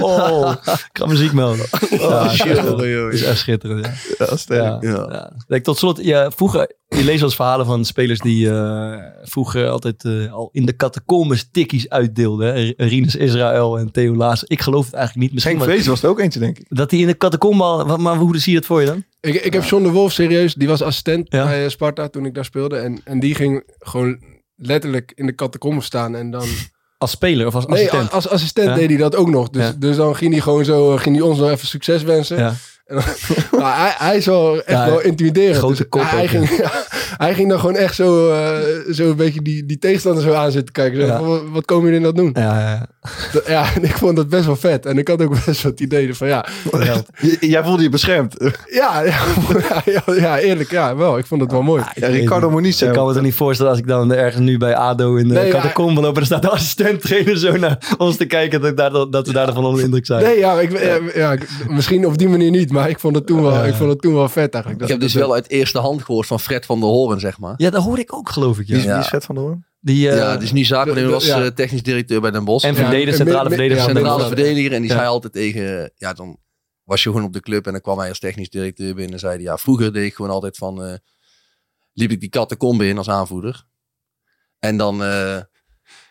Oh, 0.00 0.52
ik 0.66 0.88
ga 0.92 1.06
muziek 1.06 1.32
melden. 1.32 1.66
Ja, 1.90 1.96
Oh, 1.98 2.30
shit. 2.32 2.46
Is 3.20 3.26
echt 3.26 3.38
schitterend. 3.38 3.84
Ja. 3.86 3.92
Ja, 4.18 4.36
sterk. 4.36 4.82
Ja, 4.82 5.32
ja. 5.48 5.60
Tot 5.60 5.78
slot, 5.78 6.04
ja, 6.04 6.30
vroeger, 6.30 6.72
je 6.88 6.96
leest 7.04 7.18
wel 7.18 7.28
eens 7.28 7.34
verhalen 7.36 7.66
van 7.66 7.84
spelers 7.84 8.18
die 8.20 8.50
eh, 8.50 8.96
vroeger 9.22 9.68
altijd 9.68 10.04
eh, 10.04 10.32
al 10.32 10.48
in 10.52 10.66
de 10.66 10.76
catacombes 10.76 11.48
tikkies 11.50 11.88
uitdeelden. 11.88 12.54
hè. 12.54 12.72
Rinus 12.76 13.16
Israël 13.16 13.78
en 13.78 13.90
Theo 13.92 14.14
Laas. 14.16 14.44
Ik 14.44 14.60
geloof 14.60 14.84
het 14.84 14.94
eigenlijk 14.94 15.24
niet. 15.24 15.34
Misschien 15.34 15.56
Henk 15.58 15.70
Vrees 15.70 15.86
was 15.86 16.02
er 16.02 16.08
ook 16.08 16.20
eentje, 16.20 16.40
denk 16.40 16.58
ik. 16.58 16.66
Dat 16.68 16.90
hij 16.90 17.00
in 17.00 17.06
de 17.06 17.16
catacombe 17.16 17.64
al... 17.64 17.86
wat- 17.86 17.98
Maar 17.98 18.16
hoe 18.16 18.38
zie 18.38 18.52
je 18.52 18.58
dat 18.58 18.66
voor 18.66 18.80
je 18.80 18.86
dan? 18.86 19.04
Ik, 19.20 19.34
ik 19.34 19.52
heb 19.52 19.64
John 19.64 19.82
de 19.82 19.90
Wolf 19.90 20.12
serieus, 20.12 20.54
die 20.54 20.68
was 20.68 20.82
assistent 20.82 21.28
bij 21.28 21.64
eh, 21.64 21.70
Sparta 21.70 22.08
toen 22.08 22.24
ik 22.26 22.34
daar 22.34 22.44
speelde. 22.44 22.76
En, 22.76 23.00
en 23.04 23.20
die 23.20 23.34
ging 23.34 23.62
gewoon 23.78 24.20
letterlijk 24.56 25.12
in 25.14 25.26
de 25.26 25.34
catacombe 25.34 25.82
staan 25.82 26.16
en 26.16 26.30
dan... 26.30 26.46
Als 26.98 27.10
speler 27.10 27.46
of 27.46 27.54
als 27.54 27.66
Nee, 27.66 27.74
assistent? 27.76 28.10
a- 28.10 28.14
als 28.14 28.28
assistent 28.28 28.68
Ja. 28.68 28.74
deed 28.74 28.88
hij 28.88 28.98
dat 28.98 29.16
ook 29.16 29.28
nog. 29.30 29.48
Dus, 29.50 29.62
Ja. 29.62 29.72
dus 29.78 29.96
dan 29.96 30.16
ging 30.16 30.32
hij 30.32 30.40
gewoon 30.40 30.64
zo, 30.64 30.96
ging 30.96 31.16
hij 31.16 31.24
ons 31.24 31.38
nog 31.38 31.50
even 31.50 31.66
succes 31.68 32.02
wensen. 32.02 32.38
Ja. 32.38 32.54
Dan, 32.88 33.02
nou, 33.60 33.62
hij, 33.74 33.94
hij 33.98 34.16
is 34.16 34.26
wel 34.26 34.56
echt 34.56 34.68
Ja, 34.68 34.86
wel 34.90 35.00
intimiderend. 35.00 35.56
grote 35.56 35.76
Dus 35.76 35.88
kop 35.88 36.02
hij, 36.04 36.28
ging, 36.28 36.48
hij 37.24 37.34
ging 37.34 37.48
dan 37.48 37.58
gewoon 37.60 37.76
echt 37.76 37.94
zo, 37.94 38.30
eh, 38.32 38.58
zo 38.92 39.10
een 39.10 39.16
beetje 39.16 39.42
die, 39.42 39.66
die 39.66 39.78
tegenstander 39.78 40.22
zo 40.22 40.32
aan 40.32 40.50
zitten 40.50 40.72
kijken. 40.74 41.00
Zo, 41.00 41.06
Ja. 41.06 41.20
wat, 41.22 41.42
wat 41.52 41.64
komen 41.64 41.84
jullie 41.84 42.00
nou 42.00 42.14
doen? 42.14 42.30
Ja, 42.34 42.58
ja. 42.70 42.86
Dat- 43.32 43.46
ja, 43.46 43.64
en 43.74 43.84
ik 43.84 43.96
vond 43.96 44.16
dat 44.16 44.28
best 44.28 44.46
wel 44.46 44.56
vet. 44.56 44.86
En 44.86 44.98
ik 44.98 45.08
had 45.08 45.22
ook 45.22 45.30
best 45.46 45.62
wel 45.62 45.72
het 45.72 45.80
idee 45.80 46.14
van 46.14 46.28
ja... 46.28 46.44
Jij 47.40 47.64
voelde 47.64 47.82
je 47.82 47.88
beschermd. 47.88 48.34
Ja, 48.70 49.00
ja, 49.02 49.18
ja, 49.84 50.02
ja, 50.14 50.38
eerlijk, 50.38 50.70
ja, 50.70 50.96
wel. 50.96 51.18
Ik 51.18 51.26
vond 51.26 51.40
het 51.40 51.50
wel 51.52 51.62
mooi. 51.62 51.82
Ja, 51.94 52.06
Ricardo 52.06 52.50
Moniz. 52.50 52.82
Ik 52.82 52.92
kan 52.92 53.06
me 53.06 53.14
er 53.14 53.22
niet 53.22 53.34
voorstellen 53.34 53.70
als 53.72 53.80
ik 53.80 53.86
dan 53.86 54.12
ergens 54.12 54.42
nu 54.42 54.58
bij 54.58 54.76
ADO 54.76 55.16
in 55.16 55.28
de 55.28 55.34
Nee, 55.34 55.50
catacombe 55.50 56.00
loop 56.00 56.14
en 56.14 56.20
er 56.20 56.26
staat 56.26 56.42
de 56.42 56.48
assistent 56.50 57.00
trainer 57.00 57.36
zo 57.38 57.56
naar 57.56 57.94
ons 57.98 58.16
te 58.16 58.24
kijken 58.24 58.60
dat, 58.60 58.70
ik 58.70 58.76
daar, 58.76 58.90
dat 58.90 59.26
we 59.26 59.32
daarvan 59.32 59.64
onder 59.64 59.78
de 59.78 59.84
indruk 59.84 60.06
zijn. 60.06 60.22
Nee, 60.22 60.38
ja, 60.38 60.60
ik, 60.60 60.78
ja, 61.14 61.36
misschien 61.68 62.06
op 62.06 62.18
die 62.18 62.28
manier 62.28 62.50
niet, 62.50 62.70
maar 62.70 62.88
ik 62.88 62.98
vond 62.98 63.14
het 63.14 63.26
toen 63.26 63.42
wel, 63.42 63.64
ik 63.66 63.74
vond 63.74 63.90
het 63.90 64.00
toen 64.00 64.14
wel 64.14 64.28
vet 64.28 64.52
eigenlijk. 64.54 64.82
Ik 64.82 64.88
heb 64.88 65.00
dus 65.00 65.14
wel 65.14 65.34
uit 65.34 65.50
eerste 65.50 65.78
hand 65.78 66.02
gehoord 66.02 66.26
van 66.26 66.40
Fred 66.40 66.66
van 66.66 66.80
der 66.80 66.88
Hoorn, 66.88 67.20
zeg 67.20 67.38
maar. 67.38 67.54
Ja, 67.56 67.70
dat 67.70 67.82
hoor 67.82 67.98
ik 67.98 68.14
ook 68.14 68.28
geloof 68.30 68.58
ik. 68.58 68.66
Ja. 68.66 68.72
Wie 68.72 68.76
is, 68.76 68.82
wie 68.84 68.92
Ja. 68.94 69.00
is 69.00 69.06
Fred 69.06 69.24
van 69.24 69.34
der 69.34 69.44
Hoorn? 69.44 69.64
Die, 69.80 70.10
eh, 70.10 70.16
ja, 70.16 70.34
die 70.34 70.42
is 70.44 70.52
nu 70.52 70.64
zaakwaarnemer, 70.64 71.10
was 71.10 71.26
ja. 71.26 71.42
eh, 71.44 71.46
technisch 71.50 71.82
directeur 71.82 72.20
bij 72.20 72.30
Den 72.30 72.44
Bosch. 72.44 72.64
En 72.66 72.74
verdediger, 72.74 73.10
Ja, 73.10 73.16
centrale 73.16 73.48
verdediger. 73.48 73.82
ja, 73.88 73.94
centrale 73.94 74.26
verdediger. 74.26 74.72
En 74.72 74.80
die 74.80 74.90
Ja. 74.90 74.96
zei 74.96 75.08
altijd 75.08 75.32
tegen, 75.32 75.92
ja, 75.96 76.12
dan 76.12 76.38
was 76.84 77.02
je 77.02 77.08
gewoon 77.10 77.24
op 77.24 77.32
de 77.32 77.40
club 77.40 77.66
en 77.66 77.72
dan 77.72 77.80
kwam 77.80 77.98
hij 77.98 78.08
als 78.08 78.18
technisch 78.18 78.50
directeur 78.50 78.94
binnen. 78.94 79.12
En 79.12 79.18
zei 79.18 79.32
hij, 79.34 79.42
ja, 79.42 79.56
vroeger 79.58 79.92
deed 79.92 80.06
ik 80.06 80.14
gewoon 80.14 80.30
altijd 80.30 80.56
van, 80.56 80.84
eh, 80.84 80.94
liep 81.92 82.10
ik 82.10 82.20
die 82.20 82.28
catacombe 82.28 82.86
in 82.88 82.98
als 82.98 83.08
aanvoerder. 83.08 83.64
En 84.58 84.76
dan 84.76 85.04
eh, 85.04 85.36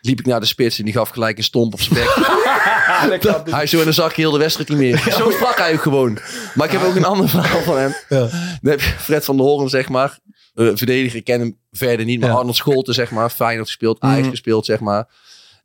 liep 0.00 0.18
ik 0.18 0.26
naar 0.26 0.40
de 0.40 0.46
spits 0.46 0.78
en 0.78 0.84
die 0.84 0.94
gaf 0.94 1.08
gelijk 1.08 1.38
een 1.38 1.44
stomp 1.44 1.72
op 1.72 1.80
zijn 1.80 1.94
bek. 1.94 2.14
hij 3.54 3.66
zo 3.66 3.78
en 3.78 3.84
dan 3.84 3.92
zag 3.92 4.14
je 4.14 4.20
heel 4.20 4.30
de 4.30 4.38
wedstrijd 4.38 4.68
niet 4.68 4.78
meer. 4.78 4.98
Zo 5.12 5.30
sprak 5.30 5.58
hij 5.58 5.72
ook 5.72 5.82
gewoon. 5.82 6.18
Maar 6.54 6.66
ik 6.66 6.72
heb 6.72 6.82
ook 6.82 6.94
een 6.96 7.04
ander 7.04 7.28
verhaal 7.28 7.62
van 7.62 7.78
hem. 7.78 7.94
Dan 8.08 8.30
heb 8.70 8.80
je 8.80 8.86
Fred 8.98 9.24
van 9.24 9.36
der 9.36 9.46
Hoorn, 9.46 9.68
zeg 9.68 9.88
maar. 9.88 10.18
Eh, 10.58 10.70
verdediger, 10.74 11.22
ken 11.22 11.40
hem 11.40 11.58
verder 11.70 12.06
niet. 12.06 12.20
Maar 12.20 12.28
Ja. 12.28 12.34
Arnold 12.34 12.56
Scholten, 12.56 12.94
zeg 12.94 13.10
maar. 13.10 13.30
Feyenoord 13.30 13.66
gespeeld, 13.66 14.00
Ajax 14.00 14.20
Mhm. 14.20 14.30
gespeeld, 14.30 14.64
zeg 14.64 14.80
maar. 14.80 15.08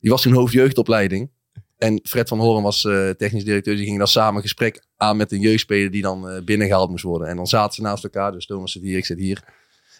Die 0.00 0.10
was 0.10 0.22
toen 0.22 0.32
hoofdjeugdopleiding. 0.32 1.30
En 1.78 2.00
Fred 2.02 2.28
van 2.28 2.38
Hoorn 2.38 2.62
was 2.62 2.84
eh, 2.84 3.10
technisch 3.10 3.44
directeur. 3.44 3.76
Die 3.76 3.84
ging 3.84 3.98
dan 3.98 4.06
samen 4.08 4.36
een 4.36 4.42
gesprek 4.42 4.84
aan 4.96 5.16
met 5.16 5.32
een 5.32 5.40
jeugdspeler 5.40 5.90
die 5.90 6.02
dan 6.02 6.28
eh, 6.28 6.42
binnengehaald 6.42 6.90
moest 6.90 7.04
worden. 7.04 7.28
En 7.28 7.36
dan 7.36 7.46
zaten 7.46 7.74
ze 7.74 7.82
naast 7.82 8.04
elkaar. 8.04 8.32
Dus 8.32 8.46
Thomas 8.46 8.72
zit 8.72 8.82
hier, 8.82 8.96
ik 8.96 9.04
zit 9.04 9.18
hier. 9.18 9.42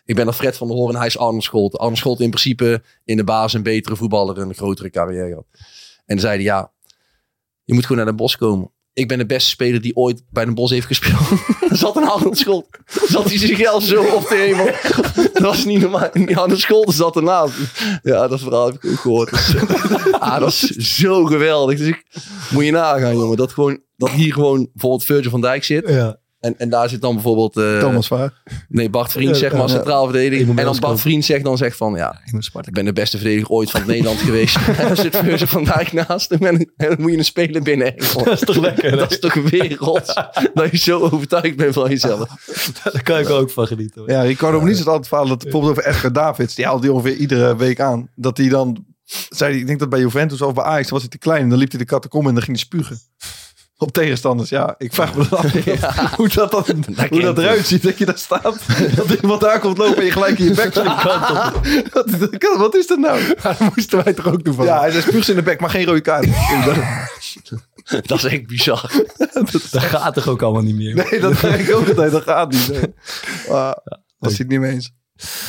Ik 0.05 0.15
ben 0.15 0.25
dan 0.25 0.35
Fred 0.35 0.57
van 0.57 0.67
der 0.69 0.77
Hoorn, 0.77 0.97
hij 0.97 1.07
is 1.07 1.19
Arnold 1.19 1.43
Scholten. 1.43 1.79
Arnold 1.79 1.99
Scholten 1.99 2.25
in 2.25 2.31
principe 2.31 2.83
in 3.05 3.17
de 3.17 3.25
basis 3.25 3.53
een 3.53 3.63
betere 3.63 3.97
voetballer, 3.97 4.39
een 4.39 4.55
grotere 4.55 4.91
carrière 4.91 5.29
gehad. 5.29 5.47
En 5.53 5.61
dan 6.07 6.19
zei 6.19 6.35
hij, 6.35 6.43
ja, 6.45 6.73
je 7.65 7.75
moet 7.75 7.83
gewoon 7.83 7.97
naar 7.97 8.07
Den 8.07 8.17
Bosch 8.17 8.37
komen. 8.37 8.71
Ik 8.95 9.09
ben 9.09 9.19
de 9.19 9.27
beste 9.27 9.51
speler 9.51 9.81
die 9.81 9.97
ooit 9.97 10.23
bij 10.31 10.45
Den 10.45 10.55
Bosch 10.55 10.73
heeft 10.73 10.87
gespeeld. 10.87 11.41
Zat 11.81 11.97
een 11.97 12.09
Arnold 12.09 12.39
Scholten. 12.39 12.81
Zat 13.07 13.25
hij 13.25 13.39
zich 13.39 13.57
zelf 13.57 13.83
zo 13.83 14.05
op 14.05 14.29
de 14.29 14.35
hemel. 14.35 14.65
Dat 15.33 15.43
was 15.43 15.65
niet 15.65 15.81
normaal. 15.81 16.11
Arnold 16.13 16.61
Scholten 16.61 16.95
zat 16.95 17.17
ernaast. 17.17 17.55
Ja, 18.03 18.29
dat 18.29 18.41
verhaal 18.41 18.67
heb 18.67 18.75
ik 18.75 18.91
ook 18.91 19.01
gehoord. 19.01 19.31
Dus, 19.31 19.55
ah, 20.13 20.39
dat 20.39 20.49
is 20.49 20.61
zo 20.71 21.25
geweldig. 21.25 21.79
Dus 21.79 21.89
ik, 21.89 22.05
moet 22.51 22.65
je 22.65 22.71
nagaan, 22.71 23.17
jongen. 23.17 23.37
Dat, 23.37 23.53
gewoon, 23.53 23.81
dat 23.97 24.11
hier 24.11 24.33
gewoon 24.33 24.69
bijvoorbeeld 24.73 25.05
Virgil 25.05 25.31
van 25.31 25.41
Dijk 25.41 25.65
zit. 25.65 25.89
Ja. 25.89 26.19
En, 26.45 26.55
en 26.59 26.69
daar 26.69 26.89
zit 26.89 27.01
dan 27.01 27.15
bijvoorbeeld... 27.15 27.57
eh, 27.57 27.79
Thomas 27.79 28.07
Vaar. 28.07 28.33
Nee, 28.69 28.91
Bart 28.91 29.13
Vriend, 29.13 29.37
zeg 29.37 29.53
maar, 29.53 29.69
centraal 29.69 30.05
verdediger. 30.05 30.41
Ik 30.41 30.47
moet 30.47 30.59
En 30.59 30.65
dan 30.65 30.77
Bart. 30.81 31.01
Vriend 31.01 31.25
zegt 31.25 31.45
dan 31.45 31.57
zegt 31.57 31.77
van, 31.77 31.95
ja, 31.95 32.21
ik 32.67 32.73
ben 32.73 32.85
de 32.85 32.93
beste 32.93 33.17
verdediger 33.17 33.49
ooit 33.51 33.71
van 33.71 33.87
Nederland 33.87 34.19
geweest. 34.19 34.57
En 34.79 34.87
dan 34.87 34.97
zit 34.97 35.17
Virgil 35.17 35.47
van 35.47 35.65
Dijk 35.65 35.93
naast 35.93 36.31
hem 36.31 36.43
en, 36.43 36.57
en 36.77 36.89
dan 36.89 36.97
moet 37.01 37.11
je 37.11 37.19
een 37.19 37.25
speler 37.25 37.63
binnen. 37.63 37.95
Dat 38.25 38.27
is 38.27 38.41
toch 38.41 38.57
lekker? 38.57 38.97
Dat 38.97 39.11
is 39.11 39.19
toch 39.19 39.35
wereld. 39.35 40.15
dat 40.55 40.71
je 40.71 40.77
zo 40.77 41.01
overtuigd 41.01 41.57
bent 41.57 41.75
van 41.75 41.89
jezelf. 41.89 42.29
Daar 42.83 43.03
kan 43.03 43.19
ik 43.19 43.31
ook 43.31 43.51
van 43.51 43.67
genieten. 43.67 44.01
hoor. 44.01 44.11
Ja, 44.11 44.23
Ricardo 44.23 44.61
Moniz 44.61 44.79
had 44.79 44.87
altijd 44.87 45.09
verhaal 45.09 45.29
dat 45.29 45.43
bijvoorbeeld 45.43 45.73
over 45.79 45.91
Edgar 45.91 46.13
Davids. 46.13 46.55
Die 46.55 46.65
haalde 46.65 46.81
die 46.83 46.93
ongeveer 46.93 47.17
iedere 47.17 47.57
week 47.57 47.81
aan. 47.81 48.09
Dat 48.15 48.37
hij 48.37 48.49
dan, 48.49 48.85
zei 49.29 49.51
hij, 49.51 49.61
ik 49.61 49.67
denk 49.67 49.79
dat 49.79 49.89
bij 49.89 50.01
Juventus 50.01 50.43
of 50.43 50.55
bij 50.55 50.65
Ajax 50.65 50.91
was 50.91 51.01
hij 51.01 51.11
te 51.11 51.19
klein. 51.19 51.43
En 51.43 51.49
dan 51.49 51.59
liep 51.59 51.71
hij 51.71 51.79
de 51.79 51.85
catacombe 51.87 52.29
en 52.29 52.35
dan 52.35 52.45
ging 52.45 52.57
hij 52.57 52.67
spugen. 52.67 52.99
Op 53.85 53.93
tegenstanders, 53.93 54.49
ja. 54.49 54.74
Ik 54.78 54.93
vraag 54.93 55.14
me 55.14 55.26
dan 55.28 55.39
af 55.39 55.53
hoe 56.16 56.28
dat, 56.28 56.51
dan, 56.51 56.85
hoe 57.11 57.20
dat 57.20 57.39
eruit 57.39 57.66
ziet. 57.66 57.82
Dat 57.82 57.99
je 57.99 58.05
daar 58.05 58.18
staat, 58.18 58.61
dat 58.97 59.11
iemand 59.11 59.41
daar 59.41 59.61
komt 59.61 59.78
lopen 59.78 59.97
en 59.97 60.05
je 60.05 60.11
gelijk 60.11 60.39
in 60.39 60.45
je 60.45 60.55
bek 60.55 60.72
slikt. 60.72 61.03
wat, 61.95 62.57
wat 62.57 62.74
is 62.74 62.87
dat 62.87 62.99
nou? 62.99 63.20
dat 63.43 63.59
moesten 63.74 64.05
wij 64.05 64.12
toch 64.12 64.26
ook 64.26 64.45
doen 64.45 64.55
van. 64.55 64.64
Ja, 64.64 64.80
hij 64.80 64.91
zei 64.91 65.03
spuugt 65.03 65.28
in 65.28 65.35
de 65.35 65.43
bek, 65.43 65.61
maar 65.61 65.70
geen 65.70 65.85
rode 65.85 66.01
kaart. 66.01 66.26
Dat 68.07 68.18
is 68.18 68.24
echt 68.24 68.47
bizar. 68.47 68.91
Dat 69.70 69.82
gaat 69.82 70.14
toch 70.14 70.28
ook 70.28 70.43
allemaal 70.43 70.62
niet 70.62 70.76
meer. 70.76 70.95
Nee, 70.95 71.20
dat 71.20 71.41
denk 71.41 71.55
ik 71.55 71.74
ook 71.74 71.89
altijd. 71.89 72.12
Dat 72.12 72.22
gaat 72.22 72.53
niet. 72.53 72.68
Nee. 72.68 72.95
Maar, 73.49 73.78
dat 74.18 74.30
zit 74.30 74.39
het 74.39 74.49
niet 74.49 74.61
mee 74.61 74.72
eens. 74.72 74.93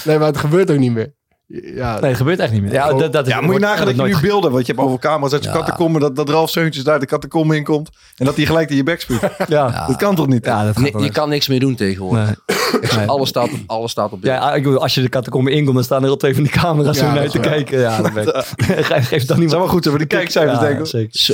Nee, 0.04 0.18
maar 0.18 0.28
het 0.28 0.38
gebeurt 0.38 0.72
ook 0.72 0.78
niet 0.78 0.94
meer. 0.94 1.14
Ja, 1.48 1.92
Nee, 2.00 2.10
dat 2.10 2.18
gebeurt 2.18 2.40
echt 2.40 2.52
niet 2.52 2.62
meer. 2.62 2.72
Ja, 2.72 2.94
dat, 2.94 3.14
dat 3.14 3.28
Ja, 3.28 3.42
moet 3.42 3.54
je 3.54 3.60
nagaan 3.60 3.86
dat 3.86 3.96
je 3.96 4.02
nu 4.04 4.20
beelden, 4.20 4.52
want 4.52 4.66
je 4.66 4.74
hebt 4.74 4.86
over 4.86 5.00
camera's 5.00 5.34
uit 5.34 5.44
je 5.44 5.50
Ja. 5.50 6.00
dat, 6.00 6.16
dat 6.16 6.30
Ralf 6.30 6.50
Seuntjes 6.50 6.84
daar 6.84 7.00
de 7.00 7.06
catacombe 7.06 7.56
in 7.56 7.64
komt 7.64 7.90
en 8.16 8.26
dat 8.26 8.36
hij 8.36 8.46
gelijk 8.46 8.70
in 8.70 8.76
je 8.76 8.84
bek 8.84 9.02
spuugt. 9.02 9.24
Ja. 9.48 9.86
Dat 9.88 9.96
kan 9.96 10.16
toch 10.16 10.28
niet? 10.28 10.46
Ja, 10.46 10.66
dat 10.66 10.78
Nee, 10.78 10.92
je 10.98 11.04
echt. 11.04 11.14
kan 11.14 11.30
niks 11.30 11.48
meer 11.48 11.60
doen 11.60 11.76
tegenwoordig. 11.76 12.36
Nee. 12.96 13.08
Alles, 13.08 13.30
staat 13.30 13.44
op, 13.52 13.60
alles 13.66 13.92
staat 13.92 14.12
op 14.12 14.22
beeld. 14.22 14.34
Ja, 14.34 14.54
ik 14.54 14.64
bedoel, 14.64 14.82
als 14.82 14.94
je 14.96 15.02
de 15.02 15.10
catacombe 15.10 15.52
inkomt, 15.52 15.76
dan 15.76 15.84
staan 15.84 16.04
er 16.04 16.12
op 16.12 16.20
twee 16.20 16.34
van 16.34 16.44
die 16.44 16.52
camera's 16.52 16.98
Ja, 17.00 17.08
om 17.08 17.14
naar 17.14 17.24
dat 17.24 17.32
te 17.32 17.40
kijken. 17.40 17.80
Ja, 17.80 18.02
dat 18.02 18.14
ben 18.14 18.28
ik. 18.28 18.46
Geef, 18.86 19.08
geef 19.08 19.26
dan 19.26 19.40
niet 19.40 19.50
zou 19.50 19.62
wel 19.62 19.72
goed 19.72 19.84
zijn 19.84 19.96
voor 19.98 20.08
de 20.08 20.16
kijkcijfers, 20.16 20.60
denk 20.60 20.80
ik. 20.80 20.86
Zeker. 20.86 21.20
Zo. 21.20 21.34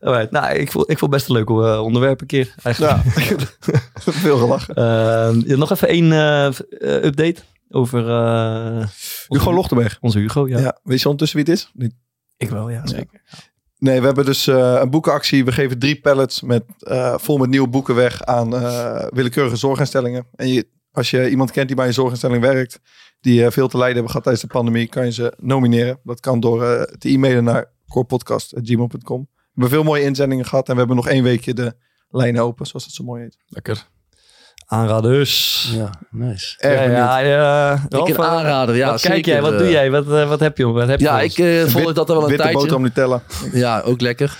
Alright, 0.00 0.30
nou, 0.30 0.54
ik 0.54 0.70
vond, 0.70 0.90
ik 0.90 0.98
vond 0.98 1.10
best 1.10 1.28
een 1.28 1.34
leuk 1.34 1.48
eh, 1.48 1.82
onderwerp 1.82 2.20
een 2.20 2.26
keer. 2.26 2.54
Eigenlijk. 2.62 2.98
Veel 3.94 4.38
gelachen. 4.38 4.74
Eh, 4.74 4.84
ja, 5.46 5.56
nog 5.56 5.70
even 5.70 5.88
één 5.88 6.12
eh, 6.12 6.46
eh, 6.46 6.52
update 6.80 7.34
over 7.74 8.08
eh, 8.08 8.76
onze- 8.76 9.26
Hugo 9.28 9.52
Lochtenberg. 9.54 9.98
Onze 10.00 10.18
Hugo, 10.18 10.48
ja. 10.48 10.58
Ja. 10.58 10.78
Weet 10.82 11.00
je 11.00 11.04
ondertussen 11.08 11.38
wie 11.44 11.52
het 11.52 11.58
is? 11.62 11.70
Niet. 11.74 11.94
Ik 12.36 12.50
wel, 12.50 12.68
ja, 12.70 12.86
zeker. 12.86 13.20
Nee, 13.78 14.00
we 14.00 14.06
hebben 14.06 14.24
dus 14.24 14.46
eh, 14.46 14.78
een 14.80 14.90
boekenactie. 14.90 15.44
We 15.44 15.52
geven 15.52 15.78
drie 15.78 16.00
pallets 16.00 16.40
met, 16.42 16.64
eh, 16.78 17.14
vol 17.18 17.38
met 17.38 17.50
nieuwe 17.50 17.68
boeken 17.68 17.94
weg 17.94 18.24
aan 18.24 18.54
eh, 18.56 19.06
willekeurige 19.08 19.56
zorginstellingen. 19.56 20.26
En 20.34 20.48
je, 20.48 20.68
als 20.90 21.10
je 21.10 21.30
iemand 21.30 21.50
kent 21.50 21.66
die 21.66 21.76
bij 21.76 21.86
een 21.86 21.92
zorginstelling 21.92 22.42
werkt, 22.42 22.80
die 23.20 23.44
eh, 23.44 23.50
veel 23.50 23.68
te 23.68 23.76
lijden 23.76 23.94
hebben 23.94 24.10
gehad 24.10 24.22
tijdens 24.26 24.46
de 24.46 24.52
pandemie, 24.52 24.86
kan 24.88 25.04
je 25.04 25.12
ze 25.12 25.32
nomineren. 25.38 26.00
Dat 26.04 26.20
kan 26.20 26.40
door 26.40 26.64
eh, 26.64 26.82
te 26.82 27.08
e-mailen 27.08 27.44
naar 27.44 27.70
corepodcast.gmail.com. 27.88 29.20
We 29.32 29.50
hebben 29.60 29.68
veel 29.68 29.82
mooie 29.82 30.02
inzendingen 30.04 30.44
gehad 30.44 30.66
en 30.68 30.72
we 30.72 30.78
hebben 30.78 30.96
nog 30.96 31.08
één 31.08 31.22
weekje 31.22 31.54
de 31.54 31.74
lijnen 32.08 32.42
open, 32.42 32.66
zoals 32.66 32.84
het 32.84 32.94
zo 32.94 33.04
mooi 33.04 33.22
heet. 33.22 33.36
Lekker. 33.46 33.88
Aanraders. 34.72 35.68
Ja, 35.76 35.90
nice. 36.10 36.54
Erg 36.58 36.80
ja, 36.80 37.18
ja, 37.18 37.18
ja. 37.18 37.74
Ik 37.88 38.08
een 38.08 38.16
eh, 38.16 38.26
aanrader, 38.26 38.76
ja. 38.76 38.90
wat 38.90 39.00
kijk 39.00 39.24
jij? 39.26 39.42
Wat 39.42 39.58
doe 39.58 39.70
jij? 39.70 39.90
Wat, 39.90 40.12
eh, 40.12 40.28
wat 40.28 40.40
heb 40.40 40.56
je? 40.58 40.66
Wat 40.66 40.88
heb 40.88 40.98
je 40.98 41.04
Ja, 41.04 41.20
ik 41.20 41.38
eh 41.38 41.64
volg 41.64 41.92
dat 41.92 42.08
al 42.08 42.14
wel 42.14 42.22
een 42.24 42.28
Witte 42.28 42.42
tijdje. 42.42 42.58
boterham 42.58 42.82
Nutella. 42.82 43.22
Ja, 43.52 43.80
ook 43.80 44.00
lekker. 44.00 44.36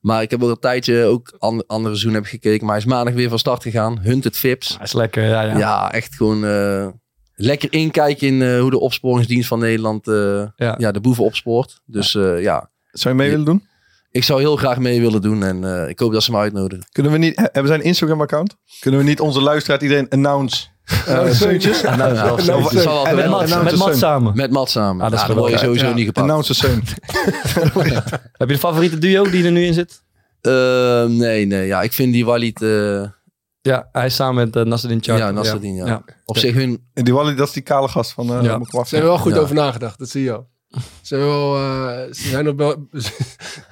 Maar 0.00 0.22
ik 0.22 0.30
heb 0.30 0.42
ook 0.42 0.50
een 0.50 0.58
tijdje 0.58 1.04
ook 1.04 1.34
an- 1.38 1.66
andere 1.66 1.94
seizoen 1.96 2.14
heb 2.14 2.24
gekeken. 2.24 2.66
Maar 2.66 2.74
hij 2.74 2.84
is 2.84 2.90
maandag 2.90 3.14
weer 3.14 3.28
van 3.28 3.38
start 3.38 3.62
gegaan. 3.62 3.98
Hunted 4.02 4.36
Vips. 4.36 4.68
Ja, 4.78 4.82
is 4.84 4.92
lekker, 4.92 5.24
ja, 5.24 5.42
ja. 5.42 5.58
Ja, 5.58 5.92
echt 5.92 6.14
gewoon 6.14 6.44
eh, 6.46 6.86
lekker 7.34 7.72
inkijken 7.72 8.26
in 8.26 8.58
hoe 8.58 8.70
de 8.70 8.80
opsporingsdienst 8.80 9.48
van 9.48 9.58
Nederland 9.58 10.08
eh, 10.08 10.14
Ja. 10.56 10.74
ja. 10.78 10.90
de 10.92 11.00
boeven 11.00 11.24
opspoort. 11.24 11.80
Dus 11.86 12.12
ja, 12.38 12.70
Zou 12.90 13.14
je 13.14 13.20
mee 13.20 13.30
willen 13.30 13.44
doen? 13.44 13.67
Ik 14.10 14.24
zou 14.24 14.40
heel 14.40 14.56
graag 14.56 14.78
mee 14.78 15.00
willen 15.00 15.22
doen. 15.22 15.42
En 15.42 15.82
eh, 15.82 15.88
ik 15.88 15.98
hoop 15.98 16.12
dat 16.12 16.22
ze 16.22 16.30
me 16.30 16.36
uitnodigen. 16.38 16.86
Kunnen 16.92 17.12
we 17.12 17.18
niet, 17.18 17.36
hebben 17.36 17.66
zij 17.66 17.74
een 17.76 17.82
Instagram 17.82 18.20
account? 18.20 18.56
Kunnen 18.80 19.00
we 19.00 19.06
niet 19.06 19.20
onze 19.20 19.40
luisteraar 19.42 19.82
iedereen 19.82 20.08
announce 20.08 20.66
uh, 21.08 21.30
Seuntjes? 21.30 21.80
Ja, 21.80 21.96
nou, 21.96 22.14
Ja, 22.42 23.04
En 23.04 23.16
met 23.64 23.76
Mats 23.76 23.98
samen. 23.98 24.36
Met 24.36 24.50
Matt 24.50 24.70
samen. 24.70 25.04
Ah, 25.04 25.10
dat 25.10 25.20
is 25.20 25.26
ja, 25.26 25.34
word 25.34 25.50
je 25.52 25.58
sowieso 25.58 25.86
Ja. 25.86 25.94
niet 25.94 26.06
gepakt. 26.06 26.26
Announce 26.28 26.54
Seun. 26.54 26.82
Heb 28.32 28.48
je 28.48 28.54
een 28.54 28.58
favoriete 28.58 28.98
duo 28.98 29.30
die 29.30 29.44
er 29.44 29.50
nu 29.50 29.64
in 29.64 29.74
zit? 29.74 30.02
Eh, 30.40 31.04
nee, 31.04 31.46
nee. 31.46 31.66
Ja, 31.66 31.82
ik 31.82 31.92
vind 31.92 32.12
die 32.12 32.24
Walid... 32.24 32.62
eh 32.62 33.02
Ja, 33.60 33.88
hij 33.92 34.06
is 34.06 34.14
samen 34.14 34.34
met 34.34 34.56
uh, 34.56 34.62
Nasreddin 34.70 35.02
Chak. 35.02 35.18
ja, 35.18 35.30
Nasreddin, 35.30 35.74
ja. 35.74 36.02
Op 36.24 36.38
zich 36.38 36.54
hun... 36.54 36.86
En 36.94 37.04
die 37.04 37.14
Wally, 37.14 37.34
dat 37.34 37.46
is 37.46 37.52
die 37.52 37.62
kale 37.62 37.88
gast 37.88 38.12
van... 38.12 38.26
Uh, 38.26 38.42
Ja. 38.42 38.60
Ze 38.70 38.78
hebben 38.94 39.08
wel 39.10 39.18
goed 39.18 39.34
Ja. 39.34 39.38
over 39.40 39.54
nagedacht, 39.54 39.98
dat 39.98 40.08
zie 40.08 40.22
je 40.22 40.32
al. 40.32 40.48
Ze, 41.02 41.14
hebben 41.14 41.28
wel, 41.34 41.56
eh, 41.56 42.12
ze 42.12 42.28
zijn 42.28 42.48
op 42.48 42.58
wel, 42.58 42.88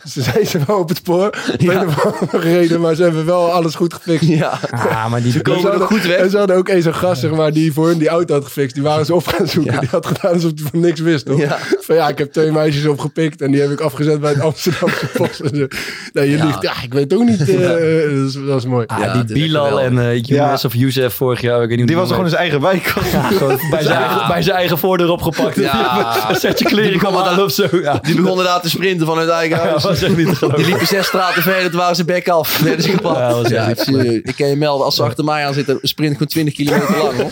ze 0.09 0.23
zijn 0.23 0.47
ze 0.47 0.59
wel 0.67 0.79
op 0.79 0.89
het 0.89 0.97
spoor. 0.99 1.39
Ik 1.59 1.67
weet 1.69 1.85
nog 1.85 2.03
wel 2.03 2.13
gereden, 2.29 2.81
maar 2.81 2.95
ze 2.95 3.03
hebben 3.03 3.27
wel 3.27 3.53
alles 3.53 3.75
goed 3.75 3.95
gefixt. 3.95 4.29
Ja. 4.29 4.59
Ah, 4.71 5.11
maar 5.11 5.23
die 5.23 5.33
Ze 5.33 5.41
komen 5.43 5.61
Ze 5.61 5.67
hadden- 5.69 5.87
goed 5.87 6.03
weg. 6.07 6.17
En 6.17 6.31
ze 6.31 6.39
hadden 6.39 6.57
ook 6.57 6.69
eens 6.69 6.85
een 6.85 6.95
gast, 6.95 7.21
zeg 7.21 7.31
maar, 7.31 7.53
die 7.53 7.73
voor 7.73 7.87
hun 7.89 7.99
die 7.99 8.09
auto 8.09 8.35
had 8.35 8.45
gefixt. 8.45 8.75
Die 8.75 8.83
waren 8.85 9.07
ze 9.07 9.15
op 9.15 9.27
gaan 9.27 9.47
zoeken. 9.47 9.81
Die 9.81 9.89
had 9.89 10.07
gedaan 10.07 10.33
alsof 10.33 10.51
hij 10.55 10.69
van 10.71 10.81
niks 10.81 11.01
wist, 11.01 11.27
toch? 11.27 11.39
Ja. 11.41 11.59
Van 11.81 11.95
ja, 11.97 12.09
ik 12.09 12.19
heb 12.19 12.33
twee 12.33 12.51
meisjes 12.53 12.87
opgepikt 12.87 13.41
en 13.43 13.51
die 13.51 13.61
heb 13.61 13.71
ik 13.71 13.81
afgezet 13.81 14.21
bij 14.21 14.31
het 14.33 14.41
Amsterdamse 14.41 15.07
post. 15.17 15.43
Nee, 15.53 16.31
je 16.31 16.37
Ja. 16.37 16.45
liegt. 16.47 16.63
Ja, 16.63 16.73
ik 16.83 16.93
weet 16.93 17.15
ook 17.15 17.25
niet. 17.25 17.41
eh, 17.41 17.61
dat, 17.61 17.79
is, 17.79 18.33
dat 18.47 18.57
is 18.59 18.65
mooi. 18.67 18.87
Ah, 18.87 18.99
Ja, 18.99 19.23
die 19.23 19.35
Bilal 19.35 19.81
en 19.81 19.99
eh 19.99 20.23
Younes 20.23 20.65
of 20.65 20.75
Youssef 20.75 21.15
vorig 21.15 21.41
jaar. 21.41 21.63
Ik 21.63 21.69
weet 21.69 21.79
niet 21.79 21.87
Die 21.87 21.97
was 21.97 22.09
gewoon 22.09 22.25
in 22.25 22.31
zijn 22.31 22.43
eigen 22.43 22.61
wijk. 22.61 22.95
Ja, 23.13 23.29
bij, 23.71 23.83
zijn 23.83 23.97
eigen, 23.99 24.29
bij 24.29 24.43
zijn 24.43 24.57
eigen 24.57 24.79
voordeur 24.79 25.11
opgepakt. 25.11 25.57
Ja. 25.57 26.29
Een 26.31 26.37
setje 26.37 26.65
kleren 26.65 26.85
Die 26.91 26.99
kwam 26.99 27.13
begon 27.13 27.29
aan 27.29 27.41
of 27.43 27.51
zo. 27.53 27.69
Ja. 27.73 27.99
Die 28.03 28.15
begon 28.15 28.31
inderdaad 28.31 28.63
te 28.63 28.69
sprinten 28.69 29.07
vanuit 29.07 29.29
eigen 29.29 29.57
Ja, 29.57 29.63
huis. 29.69 29.83
was 29.83 30.03
echt 30.03 30.17
niet 30.17 30.39
te. 30.39 30.53
Die 30.57 30.65
liepen 30.65 30.87
zes 30.87 31.07
straten 31.07 31.43
verder, 31.43 31.71
toen 31.71 31.79
waren 31.81 31.97
ze 31.97 32.05
bek 32.05 32.29
af. 32.29 32.59
Werden 32.63 32.83
ze 32.83 32.91
gepakt. 32.91 33.17
Ja, 33.19 33.29
dat 33.29 33.43
was 33.43 33.51
Ja, 33.51 33.69
echt 33.69 33.89
ik, 33.89 34.35
kan 34.37 34.49
je 34.49 34.57
melden, 34.57 34.85
als 34.85 34.95
ze 34.97 35.03
achter 35.03 35.25
mij 35.25 35.47
aan 35.47 35.55
zitten, 35.55 35.79
sprint 35.83 36.13
gewoon 36.13 36.29
20 36.29 36.55
kilometer 36.55 36.97
lang. 36.97 37.17
Hoor. 37.17 37.31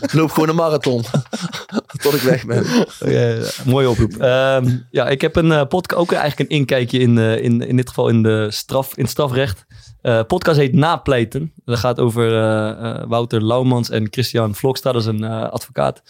Ik 0.00 0.12
loop 0.20 0.30
gewoon 0.30 0.48
een 0.48 0.54
marathon. 0.54 1.04
Tot 2.02 2.14
ik 2.14 2.20
weg 2.20 2.46
ben. 2.46 2.64
Oké, 3.00 3.42
mooie 3.64 3.88
oproep. 3.90 4.16
Ehm, 4.16 4.76
ja, 4.90 5.08
ik 5.08 5.20
heb 5.20 5.36
een 5.36 5.52
eh, 5.52 5.66
podcast, 5.68 6.00
ook 6.00 6.12
eigenlijk 6.12 6.50
een 6.50 6.56
inkijkje 6.56 6.98
in, 6.98 7.18
eh, 7.18 7.42
in, 7.42 7.60
in 7.60 7.76
dit 7.76 7.88
geval 7.88 8.08
in, 8.08 8.22
de 8.22 8.46
straf, 8.50 8.96
in 8.96 9.02
het 9.02 9.10
strafrecht. 9.12 9.64
Eh 10.02 10.20
podcast 10.26 10.58
heet 10.58 10.72
Napleiten. 10.74 11.52
Dat 11.64 11.78
gaat 11.78 12.00
over 12.00 12.32
eh, 12.32 12.70
eh, 12.70 13.02
Wouter 13.08 13.44
Laumans 13.44 13.90
en 13.90 14.06
Christian 14.10 14.54
Vloksta, 14.54 14.92
dat 14.92 15.00
is 15.00 15.06
een 15.08 15.24
eh, 15.24 15.48
advocaat. 15.50 16.02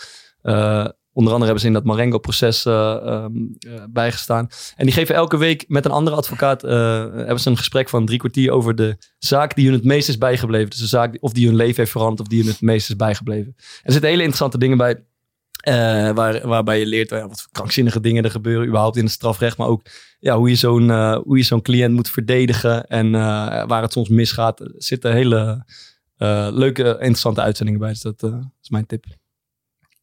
Onder 1.16 1.32
andere 1.32 1.52
hebben 1.52 1.60
ze 1.60 1.66
in 1.66 1.72
dat 1.72 1.96
Marengo-proces 1.96 2.64
eh, 2.64 2.96
ehm, 2.96 3.32
eh, 3.58 3.82
bijgestaan. 3.90 4.48
En 4.76 4.84
die 4.84 4.94
geven 4.94 5.14
elke 5.14 5.36
week 5.36 5.64
met 5.68 5.84
een 5.84 5.90
andere 5.90 6.16
advocaat 6.16 6.64
eh, 6.64 6.72
hebben 7.14 7.40
ze 7.40 7.50
een 7.50 7.56
gesprek 7.56 7.88
van 7.88 8.06
drie 8.06 8.18
kwartier 8.18 8.50
over 8.50 8.74
de 8.74 8.96
zaak 9.18 9.54
die 9.54 9.64
hun 9.64 9.74
het 9.74 9.84
meest 9.84 10.08
is 10.08 10.18
bijgebleven. 10.18 10.70
Dus 10.70 10.78
de 10.78 10.86
zaak 10.86 11.16
of 11.20 11.32
die 11.32 11.46
hun 11.46 11.56
leven 11.56 11.76
heeft 11.76 11.90
veranderd 11.90 12.20
of 12.20 12.26
die 12.26 12.42
hun 12.42 12.48
het 12.50 12.60
meest 12.60 12.88
is 12.88 12.96
bijgebleven. 12.96 13.54
Er 13.56 13.92
zitten 13.92 14.10
hele 14.10 14.22
interessante 14.22 14.58
dingen 14.58 14.76
bij. 14.76 15.04
waar, 16.14 16.48
waarbij 16.48 16.78
je 16.78 16.86
leert 16.86 17.10
wat 17.10 17.40
voor 17.40 17.52
krankzinnige 17.52 18.00
dingen 18.00 18.24
er 18.24 18.30
gebeuren 18.30 18.66
überhaupt 18.66 18.96
in 18.96 19.04
het 19.04 19.12
strafrecht. 19.12 19.56
Maar 19.56 19.68
ook 19.68 19.82
ja, 20.18 20.36
hoe 20.36 20.48
je 20.48 20.54
zo'n 20.56 21.14
hoe 21.14 21.36
je 21.36 21.42
zo'n 21.42 21.62
cliënt 21.62 21.94
moet 21.94 22.10
verdedigen. 22.10 22.86
En 22.86 23.10
waar 23.66 23.82
het 23.82 23.92
soms 23.92 24.08
misgaat. 24.08 24.60
Er 24.60 24.72
zitten 24.76 25.12
hele 25.12 25.64
leuke, 26.52 26.84
interessante 26.84 27.40
uitzendingen 27.40 27.80
bij. 27.80 27.90
Dus 27.90 28.00
dat 28.00 28.22
is 28.62 28.68
mijn 28.68 28.86
tip. 28.86 29.04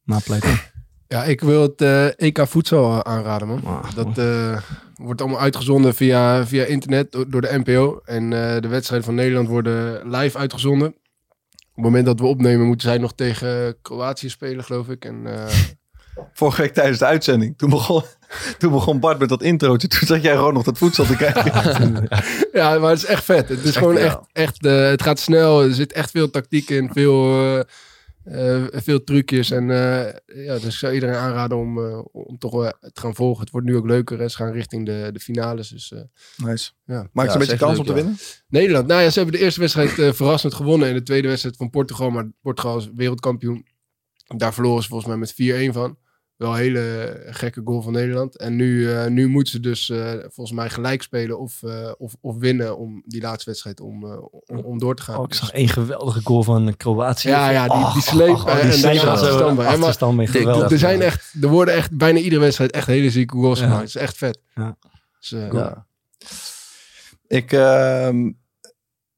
Napleiten. 0.03 0.71
Ja, 1.13 1.23
ik 1.23 1.41
wil 1.41 1.61
het 1.61 1.81
eh, 1.81 2.19
EK 2.19 2.47
voedsel 2.47 3.03
aanraden, 3.05 3.47
man. 3.47 3.83
dat 3.95 4.17
eh, 4.17 4.57
wordt 4.95 5.21
allemaal 5.21 5.39
uitgezonden 5.39 5.95
via, 5.95 6.45
via 6.45 6.65
internet 6.65 7.11
door, 7.11 7.29
door 7.29 7.41
de 7.41 7.61
NPO. 7.63 8.01
En 8.05 8.23
eh, 8.23 8.61
de 8.61 8.67
wedstrijden 8.67 9.05
van 9.05 9.15
Nederland 9.15 9.47
worden 9.47 10.09
live 10.09 10.37
uitgezonden. 10.37 10.87
Op 10.87 11.75
het 11.75 11.83
moment 11.83 12.05
dat 12.05 12.19
we 12.19 12.25
opnemen, 12.25 12.67
moeten 12.67 12.87
zij 12.87 12.97
nog 12.97 13.13
tegen 13.13 13.75
Kroatië 13.81 14.29
spelen, 14.29 14.63
geloof 14.63 14.89
ik. 14.89 15.05
En, 15.05 15.25
eh, 15.25 15.53
Vorige 16.33 16.61
week 16.61 16.73
tijdens 16.73 16.99
de 16.99 17.05
uitzending. 17.05 17.57
Toen 17.57 17.69
begon, 17.69 18.03
toen 18.59 18.71
begon 18.71 18.99
Bart 18.99 19.19
met 19.19 19.29
dat 19.29 19.43
introotje. 19.43 19.87
Toen 19.87 20.07
zat 20.07 20.21
jij 20.21 20.35
gewoon 20.35 20.53
nog 20.53 20.63
dat 20.63 20.77
voedsel 20.77 21.05
te 21.05 21.15
kijken. 21.15 22.07
ja, 22.59 22.77
maar 22.79 22.89
het 22.89 23.03
is 23.03 23.05
echt 23.05 23.23
vet. 23.23 23.49
Het 23.49 23.63
is 23.63 23.75
gewoon 23.75 23.97
echt, 23.97 24.19
echt 24.31 24.65
eh, 24.65 24.89
het 24.89 25.01
gaat 25.01 25.19
snel. 25.19 25.63
Er 25.63 25.73
zit 25.73 25.93
echt 25.93 26.11
veel 26.11 26.29
tactiek 26.29 26.69
in, 26.69 26.89
veel, 26.93 27.63
eh, 28.23 28.65
veel 28.71 29.03
trucjes. 29.03 29.51
En 29.51 29.69
eh, 29.71 30.13
ja, 30.45 30.53
dus 30.53 30.65
ik 30.65 30.71
zou 30.71 30.93
iedereen 30.93 31.15
aanraden 31.15 31.57
om, 31.57 31.85
eh, 31.85 31.99
om 32.11 32.37
toch 32.37 32.51
wel 32.51 32.73
te 32.79 32.99
gaan 33.01 33.15
volgen. 33.15 33.41
Het 33.41 33.51
wordt 33.51 33.67
nu 33.67 33.75
ook 33.75 33.85
leuker. 33.85 34.19
Hè. 34.19 34.27
Ze 34.27 34.35
gaan 34.35 34.51
richting 34.51 34.85
de, 34.85 35.09
de 35.13 35.19
finales. 35.19 35.67
Dus, 35.69 35.91
eh, 35.91 36.01
Nice. 36.47 36.71
ja. 36.85 37.07
Maakt 37.11 37.31
ze 37.31 37.37
een 37.37 37.43
beetje 37.43 37.57
kans 37.57 37.79
om 37.79 37.85
te 37.85 37.93
winnen? 37.93 38.17
Nederland. 38.47 38.87
Nou 38.87 39.01
ja, 39.01 39.09
ze 39.09 39.19
hebben 39.19 39.37
de 39.37 39.43
eerste 39.45 39.59
wedstrijd 39.59 39.99
eh, 39.99 40.11
verrassend 40.11 40.53
gewonnen. 40.53 40.87
En 40.87 40.93
de 40.93 41.03
tweede 41.03 41.27
wedstrijd 41.27 41.55
van 41.55 41.69
Portugal. 41.69 42.09
Maar 42.09 42.29
Portugal 42.41 42.77
is 42.77 42.89
wereldkampioen. 42.95 43.65
Daar 44.37 44.53
verloren 44.53 44.83
ze 44.83 44.89
volgens 44.89 45.09
mij 45.09 45.17
met 45.17 45.69
4-1 45.69 45.73
van. 45.73 45.97
Wel 46.43 46.51
een 46.51 46.57
hele 46.57 47.17
gekke 47.25 47.61
goal 47.65 47.81
van 47.81 47.93
Nederland. 47.93 48.37
En 48.37 48.55
nu, 48.55 48.91
eh, 48.91 49.07
nu 49.07 49.27
moeten 49.27 49.51
ze 49.51 49.59
dus 49.59 49.89
eh, 49.89 50.11
volgens 50.19 50.51
mij 50.51 50.69
gelijk 50.69 51.01
spelen 51.01 51.39
of, 51.39 51.63
eh, 51.63 51.91
of, 51.97 52.15
of 52.21 52.37
winnen 52.37 52.77
om 52.77 53.03
die 53.05 53.21
laatste 53.21 53.49
wedstrijd 53.49 53.79
om, 53.79 54.03
om, 54.45 54.57
om 54.57 54.79
door 54.79 54.95
te 54.95 55.01
gaan. 55.01 55.17
Oh, 55.17 55.23
ik 55.23 55.33
zag 55.33 55.51
één 55.51 55.67
geweldige 55.67 56.21
goal 56.23 56.43
van 56.43 56.77
Kroatië. 56.77 57.27
Ja, 57.29 57.49
ja, 57.49 57.63
die, 57.67 57.71
Oh, 57.71 57.93
die 57.93 58.01
sleep 58.01 58.35
oh, 58.35 58.45
oh, 58.45 58.61
die 58.61 58.71
en 58.71 58.81
daarna 58.81 59.01
achterstand 59.01 59.55
bij. 59.55 59.65
Maar 59.65 59.75
achterstand 59.75 60.17
mee, 60.17 60.27
geweldig. 60.27 60.71
Er, 60.71 60.77
zijn 60.77 61.01
echt, 61.01 61.33
er 61.41 61.49
worden 61.49 61.73
echt 61.73 61.97
bijna 61.97 62.19
iedere 62.19 62.41
wedstrijd 62.41 62.71
echt 62.71 62.87
hele 62.87 63.09
zieke 63.09 63.35
goals 63.35 63.59
Ja. 63.59 63.65
gemaakt. 63.65 63.81
Het 63.81 63.95
is 63.95 64.01
echt 64.01 64.17
vet. 64.17 64.39
Ja. 64.55 64.77
Dus, 65.19 65.31
eh, 65.31 65.51
Ja. 65.51 65.85
Ik, 67.27 67.51
ehm, 67.51 68.31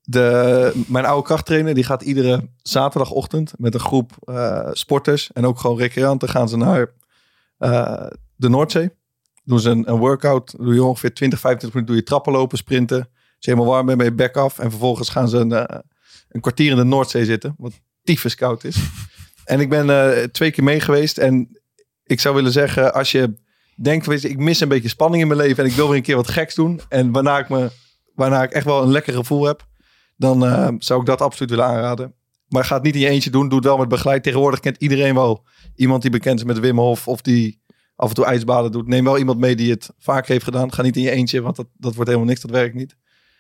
de, 0.02 0.84
mijn 0.88 1.06
oude 1.06 1.28
krachttrainer 1.28 1.74
die 1.74 1.84
gaat 1.84 2.02
iedere 2.02 2.50
zaterdagochtend 2.62 3.54
met 3.58 3.74
een 3.74 3.80
groep 3.80 4.12
eh, 4.26 4.70
sporters 4.72 5.30
en 5.34 5.46
ook 5.46 5.60
gewoon 5.60 5.78
recreanten 5.78 6.30
gaan 6.30 6.50
ze 6.50 6.58
naar 6.58 6.92
eh, 7.58 8.08
de 8.36 8.50
Noordzee. 8.50 8.90
Doen 9.44 9.60
ze 9.60 9.70
een, 9.70 9.90
een 9.90 9.98
workout, 9.98 10.56
doe 10.58 10.74
je 10.74 10.84
ongeveer 10.84 11.14
20, 11.14 11.40
25 11.40 11.74
minuten, 11.74 11.96
doe 11.96 12.04
je 12.04 12.10
trappen 12.10 12.34
lopen, 12.34 12.58
sprinten. 12.58 12.98
Als 12.98 13.46
je 13.46 13.52
helemaal 13.52 13.72
warm 13.72 13.86
bent, 13.86 13.98
ben 13.98 14.08
je 14.08 14.14
back 14.14 14.38
af. 14.38 14.60
En 14.60 14.70
vervolgens 14.70 15.10
gaan 15.10 15.30
ze 15.30 15.38
een, 15.38 15.52
eh, 15.52 15.80
een 16.30 16.42
kwartier 16.42 16.72
in 16.72 16.78
de 16.78 16.84
Noordzee 16.84 17.26
zitten, 17.26 17.56
wat 17.58 17.74
tyfus 18.04 18.36
koud 18.36 18.64
is. 18.64 18.78
en 19.46 19.60
ik 19.60 19.70
ben 19.70 19.90
eh, 19.90 20.24
twee 20.24 20.52
keer 20.52 20.64
mee 20.64 20.80
geweest 20.80 21.18
en 21.18 21.60
ik 22.04 22.20
zou 22.20 22.36
willen 22.36 22.52
zeggen, 22.52 22.94
als 22.94 23.12
je 23.12 23.34
denkt, 23.76 24.06
weet 24.06 24.22
je, 24.22 24.30
ik 24.30 24.38
mis 24.38 24.60
een 24.60 24.68
beetje 24.68 24.90
spanning 24.90 25.22
in 25.22 25.28
mijn 25.28 25.40
leven 25.40 25.64
en 25.64 25.70
ik 25.70 25.76
wil 25.76 25.88
weer 25.88 25.98
een 25.98 26.04
keer 26.04 26.16
wat 26.16 26.28
geks 26.28 26.56
doen. 26.56 26.82
En 26.90 27.12
waarna 27.12 27.40
ik, 27.40 27.50
me, 27.50 27.72
waarna 28.14 28.44
ik 28.44 28.52
echt 28.52 28.66
wel 28.66 28.82
een 28.82 28.92
lekker 28.92 29.14
gevoel 29.14 29.46
heb, 29.46 29.68
dan 30.18 30.40
zou 30.80 31.00
ik 31.00 31.06
dat 31.06 31.22
absoluut 31.22 31.50
willen 31.50 31.66
aanraden. 31.66 32.16
Maar 32.56 32.66
ga 32.66 32.74
het 32.76 32.84
niet 32.84 32.96
in 32.96 33.02
je 33.02 33.08
eentje 33.08 33.30
doen, 33.30 33.48
doe 33.50 33.58
het 33.58 33.68
wel 33.68 33.78
met 33.78 33.88
begeleid. 33.88 34.24
Tegenwoordig 34.24 34.60
kent 34.60 34.78
iedereen 34.78 35.14
wel 35.14 35.46
iemand 35.76 36.02
die 36.02 36.12
bekend 36.12 36.40
is 36.40 36.46
met 36.46 36.60
Wim 36.60 36.78
Hof 36.78 37.08
of 37.08 37.22
die 37.22 37.62
af 37.96 38.10
en 38.10 38.16
toe 38.16 38.26
ijsbaden 38.26 38.72
doet. 38.72 38.88
Neem 38.88 39.04
wel 39.04 39.18
iemand 39.18 39.40
mee 39.40 39.56
die 39.56 39.72
het 39.72 39.90
vaker 39.98 40.32
heeft 40.32 40.44
gedaan. 40.44 40.74
Ga 40.74 40.82
niet 40.82 40.96
in 40.96 41.02
je 41.02 41.12
eentje, 41.12 41.42
want 41.42 41.56
dat, 41.56 41.68
dat 41.78 41.94
wordt 41.94 42.10
helemaal 42.10 42.30
niks, 42.30 42.42
dat 42.42 42.52
werkt 42.52 42.76
niet. 42.76 42.96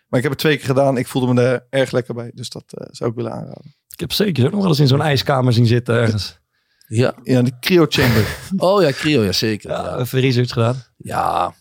Maar 0.07 0.19
ik 0.19 0.21
heb 0.25 0.31
het 0.31 0.39
twee 0.41 0.57
keer 0.57 0.65
gedaan, 0.65 0.97
ik 0.97 1.07
voelde 1.07 1.33
me 1.33 1.41
er 1.41 1.67
erg 1.69 1.91
lekker 1.91 2.13
bij. 2.13 2.31
Dus 2.33 2.49
dat 2.49 2.63
eh, 2.67 2.87
zou 2.91 3.09
ik 3.09 3.15
willen 3.15 3.31
aanraden. 3.31 3.75
Ik 3.89 3.99
heb 3.99 4.11
zeker 4.11 4.45
ook 4.45 4.51
nog 4.51 4.59
wel 4.59 4.69
eens 4.69 4.79
in 4.79 4.87
zo'n 4.87 5.01
ijskamer 5.01 5.53
zien 5.53 5.65
zitten 5.65 5.95
ergens. 5.95 6.39
Ja. 6.87 7.13
Ja, 7.23 7.41
de 7.41 7.59
cryo 7.59 7.85
chamber. 7.89 8.25
Oh 8.57 8.81
ja, 8.81 8.91
cryo, 8.91 9.23
ja 9.23 9.31
zeker. 9.31 9.69
Ja, 9.69 9.83
Ja, 9.83 9.97
even 9.97 10.19
research 10.19 10.51
gedaan. 10.51 10.83
ja. 10.97 11.53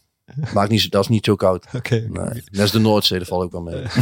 Maakt 0.55 0.71
niet, 0.71 0.81
zo- 0.81 0.89
dat 0.91 1.03
is 1.03 1.09
niet 1.09 1.25
zo 1.25 1.35
koud. 1.35 1.67
Oké. 1.77 1.95
Nee. 1.95 2.43
Dat 2.51 2.65
is 2.65 2.71
de 2.71 2.79
Noordzee, 2.79 3.19
dat 3.19 3.29
valt 3.29 3.43
ook 3.43 3.53
wel 3.53 3.63
mee. 3.63 3.83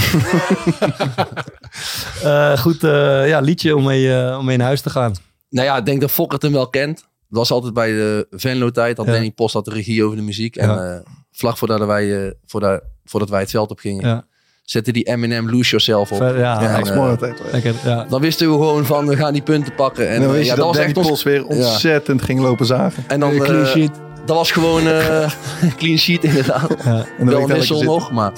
Eh, 2.25 2.59
goed, 2.59 2.85
eh, 2.85 3.29
ja, 3.29 3.41
liedje 3.41 3.77
om 3.77 3.85
mee, 3.85 4.15
eh, 4.21 4.39
om 4.39 4.45
mee 4.45 4.57
naar 4.57 4.67
huis 4.67 4.81
te 4.81 4.91
gaan. 4.91 5.13
Nou 5.51 5.67
ja, 5.67 5.77
ik 5.77 5.85
denk 5.85 6.01
dat 6.01 6.11
Fokkert 6.11 6.43
hem 6.43 6.53
wel 6.53 6.69
kent. 6.69 6.97
Dat 7.29 7.39
was 7.39 7.51
altijd 7.51 7.75
bij 7.75 7.93
de 7.93 8.27
Venlo-tijd. 8.31 8.97
Had 8.97 9.07
Ja. 9.07 9.13
Danny 9.13 9.31
Post 9.31 9.55
had 9.55 9.65
de 9.65 9.71
regie 9.71 10.05
over 10.05 10.17
de 10.17 10.23
muziek. 10.23 10.57
En 10.57 10.69
Ja. 10.69 11.03
vlak 11.33 11.57
voordat 11.59 11.85
wij, 11.87 12.25
eh, 12.27 12.31
voordat, 12.47 12.83
voordat 13.05 13.29
wij 13.29 13.41
het 13.41 13.51
veld 13.51 13.71
op 13.71 13.79
gingen, 13.79 14.09
Ja. 14.09 14.25
zette 14.65 14.93
die 14.93 15.05
Eminem 15.05 15.51
Lose 15.51 15.71
Yourself 15.71 16.11
op. 16.13 16.17
Ver- 16.19 16.39
ja, 16.39 16.77
En, 16.77 17.17
dat. 17.19 17.33
Lekker, 17.53 17.75
ja. 17.85 18.05
Dan 18.05 18.21
wisten 18.21 18.47
we 18.49 18.53
gewoon 18.53 18.85
van, 18.87 19.07
we 19.07 19.17
gaan 19.17 19.33
die 19.33 19.43
punten 19.43 19.75
pakken. 19.75 20.09
En, 20.09 20.15
En 20.15 20.21
dan 20.23 20.31
wist 20.31 20.45
ja, 20.45 20.51
je 20.51 20.57
dat, 20.57 20.67
was 20.67 20.77
Danny 20.77 20.93
echt 20.99 21.11
ons- 21.11 21.23
weer 21.23 21.47
ontzettend 21.47 22.23
ging 22.23 22.41
lopen 22.41 22.67
zagen. 22.67 23.05
En 23.09 23.21
dan, 23.21 23.33
sheet. 23.67 23.91
Dat 24.27 24.37
was 24.37 24.51
gewoon 24.51 24.87
eh 24.87 25.31
clean 25.79 25.99
sheet 25.99 26.25
inderdaad. 26.25 26.77
Ja, 26.85 26.91
En 26.95 27.05
dan 27.19 27.27
Wel 27.27 27.41
een 27.43 27.47
wissel 27.49 27.83
nog, 27.83 28.11
maar 28.13 28.33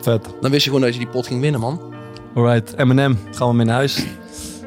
vet. 0.00 0.26
dan 0.40 0.50
wist 0.50 0.64
je 0.64 0.70
gewoon 0.70 0.84
dat 0.84 0.92
je 0.94 0.98
die 1.00 1.08
pot 1.08 1.26
ging 1.26 1.40
winnen, 1.40 1.60
man. 1.60 1.80
Alright, 2.34 2.74
Eminem, 2.76 3.18
gaan 3.34 3.48
we 3.48 3.54
mee 3.54 3.66
naar 3.66 3.74
huis. 3.76 4.04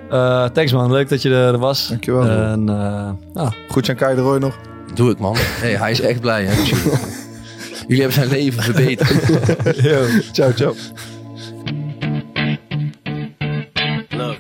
Eh, 0.10 0.46
thanks 0.46 0.72
man, 0.72 0.92
leuk 0.92 1.10
dat 1.10 1.22
je 1.22 1.34
er, 1.36 1.58
was. 1.58 1.88
Dankjewel. 1.88 2.28
En 2.30 2.70
eh, 2.70 3.10
nou, 3.34 3.52
Goed 3.70 3.90
aan 3.90 3.96
Kai 3.96 4.16
de 4.16 4.22
Roy 4.22 4.38
nog. 4.38 4.58
Doe 4.94 5.12
ik, 5.12 5.20
man. 5.20 5.36
Hey, 5.38 5.76
hij 5.78 5.92
is 5.92 6.02
echt 6.02 6.20
blij, 6.22 6.44
hè. 6.46 6.54
Jullie- 6.54 6.76
jullie 7.88 8.02
hebben 8.04 8.14
zijn 8.14 8.30
leven 8.30 8.64
verbeterd. 8.64 9.12
Yo. 9.84 10.04
Ciao, 10.32 10.52
ciao. 10.54 10.74
Look, 14.10 14.38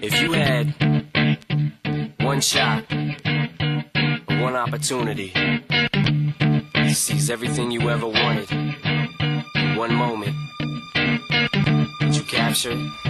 if 0.00 0.20
you 0.20 0.36
had 0.36 0.66
one 2.24 2.40
shot, 2.40 2.82
opportunity. 4.60 5.32
To 6.74 6.94
seize 6.94 7.30
everything 7.30 7.70
you 7.70 7.88
ever 7.88 8.06
wanted. 8.06 8.50
In 8.52 9.76
one 9.76 9.94
moment, 9.94 10.36
would 12.00 12.14
you 12.14 12.22
capture 12.22 12.72
it? 12.72 13.09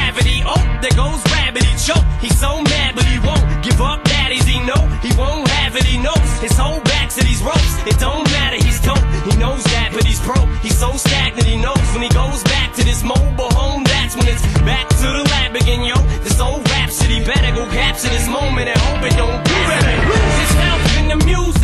gravity. 0.11 0.43
Oh, 0.45 0.79
there 0.81 0.95
goes 0.95 1.23
rabbit, 1.31 1.63
he 1.63 1.75
choke. 1.77 2.03
He's 2.19 2.37
so 2.39 2.61
mad, 2.61 2.95
but 2.95 3.05
he 3.05 3.19
won't 3.19 3.63
give 3.63 3.79
up 3.81 4.03
daddies. 4.03 4.45
He 4.45 4.59
know 4.59 4.81
he 5.01 5.11
won't 5.17 5.47
have 5.47 5.75
it, 5.75 5.83
he 5.83 5.97
knows 5.97 6.31
his 6.39 6.57
whole 6.57 6.79
back 6.81 7.09
to 7.11 7.23
these 7.23 7.41
ropes. 7.41 7.73
It 7.87 7.97
don't 7.99 8.23
matter, 8.31 8.57
he's 8.57 8.79
dope. 8.81 9.03
He 9.29 9.37
knows 9.37 9.63
that, 9.63 9.91
but 9.93 10.03
he's 10.03 10.21
broke. 10.21 10.49
He's 10.61 10.77
so 10.77 10.91
stagnant, 10.93 11.47
he 11.47 11.57
knows 11.57 11.85
when 11.93 12.03
he 12.03 12.09
goes 12.09 12.43
back 12.43 12.73
to 12.75 12.83
this 12.83 13.03
mobile 13.03 13.51
home. 13.51 13.83
That's 13.83 14.15
when 14.15 14.27
it's 14.27 14.43
back 14.61 14.87
to 14.89 15.07
the 15.17 15.23
lab 15.31 15.55
again, 15.55 15.83
yo. 15.83 15.95
This 16.23 16.39
old 16.39 16.67
rhapsody 16.69 17.23
better 17.23 17.55
go 17.55 17.65
capture 17.71 18.09
this 18.09 18.27
moment 18.27 18.69
and 18.69 18.79
hope 18.79 19.03
it 19.03 19.15
don't 19.15 19.43
do 19.43 19.57
better. 19.69 19.93
Lose 20.09 20.37
his 20.43 20.53
mouth 20.55 20.97
in 20.99 21.07
the 21.07 21.25
music. 21.25 21.60